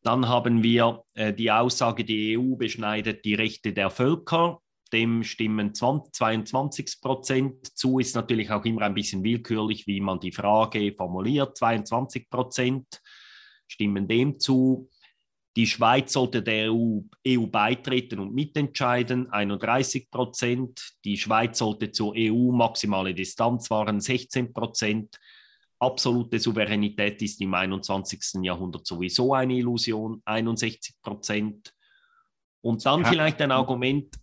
Dann 0.01 0.29
haben 0.29 0.63
wir 0.63 1.03
äh, 1.13 1.33
die 1.33 1.51
Aussage, 1.51 2.05
die 2.05 2.37
EU 2.37 2.55
beschneidet 2.55 3.25
die 3.25 3.35
Rechte 3.35 3.73
der 3.73 3.89
Völker. 3.89 4.61
Dem 4.91 5.23
stimmen 5.23 5.73
20, 5.73 6.13
22 6.13 7.01
Prozent 7.01 7.77
zu. 7.77 7.99
Ist 7.99 8.15
natürlich 8.15 8.51
auch 8.51 8.65
immer 8.65 8.81
ein 8.83 8.93
bisschen 8.93 9.23
willkürlich, 9.23 9.87
wie 9.87 10.01
man 10.01 10.19
die 10.19 10.31
Frage 10.31 10.93
formuliert. 10.93 11.57
22 11.57 12.29
Prozent 12.29 13.01
stimmen 13.67 14.07
dem 14.07 14.39
zu. 14.39 14.89
Die 15.55 15.67
Schweiz 15.67 16.13
sollte 16.13 16.41
der 16.41 16.71
EU, 16.71 17.01
EU 17.27 17.45
beitreten 17.47 18.19
und 18.19 18.33
mitentscheiden, 18.33 19.31
31 19.31 20.09
Prozent. 20.09 20.93
Die 21.03 21.17
Schweiz 21.17 21.57
sollte 21.57 21.91
zur 21.91 22.13
EU 22.15 22.51
maximale 22.51 23.13
Distanz 23.13 23.69
waren 23.69 23.99
16 23.99 24.53
Prozent. 24.53 25.19
Absolute 25.79 26.39
Souveränität 26.39 27.21
ist 27.21 27.41
im 27.41 27.53
21. 27.53 28.43
Jahrhundert 28.43 28.85
sowieso 28.85 29.33
eine 29.33 29.55
Illusion, 29.55 30.21
61 30.25 30.95
Prozent. 31.01 31.73
Und 32.61 32.85
dann 32.85 33.01
ja. 33.01 33.09
vielleicht 33.09 33.41
ein 33.41 33.51
Argument, 33.51 34.13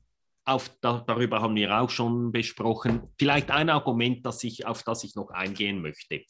auf, 0.47 0.71
da, 0.81 1.05
darüber 1.07 1.43
haben 1.43 1.57
wir 1.57 1.79
auch 1.79 1.91
schon 1.91 2.33
besprochen, 2.33 3.03
vielleicht 3.19 3.51
ein 3.51 3.69
Argument, 3.69 4.25
das 4.25 4.43
ich, 4.45 4.67
auf 4.67 4.83
das 4.83 5.05
ich 5.05 5.15
noch 5.15 5.31
eingehen 5.31 5.83
möchte. 5.83 6.23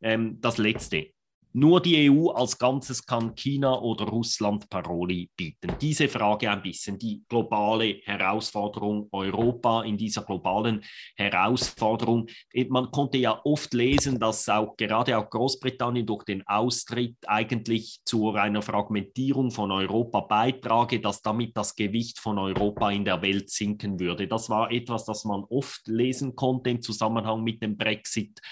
Ähm, 0.00 0.40
das 0.40 0.58
letzte. 0.58 1.15
Nur 1.58 1.80
die 1.80 2.10
EU 2.10 2.28
als 2.32 2.58
Ganzes 2.58 3.06
kann 3.06 3.34
China 3.34 3.80
oder 3.80 4.04
Russland 4.04 4.68
Paroli 4.68 5.30
bieten. 5.34 5.72
Diese 5.80 6.06
Frage 6.06 6.50
ein 6.50 6.60
bisschen, 6.60 6.98
die 6.98 7.22
globale 7.30 7.94
Herausforderung 8.04 9.08
Europa 9.10 9.82
in 9.84 9.96
dieser 9.96 10.20
globalen 10.20 10.84
Herausforderung. 11.16 12.26
Man 12.68 12.90
konnte 12.90 13.16
ja 13.16 13.40
oft 13.42 13.72
lesen, 13.72 14.20
dass 14.20 14.46
auch 14.50 14.76
gerade 14.76 15.16
auch 15.16 15.30
Großbritannien 15.30 16.04
durch 16.04 16.24
den 16.24 16.46
Austritt 16.46 17.16
eigentlich 17.26 18.00
zu 18.04 18.34
einer 18.34 18.60
Fragmentierung 18.60 19.50
von 19.50 19.70
Europa 19.70 20.20
beitrage, 20.20 21.00
dass 21.00 21.22
damit 21.22 21.56
das 21.56 21.74
Gewicht 21.74 22.18
von 22.18 22.38
Europa 22.38 22.90
in 22.90 23.06
der 23.06 23.22
Welt 23.22 23.48
sinken 23.48 23.98
würde. 23.98 24.28
Das 24.28 24.50
war 24.50 24.70
etwas, 24.70 25.06
das 25.06 25.24
man 25.24 25.42
oft 25.48 25.88
lesen 25.88 26.36
konnte 26.36 26.68
im 26.68 26.82
Zusammenhang 26.82 27.42
mit 27.42 27.62
dem 27.62 27.78
Brexit. 27.78 28.42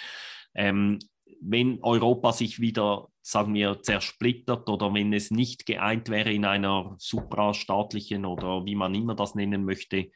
Ähm, 0.55 0.99
wenn 1.47 1.83
Europa 1.83 2.33
sich 2.33 2.61
wieder, 2.61 3.09
sagen 3.21 3.55
wir, 3.55 3.83
zersplittert 3.83 4.69
oder 4.69 4.93
wenn 4.95 5.13
es 5.13 5.31
nicht 5.31 5.67
geeint 5.67 6.09
wäre 6.09 6.33
in 6.33 6.45
einer 6.45 6.95
suprastaatlichen 6.99 8.25
oder 8.25 8.65
wie 8.65 8.75
man 8.75 8.95
immer 8.95 9.15
das 9.15 9.35
nennen 9.35 9.65
möchte, 9.65 10.11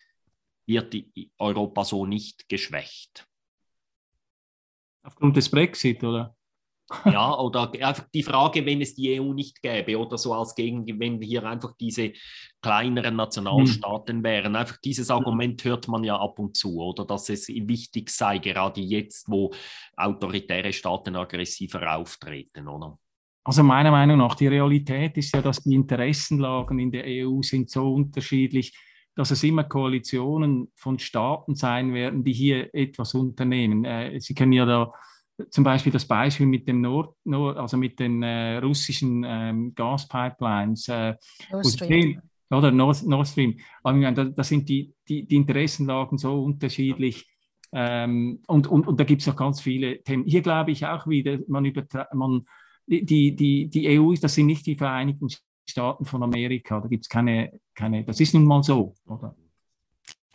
wird 0.66 0.96
Europa 1.38 1.84
so 1.84 2.06
nicht 2.06 2.48
geschwächt. 2.48 3.26
Aufgrund 5.02 5.36
des 5.36 5.50
Brexit, 5.50 6.02
oder? 6.02 6.37
Ja, 7.04 7.38
oder 7.38 7.70
einfach 7.82 8.06
die 8.14 8.22
Frage, 8.22 8.64
wenn 8.64 8.80
es 8.80 8.94
die 8.94 9.20
EU 9.20 9.32
nicht 9.34 9.60
gäbe 9.60 9.98
oder 9.98 10.16
so 10.16 10.32
als 10.32 10.54
gegen, 10.54 10.86
wenn 10.98 11.20
hier 11.20 11.44
einfach 11.44 11.74
diese 11.78 12.12
kleineren 12.62 13.16
Nationalstaaten 13.16 14.16
hm. 14.18 14.24
wären. 14.24 14.56
Einfach 14.56 14.78
dieses 14.78 15.10
Argument 15.10 15.62
hört 15.64 15.86
man 15.88 16.02
ja 16.04 16.18
ab 16.18 16.38
und 16.38 16.56
zu, 16.56 16.80
oder 16.80 17.04
dass 17.04 17.28
es 17.28 17.48
wichtig 17.48 18.10
sei, 18.10 18.38
gerade 18.38 18.80
jetzt, 18.80 19.28
wo 19.28 19.52
autoritäre 19.96 20.72
Staaten 20.72 21.16
aggressiver 21.16 21.96
auftreten, 21.96 22.68
oder? 22.68 22.98
Also 23.44 23.62
meiner 23.62 23.90
Meinung 23.90 24.18
nach, 24.18 24.34
die 24.34 24.46
Realität 24.46 25.16
ist 25.16 25.34
ja, 25.34 25.40
dass 25.40 25.62
die 25.62 25.74
Interessenlagen 25.74 26.78
in 26.78 26.90
der 26.90 27.04
EU 27.06 27.40
sind 27.42 27.70
so 27.70 27.94
unterschiedlich, 27.94 28.76
dass 29.14 29.30
es 29.30 29.42
immer 29.42 29.64
Koalitionen 29.64 30.70
von 30.74 30.98
Staaten 30.98 31.54
sein 31.54 31.92
werden, 31.92 32.24
die 32.24 32.32
hier 32.32 32.74
etwas 32.74 33.14
unternehmen. 33.14 33.84
Äh, 33.84 34.20
Sie 34.20 34.34
können 34.34 34.52
ja 34.52 34.64
da 34.64 34.92
zum 35.50 35.64
Beispiel 35.64 35.92
das 35.92 36.06
Beispiel 36.06 36.46
mit 36.46 36.66
dem 36.66 36.80
Nord, 36.80 37.14
Nord 37.24 37.56
also 37.56 37.76
mit 37.76 37.98
den 37.98 38.22
äh, 38.22 38.58
russischen 38.58 39.24
ähm, 39.26 39.74
Gaspipelines. 39.74 40.88
Äh, 40.88 41.14
Nord 41.50 41.66
Stream. 41.66 42.20
Oder 42.50 42.70
Nord, 42.70 43.06
Nord 43.06 43.28
Stream. 43.28 43.58
da, 43.82 44.10
da, 44.10 44.44
sind 44.44 44.68
die, 44.68 44.94
die, 45.08 45.26
die, 45.26 45.36
Interessenlagen 45.36 46.16
so 46.18 46.42
unterschiedlich. 46.42 47.28
Ähm, 47.72 48.40
und, 48.46 48.66
und, 48.66 48.88
und 48.88 48.98
da 48.98 49.04
gibt 49.04 49.20
es 49.20 49.28
auch 49.28 49.36
ganz 49.36 49.60
viele 49.60 50.02
Themen. 50.02 50.24
Hier 50.24 50.40
glaube 50.40 50.70
ich 50.70 50.86
auch 50.86 51.06
wieder, 51.06 51.38
man, 51.46 51.70
man 52.14 52.46
die, 52.86 53.36
die, 53.36 53.68
die 53.68 53.98
EU, 54.00 54.14
das 54.20 54.34
sind 54.34 54.46
nicht 54.46 54.66
die 54.66 54.76
Vereinigten 54.76 55.28
Staaten 55.68 56.06
von 56.06 56.22
Amerika. 56.22 56.80
Da 56.80 56.88
gibt 56.88 57.04
es 57.04 57.08
keine, 57.08 57.60
keine, 57.74 58.04
das 58.04 58.20
ist 58.20 58.32
nun 58.32 58.44
mal 58.44 58.62
so, 58.62 58.94
oder? 59.06 59.36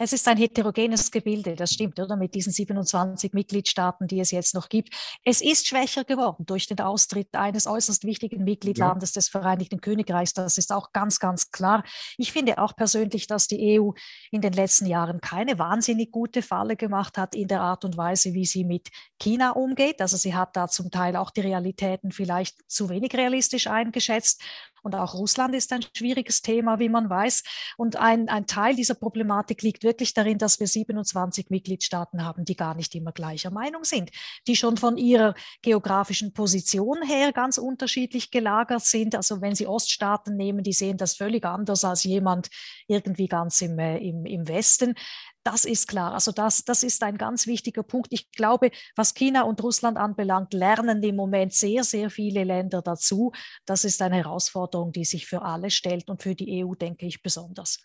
Es 0.04 0.12
ist 0.12 0.28
ein 0.28 0.36
heterogenes 0.36 1.12
Gebilde, 1.12 1.56
das 1.56 1.72
stimmt, 1.72 1.98
oder? 1.98 2.18
Mit 2.18 2.36
diesen 2.36 2.52
27 2.52 3.32
Mitgliedstaaten, 3.32 4.06
die 4.06 4.20
es 4.20 4.32
jetzt 4.32 4.54
noch 4.54 4.68
gibt. 4.68 4.94
Es 5.24 5.40
ist 5.40 5.66
schwächer 5.66 6.04
geworden 6.04 6.46
durch 6.46 6.68
den 6.68 6.82
Austritt 6.82 7.34
eines 7.34 7.68
äußerst 7.68 8.04
wichtigen 8.04 8.44
Mitgliedlandes 8.44 9.12
ja. 9.12 9.20
des 9.20 9.30
Vereinigten 9.30 9.80
Königreichs. 9.80 10.34
Das 10.34 10.58
ist 10.58 10.74
auch 10.74 10.92
ganz, 10.92 11.22
ganz 11.22 11.52
klar. 11.52 11.86
Ich 12.18 12.34
finde 12.34 12.58
auch 12.58 12.76
persönlich, 12.76 13.28
dass 13.28 13.48
die 13.48 13.80
EU 13.80 13.92
in 14.30 14.42
den 14.42 14.52
letzten 14.52 14.88
Jahren 14.88 15.22
keine 15.22 15.58
wahnsinnig 15.58 16.12
gute 16.12 16.42
Falle 16.42 16.76
gemacht 16.76 17.18
hat 17.18 17.34
in 17.34 17.48
der 17.48 17.62
Art 17.62 17.86
und 17.86 17.96
Weise, 17.96 18.34
wie 18.34 18.46
sie 18.46 18.66
mit 18.66 18.90
China 19.22 19.52
umgeht. 19.52 20.02
Also 20.02 20.18
sie 20.18 20.36
hat 20.36 20.58
da 20.58 20.68
zum 20.68 20.92
Teil 20.92 21.16
auch 21.16 21.32
die 21.32 21.42
Realitäten 21.42 22.12
vielleicht 22.12 22.58
zu 22.70 22.90
wenig 22.90 23.14
realistisch 23.14 23.68
eingeschätzt. 23.68 24.42
Und 24.84 24.96
auch 24.96 25.14
Russland 25.14 25.56
ist 25.56 25.72
ein 25.74 25.84
schwieriges 25.96 26.42
Thema, 26.42 26.78
wie 26.78 26.90
man 26.90 27.10
weiß. 27.10 27.44
Und 27.78 27.96
ein, 27.96 28.30
ein 28.30 28.46
Teil 28.46 28.76
dieser 28.76 28.96
Problematik 28.96 29.62
liegt 29.62 29.84
wirklich 29.84 30.14
darin, 30.14 30.38
dass 30.38 30.60
wir 30.60 30.68
27 30.68 31.50
Mitgliedstaaten 31.50 32.24
haben, 32.24 32.46
die 32.46 32.56
gar 32.56 32.76
nicht 32.76 32.94
immer 32.94 33.14
gleicher 33.14 33.50
Meinung 33.50 33.86
sind, 33.86 34.12
die 34.46 34.56
schon 34.56 34.78
von 34.78 34.98
ihrer 34.98 35.36
geografischen 35.62 36.34
Position 36.34 37.02
her 37.02 37.32
ganz 37.32 37.58
unterschiedlich 37.58 38.30
gelagert 38.30 38.84
sind. 38.84 39.16
Also 39.16 39.42
wenn 39.42 39.56
Sie 39.56 39.68
Oststaaten 39.68 40.36
nehmen, 40.36 40.64
die 40.64 40.74
sehen 40.74 40.98
das 40.98 41.16
völlig 41.16 41.46
anders 41.46 41.86
als 41.86 42.04
jemand 42.04 42.50
irgendwie 42.88 43.28
ganz 43.28 43.62
im, 43.62 43.80
äh, 43.80 43.98
im, 43.98 44.26
im 44.26 44.48
Westen. 44.48 44.96
Das 45.44 45.66
ist 45.66 45.88
klar. 45.88 46.14
Also 46.14 46.32
das, 46.32 46.64
das 46.64 46.84
ist 46.84 47.04
ein 47.04 47.18
ganz 47.18 47.48
wichtiger 47.48 47.84
Punkt. 47.84 48.08
Ich 48.12 48.32
glaube, 48.32 48.72
was 48.96 49.14
China 49.14 49.44
und 49.44 49.62
Russland 49.62 49.98
anbelangt, 49.98 50.54
lernen 50.54 51.04
im 51.04 51.18
Moment 51.18 51.54
sehr, 51.54 51.84
sehr 51.84 52.10
viele 52.10 52.46
Länder 52.46 52.82
dazu. 52.82 53.34
Das 53.66 53.84
ist 53.84 54.02
eine 54.02 54.16
Herausforderung, 54.16 54.94
die 54.94 55.04
sich 55.04 55.26
für 55.26 55.42
alle 55.42 55.70
stellt 55.70 56.10
und 56.10 56.22
für 56.22 56.34
die 56.34 56.64
EU, 56.64 56.76
denke 56.76 57.06
ich, 57.06 57.22
besonders. 57.22 57.84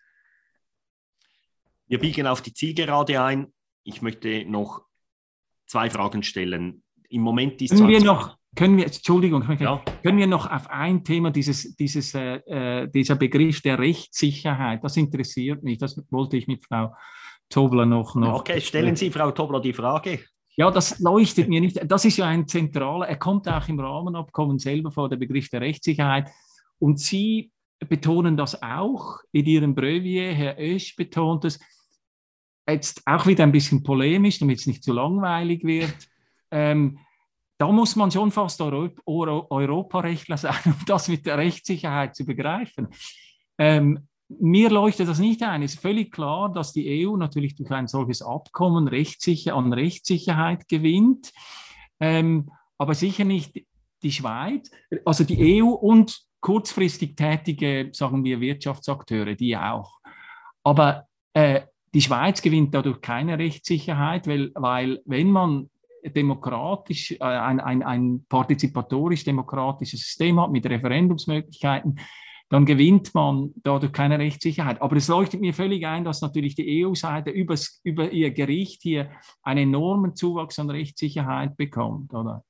Wir 1.88 1.98
biegen 1.98 2.28
auf 2.28 2.42
die 2.42 2.54
Zielgerade 2.54 3.20
ein. 3.20 3.52
Ich 3.82 4.02
möchte 4.02 4.44
noch 4.44 4.84
zwei 5.66 5.90
Fragen 5.90 6.22
stellen. 6.22 6.84
Im 7.08 7.22
Moment 7.22 7.60
ist 7.60 7.70
können 7.70 7.88
wir 7.88 8.04
noch 8.04 8.38
können 8.54 8.76
wir 8.76 8.86
Entschuldigung 8.86 9.44
ja. 9.58 9.82
können 10.02 10.18
wir 10.18 10.26
noch 10.26 10.50
auf 10.50 10.68
ein 10.70 11.04
Thema 11.04 11.30
dieses 11.30 11.76
dieses 11.76 12.14
äh, 12.14 12.36
äh, 12.46 12.88
dieser 12.88 13.14
Begriff 13.14 13.60
der 13.60 13.78
Rechtssicherheit 13.78 14.82
das 14.82 14.96
interessiert 14.96 15.62
mich 15.62 15.78
das 15.78 16.02
wollte 16.10 16.38
ich 16.38 16.46
mit 16.46 16.64
Frau 16.64 16.94
Tobler 17.48 17.86
noch, 17.86 18.14
noch. 18.14 18.40
Okay, 18.40 18.60
stellen 18.60 18.96
Sie, 18.96 19.10
Frau 19.10 19.30
Tobler, 19.30 19.60
die 19.60 19.72
Frage. 19.72 20.20
Ja, 20.56 20.70
das 20.70 20.98
leuchtet 20.98 21.48
mir 21.48 21.60
nicht. 21.60 21.78
Das 21.84 22.04
ist 22.04 22.16
ja 22.16 22.26
ein 22.26 22.48
zentraler, 22.48 23.06
er 23.06 23.16
kommt 23.16 23.48
auch 23.48 23.68
im 23.68 23.78
Rahmenabkommen 23.78 24.58
selber 24.58 24.90
vor, 24.90 25.08
der 25.08 25.16
Begriff 25.16 25.48
der 25.50 25.60
Rechtssicherheit. 25.60 26.30
Und 26.80 26.98
Sie 26.98 27.52
betonen 27.88 28.36
das 28.36 28.60
auch 28.60 29.20
in 29.32 29.46
ihrem 29.46 29.74
Brevier. 29.74 30.34
Herr 30.34 30.58
Oesch 30.58 30.96
betont 30.96 31.44
es. 31.44 31.60
Jetzt 32.68 33.02
auch 33.06 33.26
wieder 33.26 33.44
ein 33.44 33.52
bisschen 33.52 33.82
polemisch, 33.82 34.40
damit 34.40 34.58
es 34.58 34.66
nicht 34.66 34.82
zu 34.82 34.92
langweilig 34.92 35.64
wird. 35.64 35.94
Ähm, 36.50 36.98
da 37.56 37.70
muss 37.70 37.96
man 37.96 38.10
schon 38.10 38.30
fast 38.30 38.60
Euro 38.60 38.90
Euro 39.06 39.46
Europarechtler 39.50 40.36
sein, 40.36 40.58
um 40.66 40.76
das 40.86 41.08
mit 41.08 41.24
der 41.24 41.38
Rechtssicherheit 41.38 42.14
zu 42.16 42.26
begreifen. 42.26 42.88
Ähm, 43.58 44.07
mir 44.28 44.70
leuchtet 44.70 45.08
das 45.08 45.18
nicht 45.18 45.42
ein. 45.42 45.62
Es 45.62 45.74
ist 45.74 45.80
völlig 45.80 46.12
klar, 46.12 46.52
dass 46.52 46.72
die 46.72 47.06
EU 47.06 47.16
natürlich 47.16 47.54
durch 47.56 47.70
ein 47.70 47.88
solches 47.88 48.22
Abkommen 48.22 48.88
rechtssicher 48.88 49.54
an 49.54 49.72
Rechtssicherheit 49.72 50.68
gewinnt, 50.68 51.32
ähm, 52.00 52.50
aber 52.76 52.94
sicher 52.94 53.24
nicht 53.24 53.64
die 54.02 54.12
Schweiz, 54.12 54.70
also 55.04 55.24
die 55.24 55.62
EU 55.62 55.70
und 55.70 56.20
kurzfristig 56.40 57.16
tätige, 57.16 57.90
sagen 57.92 58.22
wir, 58.22 58.40
Wirtschaftsakteure, 58.40 59.34
die 59.34 59.56
auch. 59.56 59.98
Aber 60.62 61.06
äh, 61.32 61.62
die 61.94 62.02
Schweiz 62.02 62.42
gewinnt 62.42 62.74
dadurch 62.74 63.00
keine 63.00 63.38
Rechtssicherheit, 63.38 64.28
weil, 64.28 64.52
weil 64.54 65.00
wenn 65.04 65.30
man 65.30 65.70
demokratisch, 66.04 67.12
äh, 67.12 67.24
ein, 67.24 67.60
ein, 67.60 67.82
ein 67.82 68.24
partizipatorisch-demokratisches 68.28 70.00
System 70.00 70.40
hat 70.40 70.52
mit 70.52 70.66
Referendumsmöglichkeiten, 70.66 71.98
dann 72.48 72.64
gewinnt 72.64 73.14
man 73.14 73.52
dadurch 73.62 73.92
keine 73.92 74.18
Rechtssicherheit. 74.18 74.80
Aber 74.80 74.96
es 74.96 75.08
leuchtet 75.08 75.40
mir 75.40 75.52
völlig 75.52 75.86
ein, 75.86 76.04
dass 76.04 76.22
natürlich 76.22 76.54
die 76.54 76.84
EU-Seite 76.84 77.30
über 77.30 78.10
ihr 78.10 78.30
Gericht 78.30 78.82
hier 78.82 79.10
einen 79.42 79.68
enormen 79.68 80.16
Zuwachs 80.16 80.58
an 80.58 80.70
Rechtssicherheit 80.70 81.56
bekommt, 81.56 82.14
oder? 82.14 82.44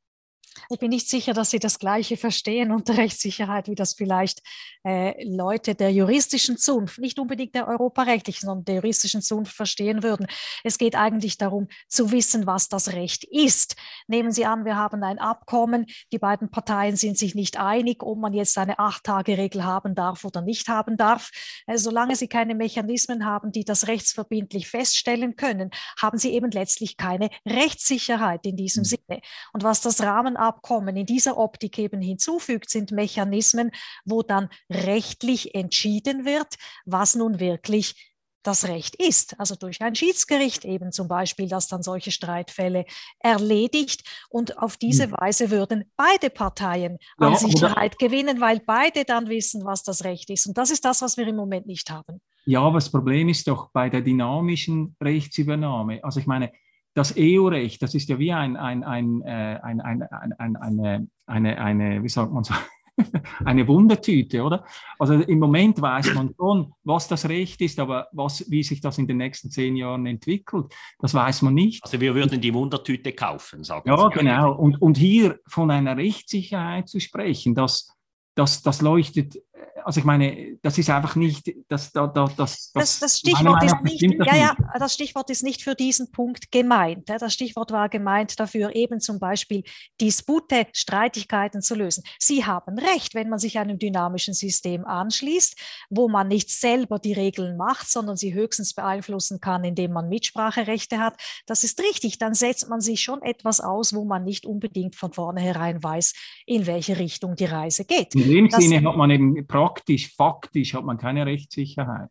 Ich 0.70 0.78
bin 0.78 0.90
nicht 0.90 1.08
sicher, 1.08 1.32
dass 1.32 1.50
Sie 1.50 1.58
das 1.58 1.78
Gleiche 1.78 2.16
verstehen 2.16 2.72
unter 2.72 2.96
Rechtssicherheit, 2.96 3.68
wie 3.68 3.74
das 3.74 3.94
vielleicht 3.94 4.42
äh, 4.84 5.14
Leute 5.24 5.74
der 5.74 5.92
juristischen 5.92 6.56
Zunft, 6.56 6.98
nicht 6.98 7.18
unbedingt 7.18 7.54
der 7.54 7.68
europarechtlichen, 7.68 8.46
sondern 8.46 8.64
der 8.64 8.74
juristischen 8.76 9.22
Zunft 9.22 9.54
verstehen 9.54 10.02
würden. 10.02 10.26
Es 10.64 10.78
geht 10.78 10.94
eigentlich 10.94 11.38
darum, 11.38 11.68
zu 11.88 12.12
wissen, 12.12 12.46
was 12.46 12.68
das 12.68 12.92
Recht 12.92 13.24
ist. 13.24 13.76
Nehmen 14.06 14.32
Sie 14.32 14.44
an, 14.44 14.64
wir 14.64 14.76
haben 14.76 15.02
ein 15.02 15.18
Abkommen, 15.18 15.86
die 16.12 16.18
beiden 16.18 16.50
Parteien 16.50 16.96
sind 16.96 17.18
sich 17.18 17.34
nicht 17.34 17.58
einig, 17.58 18.02
ob 18.02 18.18
man 18.18 18.32
jetzt 18.32 18.56
eine 18.58 18.78
Acht-Tage-Regel 18.78 19.64
haben 19.64 19.94
darf 19.94 20.24
oder 20.24 20.40
nicht 20.40 20.68
haben 20.68 20.96
darf. 20.96 21.30
Äh, 21.66 21.78
solange 21.78 22.16
Sie 22.16 22.28
keine 22.28 22.54
Mechanismen 22.54 23.24
haben, 23.24 23.52
die 23.52 23.64
das 23.64 23.86
rechtsverbindlich 23.88 24.68
feststellen 24.68 25.36
können, 25.36 25.70
haben 26.00 26.18
Sie 26.18 26.32
eben 26.32 26.50
letztlich 26.50 26.96
keine 26.96 27.30
Rechtssicherheit 27.46 28.46
in 28.46 28.56
diesem 28.56 28.82
mhm. 28.82 28.84
Sinne. 28.84 29.20
Und 29.52 29.62
was 29.62 29.80
das 29.80 30.02
Rahmenabkommen 30.02 30.47
Abkommen 30.48 30.96
in 30.96 31.06
dieser 31.06 31.36
Optik 31.36 31.78
eben 31.78 32.00
hinzufügt, 32.00 32.70
sind 32.70 32.90
Mechanismen, 32.90 33.70
wo 34.04 34.22
dann 34.22 34.48
rechtlich 34.70 35.54
entschieden 35.54 36.24
wird, 36.24 36.54
was 36.86 37.14
nun 37.14 37.38
wirklich 37.38 38.08
das 38.42 38.66
Recht 38.66 38.96
ist. 38.96 39.38
Also 39.38 39.54
durch 39.56 39.82
ein 39.82 39.94
Schiedsgericht 39.94 40.64
eben 40.64 40.90
zum 40.90 41.06
Beispiel, 41.06 41.48
das 41.48 41.68
dann 41.68 41.82
solche 41.82 42.10
Streitfälle 42.10 42.86
erledigt. 43.18 44.02
Und 44.30 44.58
auf 44.58 44.76
diese 44.76 45.04
hm. 45.04 45.12
Weise 45.12 45.50
würden 45.50 45.84
beide 45.96 46.30
Parteien 46.30 46.98
an 47.18 47.32
ja, 47.32 47.38
Sicherheit 47.38 47.98
gewinnen, 47.98 48.40
weil 48.40 48.60
beide 48.64 49.04
dann 49.04 49.28
wissen, 49.28 49.64
was 49.64 49.82
das 49.82 50.04
Recht 50.04 50.30
ist. 50.30 50.46
Und 50.46 50.56
das 50.56 50.70
ist 50.70 50.84
das, 50.84 51.02
was 51.02 51.16
wir 51.16 51.26
im 51.26 51.36
Moment 51.36 51.66
nicht 51.66 51.90
haben. 51.90 52.20
Ja, 52.46 52.62
aber 52.62 52.78
das 52.78 52.90
Problem 52.90 53.28
ist 53.28 53.46
doch 53.46 53.70
bei 53.72 53.90
der 53.90 54.00
dynamischen 54.00 54.96
Rechtsübernahme. 55.02 56.02
Also 56.02 56.20
ich 56.20 56.26
meine, 56.26 56.50
das 56.98 57.14
EU-Recht, 57.16 57.80
das 57.80 57.94
ist 57.94 58.08
ja 58.08 58.18
wie 58.18 58.32
ein, 58.32 58.56
ein, 58.56 58.82
ein, 58.82 59.22
äh, 59.22 59.60
ein, 59.62 59.80
ein, 59.80 60.02
ein, 60.02 60.56
eine, 60.56 61.08
eine, 61.26 61.60
eine, 61.60 62.02
wie 62.02 62.08
sagt 62.08 62.32
man 62.32 62.42
so, 62.42 62.54
eine 63.44 63.68
Wundertüte, 63.68 64.42
oder? 64.42 64.64
Also 64.98 65.14
im 65.14 65.38
Moment 65.38 65.80
weiß 65.80 66.14
man 66.14 66.34
schon, 66.36 66.72
was 66.82 67.06
das 67.06 67.28
Recht 67.28 67.60
ist, 67.60 67.78
aber 67.78 68.08
was, 68.10 68.50
wie 68.50 68.64
sich 68.64 68.80
das 68.80 68.98
in 68.98 69.06
den 69.06 69.18
nächsten 69.18 69.48
zehn 69.48 69.76
Jahren 69.76 70.06
entwickelt, 70.06 70.74
das 70.98 71.14
weiß 71.14 71.42
man 71.42 71.54
nicht. 71.54 71.84
Also 71.84 72.00
wir 72.00 72.16
würden 72.16 72.40
die 72.40 72.52
Wundertüte 72.52 73.12
kaufen, 73.12 73.62
sagen 73.62 73.88
Ja, 73.88 74.10
Sie. 74.10 74.18
genau. 74.18 74.56
Und, 74.56 74.82
und 74.82 74.98
hier 74.98 75.38
von 75.46 75.70
einer 75.70 75.96
Rechtssicherheit 75.96 76.88
zu 76.88 76.98
sprechen, 76.98 77.54
das, 77.54 77.94
das, 78.34 78.62
das 78.62 78.82
leuchtet 78.82 79.36
also 79.84 80.00
ich 80.00 80.04
meine, 80.04 80.58
das 80.62 80.76
ist 80.76 80.90
einfach 80.90 81.16
nicht, 81.16 81.50
das, 81.68 81.90
das, 81.92 82.12
das, 82.12 82.72
das, 82.72 82.98
das 83.00 83.18
Stichwort 83.18 83.62
ist 83.62 83.80
nicht, 83.82 84.02
ja, 84.02 84.36
ja, 84.36 84.56
das 84.78 84.92
Stichwort 84.92 85.30
ist 85.30 85.42
nicht 85.42 85.62
für 85.62 85.74
diesen 85.74 86.10
Punkt 86.10 86.50
gemeint. 86.52 87.08
Das 87.08 87.32
Stichwort 87.32 87.72
war 87.72 87.88
gemeint 87.88 88.38
dafür, 88.38 88.74
eben 88.76 89.00
zum 89.00 89.18
Beispiel 89.18 89.64
Dispute, 90.00 90.66
Streitigkeiten 90.72 91.62
zu 91.62 91.74
lösen. 91.74 92.04
Sie 92.18 92.44
haben 92.44 92.78
recht, 92.78 93.14
wenn 93.14 93.28
man 93.28 93.38
sich 93.38 93.58
einem 93.58 93.78
dynamischen 93.78 94.34
System 94.34 94.84
anschließt, 94.84 95.58
wo 95.90 96.08
man 96.08 96.28
nicht 96.28 96.50
selber 96.50 96.98
die 96.98 97.14
Regeln 97.14 97.56
macht, 97.56 97.88
sondern 97.88 98.16
sie 98.16 98.34
höchstens 98.34 98.74
beeinflussen 98.74 99.40
kann, 99.40 99.64
indem 99.64 99.92
man 99.92 100.08
Mitspracherechte 100.08 100.98
hat. 100.98 101.20
Das 101.46 101.64
ist 101.64 101.80
richtig. 101.80 102.18
Dann 102.18 102.34
setzt 102.34 102.68
man 102.68 102.80
sich 102.80 103.00
schon 103.00 103.22
etwas 103.22 103.60
aus, 103.60 103.94
wo 103.94 104.04
man 104.04 104.24
nicht 104.24 104.46
unbedingt 104.46 104.96
von 104.96 105.12
vornherein 105.12 105.82
weiß, 105.82 106.14
in 106.46 106.66
welche 106.66 106.98
Richtung 106.98 107.36
die 107.36 107.46
Reise 107.46 107.84
geht. 107.84 108.14
In 108.14 108.28
dem 108.28 108.50
Sinne 108.50 108.86
hat 108.86 108.96
man 108.96 109.10
eben 109.10 109.46
praktisch, 109.48 110.14
faktisch 110.14 110.74
hat 110.74 110.84
man 110.84 110.98
keine 110.98 111.26
Rechtssicherheit. 111.26 112.10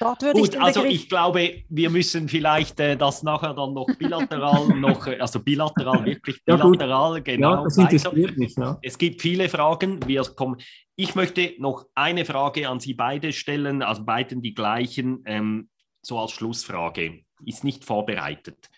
Gut, 0.00 0.54
ich 0.54 0.60
also 0.60 0.84
ich 0.84 1.08
glaube, 1.08 1.62
wir 1.68 1.88
müssen 1.88 2.28
vielleicht 2.28 2.80
äh, 2.80 2.96
das 2.96 3.22
nachher 3.22 3.54
dann 3.54 3.72
noch 3.72 3.86
bilateral, 3.98 4.68
noch, 4.80 5.06
äh, 5.06 5.18
also 5.18 5.40
bilateral, 5.40 6.04
wirklich 6.04 6.44
bilateral, 6.44 7.14
ja, 7.14 7.20
genau. 7.20 7.66
Ja, 7.66 7.76
weiter. 7.76 8.62
ja. 8.62 8.78
Es 8.82 8.98
gibt 8.98 9.22
viele 9.22 9.48
Fragen. 9.48 10.06
Wir 10.06 10.22
kommen. 10.22 10.60
Ich 10.96 11.14
möchte 11.14 11.54
noch 11.58 11.86
eine 11.94 12.24
Frage 12.24 12.68
an 12.68 12.80
Sie 12.80 12.94
beide 12.94 13.32
stellen, 13.32 13.82
also 13.82 14.04
beiden 14.04 14.42
die 14.42 14.54
gleichen, 14.54 15.22
ähm, 15.26 15.68
so 16.02 16.18
als 16.18 16.32
Schlussfrage. 16.32 17.22
Ist 17.46 17.64
nicht 17.64 17.84
vorbereitet. 17.84 18.68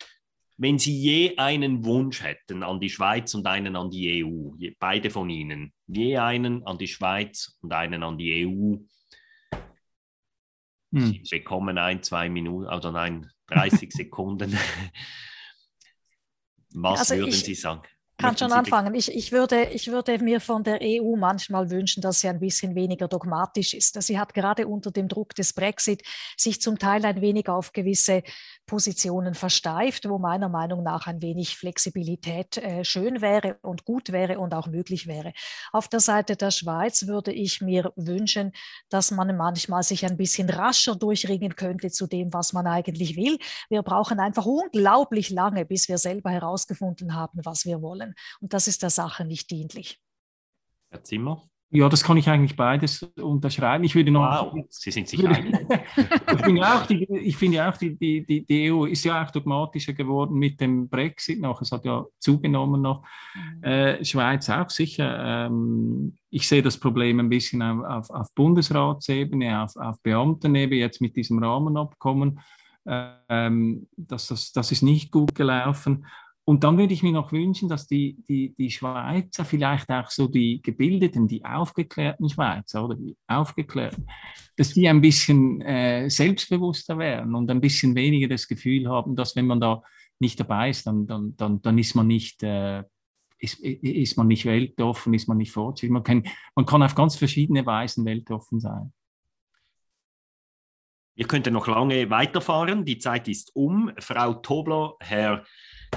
Wenn 0.59 0.78
Sie 0.78 0.97
je 0.98 1.36
einen 1.36 1.85
Wunsch 1.85 2.23
hätten 2.23 2.62
an 2.62 2.81
die 2.81 2.89
Schweiz 2.89 3.35
und 3.35 3.47
einen 3.47 3.77
an 3.77 3.90
die 3.90 4.24
EU, 4.24 4.52
beide 4.78 5.10
von 5.10 5.28
Ihnen, 5.28 5.73
je 5.87 6.19
einen 6.19 6.67
an 6.67 6.79
die 6.79 6.89
Schweiz 6.89 7.57
und 7.63 7.73
einen 7.73 8.03
an 8.03 8.19
die 8.19 8.47
EU, 8.47 8.77
hm. 10.93 11.25
Sie 11.25 11.39
bekommen 11.39 11.79
ein, 11.79 12.03
zwei 12.03 12.29
Minuten, 12.29 12.69
oder 12.73 12.93
nein, 12.93 13.31
30 13.49 13.93
Sekunden. 13.93 14.57
Was 16.71 17.01
also 17.01 17.17
würden 17.17 17.31
ich, 17.31 17.45
Sie 17.45 17.55
sagen? 17.55 17.83
Kann 18.19 18.37
schon 18.37 18.53
anfangen. 18.53 18.95
Ich, 18.95 19.15
ich, 19.15 19.33
würde, 19.33 19.65
ich 19.65 19.89
würde 19.89 20.19
mir 20.23 20.41
von 20.41 20.65
der 20.65 20.81
EU 20.83 21.17
manchmal 21.17 21.71
wünschen, 21.71 22.01
dass 22.01 22.21
sie 22.21 22.29
ein 22.29 22.41
bisschen 22.41 22.75
weniger 22.75 23.09
dogmatisch 23.09 23.75
ist. 23.75 24.01
Sie 24.03 24.19
hat 24.19 24.33
gerade 24.33 24.67
unter 24.67 24.91
dem 24.91 25.09
Druck 25.09 25.35
des 25.35 25.53
Brexit 25.53 26.03
sich 26.37 26.61
zum 26.61 26.79
Teil 26.79 27.05
ein 27.05 27.21
wenig 27.21 27.49
auf 27.49 27.73
gewisse 27.73 28.23
Positionen 28.67 29.35
versteift, 29.35 30.09
wo 30.09 30.19
meiner 30.19 30.49
Meinung 30.49 30.83
nach 30.83 31.07
ein 31.07 31.23
wenig 31.23 31.57
Flexibilität 31.57 32.57
äh, 32.57 32.85
schön 32.85 33.21
wäre 33.21 33.59
und 33.63 33.85
gut 33.85 34.11
wäre 34.13 34.39
und 34.39 34.55
auch 34.55 34.67
möglich 34.67 35.07
wäre. 35.07 35.33
Auf 35.73 35.89
der 35.89 36.01
Seite 36.01 36.37
der 36.37 36.51
Schweiz 36.51 37.07
würde 37.07 37.33
ich 37.33 37.61
mir 37.61 37.93
wünschen, 37.97 38.53
dass 38.89 39.11
man 39.11 39.37
manchmal 39.37 39.83
sich 39.83 40.05
ein 40.05 40.17
bisschen 40.17 40.51
rascher 40.51 40.97
durchringen 40.97 41.55
könnte 41.55 41.91
zu 41.91 42.07
dem, 42.07 42.33
was 42.33 42.53
man 42.53 42.67
eigentlich 42.67 43.17
will. 43.17 43.39
Wir 43.69 43.83
brauchen 43.83 44.19
einfach 44.21 44.47
unglaublich 44.47 45.31
lange, 45.31 45.65
bis 45.65 45.89
wir 45.89 45.99
selber 45.99 46.31
herausgefunden 46.31 47.15
haben, 47.15 47.41
was 47.45 47.67
wir 47.67 47.83
wollen. 47.83 48.06
Und 48.41 48.53
das 48.53 48.69
ist 48.69 48.83
der 48.83 48.91
Sache 48.91 49.24
nicht 49.24 49.51
dienlich. 49.51 50.01
Herr 50.91 51.03
Zimmer? 51.03 51.49
Ja, 51.70 51.89
das 51.89 52.05
kann 52.05 52.16
ich 52.16 52.28
eigentlich 52.28 52.55
beides 52.55 53.03
unterschreiben. 53.20 53.83
Ich 53.83 53.97
würde 53.97 54.12
noch. 54.12 54.23
Wow, 54.23 54.65
Sie 54.69 54.93
sind 54.93 55.09
sich 55.09 55.27
einig. 55.27 55.53
ich 56.33 56.45
finde 56.45 56.62
auch, 56.65 56.87
die, 56.87 57.05
ich 57.11 57.37
finde 57.37 57.69
auch 57.69 57.77
die, 57.77 57.97
die, 57.97 58.47
die, 58.47 58.70
EU 58.70 58.85
ist 58.85 59.05
ja 59.05 59.24
auch 59.24 59.33
dogmatischer 59.33 59.93
geworden 59.93 60.39
mit 60.39 60.61
dem 60.61 60.89
Brexit 60.89 61.41
noch. 61.41 61.61
Es 61.61 61.73
hat 61.73 61.85
ja 61.85 62.07
zugenommen 62.20 62.83
noch. 62.83 63.05
Mhm. 63.35 63.65
Äh, 63.65 64.05
Schweiz 64.05 64.49
auch 64.49 64.70
sicher. 64.70 65.47
Ähm, 65.47 66.16
ich 66.31 66.47
sehe 66.47 66.62
das 66.62 66.78
Problem 66.78 67.19
ein 67.19 67.28
bisschen 67.28 67.61
auf, 67.62 67.85
auf, 67.85 68.11
auf 68.11 68.35
Bundesratsebene, 68.35 69.65
auf, 69.65 69.74
auf 69.77 70.01
Beamtenebene, 70.03 70.81
jetzt 70.81 71.01
mit 71.01 71.16
diesem 71.16 71.43
Rahmenabkommen. 71.43 72.39
Ähm, 72.87 73.89
das, 73.97 74.28
das, 74.28 74.53
das 74.53 74.70
ist 74.70 74.83
nicht 74.83 75.11
gut 75.11 75.35
gelaufen. 75.35 76.07
Und 76.48 76.62
dann 76.62 76.78
würde 76.78 76.94
ich 76.94 77.02
mir 77.02 77.10
noch 77.10 77.32
wünschen, 77.32 77.68
dass 77.68 77.89
die, 77.89 78.23
die, 78.28 78.55
die 78.55 78.70
Schweizer, 78.70 79.44
vielleicht 79.44 79.90
auch 79.90 80.09
so 80.10 80.28
die 80.28 80.62
gebildeten, 80.62 81.27
die 81.27 81.44
aufgeklärten 81.44 82.31
Schweizer 82.31 82.85
oder 82.85 82.94
die 82.94 83.16
aufgeklärten, 83.27 84.06
dass 84.56 84.73
die 84.73 84.89
ein 84.89 85.01
bisschen 85.01 85.60
äh, 85.62 86.09
selbstbewusster 86.09 86.98
werden 86.98 87.35
und 87.35 87.51
ein 87.51 87.60
bisschen 87.60 87.97
weniger 87.97 88.28
das 88.28 88.47
Gefühl 88.47 88.89
haben, 88.89 89.16
dass 89.16 89.35
wenn 89.35 89.48
man 89.48 89.60
da 89.60 89.82
nicht 90.20 90.39
dabei 90.39 90.70
ist, 90.70 90.86
dann, 90.86 91.09
dann, 91.09 91.36
dann, 91.36 91.62
dann 91.62 91.78
ist 91.78 91.97
man 91.97 92.06
nicht, 92.06 92.44
äh, 92.44 92.85
ist, 93.40 93.59
ist 93.59 94.16
man 94.16 94.28
nicht 94.28 94.44
weltoffen, 94.44 95.14
ist 95.14 95.27
man 95.27 95.39
nicht 95.39 95.51
fortschrittlich. 95.51 95.90
Man 95.90 96.05
kann, 96.05 96.23
man 96.55 96.64
kann 96.64 96.82
auf 96.85 96.94
ganz 96.94 97.16
verschiedene 97.16 97.66
Weisen 97.66 98.05
weltoffen 98.05 98.60
sein. 98.60 98.93
Wir 101.16 101.27
könnten 101.27 101.55
noch 101.55 101.66
lange 101.66 102.09
weiterfahren. 102.10 102.85
Die 102.85 102.98
Zeit 102.98 103.27
ist 103.27 103.51
um. 103.56 103.90
Frau 103.98 104.35
Tobler, 104.35 104.94
Herr 105.01 105.44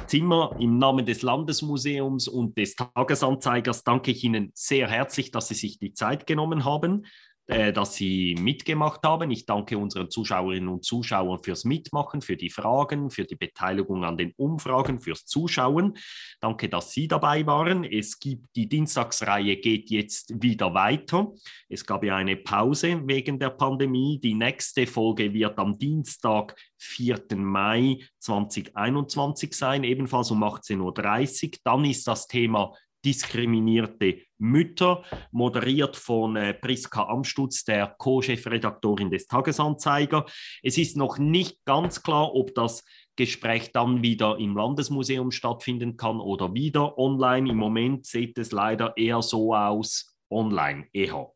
Zimmer, 0.07 0.55
im 0.59 0.77
Namen 0.77 1.05
des 1.05 1.21
Landesmuseums 1.21 2.27
und 2.27 2.57
des 2.57 2.76
Tagesanzeigers 2.76 3.84
danke 3.84 4.11
ich 4.11 4.23
Ihnen 4.23 4.51
sehr 4.53 4.88
herzlich, 4.88 5.31
dass 5.31 5.47
Sie 5.47 5.55
sich 5.55 5.80
die 5.80 5.93
Zeit 5.93 6.27
genommen 6.27 6.65
haben, 6.65 7.05
äh, 7.49 7.73
dass 7.73 7.95
Sie 7.95 8.35
mitgemacht 8.39 9.01
haben. 9.03 9.31
Ich 9.31 9.47
danke 9.47 9.76
unseren 9.76 10.11
Zuschauerinnen 10.11 10.69
und 10.69 10.85
Zuschauern 10.85 11.41
fürs 11.43 11.65
Mitmachen, 11.65 12.21
für 12.21 12.38
die 12.38 12.51
Fragen, 12.51 13.09
für 13.09 13.26
die 13.26 13.35
Beteiligung 13.35 14.03
an 14.03 14.17
den 14.17 14.34
Umfragen, 14.38 14.99
fürs 14.99 15.26
Zuschauen. 15.26 15.97
Danke, 16.39 16.69
dass 16.69 16.91
Sie 16.91 17.07
dabei 17.07 17.47
waren. 17.47 17.84
Es 17.84 18.19
gibt 18.19 18.55
die 18.55 18.69
Dienstagsreihe 18.69 19.57
geht 19.57 19.89
jetzt 19.89 20.43
wieder 20.43 20.76
weiter. 20.76 21.34
Es 21.67 21.84
gab 21.84 22.03
ja 22.03 22.17
eine 22.17 22.35
Pause 22.35 23.01
wegen 23.07 23.39
der 23.39 23.49
Pandemie. 23.49 24.19
Die 24.21 24.35
nächste 24.35 24.85
Folge 24.85 25.34
wird 25.34 25.57
am 25.57 25.76
Dienstag, 25.80 26.55
4. 26.77 27.26
Mai 27.35 27.97
2021 28.19 29.55
sein, 29.55 29.84
ebenfalls 29.84 30.30
um 30.30 30.43
18.30 30.43 31.45
Uhr. 31.47 31.57
Dann 31.63 31.85
ist 31.85 32.07
das 32.07 32.27
Thema 32.27 32.76
diskriminierte 33.03 34.21
Mütter, 34.38 35.03
moderiert 35.31 35.95
von 35.95 36.35
äh, 36.35 36.53
Priska 36.53 37.03
Amstutz, 37.03 37.63
der 37.63 37.95
Co-Chefredaktorin 37.97 39.09
des 39.09 39.27
Tagesanzeiger. 39.27 40.26
Es 40.63 40.77
ist 40.77 40.97
noch 40.97 41.17
nicht 41.17 41.63
ganz 41.65 42.01
klar, 42.03 42.34
ob 42.34 42.53
das 42.55 42.84
Gespräch 43.15 43.71
dann 43.73 44.01
wieder 44.01 44.38
im 44.38 44.55
Landesmuseum 44.55 45.31
stattfinden 45.31 45.97
kann 45.97 46.19
oder 46.19 46.53
wieder 46.53 46.97
online. 46.97 47.49
Im 47.49 47.57
Moment 47.57 48.05
sieht 48.05 48.38
es 48.38 48.51
leider 48.51 48.95
eher 48.95 49.21
so 49.21 49.53
aus, 49.53 50.17
online 50.30 50.88
eher. 50.93 51.31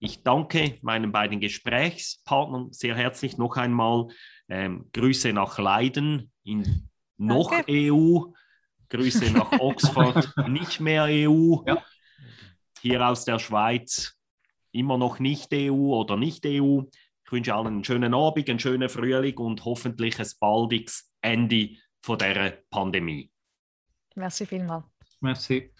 Ich 0.00 0.22
danke 0.22 0.78
meinen 0.80 1.10
beiden 1.10 1.40
Gesprächspartnern 1.40 2.72
sehr 2.72 2.94
herzlich 2.94 3.36
noch 3.36 3.56
einmal. 3.56 4.06
Ähm, 4.48 4.88
Grüße 4.92 5.32
nach 5.32 5.58
Leiden 5.58 6.30
in 6.44 6.88
noch 7.16 7.50
danke. 7.50 7.92
EU. 7.92 8.32
Grüße 8.90 9.30
nach 9.32 9.52
Oxford, 9.60 10.32
nicht 10.48 10.80
mehr 10.80 11.04
EU. 11.04 11.56
Ja. 11.66 11.82
Hier 12.80 13.06
aus 13.06 13.24
der 13.24 13.38
Schweiz 13.38 14.16
immer 14.72 14.98
noch 14.98 15.18
nicht 15.18 15.48
EU 15.52 15.94
oder 15.94 16.16
nicht 16.16 16.46
EU. 16.46 16.82
Ich 17.24 17.32
wünsche 17.32 17.54
allen 17.54 17.66
einen 17.66 17.84
schönen 17.84 18.14
Abend, 18.14 18.48
einen 18.48 18.58
schönen 18.58 18.88
Frühling 18.88 19.36
und 19.36 19.64
hoffentlich 19.64 20.18
ein 20.18 20.28
baldiges 20.40 21.12
Ende 21.20 21.70
von 22.00 22.18
der 22.18 22.62
Pandemie. 22.70 23.30
Merci 24.14 24.46
vielmals. 24.46 24.84
Merci. 25.20 25.70